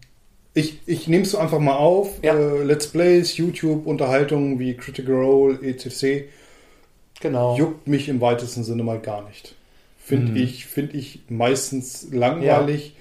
ich, 0.55 0.80
ich 0.86 1.07
nehme 1.09 1.24
es 1.24 1.32
so 1.32 1.38
einfach 1.38 1.59
mal 1.59 1.76
auf. 1.76 2.09
Ja. 2.22 2.34
Äh, 2.34 2.62
Let's 2.62 2.86
Plays, 2.88 3.36
YouTube, 3.36 3.86
Unterhaltungen 3.86 4.59
wie 4.59 4.74
Critical 4.74 5.14
Role, 5.14 5.59
etc. 5.62 6.24
Genau. 7.21 7.57
juckt 7.57 7.87
mich 7.87 8.09
im 8.09 8.21
weitesten 8.21 8.62
Sinne 8.64 8.83
mal 8.83 8.99
gar 9.01 9.23
nicht. 9.27 9.55
Finde 9.99 10.33
Mhm. 10.33 10.37
ich, 10.37 10.67
finde 10.67 10.97
ich 10.97 11.21
meistens 11.29 12.09
langweilig. 12.12 12.95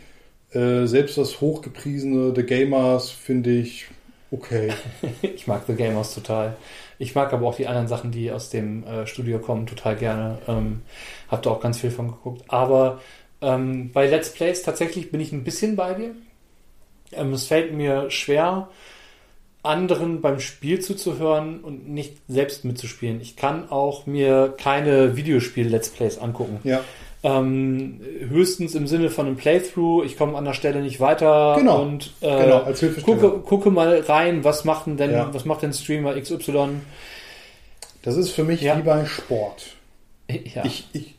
Äh, 0.51 0.85
selbst 0.87 1.17
das 1.17 1.41
hochgepriesene 1.41 2.33
The 2.35 2.43
Gamers 2.43 3.11
finde 3.11 3.51
ich 3.51 3.87
okay. 4.31 4.71
Ich 5.21 5.47
mag 5.47 5.63
The 5.67 5.75
Gamers 5.75 6.13
total. 6.15 6.55
Ich 6.97 7.13
mag 7.13 7.33
aber 7.33 7.45
auch 7.47 7.55
die 7.55 7.67
anderen 7.67 7.89
Sachen, 7.89 8.11
die 8.11 8.31
aus 8.31 8.49
dem 8.49 8.85
äh, 8.85 9.05
Studio 9.05 9.39
kommen, 9.39 9.67
total 9.67 9.97
gerne. 9.97 10.37
Ähm, 10.47 10.81
hab 11.27 11.43
da 11.43 11.49
auch 11.51 11.59
ganz 11.59 11.79
viel 11.79 11.91
von 11.91 12.07
geguckt. 12.07 12.43
Aber 12.47 13.01
ähm, 13.41 13.91
bei 13.91 14.07
Let's 14.07 14.31
Plays 14.33 14.63
tatsächlich 14.63 15.11
bin 15.11 15.19
ich 15.19 15.33
ein 15.33 15.43
bisschen 15.43 15.75
bei 15.75 15.93
dir. 15.93 16.15
Ähm, 17.11 17.33
es 17.33 17.47
fällt 17.47 17.73
mir 17.73 18.09
schwer, 18.09 18.69
anderen 19.65 20.21
beim 20.21 20.39
Spiel 20.39 20.79
zuzuhören 20.79 21.59
und 21.61 21.89
nicht 21.89 22.17
selbst 22.27 22.63
mitzuspielen. 22.65 23.19
Ich 23.21 23.35
kann 23.35 23.69
auch 23.71 24.05
mir 24.05 24.53
keine 24.57 25.15
Videospiel-Let's 25.17 25.89
Plays 25.89 26.17
angucken. 26.17 26.59
Ja, 26.63 26.81
Ähm, 27.23 28.01
höchstens 28.29 28.75
im 28.75 28.85
Sinne 28.85 29.09
von 29.09 29.25
einem 29.25 29.35
Playthrough. 29.35 30.05
Ich 30.05 30.15
komme 30.15 30.37
an 30.37 30.45
der 30.45 30.53
Stelle 30.53 30.81
nicht 30.81 30.99
weiter 30.99 31.55
Genau. 31.57 31.81
und 31.81 32.13
äh, 32.21 32.43
genau, 32.43 32.59
als 32.61 32.85
gucke, 33.03 33.39
gucke 33.39 33.71
mal 33.71 33.99
rein, 34.01 34.43
was 34.43 34.63
macht 34.63 34.85
denn, 34.85 34.97
denn 34.97 35.11
Ja. 35.11 35.33
was 35.33 35.43
macht 35.43 35.63
denn 35.63 35.73
Streamer 35.73 36.13
XY? 36.21 36.81
Das 38.03 38.15
ist 38.15 38.29
für 38.29 38.43
mich 38.43 38.61
Ja. 38.61 38.77
wie 38.77 38.83
bei 38.83 39.05
Sport. 39.05 39.65
Ja. 40.29 40.63
Ich, 40.65 40.87
ich, 40.93 41.15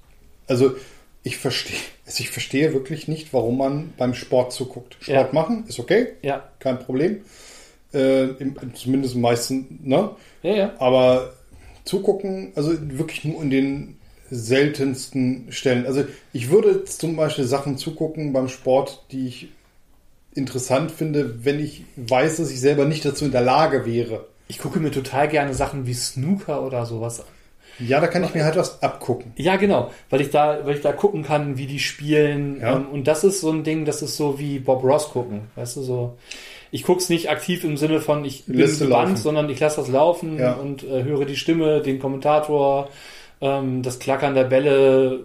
also 0.46 0.76
ich 1.24 1.38
verstehe, 1.38 1.78
also 2.06 2.20
ich 2.22 2.30
verstehe 2.30 2.72
wirklich 2.72 3.08
nicht, 3.08 3.32
warum 3.32 3.58
man 3.58 3.92
beim 3.96 4.14
Sport 4.14 4.52
zuguckt. 4.52 4.96
Sport 5.00 5.08
Ja. 5.08 5.28
machen 5.32 5.64
ist 5.66 5.80
okay, 5.80 6.08
ja. 6.22 6.44
kein 6.60 6.78
Problem. 6.78 7.22
Äh, 7.96 8.24
im, 8.38 8.56
zumindest 8.74 9.14
im 9.14 9.22
meisten, 9.22 9.80
ne? 9.82 10.10
Ja, 10.42 10.54
ja. 10.54 10.72
Aber 10.78 11.32
zugucken, 11.84 12.52
also 12.54 12.72
wirklich 12.80 13.24
nur 13.24 13.42
in 13.42 13.50
den 13.50 13.96
seltensten 14.30 15.46
Stellen. 15.50 15.86
Also 15.86 16.04
ich 16.32 16.50
würde 16.50 16.84
zum 16.84 17.16
Beispiel 17.16 17.44
Sachen 17.44 17.78
zugucken 17.78 18.32
beim 18.32 18.48
Sport, 18.48 19.04
die 19.12 19.28
ich 19.28 19.48
interessant 20.34 20.90
finde, 20.90 21.44
wenn 21.44 21.60
ich 21.60 21.84
weiß, 21.96 22.36
dass 22.36 22.50
ich 22.50 22.60
selber 22.60 22.84
nicht 22.84 23.04
dazu 23.04 23.24
in 23.24 23.32
der 23.32 23.40
Lage 23.40 23.86
wäre. 23.86 24.26
Ich 24.48 24.58
gucke 24.58 24.80
mir 24.80 24.90
total 24.90 25.28
gerne 25.28 25.54
Sachen 25.54 25.86
wie 25.86 25.94
Snooker 25.94 26.62
oder 26.62 26.86
sowas 26.86 27.20
an. 27.20 27.26
Ja, 27.78 28.00
da 28.00 28.06
kann 28.06 28.24
ich 28.24 28.34
mir 28.34 28.44
halt 28.44 28.56
was 28.56 28.82
abgucken. 28.82 29.32
Ja, 29.36 29.56
genau, 29.56 29.90
weil 30.08 30.22
ich 30.22 30.30
da, 30.30 30.64
weil 30.64 30.76
ich 30.76 30.82
da 30.82 30.92
gucken 30.92 31.22
kann, 31.22 31.58
wie 31.58 31.66
die 31.66 31.78
spielen. 31.78 32.60
Ja. 32.60 32.76
Ähm, 32.76 32.88
und 32.88 33.06
das 33.06 33.22
ist 33.22 33.40
so 33.40 33.50
ein 33.50 33.64
Ding, 33.64 33.84
das 33.84 34.02
ist 34.02 34.16
so 34.16 34.38
wie 34.38 34.58
Bob 34.58 34.82
Ross 34.82 35.10
gucken. 35.10 35.42
Weißt 35.56 35.76
du, 35.76 35.82
so. 35.82 36.16
Ich 36.70 36.82
gucke 36.82 37.00
es 37.00 37.08
nicht 37.08 37.30
aktiv 37.30 37.64
im 37.64 37.76
Sinne 37.76 38.00
von, 38.00 38.24
ich 38.24 38.44
bin 38.46 38.58
du 38.58 38.66
gebannt, 38.66 38.90
laufen. 39.10 39.16
sondern 39.16 39.48
ich 39.50 39.60
lasse 39.60 39.80
das 39.80 39.88
laufen 39.88 40.38
Ja. 40.38 40.54
und 40.54 40.82
äh, 40.84 41.04
höre 41.04 41.24
die 41.24 41.36
Stimme, 41.36 41.80
den 41.80 41.98
Kommentator, 41.98 42.88
ähm, 43.40 43.82
das 43.82 43.98
Klackern 43.98 44.34
der 44.34 44.44
Bälle, 44.44 45.20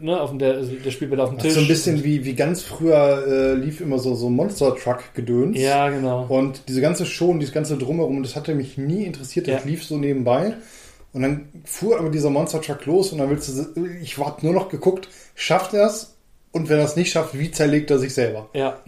ne, 0.00 0.20
auf 0.20 0.30
dem, 0.30 0.38
der, 0.38 0.54
also 0.54 0.72
der 0.72 0.90
Spielbälle 0.90 1.22
auf 1.22 1.30
dem 1.30 1.38
Das 1.38 1.44
Tisch. 1.44 1.50
ist 1.52 1.56
so 1.56 1.60
ein 1.62 1.68
bisschen 1.68 2.04
wie, 2.04 2.24
wie 2.24 2.34
ganz 2.34 2.62
früher 2.62 3.24
äh, 3.26 3.54
lief 3.54 3.80
immer 3.80 3.98
so, 3.98 4.14
so 4.14 4.28
Monster 4.28 4.74
Truck 4.76 5.14
Gedöns. 5.14 5.58
Ja, 5.58 5.88
genau. 5.88 6.26
Und 6.28 6.62
diese 6.68 6.80
ganze 6.80 7.06
Show 7.06 7.30
und 7.30 7.40
dieses 7.40 7.54
ganze 7.54 7.76
Drumherum, 7.78 8.22
das 8.22 8.36
hatte 8.36 8.54
mich 8.54 8.76
nie 8.78 9.04
interessiert. 9.04 9.48
Das 9.48 9.62
Ja. 9.64 9.68
lief 9.70 9.84
so 9.84 9.96
nebenbei. 9.96 10.54
Und 11.14 11.22
dann 11.22 11.48
fuhr 11.64 11.98
aber 11.98 12.08
dieser 12.08 12.30
Monster 12.30 12.60
Truck 12.60 12.86
los 12.86 13.12
und 13.12 13.18
dann 13.18 13.28
willst 13.30 13.48
du, 13.48 13.84
ich 14.02 14.18
warte 14.18 14.44
nur 14.46 14.54
noch 14.54 14.68
geguckt, 14.70 15.08
schafft 15.34 15.74
er 15.74 15.86
es? 15.86 16.11
Und 16.52 16.68
wenn 16.68 16.78
er 16.78 16.84
es 16.84 16.96
nicht 16.96 17.10
schafft, 17.10 17.36
wie 17.38 17.50
zerlegt 17.50 17.90
er 17.90 17.98
sich 17.98 18.12
selber? 18.14 18.48
Ja, 18.52 18.78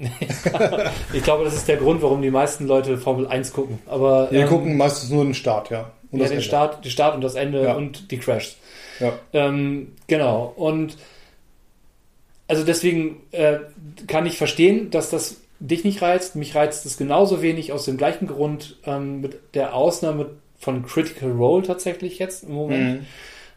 ich 1.14 1.22
glaube, 1.22 1.44
das 1.44 1.54
ist 1.54 1.66
der 1.66 1.78
Grund, 1.78 2.02
warum 2.02 2.20
die 2.20 2.30
meisten 2.30 2.66
Leute 2.66 2.98
Formel 2.98 3.26
1 3.26 3.52
gucken. 3.54 3.78
Aber 3.86 4.30
Wir 4.30 4.42
ähm, 4.42 4.48
gucken 4.48 4.76
meistens 4.76 5.08
nur 5.10 5.24
den 5.24 5.34
Start, 5.34 5.70
ja. 5.70 5.90
Und 6.10 6.18
ja, 6.18 6.24
das 6.24 6.28
den 6.28 6.36
Ende. 6.36 6.42
Start, 6.44 6.84
den 6.84 6.90
Start 6.90 7.14
und 7.14 7.22
das 7.24 7.34
Ende 7.34 7.64
Ja. 7.64 7.74
und 7.74 8.10
die 8.10 8.18
Crashs. 8.18 8.56
Ja. 9.00 9.14
Ähm, 9.32 9.92
genau. 10.06 10.52
Und 10.56 10.96
also 12.48 12.64
deswegen 12.64 13.22
äh, 13.32 13.58
kann 14.06 14.26
ich 14.26 14.36
verstehen, 14.36 14.90
dass 14.90 15.08
das 15.10 15.38
dich 15.58 15.84
nicht 15.84 16.02
reizt. 16.02 16.36
Mich 16.36 16.54
reizt 16.54 16.84
es 16.84 16.98
genauso 16.98 17.40
wenig 17.40 17.72
aus 17.72 17.86
dem 17.86 17.96
gleichen 17.96 18.26
Grund, 18.26 18.76
ähm, 18.84 19.22
mit 19.22 19.38
der 19.54 19.74
Ausnahme 19.74 20.30
von 20.58 20.84
Critical 20.84 21.32
Role 21.32 21.62
tatsächlich 21.66 22.18
jetzt 22.18 22.44
im 22.44 22.52
Moment. 22.52 23.00
Mhm. 23.00 23.06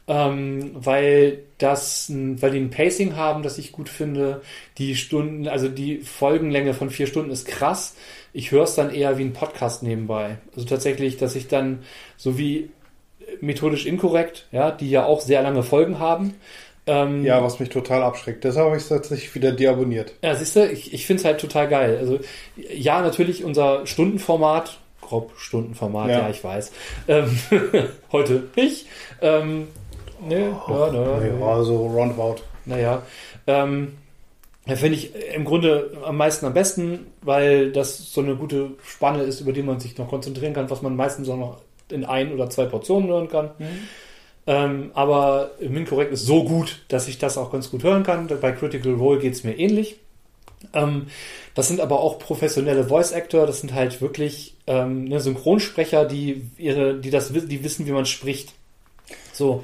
Ähm, 0.09 0.71
weil 0.73 1.39
das, 1.57 2.07
ein- 2.07 2.41
weil 2.41 2.51
die 2.51 2.59
ein 2.59 2.69
Pacing 2.69 3.15
haben, 3.17 3.43
das 3.43 3.57
ich 3.57 3.71
gut 3.73 3.89
finde. 3.89 4.41
Die 4.77 4.95
Stunden, 4.95 5.47
also 5.49 5.67
die 5.67 5.97
Folgenlänge 5.99 6.73
von 6.73 6.89
vier 6.89 7.07
Stunden 7.07 7.29
ist 7.31 7.45
krass. 7.47 7.95
Ich 8.31 8.51
höre 8.51 8.63
es 8.63 8.75
dann 8.75 8.93
eher 8.93 9.17
wie 9.17 9.23
ein 9.23 9.33
Podcast 9.33 9.83
nebenbei. 9.83 10.37
Also 10.55 10.65
tatsächlich, 10.67 11.17
dass 11.17 11.35
ich 11.35 11.47
dann 11.49 11.79
so 12.15 12.37
wie 12.37 12.69
methodisch 13.41 13.85
inkorrekt, 13.85 14.47
ja, 14.53 14.71
die 14.71 14.89
ja 14.89 15.05
auch 15.05 15.19
sehr 15.19 15.41
lange 15.41 15.61
Folgen 15.63 15.99
haben. 15.99 16.35
Ähm, 16.85 17.25
Ja, 17.25 17.43
was 17.43 17.59
mich 17.59 17.67
total 17.67 18.01
abschreckt. 18.01 18.45
Deshalb 18.45 18.67
habe 18.67 18.77
ich 18.77 18.83
es 18.83 18.89
tatsächlich 18.89 19.35
wieder 19.35 19.51
deabonniert. 19.51 20.13
ja, 20.23 20.33
siehst 20.35 20.55
du, 20.55 20.65
ich, 20.71 20.93
ich 20.93 21.05
finde 21.05 21.19
es 21.19 21.25
halt 21.25 21.41
total 21.41 21.67
geil. 21.67 21.97
Also, 21.99 22.19
ja, 22.55 23.01
natürlich 23.01 23.43
unser 23.43 23.85
Stundenformat, 23.85 24.79
grob 25.01 25.33
Stundenformat, 25.37 26.09
ja, 26.09 26.19
Ja. 26.19 26.29
ich 26.29 26.41
weiß. 26.41 26.71
Ähm, 27.09 27.37
heute 28.13 28.43
nicht. 28.55 28.85
Ähm, 29.21 29.67
ne, 30.21 30.55
ja, 30.67 30.91
ne, 30.91 31.37
Ja, 31.39 31.63
so 31.63 31.87
roundabout. 31.87 32.37
naja. 32.65 33.01
Ähm, 33.47 33.93
ja, 34.65 34.75
finde 34.75 34.97
ich 34.97 35.11
im 35.33 35.45
Grunde 35.45 35.91
am 36.03 36.17
meisten 36.17 36.45
am 36.45 36.53
besten, 36.53 37.07
weil 37.21 37.71
das 37.71 38.11
so 38.11 38.19
eine 38.21 38.35
gute 38.35 38.71
Spanne 38.85 39.23
ist, 39.23 39.39
über 39.39 39.53
die 39.53 39.63
man 39.63 39.79
sich 39.79 39.97
noch 39.97 40.09
konzentrieren 40.09 40.53
kann, 40.53 40.69
was 40.69 40.81
man 40.81 40.95
meistens 40.97 41.29
auch 41.29 41.37
noch 41.37 41.61
in 41.89 42.03
ein 42.03 42.33
oder 42.33 42.49
zwei 42.49 42.65
Portionen 42.65 43.07
hören 43.07 43.29
kann. 43.29 43.51
Ähm, 44.45 44.91
aber 44.93 45.51
Minkorrekt 45.61 46.11
ist 46.11 46.25
so 46.25 46.43
gut, 46.43 46.83
dass 46.89 47.07
ich 47.07 47.17
das 47.17 47.37
auch 47.37 47.51
ganz 47.51 47.71
gut 47.71 47.83
hören 47.83 48.03
kann. 48.03 48.27
Bei 48.41 48.51
Critical 48.51 48.93
Role 48.95 49.19
geht 49.19 49.33
es 49.33 49.45
mir 49.45 49.57
ähnlich. 49.57 49.97
Ähm, 50.73 51.07
das 51.53 51.69
sind 51.69 51.79
aber 51.79 51.99
auch 52.01 52.19
professionelle 52.19 52.83
Voice 52.83 53.13
Actor, 53.13 53.47
das 53.47 53.61
sind 53.61 53.73
halt 53.73 54.01
wirklich 54.01 54.55
ähm, 54.67 55.05
ne, 55.05 55.19
Synchronsprecher, 55.19 56.05
die 56.05 56.41
ihre, 56.57 56.95
die 56.95 57.09
das 57.09 57.31
die 57.31 57.63
wissen, 57.63 57.85
wie 57.85 57.91
man 57.91 58.05
spricht. 58.05 58.53
So, 59.33 59.63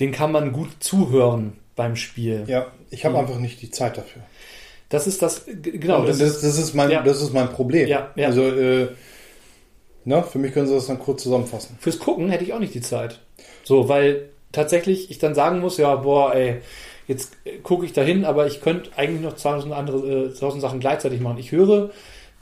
den 0.00 0.12
kann 0.12 0.32
man 0.32 0.52
gut 0.52 0.70
zuhören 0.80 1.54
beim 1.76 1.96
Spiel. 1.96 2.44
Ja, 2.46 2.66
ich 2.90 3.04
habe 3.04 3.14
mhm. 3.14 3.20
einfach 3.20 3.38
nicht 3.38 3.62
die 3.62 3.70
Zeit 3.70 3.96
dafür. 3.96 4.22
Das 4.88 5.06
ist 5.06 5.22
das, 5.22 5.46
genau. 5.46 6.04
Das, 6.04 6.18
das, 6.18 6.42
das, 6.42 6.58
ist 6.58 6.74
mein, 6.74 6.90
ja. 6.90 7.02
das 7.02 7.22
ist 7.22 7.32
mein 7.32 7.48
Problem. 7.48 7.88
Ja, 7.88 8.10
ja. 8.14 8.26
Also, 8.26 8.42
äh, 8.42 8.88
na, 10.04 10.22
für 10.22 10.38
mich 10.38 10.52
können 10.52 10.66
Sie 10.66 10.74
das 10.74 10.86
dann 10.86 10.98
kurz 10.98 11.22
zusammenfassen. 11.22 11.78
Fürs 11.80 11.98
Gucken 11.98 12.28
hätte 12.28 12.44
ich 12.44 12.52
auch 12.52 12.58
nicht 12.58 12.74
die 12.74 12.80
Zeit. 12.80 13.20
So, 13.64 13.88
weil 13.88 14.28
tatsächlich 14.50 15.10
ich 15.10 15.18
dann 15.18 15.34
sagen 15.34 15.60
muss, 15.60 15.78
ja, 15.78 15.94
boah, 15.94 16.34
ey, 16.34 16.60
jetzt 17.06 17.36
gucke 17.62 17.86
ich 17.86 17.92
dahin, 17.92 18.24
aber 18.24 18.46
ich 18.46 18.60
könnte 18.60 18.90
eigentlich 18.96 19.22
noch 19.22 19.34
tausend 19.34 19.72
andere, 19.72 20.26
äh, 20.26 20.34
tausend 20.34 20.60
Sachen 20.60 20.80
gleichzeitig 20.80 21.20
machen. 21.20 21.38
Ich 21.38 21.52
höre 21.52 21.90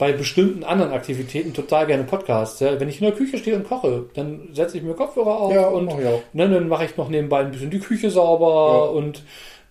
bei 0.01 0.13
bestimmten 0.13 0.65
anderen 0.65 0.93
Aktivitäten 0.93 1.53
total 1.53 1.87
gerne 1.87 2.05
Podcasts. 2.05 2.59
Ja. 2.59 2.81
Wenn 2.81 2.89
ich 2.89 3.01
in 3.01 3.07
der 3.07 3.15
Küche 3.15 3.37
stehe 3.37 3.55
und 3.55 3.69
koche, 3.69 4.07
dann 4.15 4.49
setze 4.55 4.79
ich 4.79 4.83
mir 4.83 4.95
Kopfhörer 4.95 5.39
auf 5.39 5.53
ja, 5.53 5.69
und 5.69 5.95
ne, 5.95 6.23
dann 6.33 6.69
mache 6.69 6.87
ich 6.87 6.97
noch 6.97 7.11
nebenbei 7.11 7.41
ein 7.41 7.51
bisschen 7.51 7.71
die 7.71 7.81
Küche 7.81 8.11
sauber 8.11 8.87
ja. 8.87 8.91
und 8.93 9.23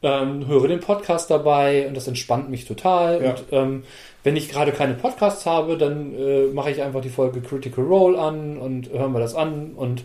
ähm, 0.03 0.47
höre 0.47 0.67
den 0.67 0.81
Podcast 0.81 1.31
dabei 1.31 1.87
und 1.87 1.97
das 1.97 2.07
entspannt 2.07 2.47
mich 2.47 2.65
total. 2.65 3.17
Und 3.17 3.43
ähm, 3.51 3.83
wenn 4.23 4.35
ich 4.35 4.49
gerade 4.49 4.71
keine 4.71 4.93
Podcasts 4.93 5.47
habe, 5.47 5.77
dann 5.77 6.13
äh, 6.15 6.45
mache 6.53 6.69
ich 6.69 6.83
einfach 6.83 7.01
die 7.01 7.09
Folge 7.09 7.41
Critical 7.41 7.83
Role 7.83 8.19
an 8.19 8.59
und 8.59 8.91
hören 8.91 9.13
wir 9.13 9.19
das 9.19 9.33
an 9.33 9.71
und 9.75 10.03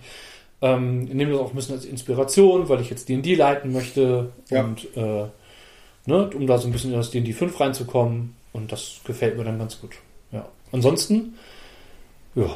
ähm, 0.62 1.00
nehme 1.04 1.32
das 1.32 1.40
auch 1.40 1.50
ein 1.50 1.56
bisschen 1.56 1.74
als 1.74 1.84
Inspiration, 1.84 2.70
weil 2.70 2.80
ich 2.80 2.88
jetzt 2.88 3.10
D&D 3.10 3.34
leiten 3.34 3.74
möchte 3.74 4.32
und 4.50 4.88
äh, 4.96 5.26
ne, 6.06 6.30
um 6.34 6.46
da 6.46 6.56
so 6.56 6.66
ein 6.66 6.72
bisschen 6.72 6.92
in 6.92 6.96
das 6.96 7.10
D&D 7.10 7.34
5 7.34 7.60
reinzukommen 7.60 8.34
und 8.54 8.72
das 8.72 9.00
gefällt 9.04 9.36
mir 9.36 9.44
dann 9.44 9.58
ganz 9.58 9.78
gut. 9.78 9.90
Ja. 10.35 10.49
Ansonsten, 10.72 11.35
ja, 12.35 12.51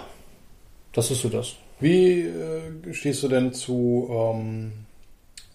das 0.92 1.10
ist 1.10 1.22
so 1.22 1.28
das. 1.28 1.54
Wie 1.80 2.22
äh, 2.22 2.92
stehst 2.92 3.22
du 3.22 3.28
denn 3.28 3.52
zu 3.52 4.08
ähm, 4.10 4.72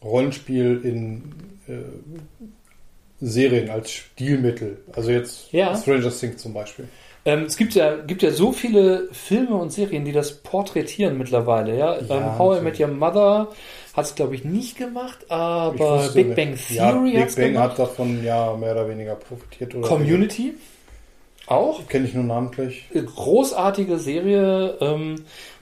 Rollenspiel 0.03 0.81
in 0.83 1.33
äh, 1.67 1.81
Serien 3.19 3.69
als 3.69 3.91
Stilmittel. 3.91 4.77
Also 4.93 5.11
jetzt 5.11 5.51
ja. 5.51 5.75
Stranger 5.75 6.11
Things 6.11 6.41
zum 6.41 6.53
Beispiel. 6.53 6.87
Ähm, 7.25 7.43
es 7.43 7.55
gibt 7.55 7.73
ja, 7.73 7.95
gibt 7.95 8.21
ja 8.21 8.31
so 8.31 8.51
viele 8.51 9.07
Filme 9.13 9.55
und 9.55 9.71
Serien, 9.71 10.03
die 10.03 10.11
das 10.11 10.39
porträtieren 10.39 11.17
mittlerweile. 11.17 11.77
Ja? 11.77 11.97
ja 12.01 12.17
ähm, 12.17 12.37
How 12.37 12.59
I 12.59 12.61
Met 12.61 12.79
Your 12.79 12.87
Mother 12.89 13.47
hat 13.93 14.05
es, 14.05 14.15
glaube 14.15 14.35
ich, 14.35 14.43
nicht 14.43 14.77
gemacht, 14.77 15.19
aber 15.29 16.09
Big 16.13 16.35
Bang 16.35 16.57
Theory 16.57 17.13
ja, 17.13 17.25
Big 17.25 17.35
Bang 17.35 17.53
gemacht. 17.53 17.69
hat 17.71 17.79
davon 17.79 18.21
ja 18.23 18.53
mehr 18.57 18.73
oder 18.73 18.89
weniger 18.89 19.15
profitiert. 19.15 19.73
Oder 19.73 19.87
Community 19.87 20.55
auch. 21.47 21.87
Kenne 21.87 22.07
ich 22.07 22.13
nur 22.13 22.23
namentlich. 22.23 22.85
Großartige 22.93 23.97
Serie. 23.97 24.77
Ähm, 24.79 25.15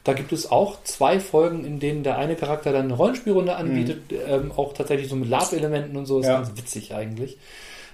da 0.04 0.14
gibt 0.14 0.32
es 0.32 0.52
auch 0.52 0.84
zwei 0.84 1.20
Folgen, 1.20 1.64
in 1.66 1.80
denen 1.80 2.04
der 2.04 2.18
eine 2.18 2.36
Charakter 2.36 2.72
dann 2.72 2.86
eine 2.86 2.94
Rollenspielrunde 2.94 3.56
anbietet, 3.56 4.12
mhm. 4.12 4.18
ähm, 4.28 4.52
auch 4.56 4.74
tatsächlich 4.74 5.10
so 5.10 5.16
mit 5.16 5.30
Lab-Elementen 5.30 5.96
und 5.96 6.06
so. 6.06 6.20
Ist 6.20 6.28
ja. 6.28 6.38
ganz 6.38 6.58
witzig 6.58 6.94
eigentlich. 6.94 7.38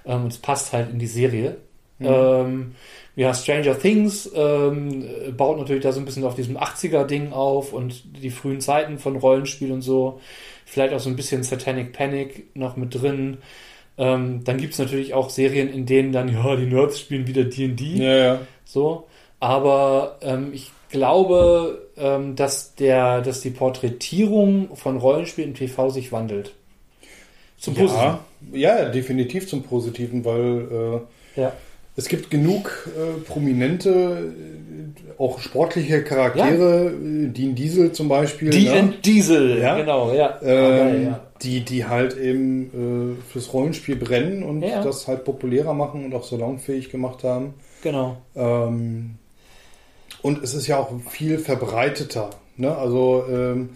Ähm, 0.06 0.24
und 0.24 0.32
es 0.32 0.38
passt 0.38 0.74
halt 0.74 0.90
in 0.90 1.00
die 1.00 1.08
Serie. 1.08 1.58
Mhm. 2.00 2.08
Ähm, 2.08 2.76
ja, 3.16 3.34
Stranger 3.34 3.78
Things 3.78 4.30
ähm, 4.36 5.04
baut 5.36 5.58
natürlich 5.58 5.84
da 5.84 5.92
so 5.92 6.00
ein 6.00 6.06
bisschen 6.06 6.24
auf 6.24 6.36
diesem 6.36 6.58
80er-Ding 6.58 7.34
auf 7.34 7.74
und 7.74 8.04
die 8.22 8.30
frühen 8.30 8.62
Zeiten 8.62 9.00
von 9.00 9.16
Rollenspiel 9.16 9.72
und 9.72 9.82
so. 9.82 10.22
Vielleicht 10.66 10.94
auch 10.94 11.00
so 11.00 11.10
ein 11.10 11.16
bisschen 11.16 11.44
Satanic 11.44 11.94
Panic 11.94 12.56
noch 12.56 12.78
mit 12.78 12.94
drin. 12.94 13.38
Ähm, 13.98 14.44
dann 14.44 14.58
gibt 14.58 14.74
es 14.74 14.80
natürlich 14.80 15.14
auch 15.14 15.30
Serien, 15.30 15.70
in 15.72 15.86
denen 15.86 16.12
dann, 16.12 16.32
ja, 16.32 16.56
die 16.56 16.68
Nerds 16.68 17.00
spielen 17.00 17.28
wieder 17.28 17.44
D&D. 17.44 17.84
Ja, 17.96 18.16
ja. 18.16 18.40
So. 18.66 19.08
Aber 19.40 20.18
ähm, 20.22 20.52
ich 20.54 20.72
glaube, 20.90 21.90
ähm, 21.98 22.36
dass, 22.36 22.76
der, 22.76 23.22
dass 23.22 23.42
die 23.42 23.50
Porträtierung 23.50 24.76
von 24.76 24.98
Rollenspielen 24.98 25.52
im 25.52 25.56
TV 25.56 25.90
sich 25.90 26.12
wandelt. 26.12 26.54
Zum 27.58 27.74
Positiven. 27.74 28.18
Ja, 28.54 28.80
ja 28.80 28.90
definitiv 28.90 29.48
zum 29.48 29.64
Positiven, 29.64 30.24
weil 30.24 31.04
äh, 31.36 31.42
ja. 31.42 31.54
es 31.96 32.08
gibt 32.08 32.30
genug 32.30 32.88
äh, 32.96 33.20
prominente, 33.22 33.90
äh, 33.90 35.12
auch 35.22 35.40
sportliche 35.40 36.04
Charaktere, 36.04 36.86
ja. 36.86 36.90
Äh, 36.90 37.30
Dean 37.30 37.56
Diesel 37.56 37.92
zum 37.92 38.10
Beispiel. 38.10 38.52
Dean 38.52 38.90
ne? 38.90 38.94
Diesel, 39.04 39.60
ja? 39.60 39.76
genau, 39.76 40.14
ja. 40.14 40.40
Ähm, 40.44 41.06
ja. 41.06 41.27
Die, 41.44 41.64
die 41.64 41.86
halt 41.86 42.18
eben 42.18 43.18
äh, 43.20 43.32
fürs 43.32 43.54
Rollenspiel 43.54 43.96
brennen 43.96 44.44
und 44.44 44.62
das 44.62 45.08
halt 45.08 45.24
populärer 45.24 45.74
machen 45.74 46.06
und 46.06 46.16
auch 46.16 46.24
salonfähig 46.24 46.90
gemacht 46.90 47.24
haben. 47.24 47.54
Genau. 47.84 48.18
Ähm, 48.36 49.16
und 50.22 50.44
es 50.44 50.54
ist 50.54 50.68
ja 50.68 50.78
auch 50.80 50.90
viel 51.10 51.38
verbreiteter. 51.38 52.32
Ne? 52.58 52.76
Also 52.76 53.24
ähm, 53.30 53.70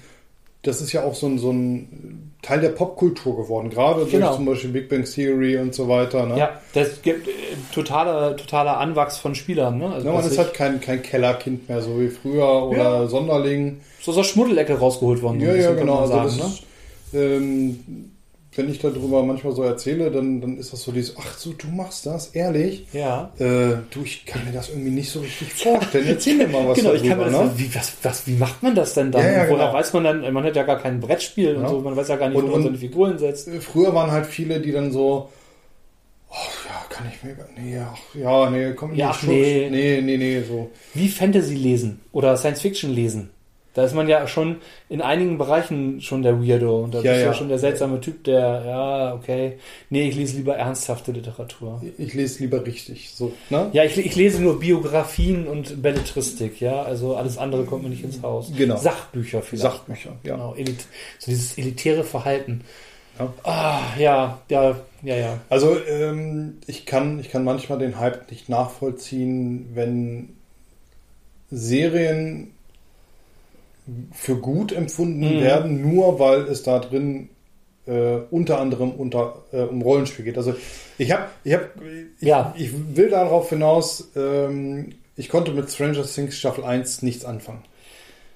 das 0.64 0.82
ist 0.82 0.92
ja 0.92 1.04
auch 1.04 1.16
so 1.16 1.28
ein, 1.28 1.40
so 1.40 1.52
ein 1.52 2.34
Teil 2.42 2.62
der 2.62 2.70
Popkultur 2.70 3.38
geworden, 3.38 3.70
gerade 3.70 4.06
genau. 4.06 4.28
durch 4.28 4.36
zum 4.36 4.46
Beispiel 4.46 4.70
Big 4.72 4.90
Bang 4.90 5.06
Theory 5.06 5.58
und 5.58 5.74
so 5.74 5.88
weiter. 5.88 6.26
Ne? 6.26 6.38
Ja, 6.38 6.60
das 6.74 7.02
gibt 7.02 7.28
äh, 7.28 7.32
totaler, 7.74 8.36
totaler 8.36 8.78
Anwachs 8.78 9.18
von 9.18 9.36
Spielern. 9.36 9.78
Ne? 9.78 9.92
Also, 9.92 10.08
ja, 10.08 10.14
man 10.14 10.26
ist 10.26 10.38
halt 10.38 10.54
kein, 10.54 10.80
kein 10.82 11.02
Kellerkind 11.02 11.68
mehr, 11.70 11.82
so 11.82 12.00
wie 12.00 12.10
früher 12.10 12.64
oder 12.64 13.02
ja. 13.02 13.08
Sonderling. 13.08 13.82
So 14.02 14.12
aus 14.12 14.18
der 14.18 14.24
Schmuddelecke 14.24 14.78
rausgeholt 14.78 15.22
worden. 15.22 15.40
Ja, 15.40 15.54
ja, 15.54 15.74
genau. 15.74 16.00
Also 16.00 16.14
sagen, 16.14 16.24
also 16.24 16.38
das 16.38 16.48
ne? 16.48 16.54
ist, 16.54 16.64
ähm, 17.14 18.12
wenn 18.54 18.70
ich 18.70 18.80
darüber 18.80 19.24
manchmal 19.24 19.54
so 19.54 19.64
erzähle, 19.64 20.12
dann, 20.12 20.42
dann 20.42 20.58
ist 20.58 20.74
das 20.74 20.84
so 20.84 20.92
dieses, 20.92 21.16
ach 21.18 21.38
so, 21.38 21.54
du 21.54 21.68
machst 21.68 22.06
das, 22.06 22.28
ehrlich? 22.30 22.86
Ja. 22.92 23.32
Äh, 23.40 23.78
du, 23.90 24.02
ich 24.04 24.26
kann 24.26 24.44
mir 24.44 24.52
das 24.52 24.70
irgendwie 24.70 24.90
nicht 24.90 25.10
so 25.10 25.22
richtig 25.22 25.54
vorstellen. 25.54 26.08
Erzähl 26.08 26.36
mir 26.36 26.48
mal 26.48 26.68
was 26.68 26.78
Genau, 26.78 26.90
darüber, 26.90 27.04
ich 27.04 27.10
kann 27.10 27.20
mir 27.20 27.32
das, 27.32 27.46
ne? 27.46 27.52
wie, 27.56 27.74
was, 27.74 27.94
was, 28.04 28.28
wie 28.28 28.34
macht 28.34 28.62
man 28.62 28.76
das 28.76 28.94
denn 28.94 29.12
dann? 29.12 29.24
Ja, 29.24 29.32
ja, 29.32 29.38
Woher 29.50 29.68
genau. 29.68 29.74
weiß 29.74 29.94
man 29.94 30.04
dann, 30.04 30.34
man 30.34 30.44
hat 30.44 30.56
ja 30.56 30.64
gar 30.64 30.80
kein 30.80 31.00
Brettspiel 31.00 31.54
ja. 31.54 31.60
und 31.60 31.70
so, 31.70 31.80
man 31.80 31.96
weiß 31.96 32.10
ja 32.10 32.18
gar 32.18 32.28
nicht, 32.28 32.38
und, 32.38 32.48
wo 32.48 32.52
man 32.52 32.64
seine 32.64 32.78
Figuren 32.78 33.18
setzt. 33.18 33.50
Früher 33.62 33.96
waren 33.96 34.12
halt 34.12 34.26
viele, 34.26 34.60
die 34.60 34.74
dann 34.74 34.92
so, 34.92 35.30
oh, 36.30 36.36
ja, 36.68 36.86
kann 36.90 37.08
ich 37.10 37.24
mir, 37.24 37.38
nee, 37.58 37.80
ach, 37.80 37.98
ja, 38.16 38.50
nee, 38.50 38.74
komm, 38.74 38.94
ja, 38.96 39.16
nee. 39.22 39.70
nee, 39.72 40.02
nee, 40.02 40.18
nee, 40.18 40.44
so. 40.46 40.70
Wie 40.94 41.08
Fantasy 41.08 41.56
lesen 41.56 42.02
oder 42.12 42.36
Science 42.36 42.60
Fiction 42.60 42.94
lesen. 42.94 43.30
Da 43.74 43.86
ist 43.86 43.96
man 43.96 44.10
ja 44.10 44.28
schon 44.28 44.58
in 44.90 45.02
einigen 45.02 45.38
Bereichen 45.38 46.02
schon 46.02 46.24
der 46.24 46.42
Weirdo. 46.42 46.84
Und 46.84 46.94
da 46.94 47.02
ja, 47.02 47.12
bist 47.12 47.24
du 47.24 47.28
ja 47.28 47.34
schon 47.34 47.50
der 47.50 47.60
seltsame 47.60 48.02
Typ, 48.02 48.24
der, 48.26 48.64
ja, 48.66 49.14
okay. 49.14 49.60
Nee, 49.90 50.10
ich 50.10 50.16
lese 50.16 50.38
lieber 50.38 50.58
ernsthafte 50.58 51.14
Literatur. 51.14 51.82
Ich 51.98 52.14
lese 52.14 52.40
lieber 52.40 52.66
richtig, 52.66 53.12
so, 53.16 53.32
ne? 53.50 53.70
Ja, 53.72 53.86
ich, 53.86 53.98
ich 53.98 54.16
lese 54.16 54.42
nur 54.42 54.60
Biografien 54.60 55.48
und 55.48 55.82
Belletristik, 55.82 56.60
ja. 56.60 56.82
Also 56.82 57.16
alles 57.16 57.38
andere 57.38 57.64
kommt 57.64 57.84
mir 57.84 57.90
nicht 57.90 58.04
ins 58.04 58.22
Haus. 58.22 58.52
Genau. 58.58 58.76
Sachbücher 58.76 59.42
vielleicht. 59.42 59.64
Sachbücher, 59.64 60.18
ja. 60.24 60.36
Genau, 60.36 60.54
Elit 60.56 60.86
so 61.20 61.32
dieses 61.32 61.58
elitäre 61.58 62.04
Verhalten. 62.04 62.62
Ja. 63.20 63.34
Ah, 63.44 63.82
ja, 63.98 64.42
ja, 64.50 64.76
ja, 65.04 65.16
ja. 65.16 65.40
Also, 65.50 65.78
ähm, 65.88 66.58
ich 66.68 66.86
kann, 66.86 67.20
ich 67.20 67.30
kann 67.30 67.44
manchmal 67.44 67.80
den 67.80 68.00
Hype 68.00 68.30
nicht 68.32 68.50
nachvollziehen, 68.50 69.70
wenn 69.74 70.30
Serien 71.50 72.54
für 74.12 74.36
gut 74.36 74.72
empfunden 74.72 75.20
mhm. 75.20 75.42
werden, 75.42 75.82
nur 75.82 76.20
weil 76.20 76.42
es 76.42 76.64
da 76.64 76.80
drin 76.80 77.30
äh, 77.86 78.20
unter 78.30 78.60
anderem 78.60 78.92
unter, 78.92 79.44
äh, 79.52 79.62
um 79.62 79.82
Rollenspiel 79.82 80.26
geht. 80.26 80.38
Also 80.38 80.56
ich 80.98 81.12
habe, 81.12 81.26
ich 81.44 81.54
habe, 81.54 81.70
ich, 82.20 82.28
ja. 82.28 82.54
ich 82.58 82.72
will 82.96 83.10
darauf 83.10 83.50
hinaus, 83.50 84.12
ähm, 84.16 84.94
ich 85.16 85.30
konnte 85.30 85.52
mit 85.52 85.70
Stranger 85.70 86.06
Things 86.06 86.38
Staffel 86.38 86.64
1 86.64 87.02
nichts 87.02 87.26
anfangen. 87.26 87.64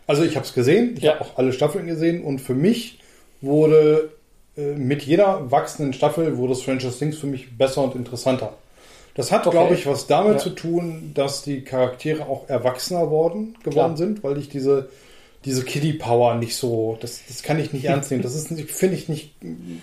Also 0.08 0.24
ich 0.24 0.36
habe 0.36 0.46
es 0.46 0.54
gesehen, 0.54 0.96
ich 0.98 1.04
ja. 1.04 1.14
habe 1.14 1.26
auch 1.26 1.38
alle 1.38 1.54
Staffeln 1.54 1.88
gesehen 1.88 2.24
und 2.24 2.40
für 2.40 2.54
mich 2.54 3.00
wurde 3.42 4.12
äh, 4.58 4.74
mit 4.74 5.04
jeder 5.04 5.52
wachsenden 5.52 5.94
Staffel 5.94 6.38
wurde 6.38 6.56
Stranger 6.56 6.92
Things 6.92 7.18
für 7.18 7.28
mich 7.28 7.58
besser 7.58 7.84
und 7.84 7.96
interessanter. 7.96 8.54
Das 9.16 9.32
hat, 9.32 9.48
okay. 9.48 9.56
glaube 9.56 9.76
ich, 9.76 9.88
was 9.88 10.08
damit 10.08 10.34
ja. 10.34 10.40
zu 10.40 10.50
tun, 10.50 11.12
dass 11.14 11.42
die 11.42 11.62
Charaktere 11.64 12.28
auch 12.28 12.50
erwachsener 12.50 13.10
worden 13.10 13.56
geworden 13.64 13.96
Klar. 13.96 13.98
sind, 13.98 14.24
weil 14.24 14.38
ich 14.38 14.50
diese 14.50 14.90
diese 15.46 15.64
Kiddie 15.64 15.94
Power 15.94 16.36
nicht 16.36 16.56
so, 16.56 16.98
das, 17.00 17.22
das 17.28 17.44
kann 17.44 17.60
ich 17.60 17.72
nicht 17.72 17.86
ernst 17.86 18.10
nehmen. 18.10 18.24
Das 18.24 18.36
ist, 18.36 18.48
finde 18.48 18.96
ich 18.96 19.08
nicht, 19.08 19.36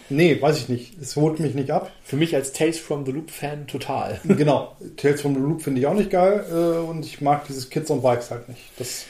nee, 0.09 0.41
weiß 0.41 0.59
ich 0.59 0.69
nicht. 0.69 1.01
Es 1.01 1.15
holt 1.15 1.39
mich 1.39 1.55
nicht 1.55 1.71
ab. 1.71 1.91
Für 2.03 2.17
mich 2.17 2.35
als 2.35 2.53
Tales 2.53 2.79
from 2.79 3.07
the 3.07 3.13
Loop 3.13 3.31
Fan 3.31 3.67
total. 3.67 4.21
Genau. 4.43 4.77
Tales 4.97 5.21
from 5.21 5.35
the 5.35 5.41
Loop 5.41 5.63
finde 5.63 5.81
ich 5.81 5.87
auch 5.87 5.95
nicht 5.95 6.11
geil 6.11 6.45
äh, 6.51 6.79
und 6.79 7.07
ich 7.07 7.21
mag 7.21 7.47
dieses 7.47 7.71
Kids 7.71 7.91
on 7.91 8.03
Bikes 8.03 8.31
halt 8.31 8.49
nicht. 8.49 8.61
Das, 8.77 9.05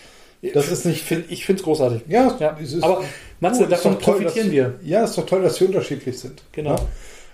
das 0.53 0.71
ist 0.71 0.85
nicht. 0.85 1.11
Ich 1.31 1.47
finde 1.47 1.61
es 1.61 1.65
großartig. 1.65 2.03
Ja, 2.09 2.37
ja. 2.39 2.51
Ist, 2.59 2.83
aber 2.83 3.03
Matze, 3.41 3.67
davon 3.67 3.99
toll, 3.99 4.17
profitieren 4.17 4.49
dass, 4.49 4.55
wir. 4.55 4.81
Ja, 4.83 5.05
ist 5.05 5.17
doch 5.17 5.25
toll, 5.25 5.43
dass 5.43 5.57
sie 5.57 5.65
unterschiedlich 5.65 6.19
sind. 6.19 6.43
Genau. 6.53 6.77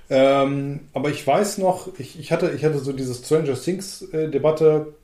Ja? 0.09 0.43
Ähm, 0.43 0.81
aber 0.93 1.11
ich 1.11 1.27
weiß 1.27 1.59
noch, 1.59 1.89
ich, 1.99 2.19
ich, 2.21 2.31
hatte, 2.31 2.53
ich 2.57 2.65
hatte 2.65 2.79
so 2.79 2.93
diese 2.93 3.15
Stranger 3.15 3.61
Things 3.61 4.03
äh, 4.13 4.29
Debatte 4.29 4.95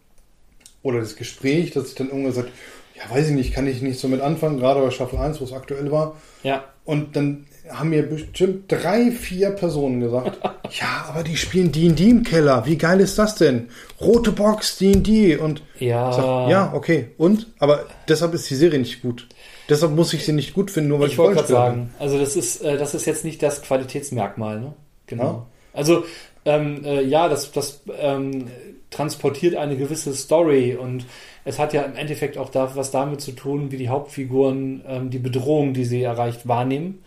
oder 0.83 1.01
das 1.01 1.17
Gespräch, 1.17 1.73
dass 1.73 1.89
ich 1.89 1.95
dann 1.95 2.09
irgendwann 2.09 2.31
gesagt 2.31 2.51
ja, 2.95 3.15
weiß 3.15 3.29
ich 3.29 3.35
nicht, 3.35 3.53
kann 3.55 3.67
ich 3.67 3.83
nicht 3.83 3.99
so 3.99 4.09
mit 4.09 4.21
anfangen, 4.21 4.59
gerade 4.59 4.81
bei 4.81 4.91
Staffel 4.91 5.19
1, 5.19 5.41
wo 5.41 5.45
es 5.45 5.53
aktuell 5.53 5.91
war. 5.91 6.17
Ja. 6.43 6.65
Und 6.85 7.17
dann 7.17 7.47
haben 7.69 7.89
mir 7.91 8.03
bestimmt 8.03 8.71
drei, 8.71 9.11
vier 9.11 9.51
Personen 9.51 10.01
gesagt, 10.01 10.39
ja, 10.79 11.07
aber 11.09 11.23
die 11.23 11.37
spielen 11.37 11.73
D&D 11.73 12.11
im 12.11 12.23
Keller. 12.23 12.67
Wie 12.67 12.77
geil 12.77 13.01
ist 13.01 13.19
das 13.19 13.37
denn? 13.37 13.69
Rote 14.01 14.33
Box, 14.33 14.77
D&D. 14.79 15.37
Und 15.39 15.63
Ja. 15.79 16.11
ich 16.11 16.17
sag, 16.17 16.51
ja, 16.51 16.73
okay. 16.75 17.09
Und? 17.17 17.47
Aber 17.59 17.87
deshalb 18.09 18.35
ist 18.35 18.49
die 18.51 18.55
Serie 18.55 18.79
nicht 18.79 19.01
gut. 19.03 19.29
Deshalb 19.69 19.93
muss 19.93 20.13
ich 20.13 20.27
sie 20.27 20.33
nicht 20.33 20.53
gut 20.53 20.71
finden, 20.71 20.91
nur 20.91 21.01
weil 21.01 21.09
Ich 21.09 21.17
wollte 21.17 21.37
gerade 21.41 21.55
Rollenspieler 21.55 21.87
sagen, 21.89 21.95
also 21.99 22.19
das 22.19 22.37
ist, 22.37 22.63
äh, 22.63 22.77
das 22.77 22.95
ist 22.95 23.07
jetzt 23.07 23.25
nicht 23.25 23.43
das 23.43 23.63
Qualitätsmerkmal, 23.63 24.61
ne? 24.61 24.75
Genau. 25.07 25.25
Ja. 25.25 25.47
Also, 25.73 26.05
ähm, 26.45 26.85
äh, 26.85 27.03
ja, 27.03 27.29
das, 27.31 27.51
das 27.51 27.81
ähm, 27.99 28.49
transportiert 28.95 29.57
eine 29.57 29.77
gewisse 29.77 30.15
Story 30.15 30.77
und 30.77 31.05
es 31.45 31.59
hat 31.59 31.73
ja 31.73 31.83
im 31.83 31.97
Endeffekt 31.97 32.39
auch 32.39 32.49
da, 32.51 32.75
was 32.75 32.91
damit 32.91 33.21
zu 33.21 33.33
tun, 33.33 33.71
wie 33.71 33.77
die 33.77 33.89
Hauptfiguren 33.89 34.83
ähm, 34.89 35.11
die 35.11 35.19
Bedrohung, 35.19 35.75
die 35.75 35.85
sie 35.85 36.03
erreicht, 36.03 36.49
wahrnehmen. 36.49 37.03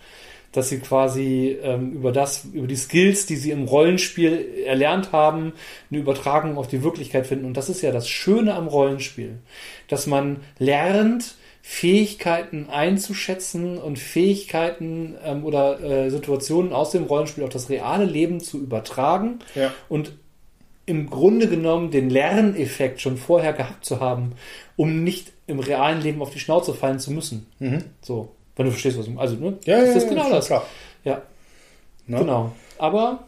Dass 0.53 0.69
sie 0.69 0.79
quasi 0.79 1.57
ähm, 1.61 1.91
über 1.91 2.11
das, 2.11 2.45
über 2.53 2.67
die 2.67 2.75
Skills, 2.77 3.25
die 3.25 3.35
sie 3.35 3.51
im 3.51 3.65
Rollenspiel 3.65 4.63
erlernt 4.65 5.11
haben, 5.11 5.53
eine 5.91 5.99
Übertragung 5.99 6.57
auf 6.57 6.67
die 6.67 6.83
Wirklichkeit 6.83 7.27
finden. 7.27 7.45
Und 7.45 7.57
das 7.57 7.67
ist 7.69 7.81
ja 7.81 7.91
das 7.91 8.07
Schöne 8.07 8.55
am 8.55 8.67
Rollenspiel, 8.67 9.39
dass 9.87 10.07
man 10.07 10.37
lernt, 10.57 11.35
Fähigkeiten 11.61 12.69
einzuschätzen 12.69 13.77
und 13.77 13.99
Fähigkeiten 13.99 15.15
ähm, 15.23 15.43
oder 15.43 15.81
äh, 15.83 16.09
Situationen 16.09 16.71
aus 16.71 16.91
dem 16.91 17.03
Rollenspiel 17.03 17.43
auf 17.43 17.49
das 17.49 17.69
reale 17.69 18.05
Leben 18.05 18.39
zu 18.39 18.57
übertragen 18.57 19.39
Ja. 19.53 19.73
und 19.89 20.13
im 20.87 21.09
Grunde 21.09 21.47
genommen 21.47 21.91
den 21.91 22.09
Lerneffekt 22.09 22.99
schon 23.01 23.17
vorher 23.17 23.53
gehabt 23.53 23.85
zu 23.85 23.99
haben, 23.99 24.31
um 24.75 25.03
nicht 25.03 25.31
im 25.45 25.59
realen 25.59 26.01
Leben 26.01 26.21
auf 26.21 26.31
die 26.31 26.39
Schnauze 26.39 26.73
fallen 26.73 26.99
zu 26.99 27.11
müssen. 27.11 27.45
Mhm. 27.59 27.83
So, 28.01 28.29
wenn 28.55 28.65
du 28.65 28.71
verstehst, 28.71 28.97
was 28.97 29.05
ich 29.05 29.11
meine. 29.13 29.21
Also, 29.21 29.35
ne? 29.35 29.57
Ja, 29.65 29.79
das 29.81 29.89
ja, 29.89 29.93
ist 29.97 30.03
ja, 30.03 30.09
genau 30.09 30.29
das. 30.29 30.47
Klar. 30.47 30.65
Ja, 31.03 31.21
Ne? 32.07 32.17
genau. 32.19 32.51
Aber 32.79 33.19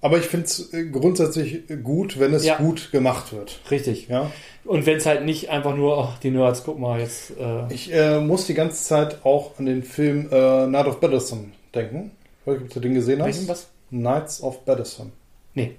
Aber 0.00 0.18
ich 0.18 0.26
finde 0.26 0.46
es 0.46 0.70
grundsätzlich 0.92 1.62
gut, 1.82 2.18
wenn 2.20 2.32
es 2.34 2.44
Ja. 2.44 2.56
gut 2.56 2.90
gemacht 2.92 3.32
wird. 3.32 3.60
richtig. 3.70 4.08
Ja. 4.08 4.30
Und 4.64 4.86
wenn 4.86 4.96
es 4.98 5.06
halt 5.06 5.24
nicht 5.24 5.48
einfach 5.50 5.74
nur, 5.74 5.98
ach, 5.98 6.18
die 6.18 6.30
Nerds, 6.30 6.62
guck 6.64 6.78
mal, 6.78 7.00
jetzt. 7.00 7.32
Äh, 7.38 7.72
Ich 7.72 7.92
äh, 7.92 8.20
muss 8.20 8.46
die 8.46 8.54
ganze 8.54 8.82
Zeit 8.84 9.24
auch 9.24 9.58
an 9.58 9.66
den 9.66 9.82
Film 9.82 10.28
äh, 10.30 10.66
Night 10.66 10.86
of 10.86 11.00
Battlesome 11.00 11.46
denken. 11.74 12.10
Ich 12.42 12.46
weiß 12.46 12.58
nicht, 12.60 12.68
ob 12.68 12.74
du 12.74 12.80
den 12.80 12.94
gesehen 12.94 13.18
hast. 13.20 13.26
welchen 13.26 13.48
was? 13.48 13.68
Knights 13.90 14.42
of 14.42 14.64
Battlesome. 14.64 15.10
Nee. 15.54 15.76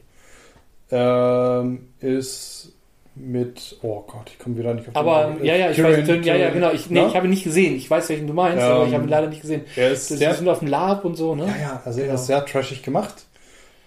Ähm, 0.92 1.88
ist 2.00 2.74
mit, 3.16 3.78
oh 3.82 4.02
Gott, 4.08 4.30
ich 4.32 4.40
komme 4.40 4.58
wieder 4.58 4.74
nicht 4.74 4.88
auf 4.88 4.94
den 4.94 4.98
Aber 4.98 5.24
Namen. 5.30 5.44
ja, 5.44 5.56
ja, 5.56 5.70
ich 5.72 5.78
Tyrion- 5.78 6.08
weiß, 6.08 6.08
ja, 6.26 6.36
ja, 6.36 6.50
Tyrion, 6.50 6.54
genau. 6.54 6.72
Ich, 6.72 6.90
nee, 6.90 7.02
ne? 7.02 7.08
ich 7.08 7.16
habe 7.16 7.28
ihn 7.28 7.32
nicht 7.32 7.44
gesehen. 7.44 7.76
Ich 7.76 7.90
weiß, 7.90 8.08
welchen 8.10 8.28
du 8.28 8.34
meinst, 8.34 8.64
aber 8.64 8.84
ich 8.84 8.90
Ähm, 8.90 8.94
habe 8.96 9.04
ihn 9.04 9.10
leider 9.10 9.28
nicht 9.28 9.42
gesehen. 9.42 9.64
Er 9.76 9.92
ist 9.92 10.10
Das 10.10 10.18
sehr, 10.20 10.32
ist 10.32 10.48
auf 10.48 10.60
dem 10.60 10.68
Lab 10.70 11.04
und 11.06 11.16
so, 11.16 11.36
ne? 11.36 11.46
ja, 11.48 11.56
ja, 11.62 11.82
also 11.86 12.00
er 12.00 12.06
Genau. 12.08 12.16
ist 12.20 12.28
sehr 12.28 12.46
trashig 12.46 12.82
gemacht. 12.82 13.26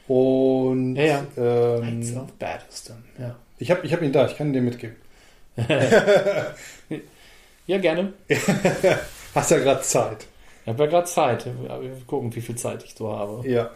Und 0.09 0.97
Ja, 0.97 1.05
ja. 1.05 1.23
ähm, 1.39 1.81
Knights 2.01 2.17
of 2.17 2.33
Battleston, 2.39 2.97
ja. 3.19 3.37
ich 3.59 3.71
habe 3.71 3.87
ich 3.87 3.93
hab 3.93 4.03
ihn 4.03 4.13
da, 4.13 4.27
ich 4.27 4.37
kann 4.37 4.49
ihn 4.49 4.53
dir 4.53 4.63
mitgeben. 4.63 4.97
Ja, 7.67 7.79
gerne. 7.79 8.13
Hast 9.35 9.51
ja 9.53 9.59
gerade 9.59 9.83
Zeit. 9.83 10.27
Ich 10.65 10.69
habe 10.69 10.83
ja 10.85 10.91
gerade 10.91 11.07
Zeit. 11.07 11.47
Wir 11.47 11.97
gucken, 12.09 12.35
wie 12.35 12.41
viel 12.41 12.57
Zeit 12.57 12.83
ich 12.85 12.95
so 12.95 13.11
habe. 13.13 13.49
Ja. 13.49 13.71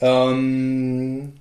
Ähm, 0.00 1.32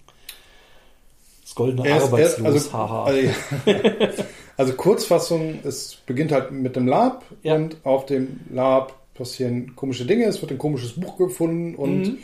Das 1.52 1.56
goldene 1.56 1.86
er 1.90 1.98
ist, 1.98 2.04
er 2.04 2.08
Arbeitslos, 2.14 2.56
ist, 2.56 2.74
also, 2.74 2.74
haha. 2.74 3.04
also, 3.04 3.30
also 4.58 4.74
Kurzfassung, 4.74 5.60
es 5.66 5.98
beginnt 6.06 6.32
halt 6.32 6.52
mit 6.52 6.78
dem 6.78 6.88
Lab 6.88 7.26
Ja. 7.44 7.56
und 7.56 7.76
auf 7.84 8.06
dem 8.06 8.40
Lab 8.54 8.94
passieren 9.16 9.76
komische 9.76 10.06
Dinge, 10.06 10.26
es 10.28 10.42
wird 10.42 10.52
ein 10.52 10.58
komisches 10.58 10.94
Buch 10.94 11.18
gefunden 11.18 11.76
und 11.76 12.04
Mhm. 12.04 12.18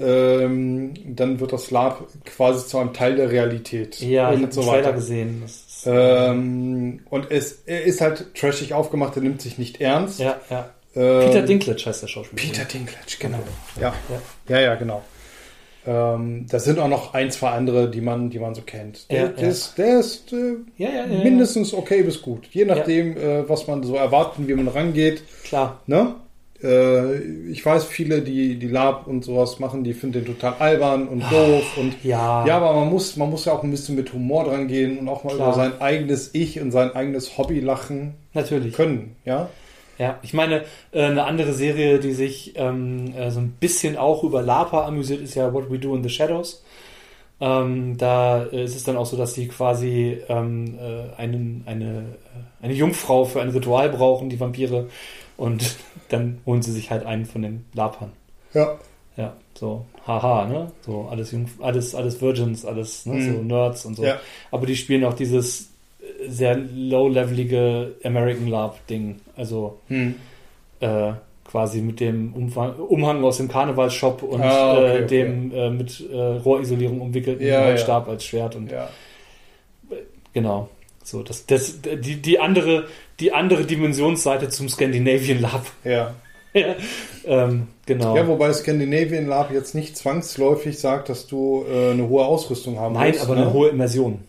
ähm, 0.00 0.94
dann 1.06 1.38
wird 1.38 1.52
das 1.52 1.70
Lab 1.70 2.06
quasi 2.24 2.66
zu 2.66 2.78
einem 2.78 2.92
Teil 2.92 3.14
der 3.16 3.30
Realität 3.30 4.00
ja, 4.00 4.30
ich 4.32 4.38
und 4.38 4.42
habe 4.44 4.52
so 4.54 4.66
weiter. 4.66 4.92
gesehen. 4.92 5.42
Ist, 5.44 5.86
Ähm, 5.86 7.00
und 7.10 7.30
es, 7.30 7.62
er 7.66 7.84
ist 7.84 8.00
halt 8.00 8.34
trashig 8.34 8.72
aufgemacht, 8.74 9.16
er 9.16 9.22
nimmt 9.22 9.42
sich 9.42 9.58
nicht 9.58 9.80
ernst. 9.80 10.18
ja, 10.20 10.40
ja. 10.50 10.70
Ähm, 10.94 11.26
Peter 11.30 11.42
Dinklage 11.42 11.82
heißt 11.86 12.02
der 12.02 12.08
Schauspieler. 12.08 12.42
Peter 12.42 12.64
Dinklage, 12.64 13.16
genau. 13.18 13.38
Ja. 13.80 13.94
Ja, 14.48 14.56
ja, 14.56 14.60
ja, 14.60 14.74
genau. 14.74 15.02
Ähm, 15.86 16.46
das 16.48 16.64
sind 16.64 16.78
auch 16.78 16.88
noch 16.88 17.12
ein, 17.14 17.30
zwei 17.30 17.50
andere, 17.50 17.90
die 17.90 18.00
man, 18.00 18.30
die 18.30 18.38
man 18.38 18.54
so 18.54 18.62
kennt. 18.62 19.10
Der, 19.10 19.22
Ja, 19.22 19.28
der 19.28 19.44
ja. 19.44 19.50
ist, 19.50 19.78
der 19.78 20.00
ist 20.00 20.32
äh, 20.32 20.54
Ja, 20.76 20.88
mindestens 21.06 21.74
okay 21.74 22.02
bis 22.02 22.22
gut. 22.22 22.46
Je 22.52 22.64
nachdem, 22.64 23.16
äh, 23.16 23.48
was 23.48 23.66
man 23.66 23.82
so 23.82 23.96
erwartet, 23.96 24.46
wie 24.46 24.54
man 24.54 24.68
rangeht. 24.68 25.22
Klar. 25.44 25.80
Ne? 25.86 26.14
Äh, 26.62 27.18
ich 27.50 27.66
weiß, 27.66 27.84
viele, 27.86 28.22
die, 28.22 28.56
die 28.56 28.68
Lab 28.68 29.08
und 29.08 29.24
sowas 29.24 29.58
machen, 29.58 29.82
die 29.82 29.94
finden 29.94 30.24
den 30.24 30.26
total 30.26 30.54
albern 30.60 31.08
und 31.08 31.22
doof. 31.30 31.76
Und 31.76 31.94
Ja. 32.04 32.46
ja, 32.46 32.56
aber 32.58 32.72
man 32.74 32.88
muss, 32.88 33.16
man 33.16 33.30
muss 33.30 33.46
ja 33.46 33.52
auch 33.52 33.64
ein 33.64 33.70
bisschen 33.72 33.96
mit 33.96 34.12
Humor 34.12 34.44
dran 34.44 34.68
gehen 34.68 34.98
und 34.98 35.08
auch 35.08 35.24
mal 35.24 35.34
Klar. 35.34 35.48
über 35.48 35.56
sein 35.56 35.80
eigenes 35.80 36.30
Ich 36.34 36.60
und 36.60 36.70
sein 36.70 36.94
eigenes 36.94 37.36
Hobby 37.38 37.58
lachen 37.58 38.14
Natürlich. 38.34 38.74
können. 38.74 39.16
Ja, 39.24 39.48
Ja, 40.02 40.18
ich 40.22 40.34
meine, 40.34 40.64
äh, 40.90 41.04
eine 41.04 41.22
andere 41.26 41.52
Serie, 41.52 42.00
die 42.00 42.10
sich 42.10 42.54
ähm, 42.56 43.14
äh, 43.16 43.30
so 43.30 43.38
ein 43.38 43.52
bisschen 43.52 43.96
auch 43.96 44.24
über 44.24 44.42
Lapa 44.42 44.84
amüsiert, 44.84 45.22
ist 45.22 45.36
ja 45.36 45.54
What 45.54 45.70
We 45.70 45.78
Do 45.78 45.94
in 45.94 46.02
the 46.02 46.08
Shadows. 46.08 46.64
Ähm, 47.40 47.96
da 47.98 48.42
äh, 48.46 48.64
ist 48.64 48.74
es 48.74 48.82
dann 48.82 48.96
auch 48.96 49.06
so, 49.06 49.16
dass 49.16 49.34
sie 49.34 49.46
quasi 49.46 50.20
ähm, 50.28 50.76
äh, 50.76 51.14
einen, 51.16 51.62
eine, 51.66 52.16
eine 52.60 52.72
Jungfrau 52.72 53.24
für 53.26 53.42
ein 53.42 53.50
Ritual 53.50 53.90
brauchen, 53.90 54.28
die 54.28 54.40
Vampire, 54.40 54.88
und 55.36 55.76
dann 56.08 56.40
holen 56.46 56.62
sie 56.62 56.72
sich 56.72 56.90
halt 56.90 57.06
einen 57.06 57.24
von 57.24 57.42
den 57.42 57.64
Lapern. 57.72 58.10
ja, 58.54 58.78
Ja, 59.16 59.36
so, 59.54 59.86
haha, 60.04 60.46
ne? 60.46 60.72
So, 60.84 61.06
alles 61.08 61.30
Jung, 61.30 61.48
alles, 61.60 61.94
alles 61.94 62.20
Virgins, 62.20 62.64
alles, 62.64 63.06
ne? 63.06 63.14
Mhm. 63.14 63.34
So 63.36 63.42
Nerds 63.44 63.84
und 63.84 63.94
so. 63.94 64.04
Ja. 64.04 64.18
Aber 64.50 64.66
die 64.66 64.74
spielen 64.74 65.04
auch 65.04 65.14
dieses 65.14 65.71
sehr 66.28 66.56
low-levelige 66.56 67.96
American 68.04 68.48
Lab-Ding. 68.48 69.20
Also, 69.36 69.78
hm. 69.88 70.14
äh, 70.80 71.12
quasi 71.52 71.82
mit 71.82 72.00
dem 72.00 72.32
Umfang, 72.32 72.74
Umhang 72.76 73.22
aus 73.24 73.36
dem 73.36 73.48
Karnevalsshop 73.48 74.22
und 74.22 74.40
Ah, 74.40 74.72
okay, 74.72 74.84
äh, 74.84 75.04
okay. 75.04 75.06
dem 75.06 75.52
äh, 75.52 75.70
mit 75.70 76.02
äh, 76.10 76.16
Rohrisolierung 76.16 77.00
umwickelten 77.00 77.46
Ja, 77.46 77.66
Holzstab 77.66 78.08
als 78.08 78.24
Schwert 78.24 78.56
und 78.56 78.72
ja. 78.72 78.88
genau. 80.32 80.70
So, 81.04 81.22
das, 81.22 81.44
das, 81.46 81.80
die, 81.82 82.22
die 82.22 82.38
andere, 82.38 82.86
die 83.20 83.32
andere 83.32 83.64
Dimensionsseite 83.64 84.48
zum 84.48 84.68
Scandinavian 84.68 85.40
Lab. 85.40 85.66
ja. 85.84 86.14
ähm, 87.26 87.68
genau. 87.86 88.16
Ja, 88.16 88.26
wobei 88.26 88.52
Scandinavian 88.52 89.26
Lab 89.26 89.52
jetzt 89.52 89.74
nicht 89.74 89.96
zwangsläufig 89.96 90.78
sagt, 90.78 91.10
dass 91.10 91.26
du 91.26 91.64
äh, 91.70 91.90
eine 91.90 92.08
hohe 92.08 92.24
Ausrüstung 92.24 92.78
haben 92.78 92.94
Nein, 92.94 93.12
musst. 93.12 93.24
aber 93.24 93.34
ne? 93.34 93.42
eine 93.42 93.52
hohe 93.52 93.68
Immersion. 93.68 94.20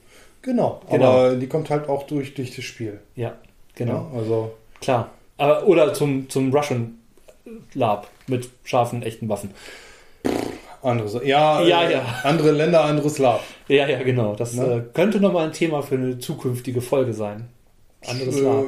Genau, 0.44 0.82
Genau. 0.92 1.06
aber 1.12 1.36
die 1.36 1.48
kommt 1.48 1.70
halt 1.72 1.90
auch 1.90 2.04
durch, 2.04 2.34
durch 2.36 2.56
das 2.56 2.64
Spiel. 2.66 3.00
Ja, 3.16 3.34
genau. 3.76 4.10
Ja, 4.14 4.20
also, 4.20 4.52
Klar. 4.82 5.10
Aber, 5.38 5.66
oder 5.66 5.94
zum, 5.94 6.30
zum 6.30 6.54
Russian 6.54 7.00
Lab 7.74 8.08
mit 8.28 8.50
scharfen, 8.64 9.02
echten 9.04 9.28
Waffen. 9.30 9.50
andere, 10.82 11.08
Sa- 11.08 11.24
ja, 11.24 11.62
Ja, 11.64 11.84
äh, 11.84 11.94
ja. 11.94 12.02
andere 12.24 12.52
Länder, 12.52 12.84
anderes 12.84 13.18
Lab. 13.20 13.42
Ja, 13.68 13.88
ja, 13.88 14.04
genau. 14.04 14.36
Das 14.36 14.54
Ne? 14.54 14.66
äh, 14.66 14.82
könnte 14.94 15.20
nochmal 15.20 15.46
ein 15.48 15.54
Thema 15.54 15.82
für 15.82 15.96
eine 15.96 16.20
zukünftige 16.20 16.82
Folge 16.82 17.14
sein. 17.14 17.48
Anderes 18.06 18.38
Äh, 18.40 18.44
Lab. 18.44 18.66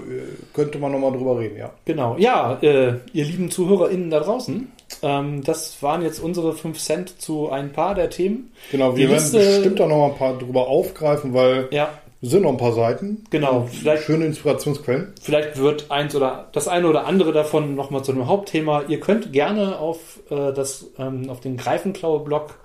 könnte 0.53 0.79
man 0.79 0.93
nochmal 0.93 1.11
drüber 1.11 1.37
reden, 1.39 1.57
ja. 1.57 1.71
Genau. 1.83 2.15
Ja, 2.17 2.57
ihr 2.61 3.01
lieben 3.13 3.51
ZuhörerInnen 3.51 4.09
da 4.09 4.21
draußen, 4.21 4.71
ähm, 5.03 5.43
das 5.43 5.81
waren 5.83 6.01
jetzt 6.01 6.19
unsere 6.19 6.53
5 6.53 6.77
Cent 6.79 7.21
zu 7.21 7.49
ein 7.49 7.71
paar 7.73 7.95
der 7.95 8.09
Themen. 8.09 8.51
Genau, 8.71 8.91
Die 8.91 8.97
wir 8.99 9.09
werden 9.09 9.15
Liste- 9.23 9.37
bestimmt 9.39 9.81
auch 9.81 9.87
noch 9.89 10.05
ein 10.11 10.17
paar 10.17 10.37
drüber 10.37 10.67
aufgreifen, 10.67 11.33
weil 11.33 11.67
Ja, 11.71 11.89
es 12.21 12.29
sind 12.31 12.43
noch 12.43 12.51
ein 12.51 12.57
paar 12.57 12.73
Seiten. 12.73 13.23
Genau, 13.29 13.67
vielleicht- 13.71 14.03
Schöne 14.03 14.25
Inspirationsquellen. 14.25 15.13
vielleicht 15.21 15.57
wird 15.57 15.91
eins 15.91 16.15
oder 16.15 16.47
das 16.53 16.67
eine 16.67 16.87
oder 16.87 17.05
andere 17.05 17.31
davon 17.33 17.75
nochmal 17.75 18.03
zu 18.03 18.11
einem 18.11 18.27
Hauptthema. 18.27 18.83
Ihr 18.87 18.99
könnt 18.99 19.31
gerne 19.33 19.77
auf, 19.79 20.19
äh, 20.29 20.51
das, 20.53 20.87
ähm, 20.97 21.29
auf 21.29 21.39
den 21.39 21.57
Greifenklaue-Blog 21.57 22.55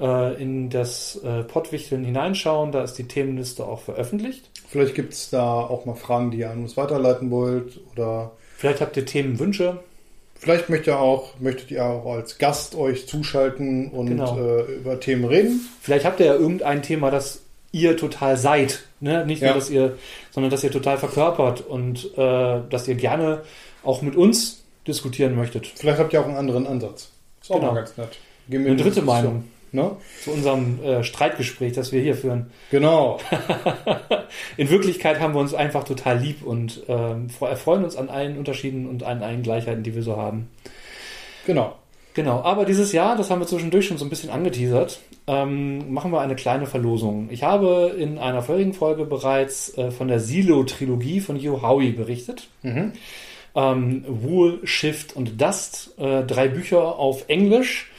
äh, 0.00 0.40
in 0.42 0.70
das 0.70 1.16
äh, 1.24 1.42
Pottwichteln 1.44 2.04
hineinschauen. 2.04 2.72
Da 2.72 2.82
ist 2.82 2.94
die 2.94 3.06
Themenliste 3.06 3.66
auch 3.66 3.80
veröffentlicht. 3.80 4.48
Vielleicht 4.68 4.94
gibt 4.94 5.12
es 5.12 5.28
da 5.30 5.60
auch 5.60 5.84
mal 5.84 5.94
Fragen, 5.94 6.30
die 6.30 6.38
ihr 6.38 6.50
an 6.50 6.62
uns 6.62 6.76
weiterleiten 6.78 7.30
wollt. 7.30 7.80
Oder 7.92 8.30
Vielleicht 8.56 8.80
habt 8.80 8.96
ihr 8.96 9.04
Themenwünsche. 9.04 9.78
Vielleicht 10.40 10.68
möchtet 10.68 10.88
ihr 10.88 10.98
auch, 10.98 11.38
möchtet 11.38 11.70
ihr 11.70 11.84
auch 11.84 12.04
als 12.14 12.38
Gast 12.38 12.74
euch 12.74 13.06
zuschalten 13.06 13.90
und 13.90 14.06
Genau. 14.08 14.36
äh, 14.38 14.62
über 14.74 14.98
Themen 14.98 15.24
reden. 15.26 15.60
Vielleicht 15.80 16.04
habt 16.04 16.18
ihr 16.20 16.26
ja 16.26 16.34
irgendein 16.34 16.82
Thema, 16.82 17.10
das 17.12 17.42
ihr 17.72 17.96
total 17.96 18.36
seid. 18.36 18.80
Ne? 18.98 19.24
Nicht 19.24 19.42
nur, 19.42 19.50
Ja. 19.50 19.54
dass 19.54 19.70
ihr, 19.70 19.96
sondern 20.32 20.50
dass 20.50 20.64
ihr 20.64 20.72
total 20.72 20.98
verkörpert 20.98 21.60
und 21.60 22.10
äh, 22.18 22.60
dass 22.68 22.88
ihr 22.88 22.96
gerne 22.96 23.42
auch 23.84 24.02
mit 24.02 24.16
uns 24.16 24.64
diskutieren 24.88 25.36
möchtet. 25.36 25.68
Vielleicht 25.76 25.98
habt 26.00 26.12
ihr 26.12 26.20
auch 26.20 26.26
einen 26.26 26.36
anderen 26.36 26.66
Ansatz. 26.66 27.10
Ist 27.40 27.50
auch 27.50 27.56
Genau. 27.60 27.72
mal 27.72 27.78
ganz 27.84 27.96
nett. 27.96 28.18
Eine 28.50 28.74
dritte. 28.76 29.02
Meinung. 29.02 29.44
Ne? 29.72 29.92
Zu 30.22 30.32
unserem 30.32 30.82
äh, 30.82 31.04
Streitgespräch, 31.04 31.72
das 31.72 31.92
wir 31.92 32.00
hier 32.00 32.16
führen. 32.16 32.50
Genau. 32.70 33.20
In 34.56 34.68
Wirklichkeit 34.70 35.20
haben 35.20 35.34
wir 35.34 35.40
uns 35.40 35.54
einfach 35.54 35.84
total 35.84 36.18
lieb 36.18 36.42
und 36.42 36.82
ähm, 36.88 37.28
erfreuen 37.40 37.84
uns 37.84 37.96
an 37.96 38.08
allen 38.08 38.36
Unterschieden 38.36 38.86
und 38.88 39.04
an 39.04 39.22
allen 39.22 39.42
Gleichheiten, 39.42 39.82
die 39.82 39.94
wir 39.94 40.02
so 40.02 40.16
haben. 40.16 40.48
Genau. 41.46 41.74
Genau, 42.14 42.42
aber 42.42 42.64
dieses 42.64 42.92
Jahr, 42.92 43.16
das 43.16 43.30
haben 43.30 43.40
wir 43.40 43.46
zwischendurch 43.46 43.86
schon 43.86 43.96
so 43.96 44.04
ein 44.04 44.10
bisschen 44.10 44.30
angeteasert, 44.30 45.00
ähm, 45.26 45.92
machen 45.92 46.10
wir 46.10 46.20
eine 46.20 46.34
kleine 46.34 46.66
Verlosung. 46.66 47.28
Ich 47.30 47.44
habe 47.44 47.94
in 47.96 48.18
einer 48.18 48.42
vorigen 48.42 48.72
Folge 48.72 49.04
bereits 49.04 49.76
äh, 49.78 49.92
von 49.92 50.08
der 50.08 50.18
Silo-Trilogie 50.18 51.20
von 51.20 51.36
Hugh 51.36 51.62
Howey 51.62 51.92
berichtet. 51.92 52.48
Mhm. 52.62 52.92
Ähm, 53.54 54.04
Wool, 54.08 54.60
Shift 54.64 55.14
und 55.14 55.40
Dust, 55.40 55.94
äh, 55.98 56.24
drei 56.24 56.48
Bücher 56.48 56.98
auf 56.98 57.28
Englisch. 57.28 57.89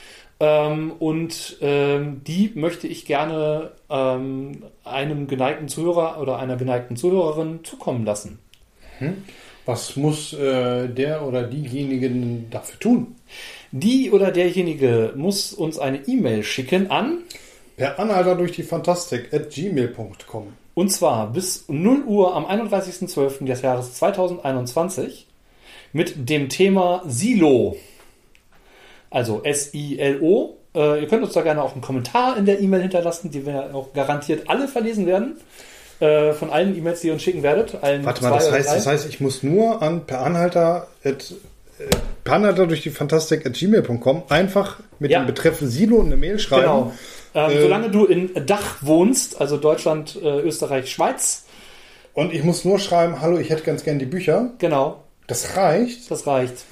Ähm, 0.41 0.93
und 0.97 1.57
ähm, 1.61 2.21
die 2.25 2.51
möchte 2.55 2.87
ich 2.87 3.05
gerne 3.05 3.73
ähm, 3.91 4.63
einem 4.83 5.27
geneigten 5.27 5.67
Zuhörer 5.67 6.19
oder 6.19 6.39
einer 6.39 6.57
geneigten 6.57 6.95
Zuhörerin 6.95 7.63
zukommen 7.63 8.05
lassen. 8.05 8.39
Mhm. 8.99 9.23
Was 9.67 9.95
muss 9.95 10.33
äh, 10.33 10.87
der 10.87 11.27
oder 11.27 11.43
diejenigen 11.43 12.49
dafür 12.49 12.79
tun? 12.79 13.15
Die 13.71 14.09
oder 14.09 14.31
derjenige 14.31 15.13
muss 15.15 15.53
uns 15.53 15.77
eine 15.77 16.07
E-Mail 16.07 16.43
schicken 16.43 16.89
an 16.89 17.19
Per 17.77 17.99
Anhalter 17.99 18.35
durch 18.35 18.51
die 18.51 18.63
Fantastik 18.63 19.31
at 19.31 19.51
gmail.com. 19.51 20.47
und 20.73 20.89
zwar 20.89 21.31
bis 21.31 21.65
0 21.67 22.03
Uhr 22.05 22.35
am 22.35 22.45
31.12. 22.45 23.45
des 23.45 23.61
Jahres 23.61 23.93
2021 23.93 25.27
mit 25.93 26.29
dem 26.29 26.49
Thema 26.49 27.03
Silo. 27.05 27.77
Also 29.11 29.41
S-I-L-O. 29.43 30.57
Äh, 30.73 31.01
ihr 31.01 31.07
könnt 31.07 31.23
uns 31.23 31.33
da 31.33 31.41
gerne 31.41 31.61
auch 31.61 31.73
einen 31.73 31.81
Kommentar 31.81 32.37
in 32.37 32.45
der 32.45 32.59
E-Mail 32.61 32.81
hinterlassen, 32.81 33.29
die 33.29 33.45
wir 33.45 33.75
auch 33.75 33.93
garantiert 33.93 34.49
alle 34.49 34.67
verlesen 34.67 35.05
werden. 35.05 35.35
Äh, 35.99 36.33
von 36.33 36.49
allen 36.49 36.75
E-Mails, 36.75 37.01
die 37.01 37.07
ihr 37.07 37.13
uns 37.13 37.21
schicken 37.21 37.43
werdet. 37.43 37.83
Allen 37.83 38.03
Warte 38.05 38.23
mal, 38.23 38.31
das 38.31 38.51
heißt, 38.51 38.69
das 38.73 38.87
heißt, 38.87 39.07
ich 39.07 39.19
muss 39.19 39.43
nur 39.43 39.81
an 39.83 40.05
per 40.07 40.21
Anhalter 40.25 40.87
at, 41.03 41.31
äh, 41.77 41.83
per 42.23 42.33
Anhalter 42.35 42.65
durch 42.65 42.81
die 42.81 42.89
Fantastik 42.89 43.45
at 43.45 43.53
gmail.com 43.53 44.23
einfach 44.29 44.79
mit 44.97 45.11
Ja. 45.11 45.19
dem 45.21 45.27
Betreff 45.27 45.59
Silo 45.59 46.01
eine 46.01 46.17
Mail 46.17 46.39
schreiben. 46.39 46.61
Genau. 46.63 46.91
Ähm, 47.35 47.51
Äh, 47.51 47.61
solange 47.61 47.89
du 47.91 48.05
in 48.05 48.31
Dach 48.47 48.77
wohnst, 48.81 49.39
also 49.39 49.57
Deutschland, 49.57 50.17
äh, 50.21 50.39
Österreich, 50.41 50.91
Schweiz, 50.91 51.45
Und 52.13 52.33
ich 52.33 52.43
muss 52.43 52.65
nur 52.65 52.77
schreiben, 52.79 53.21
hallo, 53.21 53.37
ich 53.37 53.49
hätte 53.49 53.63
ganz 53.63 53.83
gern 53.85 53.99
die 53.99 54.05
Bücher. 54.05 54.49
genau, 54.57 55.03
Das 55.27 55.55
reicht. 55.55 56.09
das 56.11 56.25
reicht. 56.27 56.65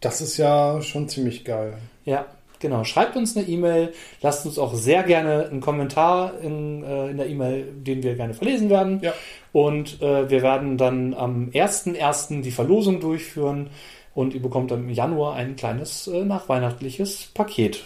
Das 0.00 0.20
ist 0.20 0.36
ja 0.36 0.80
schon 0.82 1.08
ziemlich 1.08 1.44
geil. 1.44 1.78
Ja, 2.04 2.26
genau. 2.60 2.84
Schreibt 2.84 3.16
uns 3.16 3.36
eine 3.36 3.46
E-Mail, 3.46 3.92
lasst 4.20 4.46
uns 4.46 4.58
auch 4.58 4.74
sehr 4.74 5.02
gerne 5.02 5.46
einen 5.46 5.60
Kommentar 5.60 6.38
in, 6.40 6.82
äh, 6.82 7.10
in 7.10 7.16
der 7.16 7.28
E-Mail, 7.28 7.72
den 7.72 8.02
wir 8.02 8.14
gerne 8.14 8.34
verlesen 8.34 8.70
werden. 8.70 9.00
Ja. 9.02 9.12
Und 9.52 10.02
äh, 10.02 10.28
wir 10.28 10.42
werden 10.42 10.76
dann 10.76 11.14
am 11.14 11.50
1.1. 11.50 12.42
die 12.42 12.50
Verlosung 12.50 13.00
durchführen 13.00 13.70
und 14.14 14.34
ihr 14.34 14.42
bekommt 14.42 14.70
dann 14.70 14.84
im 14.84 14.90
Januar 14.90 15.34
ein 15.34 15.56
kleines 15.56 16.06
äh, 16.06 16.24
nachweihnachtliches 16.24 17.30
Paket. 17.34 17.82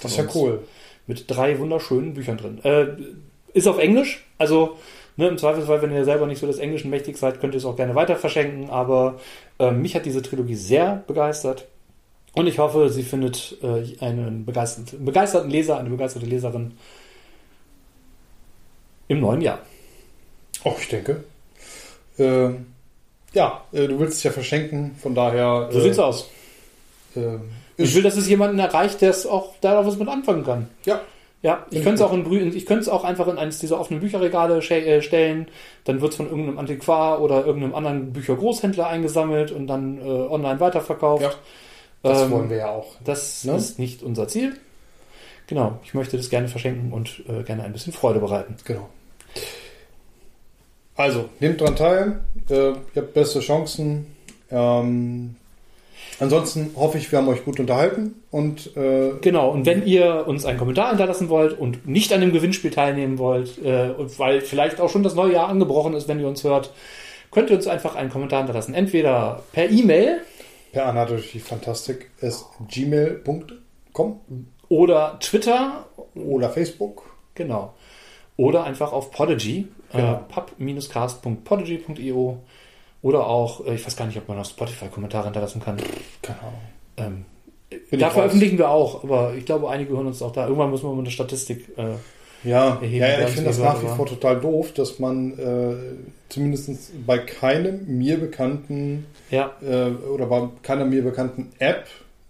Das 0.00 0.12
ist 0.12 0.18
ja 0.18 0.24
cool. 0.34 0.64
Mit 1.06 1.24
drei 1.28 1.58
wunderschönen 1.58 2.14
Büchern 2.14 2.38
drin. 2.38 2.60
Äh, 2.62 2.86
ist 3.52 3.66
auf 3.66 3.78
Englisch, 3.78 4.24
also 4.38 4.78
ne, 5.16 5.28
im 5.28 5.38
Zweifelsfall, 5.38 5.82
wenn 5.82 5.92
ihr 5.92 6.04
selber 6.04 6.26
nicht 6.26 6.38
so 6.40 6.46
des 6.46 6.58
Englischen 6.58 6.90
mächtig 6.90 7.16
seid, 7.16 7.40
könnt 7.40 7.54
ihr 7.54 7.58
es 7.58 7.64
auch 7.64 7.76
gerne 7.76 7.94
weiter 7.94 8.16
verschenken, 8.16 8.70
aber 8.70 9.20
äh, 9.58 9.70
mich 9.70 9.94
hat 9.94 10.04
diese 10.06 10.22
Trilogie 10.22 10.54
sehr 10.54 11.02
begeistert 11.06 11.66
und 12.34 12.46
ich 12.46 12.58
hoffe, 12.58 12.88
sie 12.88 13.02
findet 13.02 13.56
äh, 13.62 13.84
einen 14.04 14.44
begeisterten, 14.46 15.04
begeisterten 15.04 15.50
Leser, 15.50 15.78
eine 15.78 15.90
begeisterte 15.90 16.26
Leserin 16.26 16.72
im 19.08 19.20
neuen 19.20 19.40
Jahr. 19.42 19.58
Oh, 20.64 20.74
ich 20.80 20.88
denke. 20.88 21.24
Äh, 22.18 22.50
ja, 23.34 23.62
äh, 23.72 23.88
du 23.88 23.98
willst 23.98 24.18
es 24.18 24.22
ja 24.22 24.30
verschenken, 24.30 24.96
von 25.00 25.14
daher. 25.14 25.68
So 25.70 25.78
äh, 25.78 25.82
sieht's 25.82 25.98
aus. 25.98 26.28
Äh, 27.16 27.38
Ich 27.76 27.94
will, 27.94 28.02
dass 28.02 28.16
es 28.16 28.28
jemanden 28.28 28.58
erreicht, 28.58 29.00
der 29.00 29.10
es 29.10 29.26
auch 29.26 29.54
da 29.60 29.84
was 29.84 29.96
mit 29.98 30.08
anfangen 30.08 30.44
kann. 30.44 30.68
ja, 30.84 31.00
Ja, 31.42 31.66
ich 31.70 31.82
könnte 31.82 31.94
es 31.96 32.00
auch 32.02 32.12
in 32.12 32.56
ich 32.56 32.66
könnte 32.66 32.82
es 32.82 32.88
auch 32.88 33.02
einfach 33.02 33.26
in 33.26 33.36
eines 33.36 33.58
dieser 33.58 33.80
offenen 33.80 34.00
Bücherregale 34.00 34.58
äh, 34.58 35.02
stellen. 35.02 35.48
Dann 35.84 36.00
wird 36.00 36.12
es 36.12 36.16
von 36.16 36.26
irgendeinem 36.28 36.58
Antiquar 36.58 37.20
oder 37.20 37.44
irgendeinem 37.44 37.74
anderen 37.74 38.12
Büchergroßhändler 38.12 38.86
eingesammelt 38.86 39.50
und 39.50 39.66
dann 39.66 39.98
äh, 39.98 40.02
online 40.04 40.60
weiterverkauft. 40.60 41.24
Ja, 41.24 41.32
das 42.04 42.22
Ähm, 42.22 42.30
wollen 42.30 42.50
wir 42.50 42.58
ja 42.58 42.70
auch. 42.70 42.94
Das 43.04 43.42
Ne? 43.42 43.56
ist 43.56 43.80
nicht 43.80 44.04
unser 44.04 44.28
Ziel. 44.28 44.56
Genau, 45.48 45.80
ich 45.82 45.94
möchte 45.94 46.16
das 46.16 46.30
gerne 46.30 46.46
verschenken 46.46 46.92
und 46.92 47.24
äh, 47.28 47.42
gerne 47.42 47.64
ein 47.64 47.72
bisschen 47.72 47.92
Freude 47.92 48.20
bereiten. 48.20 48.54
Genau. 48.64 48.88
Also, 50.94 51.28
nehmt 51.40 51.60
dran 51.60 51.74
teil. 51.74 52.20
Äh, 52.48 52.54
ihr 52.70 52.76
habt 52.96 53.14
beste 53.14 53.40
Chancen. 53.40 54.14
Ähm, 54.50 55.34
ansonsten 56.22 56.70
hoffe 56.76 56.98
ich, 56.98 57.10
wir 57.12 57.18
haben 57.18 57.28
euch 57.28 57.44
gut 57.44 57.60
unterhalten. 57.60 58.14
Und 58.30 58.74
äh, 58.76 59.12
Genau, 59.20 59.50
und 59.50 59.66
wenn 59.66 59.86
ihr 59.86 60.24
uns 60.26 60.44
einen 60.46 60.58
Kommentar 60.58 60.88
hinterlassen 60.88 61.28
wollt 61.28 61.58
und 61.58 61.86
nicht 61.86 62.12
an 62.12 62.20
dem 62.20 62.32
Gewinnspiel 62.32 62.70
teilnehmen 62.70 63.18
wollt, 63.18 63.62
äh, 63.64 63.90
weil 64.18 64.40
vielleicht 64.40 64.80
auch 64.80 64.88
schon 64.88 65.02
das 65.02 65.14
neue 65.14 65.34
Jahr 65.34 65.48
angebrochen 65.48 65.94
ist, 65.94 66.08
wenn 66.08 66.20
ihr 66.20 66.28
uns 66.28 66.44
hört, 66.44 66.72
könnt 67.30 67.50
ihr 67.50 67.56
uns 67.56 67.66
einfach 67.66 67.94
einen 67.94 68.10
Kommentar 68.10 68.38
hinterlassen. 68.40 68.74
Entweder 68.74 69.42
per 69.52 69.70
E-Mail 69.70 70.20
per 70.72 71.06
durch 71.06 71.32
die 71.32 71.40
Fantastik 71.40 72.10
ist 72.20 72.46
gmail.com 72.68 74.20
oder 74.68 75.18
Twitter 75.20 75.86
oder 76.14 76.48
Facebook. 76.48 77.04
Genau. 77.34 77.74
Oder 78.38 78.64
einfach 78.64 78.92
auf 78.92 79.10
Podigy, 79.10 79.68
Genau. 79.92 80.14
äh, 80.14 80.18
pub-cast.podigy.io 80.32 82.38
oder 83.02 83.26
auch, 83.26 83.66
äh, 83.66 83.74
ich 83.74 83.84
weiß 83.86 83.96
gar 83.96 84.06
nicht, 84.06 84.16
ob 84.16 84.28
man 84.28 84.38
auf 84.38 84.46
Spotify 84.46 84.86
Kommentare 84.86 85.24
hinterlassen 85.24 85.60
kann. 85.62 85.76
Keine 86.22 86.38
Ahnung. 86.40 86.60
Ähm, 86.96 87.24
da 87.98 88.06
ich 88.08 88.12
veröffentlichen 88.12 88.58
wir 88.58 88.68
auch, 88.70 89.02
aber 89.02 89.34
ich 89.34 89.44
glaube, 89.46 89.68
einige 89.70 89.94
hören 89.94 90.06
uns 90.06 90.20
auch 90.22 90.32
da. 90.32 90.44
Irgendwann 90.46 90.70
müssen 90.70 90.84
wir 90.84 90.92
mal 90.94 91.00
eine 91.00 91.10
Statistik. 91.10 91.68
Äh, 91.76 91.94
Ja, 92.44 92.78
erheben, 92.82 92.96
ja, 92.96 93.20
ja 93.20 93.26
ich 93.28 93.34
finde 93.34 93.50
das 93.50 93.58
nach 93.58 93.82
wie 93.82 93.86
vor 93.86 94.04
total 94.06 94.40
doof, 94.40 94.72
dass 94.72 94.98
man 94.98 95.38
äh, 95.38 95.74
zumindest 96.28 96.70
bei 97.06 97.18
keinem 97.18 97.86
mir 97.86 98.18
bekannten 98.18 99.06
ja, 99.30 99.52
äh, 99.62 99.90
oder 100.06 100.26
bei 100.26 100.48
keiner 100.62 100.84
mir 100.84 101.02
bekannten 101.02 101.50
App, 101.60 101.86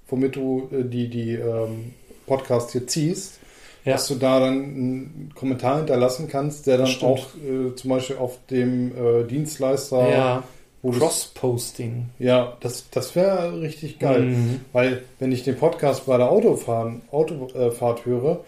womit 0.09 0.37
du 0.37 0.69
äh, 0.71 0.85
die, 0.85 1.09
die 1.09 1.33
ähm, 1.33 1.95
Podcast 2.27 2.73
hier 2.73 2.87
ziehst, 2.87 3.39
Ja. 3.85 3.95
dass 3.95 4.07
du 4.07 4.15
da 4.15 4.39
dann 4.39 4.53
einen 4.53 5.33
Kommentar 5.35 5.79
hinterlassen 5.79 6.29
kannst, 6.29 6.67
der 6.69 6.79
dann 6.79 6.87
Stimmt. 6.87 7.11
auch 7.11 7.27
äh, 7.37 7.75
zum 7.75 7.91
Beispiel 7.91 8.17
auf 8.19 8.39
dem 8.51 8.93
äh, 8.93 9.25
Dienstleister, 9.25 10.09
ja, 10.11 10.43
Cross-Posting. 10.83 12.11
ja, 12.19 12.57
das, 12.61 12.91
das 12.91 13.15
wäre 13.15 13.61
richtig 13.61 13.99
geil. 13.99 14.23
Mhm. 14.23 14.61
Weil 14.73 15.03
wenn 15.19 15.31
ich 15.31 15.45
den 15.45 15.57
Podcast 15.57 16.07
bei 16.07 16.17
der 16.17 16.31
Autofahren, 16.31 17.03
Autofahrt 17.13 18.05
höre 18.05 18.41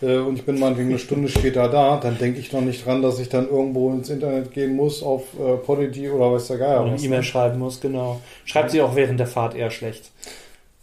äh, 0.00 0.16
und 0.16 0.38
ich 0.38 0.46
bin 0.46 0.58
meinetwegen 0.58 0.88
eine 0.88 0.98
Stunde 0.98 1.28
später 1.28 1.68
da, 1.68 1.98
dann 1.98 2.18
denke 2.18 2.40
ich 2.40 2.52
noch 2.52 2.62
nicht 2.62 2.86
dran, 2.86 3.02
dass 3.02 3.18
ich 3.18 3.28
dann 3.28 3.48
irgendwo 3.48 3.92
ins 3.92 4.08
Internet 4.08 4.52
gehen 4.52 4.74
muss 4.76 5.02
auf 5.02 5.24
äh, 5.38 5.56
Podigy 5.56 6.08
oder 6.08 6.32
weiß 6.32 6.46
der 6.48 6.58
Geier 6.58 6.82
Oder 6.82 6.92
eine. 6.92 7.02
E-Mail 7.02 7.22
schreiben 7.22 7.58
muss, 7.58 7.80
genau. 7.80 8.20
Schreibt 8.44 8.70
sie 8.70 8.80
auch 8.80 8.96
während 8.96 9.20
der 9.20 9.26
Fahrt 9.26 9.54
eher 9.54 9.70
schlecht. 9.70 10.10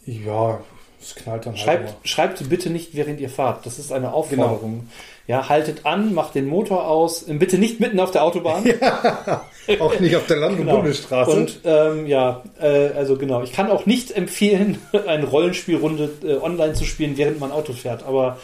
Ja, 0.05 0.59
es 1.01 1.15
knallt 1.15 1.45
dann 1.45 1.53
halt 1.53 1.63
Schreibt, 1.63 2.07
schreibt 2.07 2.49
bitte 2.49 2.69
nicht, 2.69 2.95
während 2.95 3.19
ihr 3.19 3.29
fahrt. 3.29 3.65
Das 3.65 3.79
ist 3.79 3.91
eine 3.91 4.13
Aufforderung. 4.13 4.87
Ja, 5.31 5.47
haltet 5.47 5.85
an, 5.85 6.13
macht 6.13 6.35
den 6.35 6.45
Motor 6.45 6.85
aus. 6.87 7.23
Bitte 7.25 7.57
nicht 7.57 7.79
mitten 7.79 8.01
auf 8.01 8.11
der 8.11 8.23
Autobahn. 8.23 8.65
immer. 8.65 9.45
Auch 9.79 9.97
nicht 9.99 10.13
auf 10.17 10.27
der 10.27 10.37
Land- 10.37 10.53
und 10.59 10.65
Genau. 10.65 10.75
Bundesstraße. 10.77 11.31
Und 11.31 11.59
ähm, 11.63 12.05
ja, 12.05 12.43
äh, 12.59 12.89
also 12.89 13.15
genau. 13.15 13.41
Ich 13.41 13.53
kann 13.53 13.69
auch 13.71 13.85
nicht 13.85 14.11
empfehlen, 14.11 14.79
eine 15.07 15.25
Rollenspielrunde 15.25 16.09
äh, 16.23 16.33
online 16.35 16.73
zu 16.73 16.83
spielen, 16.83 17.15
während 17.15 17.39
man 17.39 17.51
Auto 17.53 17.71
fährt. 17.71 18.03
Aber 18.03 18.39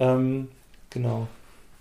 ähm, 0.00 0.48
genau. 0.88 1.26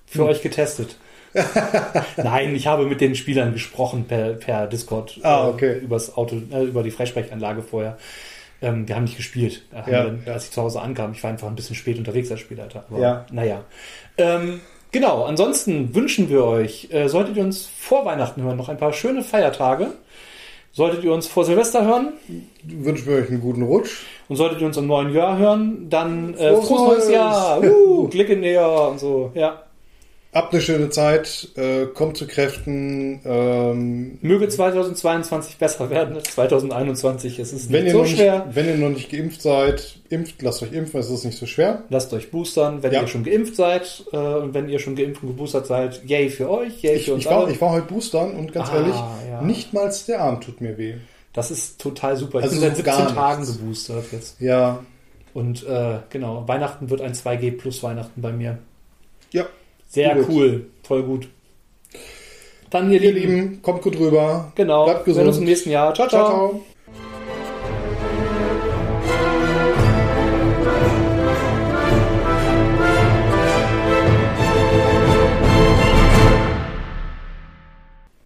Für 0.06 0.24
Hm. 0.24 0.28
euch 0.28 0.42
getestet. 0.42 0.98
Nein, 2.18 2.54
ich 2.56 2.68
habe 2.68 2.86
mit 2.86 3.00
den 3.00 3.16
Spielern 3.16 3.54
gesprochen 3.54 4.04
per, 4.06 4.34
per 4.34 4.68
Discord 4.68 5.18
Ah, 5.24 5.48
okay. 5.48 5.68
äh, 5.74 5.78
übers 5.78 6.18
Auto, 6.18 6.42
äh, 6.52 6.64
über 6.64 6.84
die 6.84 6.92
Freisprechanlage 6.92 7.62
vorher. 7.62 7.98
Ähm, 8.64 8.88
wir 8.88 8.96
haben 8.96 9.06
nicht 9.06 9.18
gespielt, 9.18 9.64
äh, 9.74 9.90
Ja, 9.92 10.04
dann, 10.04 10.24
ja. 10.26 10.34
als 10.34 10.46
ich 10.46 10.52
zu 10.52 10.62
Hause 10.62 10.82
ankam. 10.82 11.14
Ich 11.14 11.24
war 11.24 11.32
einfach 11.32 11.48
ein 11.48 11.56
bisschen 11.56 11.76
spät 11.76 11.98
unterwegs 11.98 12.30
als 12.30 12.42
Spielleiter. 12.42 12.84
Aber 12.90 13.00
Ja. 13.00 13.26
naja. 13.32 13.64
Ähm, 14.18 14.62
genau, 14.92 15.24
ansonsten 15.24 15.96
wünschen 15.96 16.30
wir 16.30 16.44
euch, 16.46 16.90
äh, 16.92 17.08
solltet 17.08 17.38
ihr 17.38 17.44
uns 17.44 17.66
vor 17.66 18.06
Weihnachten 18.06 18.42
hören, 18.44 18.58
noch 18.58 18.70
ein 18.70 18.78
paar 18.78 18.94
schöne 18.94 19.24
Feiertage. 19.24 19.94
Solltet 20.74 21.04
ihr 21.04 21.12
uns 21.12 21.28
vor 21.28 21.44
Silvester 21.44 21.84
hören 21.86 22.14
wünschen 22.64 23.08
wir 23.08 23.18
euch 23.18 23.30
einen 23.30 23.42
guten 23.42 23.64
Rutsch. 23.64 24.04
und 24.30 24.36
solltet 24.36 24.62
ihr 24.62 24.68
uns 24.68 24.78
im 24.78 24.88
neuen 24.88 25.14
Jahr 25.14 25.38
hören, 25.38 25.90
dann 25.90 26.34
äh, 26.36 26.54
Frohes 26.54 26.68
frohes 26.68 26.98
neues! 26.98 27.10
Jahr. 27.10 27.62
Uh, 27.64 28.08
Klick 28.08 28.30
in 28.30 28.42
näher 28.42 28.90
und 28.90 29.00
so. 29.00 29.32
Ja. 29.34 29.64
Habt 30.34 30.54
eine 30.54 30.62
schöne 30.62 30.90
Zeit, 30.90 31.50
äh, 31.58 31.88
kommt 31.88 32.16
zu 32.16 32.26
Kräften. 32.26 33.20
Ähm, 33.26 34.18
Möge 34.22 34.48
2022 34.48 35.58
besser 35.58 35.90
werden 35.90 36.16
als 36.16 36.32
2021. 36.36 37.38
Es 37.40 37.52
ist 37.52 37.70
nicht 37.70 37.92
so 37.92 38.06
schwer. 38.06 38.46
nicht, 38.46 38.56
wenn 38.56 38.66
ihr 38.70 38.78
noch 38.78 38.90
nicht 38.96 39.12
geimpft 39.12 39.42
seid, 39.42 40.00
impft, 40.08 40.42
lasst 40.42 40.64
euch 40.64 40.72
impfen, 40.72 41.02
es 41.02 41.10
ist 41.10 41.26
nicht 41.26 41.38
so 41.38 41.46
schwer. 41.46 41.84
Lasst 41.90 42.14
euch 42.14 42.32
boostern, 42.32 42.82
wenn 42.82 42.94
Ja. 42.94 43.02
ihr 43.02 43.08
schon 43.08 43.26
geimpft 43.26 43.56
seid. 43.58 44.06
Äh, 44.14 44.18
und 44.18 44.54
wenn 44.54 44.70
ihr 44.70 44.80
schon 44.80 44.96
geimpft 44.96 45.22
und 45.22 45.30
geboostert 45.30 45.68
seid, 45.68 46.02
yay 46.06 46.30
für 46.30 46.50
euch, 46.50 46.82
yay 46.82 46.96
Ich, 46.96 47.06
für 47.06 47.16
uns 47.16 47.26
ich, 47.26 47.30
war, 47.30 47.44
alle. 47.44 47.52
ich 47.52 47.60
war 47.60 47.72
heute 47.72 47.88
boostern 47.88 48.32
und 48.38 48.54
ganz 48.54 48.70
Ah, 48.70 48.76
ehrlich, 48.78 48.96
ja. 49.30 49.42
nicht 49.42 49.74
mal 49.74 49.92
der 50.08 50.22
Arm 50.22 50.40
tut 50.40 50.62
mir 50.62 50.78
weh. 50.78 50.94
Das 51.34 51.52
ist 51.52 51.82
total 51.82 52.16
super. 52.16 52.40
Ich 52.40 52.46
Also 52.46 52.56
bin 52.56 52.70
seit 52.70 52.78
so 52.78 52.84
gar 52.84 52.98
17 53.00 53.16
Tagen 53.16 53.42
nichts. 53.42 53.58
geboostert 53.58 54.06
jetzt. 54.14 54.40
Ja, 54.40 54.80
Und 55.34 55.68
äh, 55.68 55.98
genau, 56.10 56.48
Weihnachten 56.48 56.90
wird 56.90 57.02
ein 57.02 57.14
2G 57.14 57.52
plus 57.58 57.84
Weihnachten 57.84 58.22
bei 58.22 58.32
mir. 58.32 58.60
ja. 59.34 59.46
Sehr 59.92 60.16
Gut. 60.16 60.26
cool, 60.30 60.66
voll 60.84 61.04
gut. 61.04 61.28
Dann, 62.70 62.90
ihr 62.92 63.02
Ihr 63.02 63.12
Lieben, 63.12 63.36
Lieben, 63.36 63.62
kommt 63.62 63.82
gut 63.82 64.00
rüber. 64.00 64.52
genau, 64.56 64.86
bleibt 64.86 65.06
wir 65.06 65.14
sehen 65.14 65.28
uns 65.28 65.36
gesund. 65.36 65.48
im 65.48 65.50
nächsten 65.50 65.70
Jahr. 65.72 65.94
ciao. 65.94 66.08
Ciao, 66.08 66.26
ciao. 66.26 66.50
ciao. 66.50 66.66